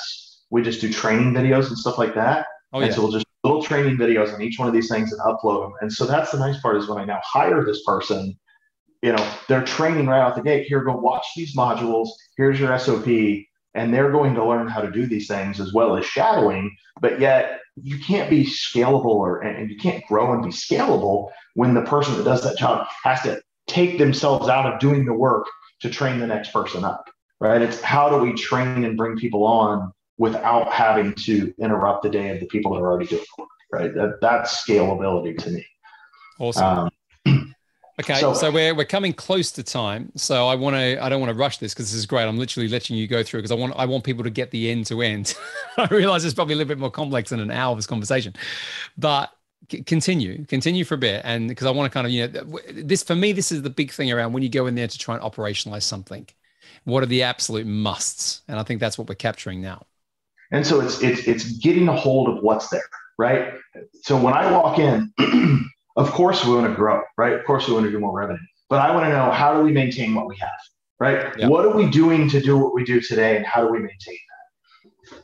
We 0.51 0.62
just 0.62 0.81
do 0.81 0.93
training 0.93 1.33
videos 1.33 1.68
and 1.68 1.79
stuff 1.79 1.99
like 1.99 2.14
that. 2.14 2.47
Oh 2.73 2.81
and 2.81 2.95
so 2.95 3.03
we'll 3.03 3.12
just 3.12 3.27
little 3.43 3.62
training 3.62 3.97
videos 3.97 4.33
on 4.35 4.43
each 4.43 4.59
one 4.59 4.68
of 4.68 4.75
these 4.75 4.89
things 4.89 5.12
and 5.12 5.21
upload 5.23 5.64
them. 5.64 5.73
And 5.81 5.93
so 5.93 6.07
that's 6.07 6.31
the 6.33 6.39
nice 6.39 6.61
part 6.61 6.77
is 6.77 6.89
when 6.89 6.99
I 6.99 7.05
now 7.05 7.21
hire 7.25 7.64
this 7.64 7.83
person, 7.85 8.39
you 9.03 9.12
know, 9.12 9.33
they're 9.49 9.64
training 9.64 10.07
right 10.07 10.21
out 10.21 10.37
the 10.37 10.43
gate. 10.43 10.66
Here, 10.66 10.85
go 10.85 10.95
watch 10.97 11.27
these 11.35 11.57
modules. 11.57 12.09
Here's 12.37 12.61
your 12.61 12.79
SOP. 12.79 13.07
And 13.75 13.95
they're 13.95 14.11
going 14.11 14.35
to 14.35 14.45
learn 14.45 14.68
how 14.68 14.83
to 14.83 14.91
do 14.91 15.07
these 15.07 15.29
things 15.29 15.61
as 15.61 15.73
well 15.73 15.97
as 15.97 16.05
shadowing. 16.05 16.77
But 17.01 17.21
yet 17.21 17.61
you 17.83 17.99
can't 17.99 18.29
be 18.29 18.45
scalable 18.45 19.07
or 19.07 19.41
and 19.41 19.71
you 19.71 19.79
can't 19.79 20.05
grow 20.07 20.33
and 20.35 20.43
be 20.43 20.51
scalable 20.51 21.31
when 21.55 21.73
the 21.73 21.83
person 21.83 22.16
that 22.16 22.25
does 22.25 22.43
that 22.43 22.59
job 22.59 22.87
has 23.05 23.23
to 23.23 23.41
take 23.71 23.99
themselves 23.99 24.49
out 24.49 24.71
of 24.71 24.81
doing 24.81 25.05
the 25.05 25.14
work 25.14 25.47
to 25.81 25.91
train 25.91 26.18
the 26.18 26.27
next 26.27 26.53
person 26.53 26.85
up. 26.85 27.09
Right. 27.41 27.62
It's 27.62 27.81
how 27.81 28.11
do 28.11 28.16
we 28.18 28.35
train 28.35 28.85
and 28.85 28.97
bring 28.97 29.16
people 29.16 29.45
on 29.45 29.93
without 30.18 30.71
having 30.71 31.14
to 31.14 31.55
interrupt 31.59 32.03
the 32.03 32.11
day 32.11 32.35
of 32.35 32.41
the 32.41 32.47
people 32.47 32.75
that 32.75 32.81
are 32.81 32.91
already 32.91 33.07
doing 33.07 33.25
the 33.37 33.43
work, 33.43 33.49
right? 33.73 33.95
That, 33.95 34.18
that's 34.21 34.62
scalability 34.62 35.39
to 35.39 35.51
me. 35.51 35.66
awesome. 36.39 36.91
Um, 37.27 37.55
Okay, 38.01 38.14
so, 38.14 38.33
so, 38.33 38.51
we're 38.51 38.75
we're 38.75 38.87
coming 38.87 39.12
close 39.12 39.53
to 39.53 39.62
time. 39.62 40.11
So 40.16 40.49
I 40.49 40.55
want 40.55 40.75
to 40.75 41.05
I 41.05 41.11
don't 41.11 41.21
want 41.21 41.31
to 41.31 41.39
rush 41.39 41.59
this 41.59 41.75
because 41.75 41.91
this 41.91 41.99
is 41.99 42.07
great. 42.07 42.25
I'm 42.25 42.39
literally 42.39 42.66
letting 42.66 42.97
you 42.97 43.07
go 43.07 43.23
through 43.23 43.41
because 43.41 43.51
I 43.51 43.57
want 43.57 43.75
I 43.77 43.85
want 43.85 44.05
people 44.05 44.25
to 44.25 44.31
get 44.31 44.51
the 44.51 44.71
end 44.71 44.87
to 44.87 45.03
end. 45.03 45.35
I 45.77 45.85
realize 45.87 46.25
it's 46.25 46.33
probably 46.33 46.55
a 46.55 46.57
little 46.57 46.68
bit 46.68 46.79
more 46.79 46.91
complex 46.91 47.29
than 47.29 47.41
an 47.41 47.51
hour 47.51 47.73
of 47.73 47.79
this 47.79 47.87
conversation, 47.87 48.35
but 48.97 49.31
continue 49.87 50.45
continue 50.47 50.85
for 50.85 50.95
a 50.95 50.99
bit 50.99 51.21
and 51.25 51.49
because 51.49 51.67
I 51.67 51.71
want 51.71 51.91
to 51.91 51.95
kind 51.95 52.07
of 52.07 52.13
you 52.13 52.27
know 52.27 52.59
this 52.73 53.03
for 53.03 53.15
me 53.15 53.33
this 53.33 53.53
is 53.53 53.63
the 53.63 53.71
big 53.71 53.93
thing 53.93 54.11
around 54.11 54.33
when 54.33 54.43
you 54.43 54.49
go 54.49 54.67
in 54.67 54.75
there 54.75 54.89
to 54.89 54.99
try 54.99 55.15
and 55.15 55.23
operationalize 55.23 55.83
something. 55.83 56.27
What 56.85 57.03
are 57.03 57.07
the 57.07 57.23
absolute 57.23 57.67
musts? 57.67 58.43
And 58.49 58.59
I 58.59 58.63
think 58.63 58.81
that's 58.81 58.97
what 58.97 59.09
we're 59.09 59.15
capturing 59.17 59.61
now. 59.61 59.87
And 60.51 60.67
so 60.67 60.81
it's 60.81 61.03
it's 61.03 61.27
it's 61.29 61.59
getting 61.59 61.89
a 61.89 61.97
hold 61.97 62.29
of 62.29 62.43
what's 62.43 62.69
there, 62.69 62.89
right? 63.19 63.55
So 64.03 64.17
when 64.17 64.35
I 64.35 64.51
walk 64.51 64.79
in. 64.79 65.13
Of 65.97 66.13
course, 66.13 66.45
we 66.45 66.55
want 66.55 66.67
to 66.67 66.75
grow, 66.75 67.03
right? 67.19 67.35
Of 67.35 67.45
course, 67.45 67.67
we 67.69 67.75
want 67.75 67.85
to 67.87 67.93
do 67.93 67.99
more 67.99 68.17
revenue. 68.17 68.41
But 68.69 68.81
I 68.81 68.95
want 68.95 69.05
to 69.07 69.11
know 69.11 69.31
how 69.31 69.55
do 69.55 69.63
we 69.63 69.73
maintain 69.73 70.15
what 70.15 70.29
we 70.29 70.37
have, 70.37 70.61
right? 70.99 71.37
Yep. 71.37 71.51
What 71.51 71.67
are 71.67 71.77
we 71.77 71.91
doing 71.91 72.29
to 72.31 72.41
do 72.41 72.57
what 72.57 72.75
we 72.75 72.85
do 72.85 73.01
today, 73.01 73.37
and 73.37 73.45
how 73.45 73.61
do 73.61 73.73
we 73.73 73.81
maintain? 73.81 74.19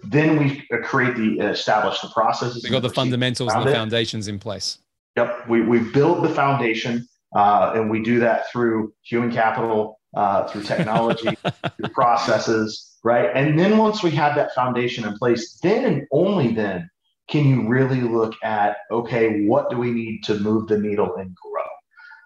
Then 0.03 0.39
we 0.39 0.66
uh, 0.72 0.82
create 0.82 1.16
the 1.16 1.41
uh, 1.41 1.51
establish 1.51 2.01
the 2.01 2.09
processes. 2.09 2.62
We 2.62 2.70
got 2.70 2.82
the 2.82 2.91
fundamentals 2.91 3.53
and 3.53 3.66
the 3.66 3.72
foundations 3.72 4.28
in 4.28 4.39
place. 4.39 4.78
Yep, 5.16 5.49
we 5.49 5.62
we 5.62 5.80
build 5.80 6.24
the 6.24 6.28
foundation, 6.28 7.07
uh, 7.34 7.72
and 7.74 7.91
we 7.91 8.03
do 8.03 8.18
that 8.20 8.51
through 8.51 8.93
human 9.03 9.32
capital, 9.32 10.01
uh, 10.14 10.47
through 10.49 10.62
technology, 10.62 11.37
through 11.76 11.89
processes, 11.91 12.99
right? 13.03 13.30
And 13.34 13.59
then 13.59 13.78
once 13.78 14.03
we 14.03 14.11
have 14.12 14.34
that 14.37 14.55
foundation 14.55 15.05
in 15.05 15.16
place, 15.16 15.59
then 15.62 15.84
and 15.84 16.07
only 16.12 16.53
then 16.53 16.91
can 17.28 17.45
you 17.47 17.68
really 17.68 18.03
look 18.03 18.34
at 18.43 18.76
okay 18.91 19.45
what 19.47 19.68
do 19.70 19.76
we 19.76 19.91
need 19.91 20.22
to 20.22 20.39
move 20.39 20.68
the 20.68 20.78
needle 20.78 21.16
and 21.16 21.34
grow 21.34 21.55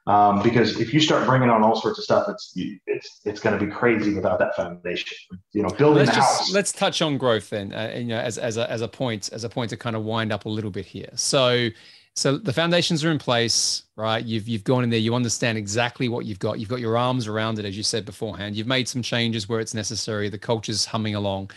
um, 0.06 0.42
because 0.42 0.80
if 0.80 0.94
you 0.94 1.00
start 1.00 1.26
bringing 1.26 1.50
on 1.50 1.62
all 1.62 1.80
sorts 1.80 1.98
of 1.98 2.04
stuff 2.04 2.26
it's 2.28 2.52
it's 2.86 3.20
it's 3.24 3.40
going 3.40 3.58
to 3.58 3.64
be 3.64 3.70
crazy 3.70 4.14
without 4.14 4.38
that 4.38 4.54
foundation. 4.56 5.16
You 5.52 5.62
know 5.62 5.70
building 5.70 5.98
let's 5.98 6.10
the 6.10 6.16
just, 6.16 6.38
house. 6.38 6.52
let's 6.52 6.72
touch 6.72 7.02
on 7.02 7.18
growth 7.18 7.50
then 7.50 7.72
uh, 7.72 7.94
you 7.96 8.04
know 8.04 8.18
as, 8.18 8.38
as, 8.38 8.56
a, 8.56 8.70
as 8.70 8.80
a 8.80 8.88
point 8.88 9.30
as 9.32 9.44
a 9.44 9.48
point 9.48 9.70
to 9.70 9.76
kind 9.76 9.96
of 9.96 10.02
wind 10.02 10.32
up 10.32 10.44
a 10.44 10.48
little 10.48 10.70
bit 10.70 10.86
here. 10.86 11.10
So 11.14 11.68
so 12.16 12.36
the 12.36 12.52
foundations 12.52 13.04
are 13.04 13.10
in 13.10 13.18
place 13.18 13.84
right? 14.00 14.24
You've 14.24 14.48
you've 14.48 14.64
gone 14.64 14.82
in 14.82 14.90
there 14.90 14.98
you 14.98 15.14
understand 15.14 15.58
exactly 15.58 16.08
what 16.08 16.24
you've 16.24 16.38
got. 16.38 16.58
You've 16.58 16.68
got 16.68 16.80
your 16.80 16.96
arms 16.96 17.26
around 17.26 17.58
it 17.58 17.64
as 17.64 17.76
you 17.76 17.82
said 17.82 18.04
beforehand. 18.04 18.56
You've 18.56 18.66
made 18.66 18.88
some 18.88 19.02
changes 19.02 19.48
where 19.48 19.60
it's 19.60 19.74
necessary. 19.74 20.28
The 20.28 20.38
culture's 20.38 20.86
humming 20.86 21.14
along 21.14 21.50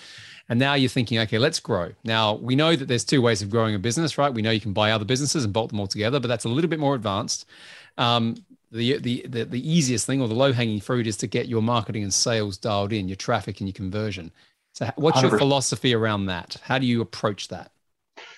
and 0.50 0.60
now 0.60 0.74
you're 0.74 0.90
thinking, 0.90 1.20
okay, 1.20 1.38
let's 1.38 1.60
grow. 1.60 1.92
Now 2.04 2.36
we 2.36 2.56
know 2.56 2.76
that 2.76 2.88
there's 2.88 3.06
two 3.06 3.22
ways 3.22 3.42
of 3.42 3.50
growing 3.50 3.76
a 3.76 3.80
business, 3.80 4.18
right? 4.18 4.34
We 4.34 4.42
know 4.42 4.52
you 4.52 4.62
can 4.62 4.74
buy 4.74 4.92
other 4.92 5.06
businesses 5.06 5.44
and 5.44 5.54
bolt 5.54 5.70
them 5.70 5.80
all 5.80 5.88
together, 5.88 6.20
but 6.20 6.28
that's 6.28 6.46
a 6.46 6.50
little 6.50 6.70
bit 6.70 6.80
more 6.80 6.96
advanced. 6.96 7.46
Um, 7.98 8.36
the, 8.72 8.98
the, 8.98 9.26
the, 9.28 9.46
the 9.46 9.72
easiest 9.72 10.06
thing 10.08 10.20
or 10.20 10.28
the 10.28 10.34
low 10.34 10.52
hanging 10.52 10.82
fruit 10.82 11.06
is 11.06 11.16
to 11.18 11.28
get 11.28 11.48
your 11.48 11.62
marketing 11.62 12.04
and 12.04 12.14
sales 12.14 12.58
dialed 12.58 12.92
in, 12.92 13.08
your 13.08 13.16
traffic 13.16 13.60
and 13.60 13.70
your 13.70 13.74
conversion. 13.74 14.32
So, 14.74 14.90
what's 14.96 15.22
your 15.22 15.32
100%. 15.32 15.38
philosophy 15.38 15.94
around 15.94 16.26
that? 16.26 16.58
How 16.64 16.80
do 16.80 16.88
you 16.88 17.02
approach 17.02 17.50
that? 17.50 17.72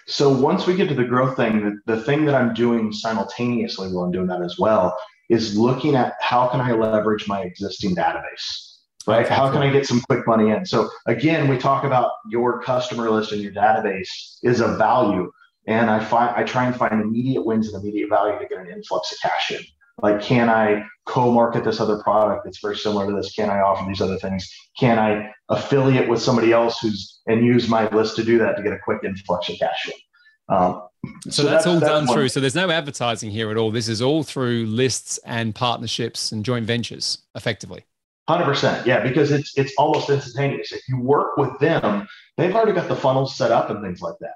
So, 0.07 0.29
once 0.29 0.67
we 0.67 0.75
get 0.75 0.89
to 0.89 0.95
the 0.95 1.05
growth 1.05 1.37
thing, 1.37 1.79
the, 1.85 1.95
the 1.95 2.01
thing 2.01 2.25
that 2.25 2.35
I'm 2.35 2.53
doing 2.53 2.91
simultaneously 2.91 3.87
while 3.87 4.03
I'm 4.03 4.11
doing 4.11 4.27
that 4.27 4.41
as 4.41 4.59
well 4.59 4.95
is 5.29 5.57
looking 5.57 5.95
at 5.95 6.15
how 6.19 6.49
can 6.49 6.59
I 6.59 6.73
leverage 6.73 7.27
my 7.27 7.41
existing 7.41 7.95
database 7.95 8.64
right? 9.07 9.27
How 9.27 9.51
can 9.51 9.61
I 9.61 9.71
get 9.71 9.85
some 9.85 10.01
quick 10.01 10.27
money 10.27 10.49
in? 10.51 10.65
So 10.65 10.89
again, 11.05 11.47
we 11.47 11.57
talk 11.57 11.83
about 11.83 12.11
your 12.29 12.61
customer 12.61 13.09
list 13.09 13.31
and 13.31 13.41
your 13.41 13.51
database 13.51 14.37
is 14.43 14.61
a 14.61 14.75
value. 14.75 15.31
And 15.67 15.89
I 15.89 16.03
find 16.03 16.35
I 16.35 16.43
try 16.43 16.65
and 16.65 16.75
find 16.75 17.01
immediate 17.01 17.43
wins 17.43 17.73
and 17.73 17.81
immediate 17.81 18.09
value 18.09 18.37
to 18.37 18.45
get 18.47 18.59
an 18.59 18.69
influx 18.69 19.11
of 19.11 19.17
cash 19.21 19.51
in. 19.51 19.61
Like, 20.01 20.21
can 20.21 20.49
I 20.49 20.83
co-market 21.05 21.63
this 21.63 21.79
other 21.79 22.03
product 22.03 22.43
that's 22.43 22.59
very 22.59 22.75
similar 22.75 23.07
to 23.07 23.15
this? 23.15 23.33
Can 23.33 23.49
I 23.49 23.61
offer 23.61 23.85
these 23.87 24.01
other 24.01 24.17
things? 24.17 24.51
Can 24.77 24.99
I 24.99 25.31
affiliate 25.49 26.09
with 26.09 26.21
somebody 26.21 26.51
else 26.51 26.79
who's 26.79 27.21
and 27.27 27.45
use 27.45 27.69
my 27.69 27.89
list 27.89 28.15
to 28.17 28.23
do 28.23 28.37
that 28.39 28.57
to 28.57 28.63
get 28.63 28.73
a 28.73 28.79
quick 28.83 29.03
influx 29.03 29.49
of 29.49 29.57
cash 29.57 29.87
in? 29.87 30.55
Um, 30.55 30.83
so, 31.23 31.29
so, 31.29 31.43
that's, 31.43 31.65
that's 31.65 31.67
all 31.67 31.79
that's 31.79 31.85
done 31.85 32.05
one. 32.07 32.15
through. 32.15 32.29
So 32.29 32.39
there's 32.39 32.55
no 32.55 32.69
advertising 32.69 33.31
here 33.31 33.51
at 33.51 33.57
all. 33.57 33.71
This 33.71 33.87
is 33.87 34.01
all 34.01 34.23
through 34.23 34.65
lists 34.65 35.17
and 35.25 35.55
partnerships 35.55 36.31
and 36.31 36.43
joint 36.43 36.65
ventures, 36.65 37.19
effectively. 37.35 37.85
Hundred 38.27 38.45
percent, 38.45 38.87
yeah, 38.87 39.01
because 39.01 39.31
it's 39.31 39.55
it's 39.55 39.73
almost 39.77 40.09
instantaneous. 40.09 40.71
If 40.71 40.81
you 40.87 40.99
work 40.99 41.37
with 41.37 41.59
them, 41.59 42.07
they've 42.37 42.55
already 42.55 42.73
got 42.73 42.87
the 42.87 42.95
funnels 42.95 43.35
set 43.35 43.51
up 43.51 43.69
and 43.69 43.83
things 43.83 44.01
like 44.01 44.15
that. 44.19 44.33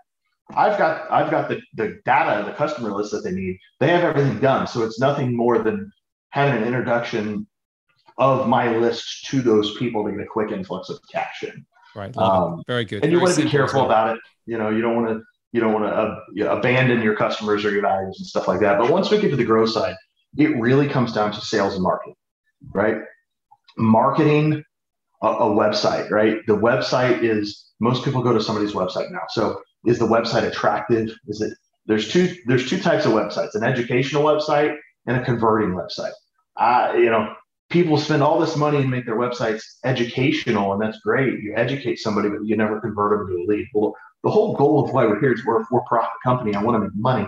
I've 0.56 0.78
got 0.78 1.10
I've 1.12 1.32
got 1.32 1.50
the 1.50 1.60
the 1.74 2.00
data, 2.06 2.46
the 2.46 2.54
customer 2.54 2.92
list 2.92 3.12
that 3.12 3.24
they 3.24 3.32
need. 3.32 3.58
They 3.80 3.88
have 3.88 4.04
everything 4.04 4.40
done, 4.40 4.68
so 4.68 4.84
it's 4.84 5.00
nothing 5.00 5.36
more 5.36 5.58
than 5.60 5.92
having 6.30 6.62
an 6.62 6.68
introduction 6.68 7.48
of 8.20 8.48
my 8.48 8.76
list 8.78 9.26
to 9.28 9.42
those 9.42 9.76
people 9.78 10.06
to 10.06 10.12
get 10.12 10.20
a 10.20 10.28
quick 10.28 10.52
influx 10.52 10.90
of 10.90 11.00
cash 11.12 11.44
in. 11.44 11.66
Right, 11.96 12.16
um, 12.18 12.62
very 12.68 12.86
good. 12.86 12.98
And 12.98 13.04
very 13.06 13.14
you 13.14 13.20
want 13.22 13.36
to 13.36 13.44
be 13.44 13.50
careful 13.50 13.86
about 13.86 14.18
it. 14.18 14.22
You 14.46 14.60
know, 14.60 14.70
you 14.70 14.82
don't 14.82 14.96
want 14.96 15.18
to 15.18 15.24
you 15.52 15.62
don't 15.62 15.74
want 15.74 15.86
to 15.86 15.92
uh, 15.92 16.20
you 16.34 16.44
know, 16.44 16.52
abandon 16.58 17.02
your 17.02 17.16
customers 17.16 17.66
or 17.66 17.72
your 17.72 17.82
values 17.82 18.18
and 18.20 18.28
stuff 18.28 18.48
like 18.48 18.60
that. 18.60 18.78
But 18.78 18.92
once 18.92 19.10
we 19.10 19.20
get 19.20 19.32
to 19.32 19.36
the 19.36 19.46
growth 19.46 19.72
side, 19.72 19.96
it 20.38 20.56
really 20.60 20.88
comes 20.88 21.12
down 21.12 21.32
to 21.32 21.42
sales 21.42 21.74
and 21.74 21.82
marketing, 21.82 22.16
right? 22.72 22.98
Marketing 23.78 24.64
a, 25.22 25.28
a 25.28 25.50
website, 25.50 26.10
right? 26.10 26.38
The 26.48 26.58
website 26.58 27.24
is 27.24 27.66
most 27.80 28.04
people 28.04 28.22
go 28.22 28.34
to 28.34 28.42
somebody's 28.42 28.74
website 28.74 29.12
now. 29.12 29.24
So 29.30 29.62
is 29.86 30.00
the 30.00 30.08
website 30.08 30.44
attractive? 30.44 31.10
Is 31.28 31.42
it 31.42 31.54
there's 31.86 32.12
two 32.12 32.36
there's 32.46 32.70
two 32.70 32.80
types 32.80 33.06
of 33.06 33.14
websites, 33.14 33.56
an 33.56 33.64
educational 33.64 34.24
website 34.24 34.76
and 35.08 35.18
a 35.18 35.24
converting 35.24 35.72
website. 35.72 36.12
Uh, 36.58 36.94
you 36.96 37.10
know, 37.10 37.34
people 37.70 37.98
spend 37.98 38.22
all 38.22 38.40
this 38.40 38.56
money 38.56 38.78
and 38.78 38.90
make 38.90 39.06
their 39.06 39.18
websites 39.18 39.64
educational, 39.84 40.74
and 40.74 40.82
that's 40.82 41.00
great. 41.00 41.40
You 41.40 41.54
educate 41.56 41.98
somebody, 41.98 42.30
but 42.30 42.46
you 42.46 42.58
never 42.58 42.80
convert 42.82 43.18
them 43.18 43.28
to 43.28 43.44
a 43.44 43.46
lead. 43.48 43.68
Well, 43.74 43.96
the 44.24 44.30
whole 44.30 44.56
goal 44.56 44.84
of 44.84 44.92
why 44.92 45.06
we're 45.06 45.20
here 45.20 45.34
is 45.34 45.46
we're 45.46 45.62
a 45.62 45.66
for-profit 45.66 46.10
company. 46.24 46.54
I 46.54 46.62
want 46.62 46.76
to 46.76 46.80
make 46.82 46.96
money. 46.96 47.28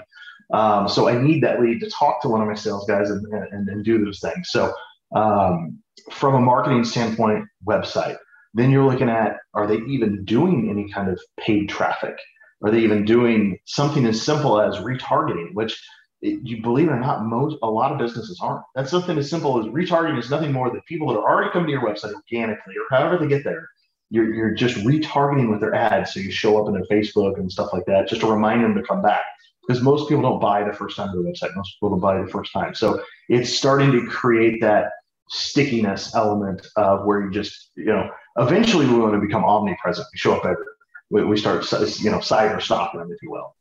Um, 0.54 0.90
so 0.90 1.08
I 1.08 1.18
need 1.18 1.42
that 1.44 1.62
lead 1.62 1.80
to 1.80 1.90
talk 1.90 2.22
to 2.22 2.28
one 2.28 2.42
of 2.42 2.48
my 2.48 2.56
sales 2.56 2.86
guys 2.86 3.10
and, 3.10 3.26
and, 3.28 3.70
and 3.70 3.86
do 3.86 4.04
those 4.04 4.20
things. 4.20 4.50
So 4.50 4.74
um, 5.16 5.80
from 6.12 6.36
a 6.36 6.40
marketing 6.40 6.84
standpoint, 6.84 7.46
website. 7.68 8.18
Then 8.54 8.70
you're 8.70 8.90
looking 8.90 9.10
at 9.10 9.38
are 9.54 9.68
they 9.68 9.78
even 9.88 10.26
doing 10.26 10.70
any 10.70 10.92
kind 10.92 11.10
of 11.10 11.20
paid 11.40 11.70
traffic? 11.70 12.16
Are 12.64 12.72
they 12.72 12.80
even 12.80 13.06
doing 13.06 13.58
something 13.66 14.06
as 14.06 14.22
simple 14.22 14.62
as 14.62 14.78
retargeting, 14.78 15.54
which 15.54 15.82
you 16.22 16.62
believe 16.62 16.88
it 16.88 16.92
or 16.92 17.00
not, 17.00 17.26
most 17.26 17.58
a 17.64 17.70
lot 17.70 17.92
of 17.92 17.98
businesses 17.98 18.40
aren't. 18.42 18.64
That's 18.76 18.92
something 18.92 19.18
as 19.18 19.30
simple 19.30 19.60
as 19.60 19.66
retargeting 19.66 20.20
is 20.20 20.30
nothing 20.30 20.52
more 20.52 20.70
than 20.70 20.82
people 20.88 21.08
that 21.08 21.20
are 21.20 21.30
already 21.30 21.52
coming 21.52 21.68
to 21.68 21.72
your 21.72 21.82
website 21.82 22.14
organically 22.14 22.76
or 22.78 22.96
however 22.96 23.18
they 23.18 23.28
get 23.28 23.44
there. 23.44 23.68
You're, 24.12 24.34
you're 24.34 24.54
just 24.54 24.76
retargeting 24.78 25.50
with 25.50 25.62
their 25.62 25.74
ads. 25.74 26.14
So 26.14 26.20
you 26.20 26.32
show 26.32 26.62
up 26.62 26.68
in 26.68 26.74
their 26.74 26.84
Facebook 26.84 27.40
and 27.40 27.52
stuff 27.52 27.74
like 27.74 27.86
that, 27.86 28.08
just 28.08 28.22
to 28.22 28.28
remind 28.28 28.64
them 28.64 28.76
to 28.76 28.84
come 28.84 29.02
back. 29.02 29.22
Because 29.66 29.82
most 29.82 30.10
people 30.10 30.22
don't 30.22 30.40
buy 30.40 30.64
the 30.64 30.74
first 30.74 30.98
time 30.98 31.12
to 31.12 31.22
the 31.22 31.28
website. 31.28 31.56
Most 31.56 31.76
people 31.76 31.92
don't 31.92 32.00
buy 32.00 32.22
the 32.22 32.28
first 32.28 32.52
time. 32.52 32.76
So 32.76 33.02
it's 33.30 33.50
starting 33.50 33.92
to 33.92 34.06
create 34.08 34.60
that 34.62 34.92
stickiness 35.32 36.14
element 36.14 36.68
of 36.76 37.06
where 37.06 37.22
you 37.22 37.32
just, 37.32 37.72
you 37.76 37.86
know, 37.86 38.10
eventually 38.38 38.86
we 38.86 38.98
want 38.98 39.14
to 39.14 39.20
become 39.20 39.46
omnipresent. 39.46 40.08
We 40.14 40.18
show 40.18 40.34
up 40.34 40.46
everywhere. 40.46 40.66
We, 41.10 41.24
we 41.24 41.38
start, 41.38 41.66
you 42.00 42.12
know, 42.12 42.18
or 42.18 42.60
stop 42.60 42.94
them, 42.94 43.10
if 43.12 43.18
you 43.22 43.32
will. 43.32 43.56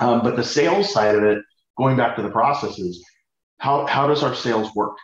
Um, 0.00 0.22
but 0.22 0.36
the 0.36 0.44
sales 0.44 0.92
side 0.92 1.14
of 1.14 1.24
it, 1.24 1.42
going 1.76 1.96
back 1.96 2.16
to 2.16 2.22
the 2.22 2.30
processes, 2.30 3.02
how, 3.58 3.86
how 3.86 4.06
does 4.06 4.22
our 4.22 4.34
sales 4.34 4.74
work? 4.74 4.96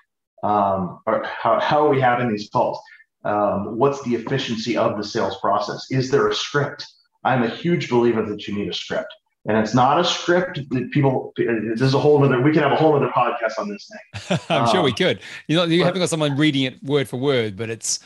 Um, 0.43 1.01
or 1.07 1.25
how, 1.25 1.59
how 1.59 1.87
are 1.87 1.89
we 1.89 2.01
having 2.01 2.31
these 2.31 2.51
calls? 2.51 2.79
Um, 3.25 3.79
what's 3.79 4.03
the 4.03 4.15
efficiency 4.15 4.77
of 4.77 4.99
the 4.99 5.05
sales 5.05 5.39
process? 5.41 5.87
Is 5.91 6.11
there 6.11 6.29
a 6.29 6.35
script? 6.35 6.87
I'm 7.25 7.43
a 7.43 7.49
huge 7.49 7.89
believer 7.89 8.23
that 8.27 8.47
you 8.47 8.55
need 8.55 8.69
a 8.69 8.75
script 8.75 9.13
and 9.47 9.59
it's 9.59 9.75
not 9.75 10.01
a 10.01 10.05
script 10.05 10.61
that 10.71 10.91
people 10.91 11.33
this 11.37 11.81
is 11.81 11.95
a 11.95 11.99
whole 11.99 12.23
other 12.25 12.41
we 12.41 12.53
can 12.53 12.63
have 12.63 12.73
a 12.73 12.77
whole 12.77 12.95
other 12.97 13.09
podcast 13.09 13.59
on 13.59 13.69
this 13.69 13.89
thing 13.89 14.39
i'm 14.51 14.63
um, 14.63 14.69
sure 14.71 14.83
we 14.83 14.91
um, 14.91 14.97
could 14.97 15.21
you 15.49 15.57
know 15.57 15.65
you 15.65 15.81
but, 15.81 15.87
haven't 15.87 16.01
got 16.01 16.09
someone 16.09 16.37
reading 16.37 16.63
it 16.63 16.83
word 16.83 17.09
for 17.09 17.19
word 17.19 17.57
but 17.57 17.71
it's 17.71 18.01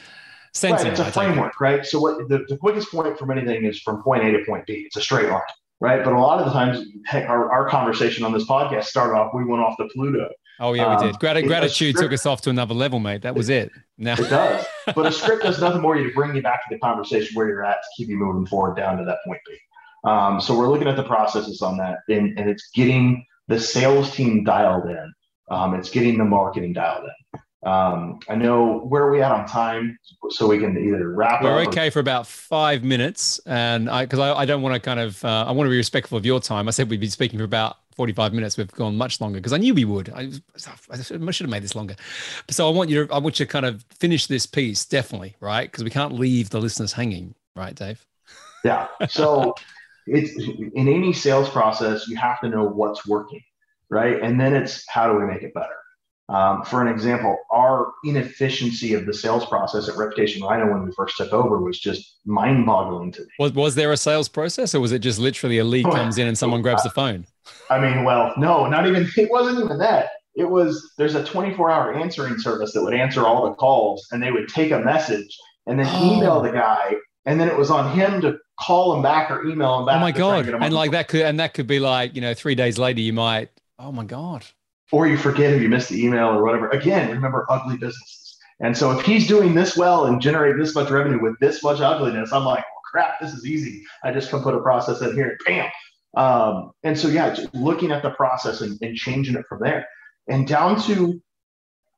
right, 0.62 0.86
it's 0.86 1.00
a 1.00 1.10
framework 1.12 1.60
right 1.60 1.86
so 1.86 2.00
what 2.00 2.28
the, 2.28 2.44
the 2.48 2.56
quickest 2.56 2.90
point 2.90 3.18
from 3.18 3.30
anything 3.30 3.64
is 3.64 3.80
from 3.80 4.02
point 4.02 4.24
a 4.24 4.32
to 4.32 4.44
point 4.44 4.66
b 4.66 4.84
it's 4.86 4.96
a 4.96 5.00
straight 5.00 5.28
line 5.28 5.40
right 5.80 6.04
but 6.04 6.12
a 6.12 6.18
lot 6.18 6.40
of 6.40 6.46
the 6.46 6.52
times 6.52 6.84
heck 7.06 7.28
our, 7.28 7.50
our 7.50 7.68
conversation 7.68 8.24
on 8.24 8.32
this 8.32 8.44
podcast 8.44 8.84
started 8.84 9.14
off 9.14 9.32
we 9.34 9.44
went 9.44 9.62
off 9.62 9.76
the 9.78 9.88
pluto 9.94 10.28
Oh 10.60 10.72
yeah, 10.72 10.96
we 10.96 11.04
did. 11.04 11.14
Um, 11.14 11.18
Grat- 11.20 11.44
gratitude 11.44 11.96
took 11.96 12.12
us 12.12 12.26
off 12.26 12.40
to 12.42 12.50
another 12.50 12.74
level, 12.74 12.98
mate. 12.98 13.22
That 13.22 13.36
was 13.36 13.48
it. 13.48 13.70
No. 13.96 14.14
It 14.14 14.28
does. 14.28 14.66
But 14.94 15.06
a 15.06 15.12
script 15.12 15.42
does 15.42 15.60
nothing 15.60 15.82
more 15.82 15.94
to 15.94 16.12
bring 16.14 16.34
you 16.34 16.42
back 16.42 16.66
to 16.66 16.74
the 16.74 16.80
conversation 16.80 17.36
where 17.36 17.46
you're 17.46 17.64
at 17.64 17.76
to 17.76 17.88
keep 17.96 18.08
you 18.08 18.16
moving 18.16 18.46
forward 18.46 18.76
down 18.76 18.96
to 18.96 19.04
that 19.04 19.18
point 19.24 19.38
B. 19.46 19.56
Um, 20.08 20.40
so 20.40 20.56
we're 20.56 20.70
looking 20.70 20.88
at 20.88 20.96
the 20.96 21.04
processes 21.04 21.60
on 21.60 21.76
that, 21.78 21.98
and, 22.08 22.38
and 22.38 22.48
it's 22.48 22.70
getting 22.70 23.26
the 23.48 23.60
sales 23.60 24.14
team 24.14 24.42
dialed 24.42 24.88
in. 24.88 25.12
Um, 25.50 25.74
it's 25.74 25.90
getting 25.90 26.16
the 26.16 26.24
marketing 26.24 26.72
dialed 26.72 27.04
in. 27.04 27.40
Um, 27.68 28.20
I 28.28 28.36
know 28.36 28.78
where 28.78 29.02
are 29.02 29.10
we 29.10 29.20
at 29.20 29.32
on 29.32 29.46
time, 29.46 29.98
so 30.30 30.46
we 30.46 30.58
can 30.58 30.78
either 30.78 31.10
wrap 31.10 31.42
We're 31.42 31.60
okay 31.62 31.88
or- 31.88 31.90
for 31.90 32.00
about 32.00 32.26
five 32.26 32.84
minutes, 32.84 33.38
and 33.46 33.90
I 33.90 34.04
because 34.04 34.20
I, 34.20 34.32
I, 34.32 34.44
don't 34.46 34.62
want 34.62 34.74
to 34.74 34.80
kind 34.80 35.00
of 35.00 35.22
uh, 35.24 35.44
I 35.46 35.52
want 35.52 35.66
to 35.66 35.70
be 35.70 35.76
respectful 35.76 36.16
of 36.16 36.24
your 36.24 36.40
time. 36.40 36.68
I 36.68 36.70
said 36.70 36.88
we'd 36.88 37.00
be 37.00 37.08
speaking 37.08 37.38
for 37.38 37.44
about 37.44 37.78
45 37.96 38.32
minutes. 38.32 38.56
We've 38.56 38.70
gone 38.70 38.96
much 38.96 39.20
longer 39.20 39.40
because 39.40 39.52
I 39.52 39.56
knew 39.56 39.74
we 39.74 39.84
would. 39.84 40.08
I, 40.10 40.30
I 40.90 41.02
should 41.02 41.20
have 41.20 41.50
made 41.50 41.64
this 41.64 41.74
longer. 41.74 41.96
So 42.48 42.68
I 42.68 42.70
want 42.70 42.90
you 42.90 43.06
to, 43.06 43.12
I 43.12 43.18
want 43.18 43.40
you 43.40 43.44
to 43.46 43.50
kind 43.50 43.66
of 43.66 43.84
finish 43.90 44.28
this 44.28 44.46
piece, 44.46 44.84
definitely, 44.84 45.34
right? 45.40 45.68
Because 45.68 45.82
we 45.82 45.90
can't 45.90 46.14
leave 46.14 46.50
the 46.50 46.60
listeners 46.60 46.92
hanging, 46.92 47.34
right, 47.56 47.74
Dave? 47.74 48.06
Yeah. 48.64 48.86
So 49.08 49.54
it's 50.10 50.36
in 50.74 50.88
any 50.88 51.12
sales 51.12 51.48
process, 51.48 52.08
you 52.08 52.16
have 52.16 52.40
to 52.40 52.48
know 52.48 52.64
what's 52.64 53.06
working, 53.06 53.42
right? 53.90 54.20
And 54.22 54.40
then 54.40 54.54
it's 54.54 54.84
how 54.88 55.10
do 55.10 55.18
we 55.18 55.26
make 55.26 55.42
it 55.42 55.54
better? 55.54 55.74
Um, 56.30 56.62
for 56.62 56.82
an 56.82 56.88
example, 56.88 57.38
our 57.50 57.92
inefficiency 58.04 58.92
of 58.92 59.06
the 59.06 59.14
sales 59.14 59.46
process 59.46 59.88
at 59.88 59.96
Reputation 59.96 60.42
Rhino 60.42 60.70
when 60.70 60.84
we 60.84 60.92
first 60.92 61.16
took 61.16 61.32
over 61.32 61.58
was 61.58 61.78
just 61.78 62.18
mind 62.26 62.66
boggling 62.66 63.12
to 63.12 63.22
me. 63.22 63.28
Was, 63.38 63.52
was 63.52 63.74
there 63.76 63.92
a 63.92 63.96
sales 63.96 64.28
process 64.28 64.74
or 64.74 64.80
was 64.80 64.92
it 64.92 64.98
just 64.98 65.18
literally 65.18 65.56
a 65.56 65.64
lead 65.64 65.86
comes 65.86 66.18
in 66.18 66.26
and 66.26 66.36
someone 66.36 66.60
grabs 66.60 66.82
the 66.82 66.90
phone? 66.90 67.26
I 67.70 67.80
mean, 67.80 68.04
well, 68.04 68.34
no, 68.36 68.66
not 68.66 68.86
even, 68.86 69.08
it 69.16 69.30
wasn't 69.30 69.64
even 69.64 69.78
that. 69.78 70.10
It 70.36 70.50
was, 70.50 70.92
there's 70.98 71.14
a 71.14 71.24
24 71.24 71.70
hour 71.70 71.94
answering 71.94 72.38
service 72.38 72.74
that 72.74 72.82
would 72.82 72.94
answer 72.94 73.26
all 73.26 73.48
the 73.48 73.54
calls 73.54 74.06
and 74.12 74.22
they 74.22 74.30
would 74.30 74.48
take 74.48 74.70
a 74.70 74.80
message 74.80 75.34
and 75.66 75.78
then 75.78 75.86
oh. 75.88 76.16
email 76.16 76.42
the 76.42 76.52
guy. 76.52 76.94
And 77.24 77.40
then 77.40 77.48
it 77.48 77.56
was 77.56 77.70
on 77.70 77.96
him 77.96 78.20
to 78.20 78.38
call 78.60 78.92
them 78.92 79.02
back 79.02 79.30
or 79.30 79.44
email 79.46 79.78
them 79.78 79.86
back. 79.86 79.96
Oh 79.96 80.00
my 80.00 80.12
God. 80.12 80.48
And 80.48 80.74
like 80.74 80.90
that 80.92 81.08
could, 81.08 81.22
and 81.22 81.40
that 81.40 81.54
could 81.54 81.66
be 81.66 81.80
like, 81.80 82.14
you 82.14 82.20
know, 82.20 82.34
three 82.34 82.54
days 82.54 82.78
later, 82.78 83.00
you 83.00 83.12
might, 83.12 83.50
oh 83.78 83.92
my 83.92 84.04
God 84.04 84.44
or 84.92 85.06
you 85.06 85.16
forget 85.16 85.52
if 85.52 85.62
you 85.62 85.68
missed 85.68 85.90
the 85.90 86.04
email 86.04 86.28
or 86.28 86.42
whatever. 86.42 86.68
Again, 86.70 87.10
remember 87.10 87.46
ugly 87.48 87.76
businesses. 87.76 88.36
And 88.60 88.76
so 88.76 88.98
if 88.98 89.04
he's 89.04 89.26
doing 89.26 89.54
this 89.54 89.76
well 89.76 90.06
and 90.06 90.20
generating 90.20 90.58
this 90.58 90.74
much 90.74 90.90
revenue 90.90 91.20
with 91.20 91.38
this 91.40 91.62
much 91.62 91.80
ugliness, 91.80 92.32
I'm 92.32 92.44
like, 92.44 92.64
well, 92.64 92.82
crap, 92.90 93.20
this 93.20 93.32
is 93.32 93.46
easy. 93.46 93.84
I 94.02 94.12
just 94.12 94.30
come 94.30 94.42
put 94.42 94.54
a 94.54 94.60
process 94.60 95.00
in 95.00 95.14
here, 95.14 95.36
bam. 95.46 95.70
Um, 96.16 96.72
and 96.82 96.98
so 96.98 97.08
yeah, 97.08 97.36
looking 97.52 97.92
at 97.92 98.02
the 98.02 98.10
process 98.10 98.62
and, 98.62 98.78
and, 98.80 98.96
changing 98.96 99.36
it 99.36 99.44
from 99.46 99.60
there, 99.60 99.86
and 100.26 100.48
down 100.48 100.80
to 100.82 101.22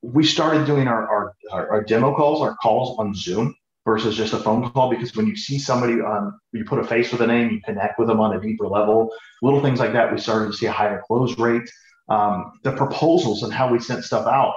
we 0.01 0.25
started 0.25 0.65
doing 0.65 0.87
our, 0.87 1.33
our 1.49 1.71
our 1.71 1.81
demo 1.81 2.13
calls, 2.13 2.41
our 2.41 2.55
calls 2.57 2.99
on 2.99 3.15
Zoom 3.15 3.55
versus 3.91 4.15
just 4.15 4.33
a 4.33 4.37
phone 4.37 4.69
call 4.71 4.89
because 4.89 5.15
when 5.15 5.27
you 5.27 5.35
see 5.35 5.59
somebody 5.59 5.93
on 5.93 6.33
you 6.53 6.63
put 6.63 6.79
a 6.79 6.83
face 6.83 7.11
with 7.11 7.21
a 7.21 7.27
name, 7.27 7.51
you 7.51 7.59
connect 7.65 7.99
with 7.99 8.07
them 8.07 8.19
on 8.19 8.35
a 8.35 8.39
deeper 8.39 8.67
level. 8.67 9.13
Little 9.41 9.61
things 9.61 9.79
like 9.79 9.93
that, 9.93 10.11
we 10.11 10.19
started 10.19 10.47
to 10.51 10.53
see 10.53 10.67
a 10.67 10.71
higher 10.71 11.01
close 11.07 11.37
rate 11.37 11.69
um, 12.11 12.51
the 12.63 12.73
proposals 12.73 13.43
and 13.43 13.53
how 13.53 13.71
we 13.71 13.79
sent 13.79 14.03
stuff 14.03 14.27
out, 14.27 14.53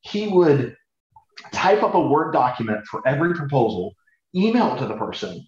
he 0.00 0.28
would 0.28 0.76
type 1.52 1.82
up 1.82 1.94
a 1.94 2.00
Word 2.00 2.32
document 2.32 2.84
for 2.86 3.06
every 3.06 3.34
proposal, 3.34 3.94
email 4.34 4.74
it 4.74 4.78
to 4.78 4.86
the 4.86 4.96
person, 4.96 5.44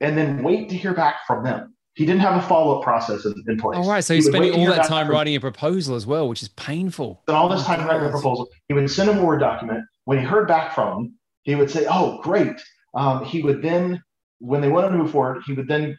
and 0.00 0.16
then 0.16 0.42
wait 0.42 0.68
to 0.70 0.76
hear 0.76 0.94
back 0.94 1.26
from 1.26 1.42
them. 1.42 1.74
He 1.94 2.06
didn't 2.06 2.22
have 2.22 2.42
a 2.42 2.46
follow 2.46 2.78
up 2.78 2.84
process 2.84 3.24
in, 3.24 3.34
in, 3.46 3.56
place. 3.56 3.76
All 3.76 3.88
right. 3.88 4.02
So 4.02 4.14
he's 4.14 4.26
he 4.26 4.32
spending 4.32 4.52
all 4.54 4.66
that 4.66 4.86
time 4.86 5.08
writing 5.08 5.36
a 5.36 5.40
proposal 5.40 5.94
as 5.94 6.06
well, 6.06 6.28
which 6.28 6.42
is 6.42 6.48
painful. 6.48 7.22
And 7.28 7.36
all 7.36 7.48
this 7.48 7.62
oh, 7.62 7.66
time 7.66 7.86
writing 7.86 8.06
a 8.06 8.10
proposal. 8.10 8.48
He 8.66 8.74
would 8.74 8.90
send 8.90 9.10
him 9.10 9.18
a 9.18 9.24
Word 9.24 9.38
document. 9.38 9.84
When 10.04 10.18
he 10.18 10.24
heard 10.24 10.48
back 10.48 10.74
from 10.74 10.98
him, 10.98 11.14
he 11.44 11.54
would 11.54 11.70
say, 11.70 11.86
Oh, 11.88 12.20
great. 12.22 12.60
Um, 12.94 13.24
he 13.24 13.42
would 13.42 13.62
then, 13.62 14.02
when 14.38 14.60
they 14.60 14.68
wanted 14.68 14.90
to 14.90 14.98
move 14.98 15.10
forward, 15.10 15.42
he 15.46 15.52
would 15.52 15.68
then 15.68 15.96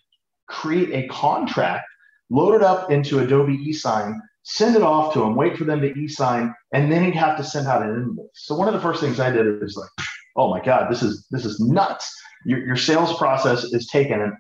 create 0.48 0.92
a 0.94 1.08
contract, 1.08 1.86
load 2.30 2.56
it 2.56 2.62
up 2.62 2.92
into 2.92 3.20
Adobe 3.20 3.58
eSign, 3.58 4.20
send 4.46 4.76
it 4.76 4.84
off 4.84 5.14
to 5.14 5.24
him, 5.24 5.36
wait 5.36 5.58
for 5.58 5.64
them 5.64 5.82
to 5.82 5.92
e-sign, 5.94 6.54
and 6.72 6.92
then 6.92 7.04
he'd 7.04 7.16
have 7.16 7.36
to 7.36 7.44
send 7.44 7.68
out 7.68 7.82
an 7.82 7.96
invoice. 7.96 8.28
So 8.34 8.56
one 8.56 8.68
of 8.68 8.74
the 8.76 8.80
first 8.80 9.02
things 9.02 9.20
I 9.20 9.32
did 9.32 9.62
is 9.62 9.76
like, 9.76 10.08
oh 10.36 10.52
my 10.52 10.64
God, 10.64 10.90
this 10.90 11.02
is 11.02 11.26
this 11.32 11.46
is 11.46 11.60
nuts. 11.60 12.14
Your, 12.46 12.66
your 12.66 12.76
sales 12.76 13.18
process 13.18 13.64
is 13.64 13.88
taking 13.88 14.32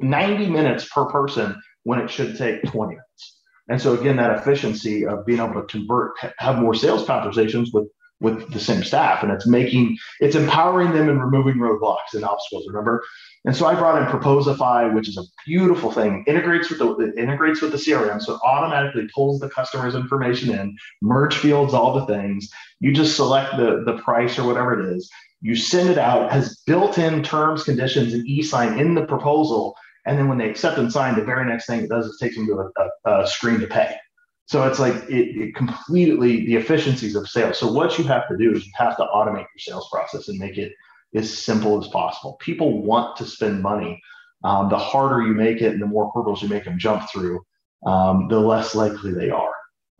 90 0.00 0.46
minutes 0.48 0.88
per 0.88 1.04
person 1.06 1.60
when 1.84 2.00
it 2.00 2.10
should 2.10 2.38
take 2.38 2.62
20 2.62 2.90
minutes. 2.90 3.40
And 3.68 3.80
so 3.80 3.98
again, 3.98 4.16
that 4.16 4.38
efficiency 4.38 5.06
of 5.06 5.26
being 5.26 5.40
able 5.40 5.60
to 5.60 5.66
convert, 5.66 6.12
have 6.38 6.58
more 6.58 6.74
sales 6.74 7.04
conversations 7.04 7.70
with 7.72 7.86
with 8.20 8.52
the 8.52 8.58
same 8.58 8.82
staff 8.82 9.22
and 9.22 9.30
it's 9.30 9.46
making 9.46 9.96
it's 10.20 10.34
empowering 10.34 10.92
them 10.92 11.08
and 11.08 11.22
removing 11.22 11.56
roadblocks 11.56 12.14
and 12.14 12.24
obstacles 12.24 12.66
remember? 12.66 13.02
And 13.44 13.56
so 13.56 13.66
i 13.66 13.74
brought 13.74 14.00
in 14.00 14.08
proposify 14.08 14.92
which 14.94 15.08
is 15.08 15.16
a 15.16 15.22
beautiful 15.46 15.92
thing. 15.92 16.24
Integrates 16.26 16.70
with 16.70 16.78
the 16.78 16.92
it 16.98 17.18
integrates 17.18 17.60
with 17.60 17.72
the 17.72 17.78
crm 17.78 18.20
so 18.20 18.34
it 18.34 18.40
automatically 18.44 19.08
pulls 19.14 19.40
the 19.40 19.48
customer's 19.50 19.94
information 19.94 20.50
in 20.50 20.76
merge 21.02 21.36
fields 21.36 21.74
all 21.74 21.98
the 21.98 22.06
things. 22.06 22.48
You 22.80 22.92
just 22.92 23.16
select 23.16 23.56
the 23.56 23.82
the 23.86 23.98
price 24.02 24.38
or 24.38 24.46
whatever 24.46 24.78
it 24.78 24.96
is. 24.96 25.08
You 25.40 25.54
send 25.54 25.88
it 25.88 25.98
out 25.98 26.32
has 26.32 26.62
built-in 26.66 27.22
terms 27.22 27.62
conditions 27.62 28.14
and 28.14 28.26
e-sign 28.26 28.78
in 28.78 28.94
the 28.94 29.06
proposal 29.06 29.76
and 30.06 30.18
then 30.18 30.26
when 30.26 30.38
they 30.38 30.48
accept 30.48 30.78
and 30.78 30.90
sign 30.90 31.14
the 31.14 31.24
very 31.24 31.44
next 31.44 31.66
thing 31.66 31.82
it 31.82 31.88
does 31.88 32.06
is 32.06 32.18
takes 32.18 32.34
them 32.34 32.46
to 32.46 32.54
a, 32.54 33.10
a, 33.10 33.22
a 33.22 33.26
screen 33.26 33.60
to 33.60 33.66
pay 33.66 33.94
so 34.48 34.66
it's 34.66 34.78
like 34.78 34.94
it, 35.10 35.36
it, 35.36 35.54
completely 35.54 36.46
the 36.46 36.56
efficiencies 36.56 37.14
of 37.14 37.28
sales. 37.28 37.58
So 37.58 37.70
what 37.70 37.98
you 37.98 38.04
have 38.04 38.26
to 38.28 38.36
do 38.38 38.54
is 38.54 38.64
you 38.64 38.72
have 38.76 38.96
to 38.96 39.06
automate 39.14 39.44
your 39.54 39.58
sales 39.58 39.86
process 39.92 40.28
and 40.28 40.38
make 40.38 40.56
it 40.56 40.72
as 41.14 41.38
simple 41.38 41.78
as 41.78 41.88
possible. 41.88 42.38
People 42.40 42.82
want 42.82 43.16
to 43.18 43.26
spend 43.26 43.62
money. 43.62 44.00
Um, 44.44 44.70
the 44.70 44.78
harder 44.78 45.20
you 45.20 45.34
make 45.34 45.60
it 45.60 45.72
and 45.72 45.82
the 45.82 45.86
more 45.86 46.10
hurdles 46.14 46.40
you 46.40 46.48
make 46.48 46.64
them 46.64 46.78
jump 46.78 47.10
through, 47.10 47.40
um, 47.84 48.28
the 48.28 48.40
less 48.40 48.74
likely 48.74 49.12
they 49.12 49.28
are. 49.28 49.52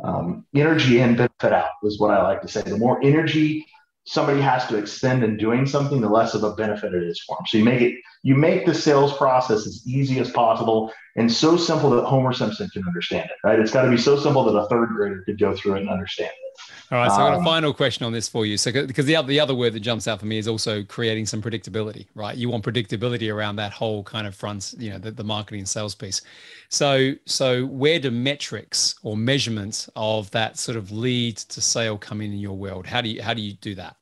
Um, 0.03 0.47
energy 0.55 1.01
in, 1.01 1.17
benefit 1.17 1.53
out 1.53 1.71
is 1.83 2.01
what 2.01 2.11
I 2.11 2.23
like 2.23 2.41
to 2.41 2.49
say. 2.49 2.63
The 2.63 2.79
more 2.79 3.05
energy 3.05 3.67
somebody 4.09 4.41
has 4.41 4.67
to 4.67 4.77
extend 4.77 5.23
in 5.23 5.37
doing 5.37 5.67
something, 5.67 6.01
the 6.01 6.09
less 6.09 6.35
of 6.35 6.43
a 6.43 6.55
benefit 6.55 6.95
it 6.95 7.03
is 7.03 7.21
for 7.21 7.37
them. 7.37 7.45
So 7.47 7.59
you 7.59 7.65
make 7.65 7.83
it, 7.83 7.95
you 8.23 8.35
make 8.35 8.65
the 8.65 8.75
sales 8.75 9.15
process 9.17 9.67
as 9.67 9.87
easy 9.87 10.19
as 10.19 10.31
possible 10.31 10.93
and 11.17 11.31
so 11.31 11.57
simple 11.57 11.91
that 11.91 12.05
Homer 12.05 12.33
Simpson 12.33 12.71
can 12.71 12.85
understand 12.87 13.29
it, 13.29 13.37
right? 13.47 13.59
It's 13.59 13.73
got 13.73 13.83
to 13.83 13.91
be 13.91 13.99
so 13.99 14.19
simple 14.19 14.45
that 14.45 14.57
a 14.57 14.67
third 14.69 14.89
grader 14.91 15.23
could 15.27 15.39
go 15.39 15.55
through 15.55 15.75
it 15.75 15.81
and 15.81 15.91
understand 15.91 16.31
it. 16.31 16.48
All 16.91 16.99
right, 16.99 17.11
so 17.11 17.17
I've 17.17 17.19
got 17.19 17.35
a 17.35 17.39
um, 17.39 17.45
final 17.45 17.75
question 17.75 18.07
on 18.07 18.13
this 18.13 18.29
for 18.29 18.47
you. 18.47 18.57
So, 18.57 18.73
because 18.73 19.05
the 19.05 19.15
other, 19.15 19.29
the 19.29 19.41
other 19.41 19.55
word 19.55 19.75
that 19.75 19.81
jumps 19.81 20.09
out 20.09 20.21
for 20.21 20.27
me 20.27 20.39
is 20.39 20.49
also 20.49 20.83
creating 20.83 21.27
some 21.27 21.43
predictability, 21.43 22.07
right? 22.15 22.37
You 22.37 22.49
want 22.49 22.65
predictability 22.65 23.33
around 23.33 23.57
that 23.57 23.73
whole 23.73 24.03
kind 24.03 24.27
of 24.27 24.35
front, 24.35 24.75
you 24.79 24.91
know, 24.91 24.99
the, 24.99 25.11
the 25.11 25.25
marketing 25.25 25.61
and 25.61 25.69
sales 25.69 25.95
piece. 25.95 26.23
So, 26.71 27.13
so 27.27 27.67
where 27.67 27.99
do 27.99 28.11
metrics 28.11 28.95
or 29.03 29.17
measurements 29.17 29.91
of 29.97 30.31
that 30.31 30.59
sort 30.59 30.77
of 30.79 30.91
lead 30.91 31.37
to 31.37 31.61
sale 31.61 31.99
come 31.99 32.21
in 32.21 32.33
in 32.33 32.39
your 32.39 32.57
world? 32.57 32.87
How 32.87 33.01
do 33.01 33.09
you 33.09 33.23
how 33.23 33.35
do 33.35 33.43
you 33.43 33.55
do 33.55 33.75
that? 33.75 33.97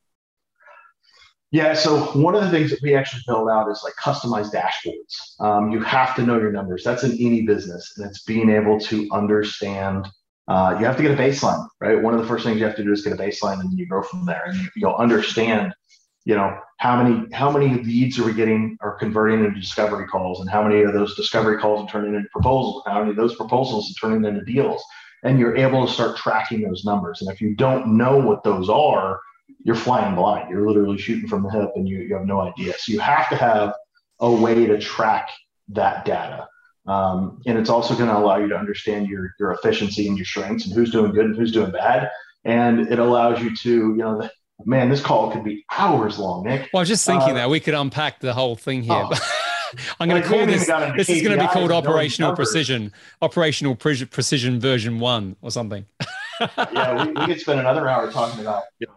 Yeah, 1.52 1.74
so 1.74 2.00
one 2.20 2.34
of 2.34 2.42
the 2.42 2.50
things 2.50 2.70
that 2.70 2.82
we 2.82 2.94
actually 2.94 3.22
build 3.26 3.48
out 3.48 3.70
is 3.70 3.80
like 3.84 3.94
customized 3.94 4.52
dashboards. 4.52 5.40
Um, 5.40 5.70
you 5.70 5.80
have 5.80 6.14
to 6.16 6.22
know 6.22 6.38
your 6.38 6.50
numbers. 6.50 6.82
That's 6.84 7.04
in 7.04 7.12
any 7.12 7.42
business, 7.42 7.94
and 7.96 8.06
it's 8.06 8.24
being 8.24 8.50
able 8.50 8.78
to 8.80 9.08
understand. 9.12 10.06
Uh, 10.48 10.76
you 10.78 10.86
have 10.86 10.96
to 10.96 11.02
get 11.02 11.10
a 11.10 11.20
baseline, 11.20 11.66
right? 11.80 12.00
One 12.00 12.14
of 12.14 12.20
the 12.20 12.26
first 12.26 12.44
things 12.44 12.58
you 12.58 12.66
have 12.66 12.76
to 12.76 12.84
do 12.84 12.92
is 12.92 13.02
get 13.02 13.12
a 13.12 13.16
baseline, 13.16 13.60
and 13.60 13.76
you 13.78 13.86
grow 13.86 14.02
from 14.02 14.24
there, 14.24 14.44
and 14.46 14.56
you, 14.56 14.68
you'll 14.76 14.94
understand, 14.94 15.74
you 16.24 16.36
know, 16.36 16.56
how 16.78 17.02
many 17.02 17.26
how 17.32 17.50
many 17.50 17.82
leads 17.82 18.18
are 18.18 18.24
we 18.24 18.32
getting 18.32 18.76
or 18.80 18.96
converting 18.98 19.44
into 19.44 19.58
discovery 19.58 20.06
calls, 20.06 20.40
and 20.40 20.48
how 20.48 20.62
many 20.62 20.82
of 20.82 20.92
those 20.92 21.16
discovery 21.16 21.58
calls 21.58 21.84
are 21.84 21.90
turning 21.90 22.14
into 22.14 22.28
proposals, 22.30 22.82
how 22.86 23.00
many 23.00 23.10
of 23.10 23.16
those 23.16 23.34
proposals 23.34 23.90
are 23.90 24.08
turning 24.08 24.24
into 24.24 24.44
deals, 24.44 24.82
and 25.24 25.38
you're 25.38 25.56
able 25.56 25.86
to 25.86 25.92
start 25.92 26.16
tracking 26.16 26.62
those 26.62 26.84
numbers. 26.84 27.22
And 27.22 27.30
if 27.30 27.40
you 27.40 27.54
don't 27.56 27.96
know 27.96 28.16
what 28.16 28.44
those 28.44 28.68
are, 28.68 29.20
you're 29.64 29.74
flying 29.74 30.14
blind. 30.14 30.50
You're 30.50 30.66
literally 30.66 30.98
shooting 30.98 31.28
from 31.28 31.42
the 31.42 31.50
hip 31.50 31.70
and 31.74 31.88
you, 31.88 31.98
you 31.98 32.14
have 32.14 32.26
no 32.26 32.40
idea. 32.40 32.74
So 32.78 32.92
you 32.92 33.00
have 33.00 33.28
to 33.30 33.36
have 33.36 33.74
a 34.20 34.30
way 34.30 34.66
to 34.66 34.78
track 34.78 35.30
that 35.68 36.04
data. 36.04 36.48
Um, 36.86 37.40
and 37.46 37.58
it's 37.58 37.70
also 37.70 37.94
going 37.94 38.08
to 38.08 38.16
allow 38.16 38.36
you 38.36 38.48
to 38.48 38.56
understand 38.56 39.08
your, 39.08 39.34
your 39.38 39.52
efficiency 39.52 40.06
and 40.06 40.16
your 40.16 40.24
strengths 40.24 40.66
and 40.66 40.74
who's 40.74 40.90
doing 40.90 41.12
good 41.12 41.26
and 41.26 41.36
who's 41.36 41.52
doing 41.52 41.72
bad. 41.72 42.10
And 42.44 42.92
it 42.92 42.98
allows 42.98 43.42
you 43.42 43.54
to, 43.56 43.70
you 43.70 43.96
know, 43.96 44.28
man, 44.64 44.88
this 44.88 45.00
call 45.00 45.30
could 45.32 45.44
be 45.44 45.64
hours 45.76 46.18
long, 46.18 46.44
Nick. 46.44 46.70
Well, 46.72 46.80
I 46.80 46.82
was 46.82 46.88
just 46.88 47.04
thinking 47.04 47.32
uh, 47.32 47.34
that 47.34 47.50
we 47.50 47.60
could 47.60 47.74
unpack 47.74 48.20
the 48.20 48.32
whole 48.32 48.56
thing 48.56 48.82
here. 48.82 48.92
Oh. 48.94 49.10
I'm 50.00 50.08
going 50.08 50.22
to 50.22 50.28
call 50.28 50.46
this. 50.46 50.66
This 50.96 51.08
is 51.08 51.22
going 51.22 51.36
to 51.36 51.44
be 51.44 51.48
called 51.48 51.72
operational 51.72 52.36
precision, 52.36 52.92
operational 53.20 53.74
pre- 53.74 54.04
precision 54.04 54.60
version 54.60 55.00
one 55.00 55.36
or 55.42 55.50
something. 55.50 55.84
yeah, 56.56 57.04
we, 57.04 57.12
we, 57.12 57.26
could 57.26 57.40
spend 57.40 57.58
another 57.58 57.88
hour 57.88 58.10
talking 58.10 58.40
about 58.40 58.62
you 58.78 58.86
know, 58.86 58.94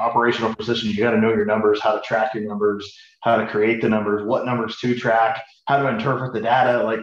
operational 0.00 0.54
precision, 0.54 0.90
you 0.90 0.96
got 0.96 1.10
to 1.10 1.20
know 1.20 1.28
your 1.28 1.44
numbers, 1.44 1.80
how 1.80 1.94
to 1.94 2.00
track 2.00 2.34
your 2.34 2.44
numbers, 2.44 2.98
how 3.20 3.36
to 3.36 3.46
create 3.46 3.82
the 3.82 3.88
numbers, 3.88 4.26
what 4.26 4.46
numbers 4.46 4.78
to 4.78 4.94
track, 4.96 5.42
how 5.66 5.80
to 5.80 5.88
interpret 5.88 6.32
the 6.32 6.40
data. 6.40 6.82
Like, 6.82 7.00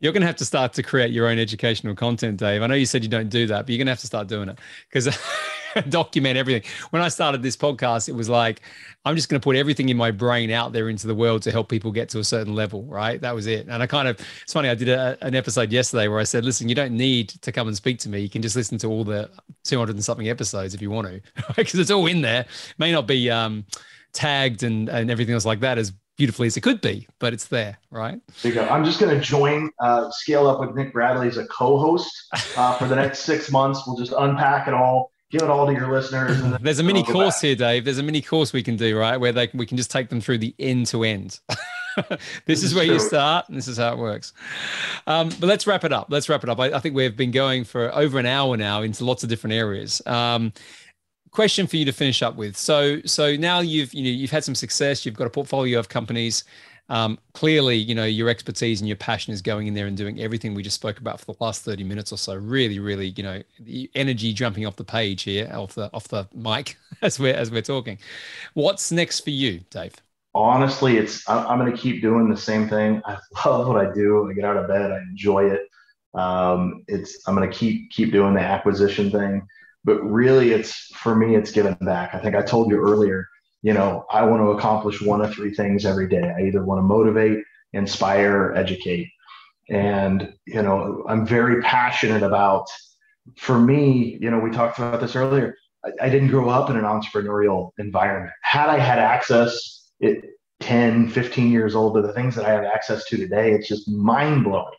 You're 0.00 0.12
going 0.12 0.22
to 0.22 0.26
have 0.26 0.36
to 0.36 0.44
start 0.44 0.72
to 0.74 0.82
create 0.82 1.12
your 1.12 1.28
own 1.28 1.38
educational 1.38 1.94
content, 1.94 2.40
Dave. 2.40 2.62
I 2.62 2.66
know 2.66 2.74
you 2.74 2.86
said 2.86 3.04
you 3.04 3.08
don't 3.08 3.28
do 3.28 3.46
that, 3.46 3.62
but 3.62 3.70
you're 3.70 3.78
going 3.78 3.86
to 3.86 3.92
have 3.92 4.00
to 4.00 4.06
start 4.06 4.26
doing 4.26 4.48
it 4.48 4.58
because 4.90 5.16
document 5.88 6.36
everything. 6.36 6.68
When 6.90 7.00
I 7.00 7.08
started 7.08 7.40
this 7.42 7.56
podcast, 7.56 8.08
it 8.08 8.12
was 8.12 8.28
like, 8.28 8.62
I'm 9.04 9.16
just 9.16 9.28
going 9.28 9.40
to 9.40 9.44
put 9.44 9.56
everything 9.56 9.88
in 9.88 9.96
my 9.96 10.10
brain 10.10 10.50
out 10.50 10.72
there 10.72 10.88
into 10.88 11.06
the 11.06 11.14
world 11.14 11.42
to 11.42 11.52
help 11.52 11.68
people 11.68 11.92
get 11.92 12.08
to 12.10 12.18
a 12.18 12.24
certain 12.24 12.54
level, 12.54 12.84
right? 12.84 13.20
That 13.20 13.34
was 13.34 13.46
it. 13.46 13.68
And 13.68 13.82
I 13.82 13.86
kind 13.86 14.08
of, 14.08 14.18
it's 14.42 14.52
funny, 14.52 14.68
I 14.68 14.74
did 14.74 14.88
a, 14.88 15.16
an 15.22 15.34
episode 15.34 15.70
yesterday 15.70 16.08
where 16.08 16.18
I 16.18 16.24
said, 16.24 16.44
listen, 16.44 16.68
you 16.68 16.74
don't 16.74 16.96
need 16.96 17.28
to 17.28 17.52
come 17.52 17.68
and 17.68 17.76
speak 17.76 17.98
to 18.00 18.08
me. 18.08 18.20
You 18.20 18.30
can 18.30 18.42
just 18.42 18.56
listen 18.56 18.78
to 18.78 18.88
all 18.88 19.04
the 19.04 19.30
200 19.64 19.94
and 19.94 20.04
something 20.04 20.28
episodes 20.28 20.74
if 20.74 20.82
you 20.82 20.90
want 20.90 21.08
to, 21.08 21.20
because 21.56 21.78
it's 21.78 21.90
all 21.90 22.06
in 22.06 22.22
there. 22.22 22.40
It 22.40 22.78
may 22.78 22.92
not 22.92 23.06
be, 23.06 23.30
um, 23.30 23.64
tagged 24.12 24.62
and, 24.62 24.88
and 24.88 25.10
everything 25.10 25.34
else 25.34 25.46
like 25.46 25.60
that 25.60 25.78
as 25.78 25.92
beautifully 26.16 26.46
as 26.46 26.56
it 26.56 26.60
could 26.60 26.80
be, 26.80 27.06
but 27.18 27.32
it's 27.32 27.46
there, 27.46 27.78
right? 27.90 28.20
There 28.42 28.52
you 28.52 28.60
go. 28.60 28.66
I'm 28.68 28.84
just 28.84 29.00
going 29.00 29.14
to 29.14 29.20
join 29.20 29.70
uh, 29.80 30.10
Scale 30.10 30.46
Up 30.46 30.60
with 30.60 30.74
Nick 30.74 30.92
Bradley 30.92 31.28
as 31.28 31.36
a 31.36 31.46
co-host 31.46 32.10
uh, 32.56 32.76
for 32.76 32.86
the 32.86 32.96
next 32.96 33.20
six 33.20 33.50
months. 33.50 33.82
We'll 33.86 33.96
just 33.96 34.12
unpack 34.16 34.68
it 34.68 34.74
all, 34.74 35.10
give 35.30 35.42
it 35.42 35.50
all 35.50 35.66
to 35.66 35.72
your 35.72 35.92
listeners. 35.92 36.40
There's 36.60 36.78
a 36.78 36.82
mini 36.82 37.02
course 37.02 37.36
back. 37.36 37.42
here, 37.42 37.56
Dave. 37.56 37.84
There's 37.84 37.98
a 37.98 38.02
mini 38.02 38.22
course 38.22 38.52
we 38.52 38.62
can 38.62 38.76
do, 38.76 38.98
right, 38.98 39.16
where 39.16 39.32
they 39.32 39.50
we 39.54 39.66
can 39.66 39.76
just 39.76 39.90
take 39.90 40.10
them 40.10 40.20
through 40.20 40.38
the 40.38 40.54
end 40.58 40.86
to 40.88 41.04
end. 41.04 41.40
this 42.46 42.62
is 42.62 42.74
where 42.74 42.84
you 42.84 42.98
start, 42.98 43.48
and 43.48 43.56
this 43.56 43.68
is 43.68 43.78
how 43.78 43.92
it 43.92 43.98
works. 43.98 44.32
Um, 45.06 45.30
but 45.40 45.46
let's 45.46 45.66
wrap 45.66 45.84
it 45.84 45.92
up. 45.92 46.06
Let's 46.10 46.28
wrap 46.28 46.42
it 46.42 46.48
up. 46.48 46.58
I, 46.60 46.66
I, 46.72 46.78
think 46.78 46.94
we've 46.94 47.16
been 47.16 47.30
going 47.30 47.64
for 47.64 47.94
over 47.94 48.18
an 48.18 48.26
hour 48.26 48.56
now 48.56 48.82
into 48.82 49.04
lots 49.04 49.22
of 49.22 49.28
different 49.28 49.54
areas. 49.54 50.00
Um, 50.06 50.52
question 51.32 51.66
for 51.66 51.76
you 51.76 51.84
to 51.84 51.92
finish 51.92 52.22
up 52.22 52.36
with. 52.36 52.56
So, 52.56 53.00
so 53.04 53.34
now 53.36 53.60
you've 53.60 53.92
you 53.92 54.04
know 54.04 54.10
you've 54.10 54.30
had 54.30 54.44
some 54.44 54.54
success. 54.54 55.04
You've 55.04 55.16
got 55.16 55.26
a 55.26 55.30
portfolio 55.30 55.78
of 55.78 55.88
companies. 55.88 56.44
Um, 56.88 57.18
clearly, 57.32 57.76
you 57.76 57.94
know 57.94 58.04
your 58.04 58.28
expertise 58.28 58.80
and 58.80 58.88
your 58.88 58.96
passion 58.96 59.32
is 59.32 59.42
going 59.42 59.66
in 59.66 59.74
there 59.74 59.86
and 59.86 59.96
doing 59.96 60.20
everything 60.20 60.54
we 60.54 60.62
just 60.62 60.76
spoke 60.76 60.98
about 60.98 61.18
for 61.18 61.26
the 61.26 61.36
last 61.40 61.62
thirty 61.62 61.84
minutes 61.84 62.12
or 62.12 62.18
so. 62.18 62.36
Really, 62.36 62.78
really, 62.78 63.08
you 63.16 63.22
know, 63.22 63.42
the 63.58 63.90
energy 63.94 64.32
jumping 64.32 64.66
off 64.66 64.76
the 64.76 64.84
page 64.84 65.22
here, 65.22 65.50
off 65.52 65.74
the 65.74 65.90
off 65.92 66.08
the 66.08 66.28
mic 66.34 66.76
as 67.02 67.18
we're 67.18 67.34
as 67.34 67.50
we're 67.50 67.62
talking. 67.62 67.98
What's 68.54 68.92
next 68.92 69.20
for 69.20 69.30
you, 69.30 69.60
Dave? 69.70 69.94
honestly, 70.34 70.96
it's 70.96 71.28
I'm, 71.28 71.58
going 71.58 71.70
to 71.70 71.76
keep 71.76 72.00
doing 72.00 72.28
the 72.28 72.36
same 72.36 72.68
thing. 72.68 73.02
I 73.04 73.18
love 73.46 73.68
what 73.68 73.86
I 73.86 73.92
do. 73.92 74.28
I 74.28 74.32
get 74.32 74.44
out 74.44 74.56
of 74.56 74.68
bed. 74.68 74.90
I 74.90 74.98
enjoy 74.98 75.50
it. 75.50 75.68
Um, 76.14 76.84
it's 76.88 77.26
I'm 77.26 77.34
going 77.34 77.50
to 77.50 77.56
keep 77.56 77.90
keep 77.90 78.12
doing 78.12 78.34
the 78.34 78.40
acquisition 78.40 79.10
thing. 79.10 79.46
But 79.84 80.02
really, 80.02 80.52
it's 80.52 80.74
for 80.96 81.14
me, 81.14 81.34
it's 81.34 81.50
giving 81.50 81.74
back. 81.80 82.14
I 82.14 82.18
think 82.18 82.34
I 82.34 82.42
told 82.42 82.70
you 82.70 82.78
earlier. 82.78 83.28
You 83.62 83.74
know, 83.74 84.04
I 84.10 84.24
want 84.24 84.42
to 84.42 84.52
accomplish 84.52 85.00
one 85.00 85.20
of 85.20 85.32
three 85.32 85.54
things 85.54 85.86
every 85.86 86.08
day. 86.08 86.32
I 86.36 86.42
either 86.46 86.64
want 86.64 86.78
to 86.78 86.82
motivate, 86.82 87.44
inspire, 87.72 88.52
educate. 88.56 89.08
And 89.68 90.34
you 90.46 90.62
know, 90.62 91.04
I'm 91.08 91.26
very 91.26 91.62
passionate 91.62 92.22
about. 92.22 92.68
For 93.36 93.56
me, 93.56 94.18
you 94.20 94.32
know, 94.32 94.40
we 94.40 94.50
talked 94.50 94.78
about 94.78 95.00
this 95.00 95.14
earlier. 95.14 95.56
I, 95.84 96.06
I 96.06 96.08
didn't 96.08 96.28
grow 96.28 96.48
up 96.48 96.70
in 96.70 96.76
an 96.76 96.82
entrepreneurial 96.82 97.70
environment. 97.78 98.32
Had 98.42 98.68
I 98.68 98.78
had 98.78 98.98
access 98.98 99.90
it 100.00 100.24
10, 100.60 101.08
15 101.08 101.50
years 101.50 101.74
old 101.74 101.94
to 101.94 102.02
the 102.02 102.12
things 102.12 102.34
that 102.36 102.44
I 102.44 102.50
have 102.50 102.64
access 102.64 103.04
to 103.06 103.16
today, 103.16 103.52
it's 103.52 103.68
just 103.68 103.88
mind 103.88 104.44
blowing. 104.44 104.74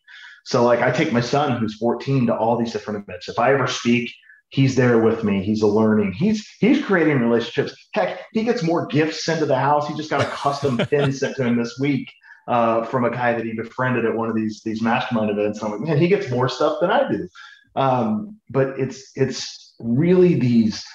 So 0.46 0.64
like 0.64 0.82
I 0.82 0.92
take 0.92 1.14
my 1.14 1.22
son 1.22 1.58
who's 1.58 1.76
14 1.78 2.28
to 2.28 2.36
all 2.36 2.58
these 2.58 2.72
different 2.72 3.04
events. 3.04 3.30
If 3.30 3.40
I 3.40 3.54
ever 3.54 3.68
speak, 3.68 4.12
he's 4.54 4.76
there 4.76 5.00
with 5.00 5.24
me. 5.24 5.44
He's 5.44 5.64
a 5.64 5.68
learning. 5.68 6.14
He's 6.14 6.48
he's 6.60 6.84
creating 6.84 7.20
relationships. 7.20 7.76
Heck, 7.94 8.22
he 8.34 8.44
gets 8.44 8.64
more 8.64 8.86
gifts 8.86 9.26
sent 9.26 9.40
to 9.40 9.46
the 9.46 9.58
house. 9.58 9.88
He 9.88 9.96
just 9.96 10.10
got 10.10 10.22
a 10.22 10.30
custom 10.30 10.78
pin 10.90 11.12
sent 11.12 11.36
to 11.38 11.44
him 11.44 11.58
this 11.58 11.78
week 11.80 12.10
uh, 12.48 12.86
from 12.86 13.04
a 13.04 13.10
guy 13.10 13.34
that 13.34 13.46
he 13.46 13.54
befriended 13.54 14.06
at 14.06 14.16
one 14.16 14.30
of 14.30 14.36
these 14.36 14.62
these 14.64 14.82
mastermind 14.82 15.32
events. 15.32 15.62
I'm 15.62 15.72
like, 15.72 15.82
man, 15.82 15.98
he 15.98 16.08
gets 16.08 16.30
more 16.30 16.48
stuff 16.48 16.78
than 16.80 16.92
I 16.92 17.10
do. 17.12 17.28
Um, 17.76 18.40
but 18.50 18.80
it's 18.80 19.12
it's 19.16 19.74
really 19.80 20.36
these 20.36 20.86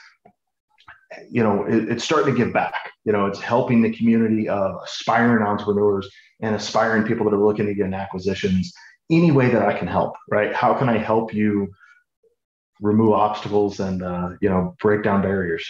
you 1.30 1.42
know, 1.42 1.64
it, 1.64 1.90
it's 1.90 2.04
starting 2.04 2.32
to 2.32 2.38
give 2.38 2.52
back. 2.52 2.92
You 3.04 3.12
know, 3.12 3.26
it's 3.26 3.40
helping 3.40 3.82
the 3.82 3.92
community 3.92 4.48
of 4.48 4.76
aspiring 4.84 5.44
entrepreneurs 5.44 6.08
and 6.40 6.54
aspiring 6.54 7.04
people 7.04 7.24
that 7.24 7.34
are 7.34 7.44
looking 7.44 7.66
to 7.66 7.74
get 7.74 7.86
in 7.86 7.94
acquisitions 7.94 8.72
any 9.10 9.32
way 9.32 9.48
that 9.48 9.62
I 9.62 9.76
can 9.76 9.88
help, 9.88 10.14
right? 10.30 10.54
How 10.54 10.74
can 10.74 10.88
I 10.88 10.98
help 10.98 11.32
you 11.32 11.72
remove 12.80 13.12
obstacles 13.12 13.80
and, 13.80 14.02
uh, 14.02 14.30
you 14.40 14.48
know, 14.48 14.74
break 14.80 15.02
down 15.02 15.22
barriers? 15.22 15.66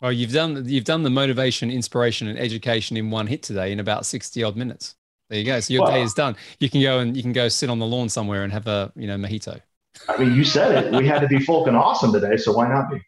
Well, 0.00 0.12
you've 0.12 0.32
done 0.32 0.64
you've 0.68 0.84
done 0.84 1.02
the 1.02 1.10
motivation, 1.10 1.70
inspiration, 1.70 2.28
and 2.28 2.38
education 2.38 2.96
in 2.96 3.10
one 3.10 3.26
hit 3.26 3.42
today 3.42 3.72
in 3.72 3.80
about 3.80 4.06
sixty 4.06 4.44
odd 4.44 4.56
minutes. 4.56 4.94
There 5.28 5.38
you 5.38 5.44
go. 5.44 5.58
So 5.60 5.74
your 5.74 5.82
well, 5.82 5.92
day 5.92 6.02
is 6.02 6.14
done. 6.14 6.36
You 6.60 6.70
can 6.70 6.80
go 6.80 7.00
and 7.00 7.16
you 7.16 7.22
can 7.22 7.32
go 7.32 7.48
sit 7.48 7.68
on 7.68 7.78
the 7.78 7.86
lawn 7.86 8.08
somewhere 8.08 8.44
and 8.44 8.52
have 8.52 8.68
a 8.68 8.92
you 8.94 9.08
know 9.08 9.16
mojito. 9.16 9.60
I 10.08 10.16
mean, 10.16 10.34
you 10.34 10.44
said 10.44 10.84
it. 10.84 10.92
We 10.94 11.06
had 11.06 11.20
to 11.20 11.26
be 11.26 11.40
fucking 11.40 11.74
awesome 11.74 12.12
today, 12.12 12.36
so 12.36 12.52
why 12.52 12.68
not 12.68 12.90
be? 12.90 13.02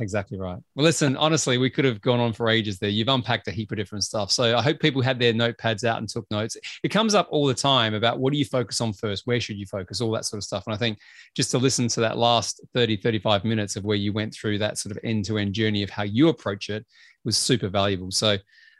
Exactly 0.00 0.38
right. 0.38 0.58
Well, 0.74 0.84
listen, 0.84 1.16
honestly, 1.16 1.58
we 1.58 1.70
could 1.70 1.84
have 1.84 2.00
gone 2.00 2.20
on 2.20 2.32
for 2.32 2.48
ages 2.48 2.78
there. 2.78 2.90
You've 2.90 3.08
unpacked 3.08 3.48
a 3.48 3.50
heap 3.50 3.72
of 3.72 3.78
different 3.78 4.04
stuff. 4.04 4.30
So 4.30 4.56
I 4.56 4.62
hope 4.62 4.78
people 4.80 5.02
had 5.02 5.18
their 5.18 5.32
notepads 5.32 5.84
out 5.84 5.98
and 5.98 6.08
took 6.08 6.26
notes. 6.30 6.56
It 6.82 6.90
comes 6.90 7.14
up 7.14 7.26
all 7.30 7.46
the 7.46 7.54
time 7.54 7.94
about 7.94 8.18
what 8.20 8.32
do 8.32 8.38
you 8.38 8.44
focus 8.44 8.80
on 8.80 8.92
first? 8.92 9.26
Where 9.26 9.40
should 9.40 9.56
you 9.56 9.66
focus? 9.66 10.00
All 10.00 10.12
that 10.12 10.24
sort 10.24 10.38
of 10.38 10.44
stuff. 10.44 10.64
And 10.66 10.74
I 10.74 10.78
think 10.78 10.98
just 11.34 11.50
to 11.50 11.58
listen 11.58 11.88
to 11.88 12.00
that 12.00 12.18
last 12.18 12.60
30, 12.74 12.96
35 12.98 13.44
minutes 13.44 13.76
of 13.76 13.84
where 13.84 13.96
you 13.96 14.12
went 14.12 14.34
through 14.34 14.58
that 14.58 14.78
sort 14.78 14.96
of 14.96 14.98
end 15.02 15.24
to 15.26 15.38
end 15.38 15.54
journey 15.54 15.82
of 15.82 15.90
how 15.90 16.04
you 16.04 16.28
approach 16.28 16.70
it 16.70 16.86
was 17.24 17.36
super 17.36 17.68
valuable. 17.68 18.10
So 18.10 18.36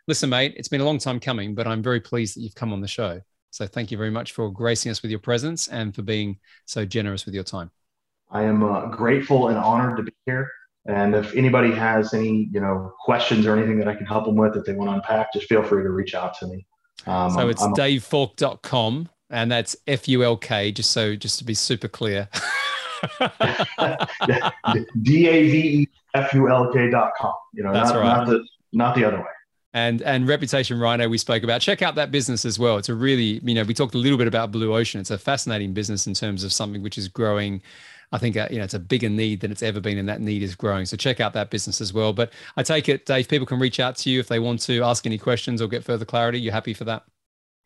listen, 0.07 0.31
mate, 0.31 0.55
it's 0.57 0.69
been 0.69 0.81
a 0.81 0.85
long 0.85 0.99
time 0.99 1.21
coming, 1.21 1.55
but 1.55 1.67
I'm 1.67 1.83
very 1.83 2.01
pleased 2.01 2.37
that 2.37 2.43
you've 2.43 2.55
come 2.55 2.73
on 2.73 2.81
the 2.81 2.89
show. 2.89 3.21
So 3.51 3.67
thank 3.67 3.91
you 3.91 3.99
very 3.99 4.11
much 4.11 4.33
for 4.33 4.51
gracing 4.51 4.91
us 4.91 5.03
with 5.03 5.11
your 5.11 5.21
presence 5.21 5.69
and 5.69 5.95
for 5.95 6.03
being 6.03 6.39
so 6.67 6.85
generous 6.85 7.25
with 7.25 7.35
your 7.35 7.45
time. 7.45 7.71
I 8.31 8.43
am 8.43 8.63
uh, 8.63 8.87
grateful 8.87 9.49
and 9.49 9.57
honored 9.57 9.97
to 9.97 10.03
be 10.03 10.13
here. 10.27 10.51
And 10.89 11.15
if 11.15 11.35
anybody 11.35 11.71
has 11.73 12.15
any, 12.15 12.49
you 12.51 12.61
know, 12.61 12.93
questions 12.99 13.47
or 13.47 13.55
anything 13.55 13.79
that 13.79 13.89
I 13.89 13.95
can 13.95 14.07
help 14.07 14.25
them 14.25 14.37
with, 14.37 14.57
if 14.57 14.65
they 14.65 14.73
want 14.73 14.91
to 14.91 14.95
unpack, 14.95 15.35
just 15.35 15.47
feel 15.47 15.63
free 15.63 15.83
to 15.83 15.91
reach 15.91 16.15
out 16.15 16.37
to 16.39 16.47
me. 16.47 16.67
Um, 17.07 17.31
so 17.31 17.49
it's 17.51 17.63
I'm, 17.63 17.75
davefulk.com 17.75 19.11
and 19.31 19.53
that's 19.53 19.77
F 19.87 20.09
U 20.09 20.25
L 20.25 20.37
K, 20.39 20.73
just 20.73 20.91
so 20.91 21.15
just 21.15 21.39
to 21.39 21.45
be 21.45 21.55
super 21.55 21.89
clear. 21.89 22.29
D 25.03 25.29
A 25.29 25.51
V 25.51 25.59
E 25.59 25.89
F 26.15 26.33
U 26.35 26.51
L 26.51 26.73
K 26.73 26.91
dot 26.91 27.13
com. 27.19 27.35
You 27.53 27.63
know, 27.63 27.73
that's 27.73 27.91
not, 27.91 28.01
right. 28.01 28.17
not 28.17 28.27
the 28.27 28.45
not 28.73 28.95
the 28.95 29.05
other 29.05 29.19
way. 29.19 29.25
And 29.75 30.01
and 30.03 30.27
reputation 30.27 30.79
rhino 30.81 31.09
we 31.09 31.19
spoke 31.19 31.43
about. 31.43 31.61
Check 31.61 31.83
out 31.83 31.97
that 31.97 32.11
business 32.11 32.45
as 32.45 32.59
well. 32.59 32.79
It's 32.79 32.89
a 32.89 32.95
really, 32.95 33.41
you 33.45 33.55
know, 33.55 33.63
we 33.63 33.75
talked 33.75 33.95
a 33.95 33.99
little 33.99 34.19
bit 34.19 34.27
about 34.27 34.51
Blue 34.51 34.75
Ocean. 34.75 35.01
It's 35.01 35.11
a 35.11 35.19
fascinating 35.19 35.75
business 35.75 36.07
in 36.07 36.15
terms 36.15 36.43
of 36.43 36.53
something 36.53 36.83
which 36.83 36.97
is 36.97 37.09
growing 37.09 37.63
I 38.13 38.19
think 38.19 38.37
uh, 38.37 38.49
you 38.51 38.59
know 38.59 38.65
it's 38.65 38.75
a 38.75 38.79
bigger 38.79 39.09
need 39.09 39.41
than 39.41 39.53
it's 39.53 39.63
ever 39.63 39.81
been, 39.81 39.99
and 39.99 40.09
that 40.09 40.21
need 40.21 40.43
is 40.43 40.55
growing. 40.55 40.87
So 40.87 40.97
check 40.97 41.21
out 41.21 41.33
that 41.35 41.51
business 41.51 41.81
as 41.81 41.93
well. 41.93 42.13
But 42.13 42.33
I 42.57 42.63
take 42.63 42.89
it, 42.89 43.07
Dave, 43.07 43.29
people 43.29 43.47
can 43.47 43.59
reach 43.59 43.81
out 43.81 43.97
to 43.97 44.11
you 44.11 44.21
if 44.21 44.29
they 44.29 44.39
want 44.39 44.61
to 44.63 44.83
ask 44.83 45.07
any 45.07 45.19
questions 45.19 45.61
or 45.61 45.69
get 45.69 45.85
further 45.85 46.05
clarity. 46.05 46.41
You're 46.41 46.53
happy 46.53 46.75
for 46.75 46.85
that? 46.85 47.05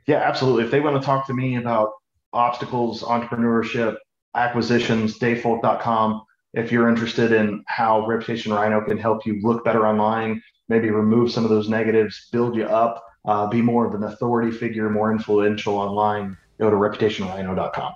Yeah, 0.06 0.16
absolutely. 0.16 0.64
If 0.64 0.70
they 0.70 0.80
want 0.80 1.00
to 1.00 1.06
talk 1.06 1.26
to 1.28 1.34
me 1.34 1.56
about 1.56 1.92
obstacles, 2.32 3.02
entrepreneurship, 3.02 3.96
acquisitions, 4.34 5.18
davefulk.com. 5.18 6.22
If 6.54 6.70
you're 6.70 6.88
interested 6.88 7.32
in 7.32 7.64
how 7.66 8.06
Reputation 8.06 8.52
Rhino 8.52 8.80
can 8.82 8.98
help 8.98 9.24
you 9.24 9.40
look 9.42 9.64
better 9.64 9.86
online, 9.86 10.42
maybe 10.68 10.90
remove 10.90 11.30
some 11.30 11.44
of 11.44 11.50
those 11.50 11.68
negatives, 11.68 12.28
build 12.30 12.56
you 12.56 12.64
up, 12.64 13.04
uh, 13.24 13.46
be 13.46 13.62
more 13.62 13.86
of 13.86 13.94
an 13.94 14.04
authority 14.04 14.50
figure, 14.50 14.90
more 14.90 15.12
influential 15.12 15.76
online, 15.76 16.36
go 16.58 16.68
to 16.68 16.76
reputationrhino.com. 16.76 17.94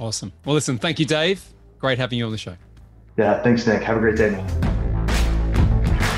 Awesome. 0.00 0.32
Well, 0.44 0.54
listen, 0.54 0.78
thank 0.78 0.98
you, 0.98 1.06
Dave. 1.06 1.44
Great 1.84 1.98
having 1.98 2.18
you 2.18 2.24
on 2.24 2.32
the 2.32 2.38
show. 2.38 2.56
Yeah, 3.18 3.42
thanks, 3.42 3.66
Nick. 3.66 3.82
Have 3.82 3.98
a 3.98 4.00
great 4.00 4.16
day, 4.16 4.30
man. 4.30 5.12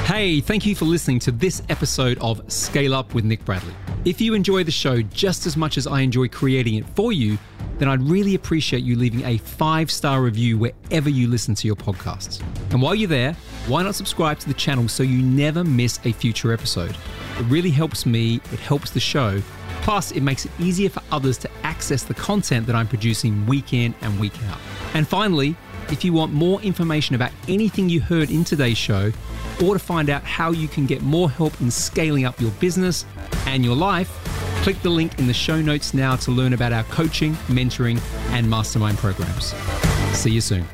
Hey, 0.04 0.40
thank 0.40 0.64
you 0.64 0.76
for 0.76 0.84
listening 0.84 1.18
to 1.18 1.32
this 1.32 1.60
episode 1.68 2.18
of 2.20 2.40
Scale 2.46 2.94
Up 2.94 3.14
with 3.14 3.24
Nick 3.24 3.44
Bradley. 3.44 3.74
If 4.04 4.20
you 4.20 4.34
enjoy 4.34 4.62
the 4.62 4.70
show 4.70 5.02
just 5.02 5.44
as 5.44 5.56
much 5.56 5.76
as 5.76 5.88
I 5.88 6.02
enjoy 6.02 6.28
creating 6.28 6.76
it 6.76 6.86
for 6.90 7.10
you, 7.10 7.36
then 7.78 7.88
I'd 7.88 8.00
really 8.00 8.36
appreciate 8.36 8.84
you 8.84 8.94
leaving 8.94 9.24
a 9.24 9.38
five 9.38 9.90
star 9.90 10.22
review 10.22 10.56
wherever 10.56 11.10
you 11.10 11.26
listen 11.26 11.56
to 11.56 11.66
your 11.66 11.74
podcasts. 11.74 12.40
And 12.70 12.80
while 12.80 12.94
you're 12.94 13.08
there, 13.08 13.32
why 13.66 13.82
not 13.82 13.96
subscribe 13.96 14.38
to 14.38 14.46
the 14.46 14.54
channel 14.54 14.86
so 14.86 15.02
you 15.02 15.20
never 15.20 15.64
miss 15.64 15.98
a 16.04 16.12
future 16.12 16.52
episode? 16.52 16.96
It 17.40 17.42
really 17.46 17.72
helps 17.72 18.06
me, 18.06 18.36
it 18.52 18.60
helps 18.60 18.92
the 18.92 19.00
show. 19.00 19.42
Plus, 19.82 20.12
it 20.12 20.20
makes 20.20 20.44
it 20.44 20.52
easier 20.60 20.90
for 20.90 21.02
others 21.10 21.38
to 21.38 21.50
access 21.64 22.04
the 22.04 22.14
content 22.14 22.66
that 22.66 22.76
I'm 22.76 22.86
producing 22.86 23.44
week 23.46 23.72
in 23.72 23.96
and 24.02 24.18
week 24.20 24.32
out. 24.44 24.58
And 24.94 25.06
finally, 25.06 25.56
if 25.90 26.04
you 26.04 26.12
want 26.12 26.32
more 26.32 26.60
information 26.62 27.14
about 27.14 27.30
anything 27.48 27.88
you 27.88 28.00
heard 28.00 28.30
in 28.30 28.44
today's 28.44 28.78
show, 28.78 29.12
or 29.64 29.74
to 29.74 29.78
find 29.78 30.10
out 30.10 30.22
how 30.22 30.50
you 30.50 30.68
can 30.68 30.86
get 30.86 31.02
more 31.02 31.30
help 31.30 31.60
in 31.60 31.70
scaling 31.70 32.24
up 32.24 32.40
your 32.40 32.50
business 32.52 33.04
and 33.46 33.64
your 33.64 33.76
life, 33.76 34.10
click 34.62 34.80
the 34.82 34.90
link 34.90 35.18
in 35.18 35.26
the 35.26 35.34
show 35.34 35.60
notes 35.60 35.94
now 35.94 36.16
to 36.16 36.30
learn 36.30 36.52
about 36.52 36.72
our 36.72 36.84
coaching, 36.84 37.34
mentoring, 37.48 38.00
and 38.32 38.48
mastermind 38.48 38.98
programs. 38.98 39.54
See 40.16 40.30
you 40.30 40.40
soon. 40.40 40.66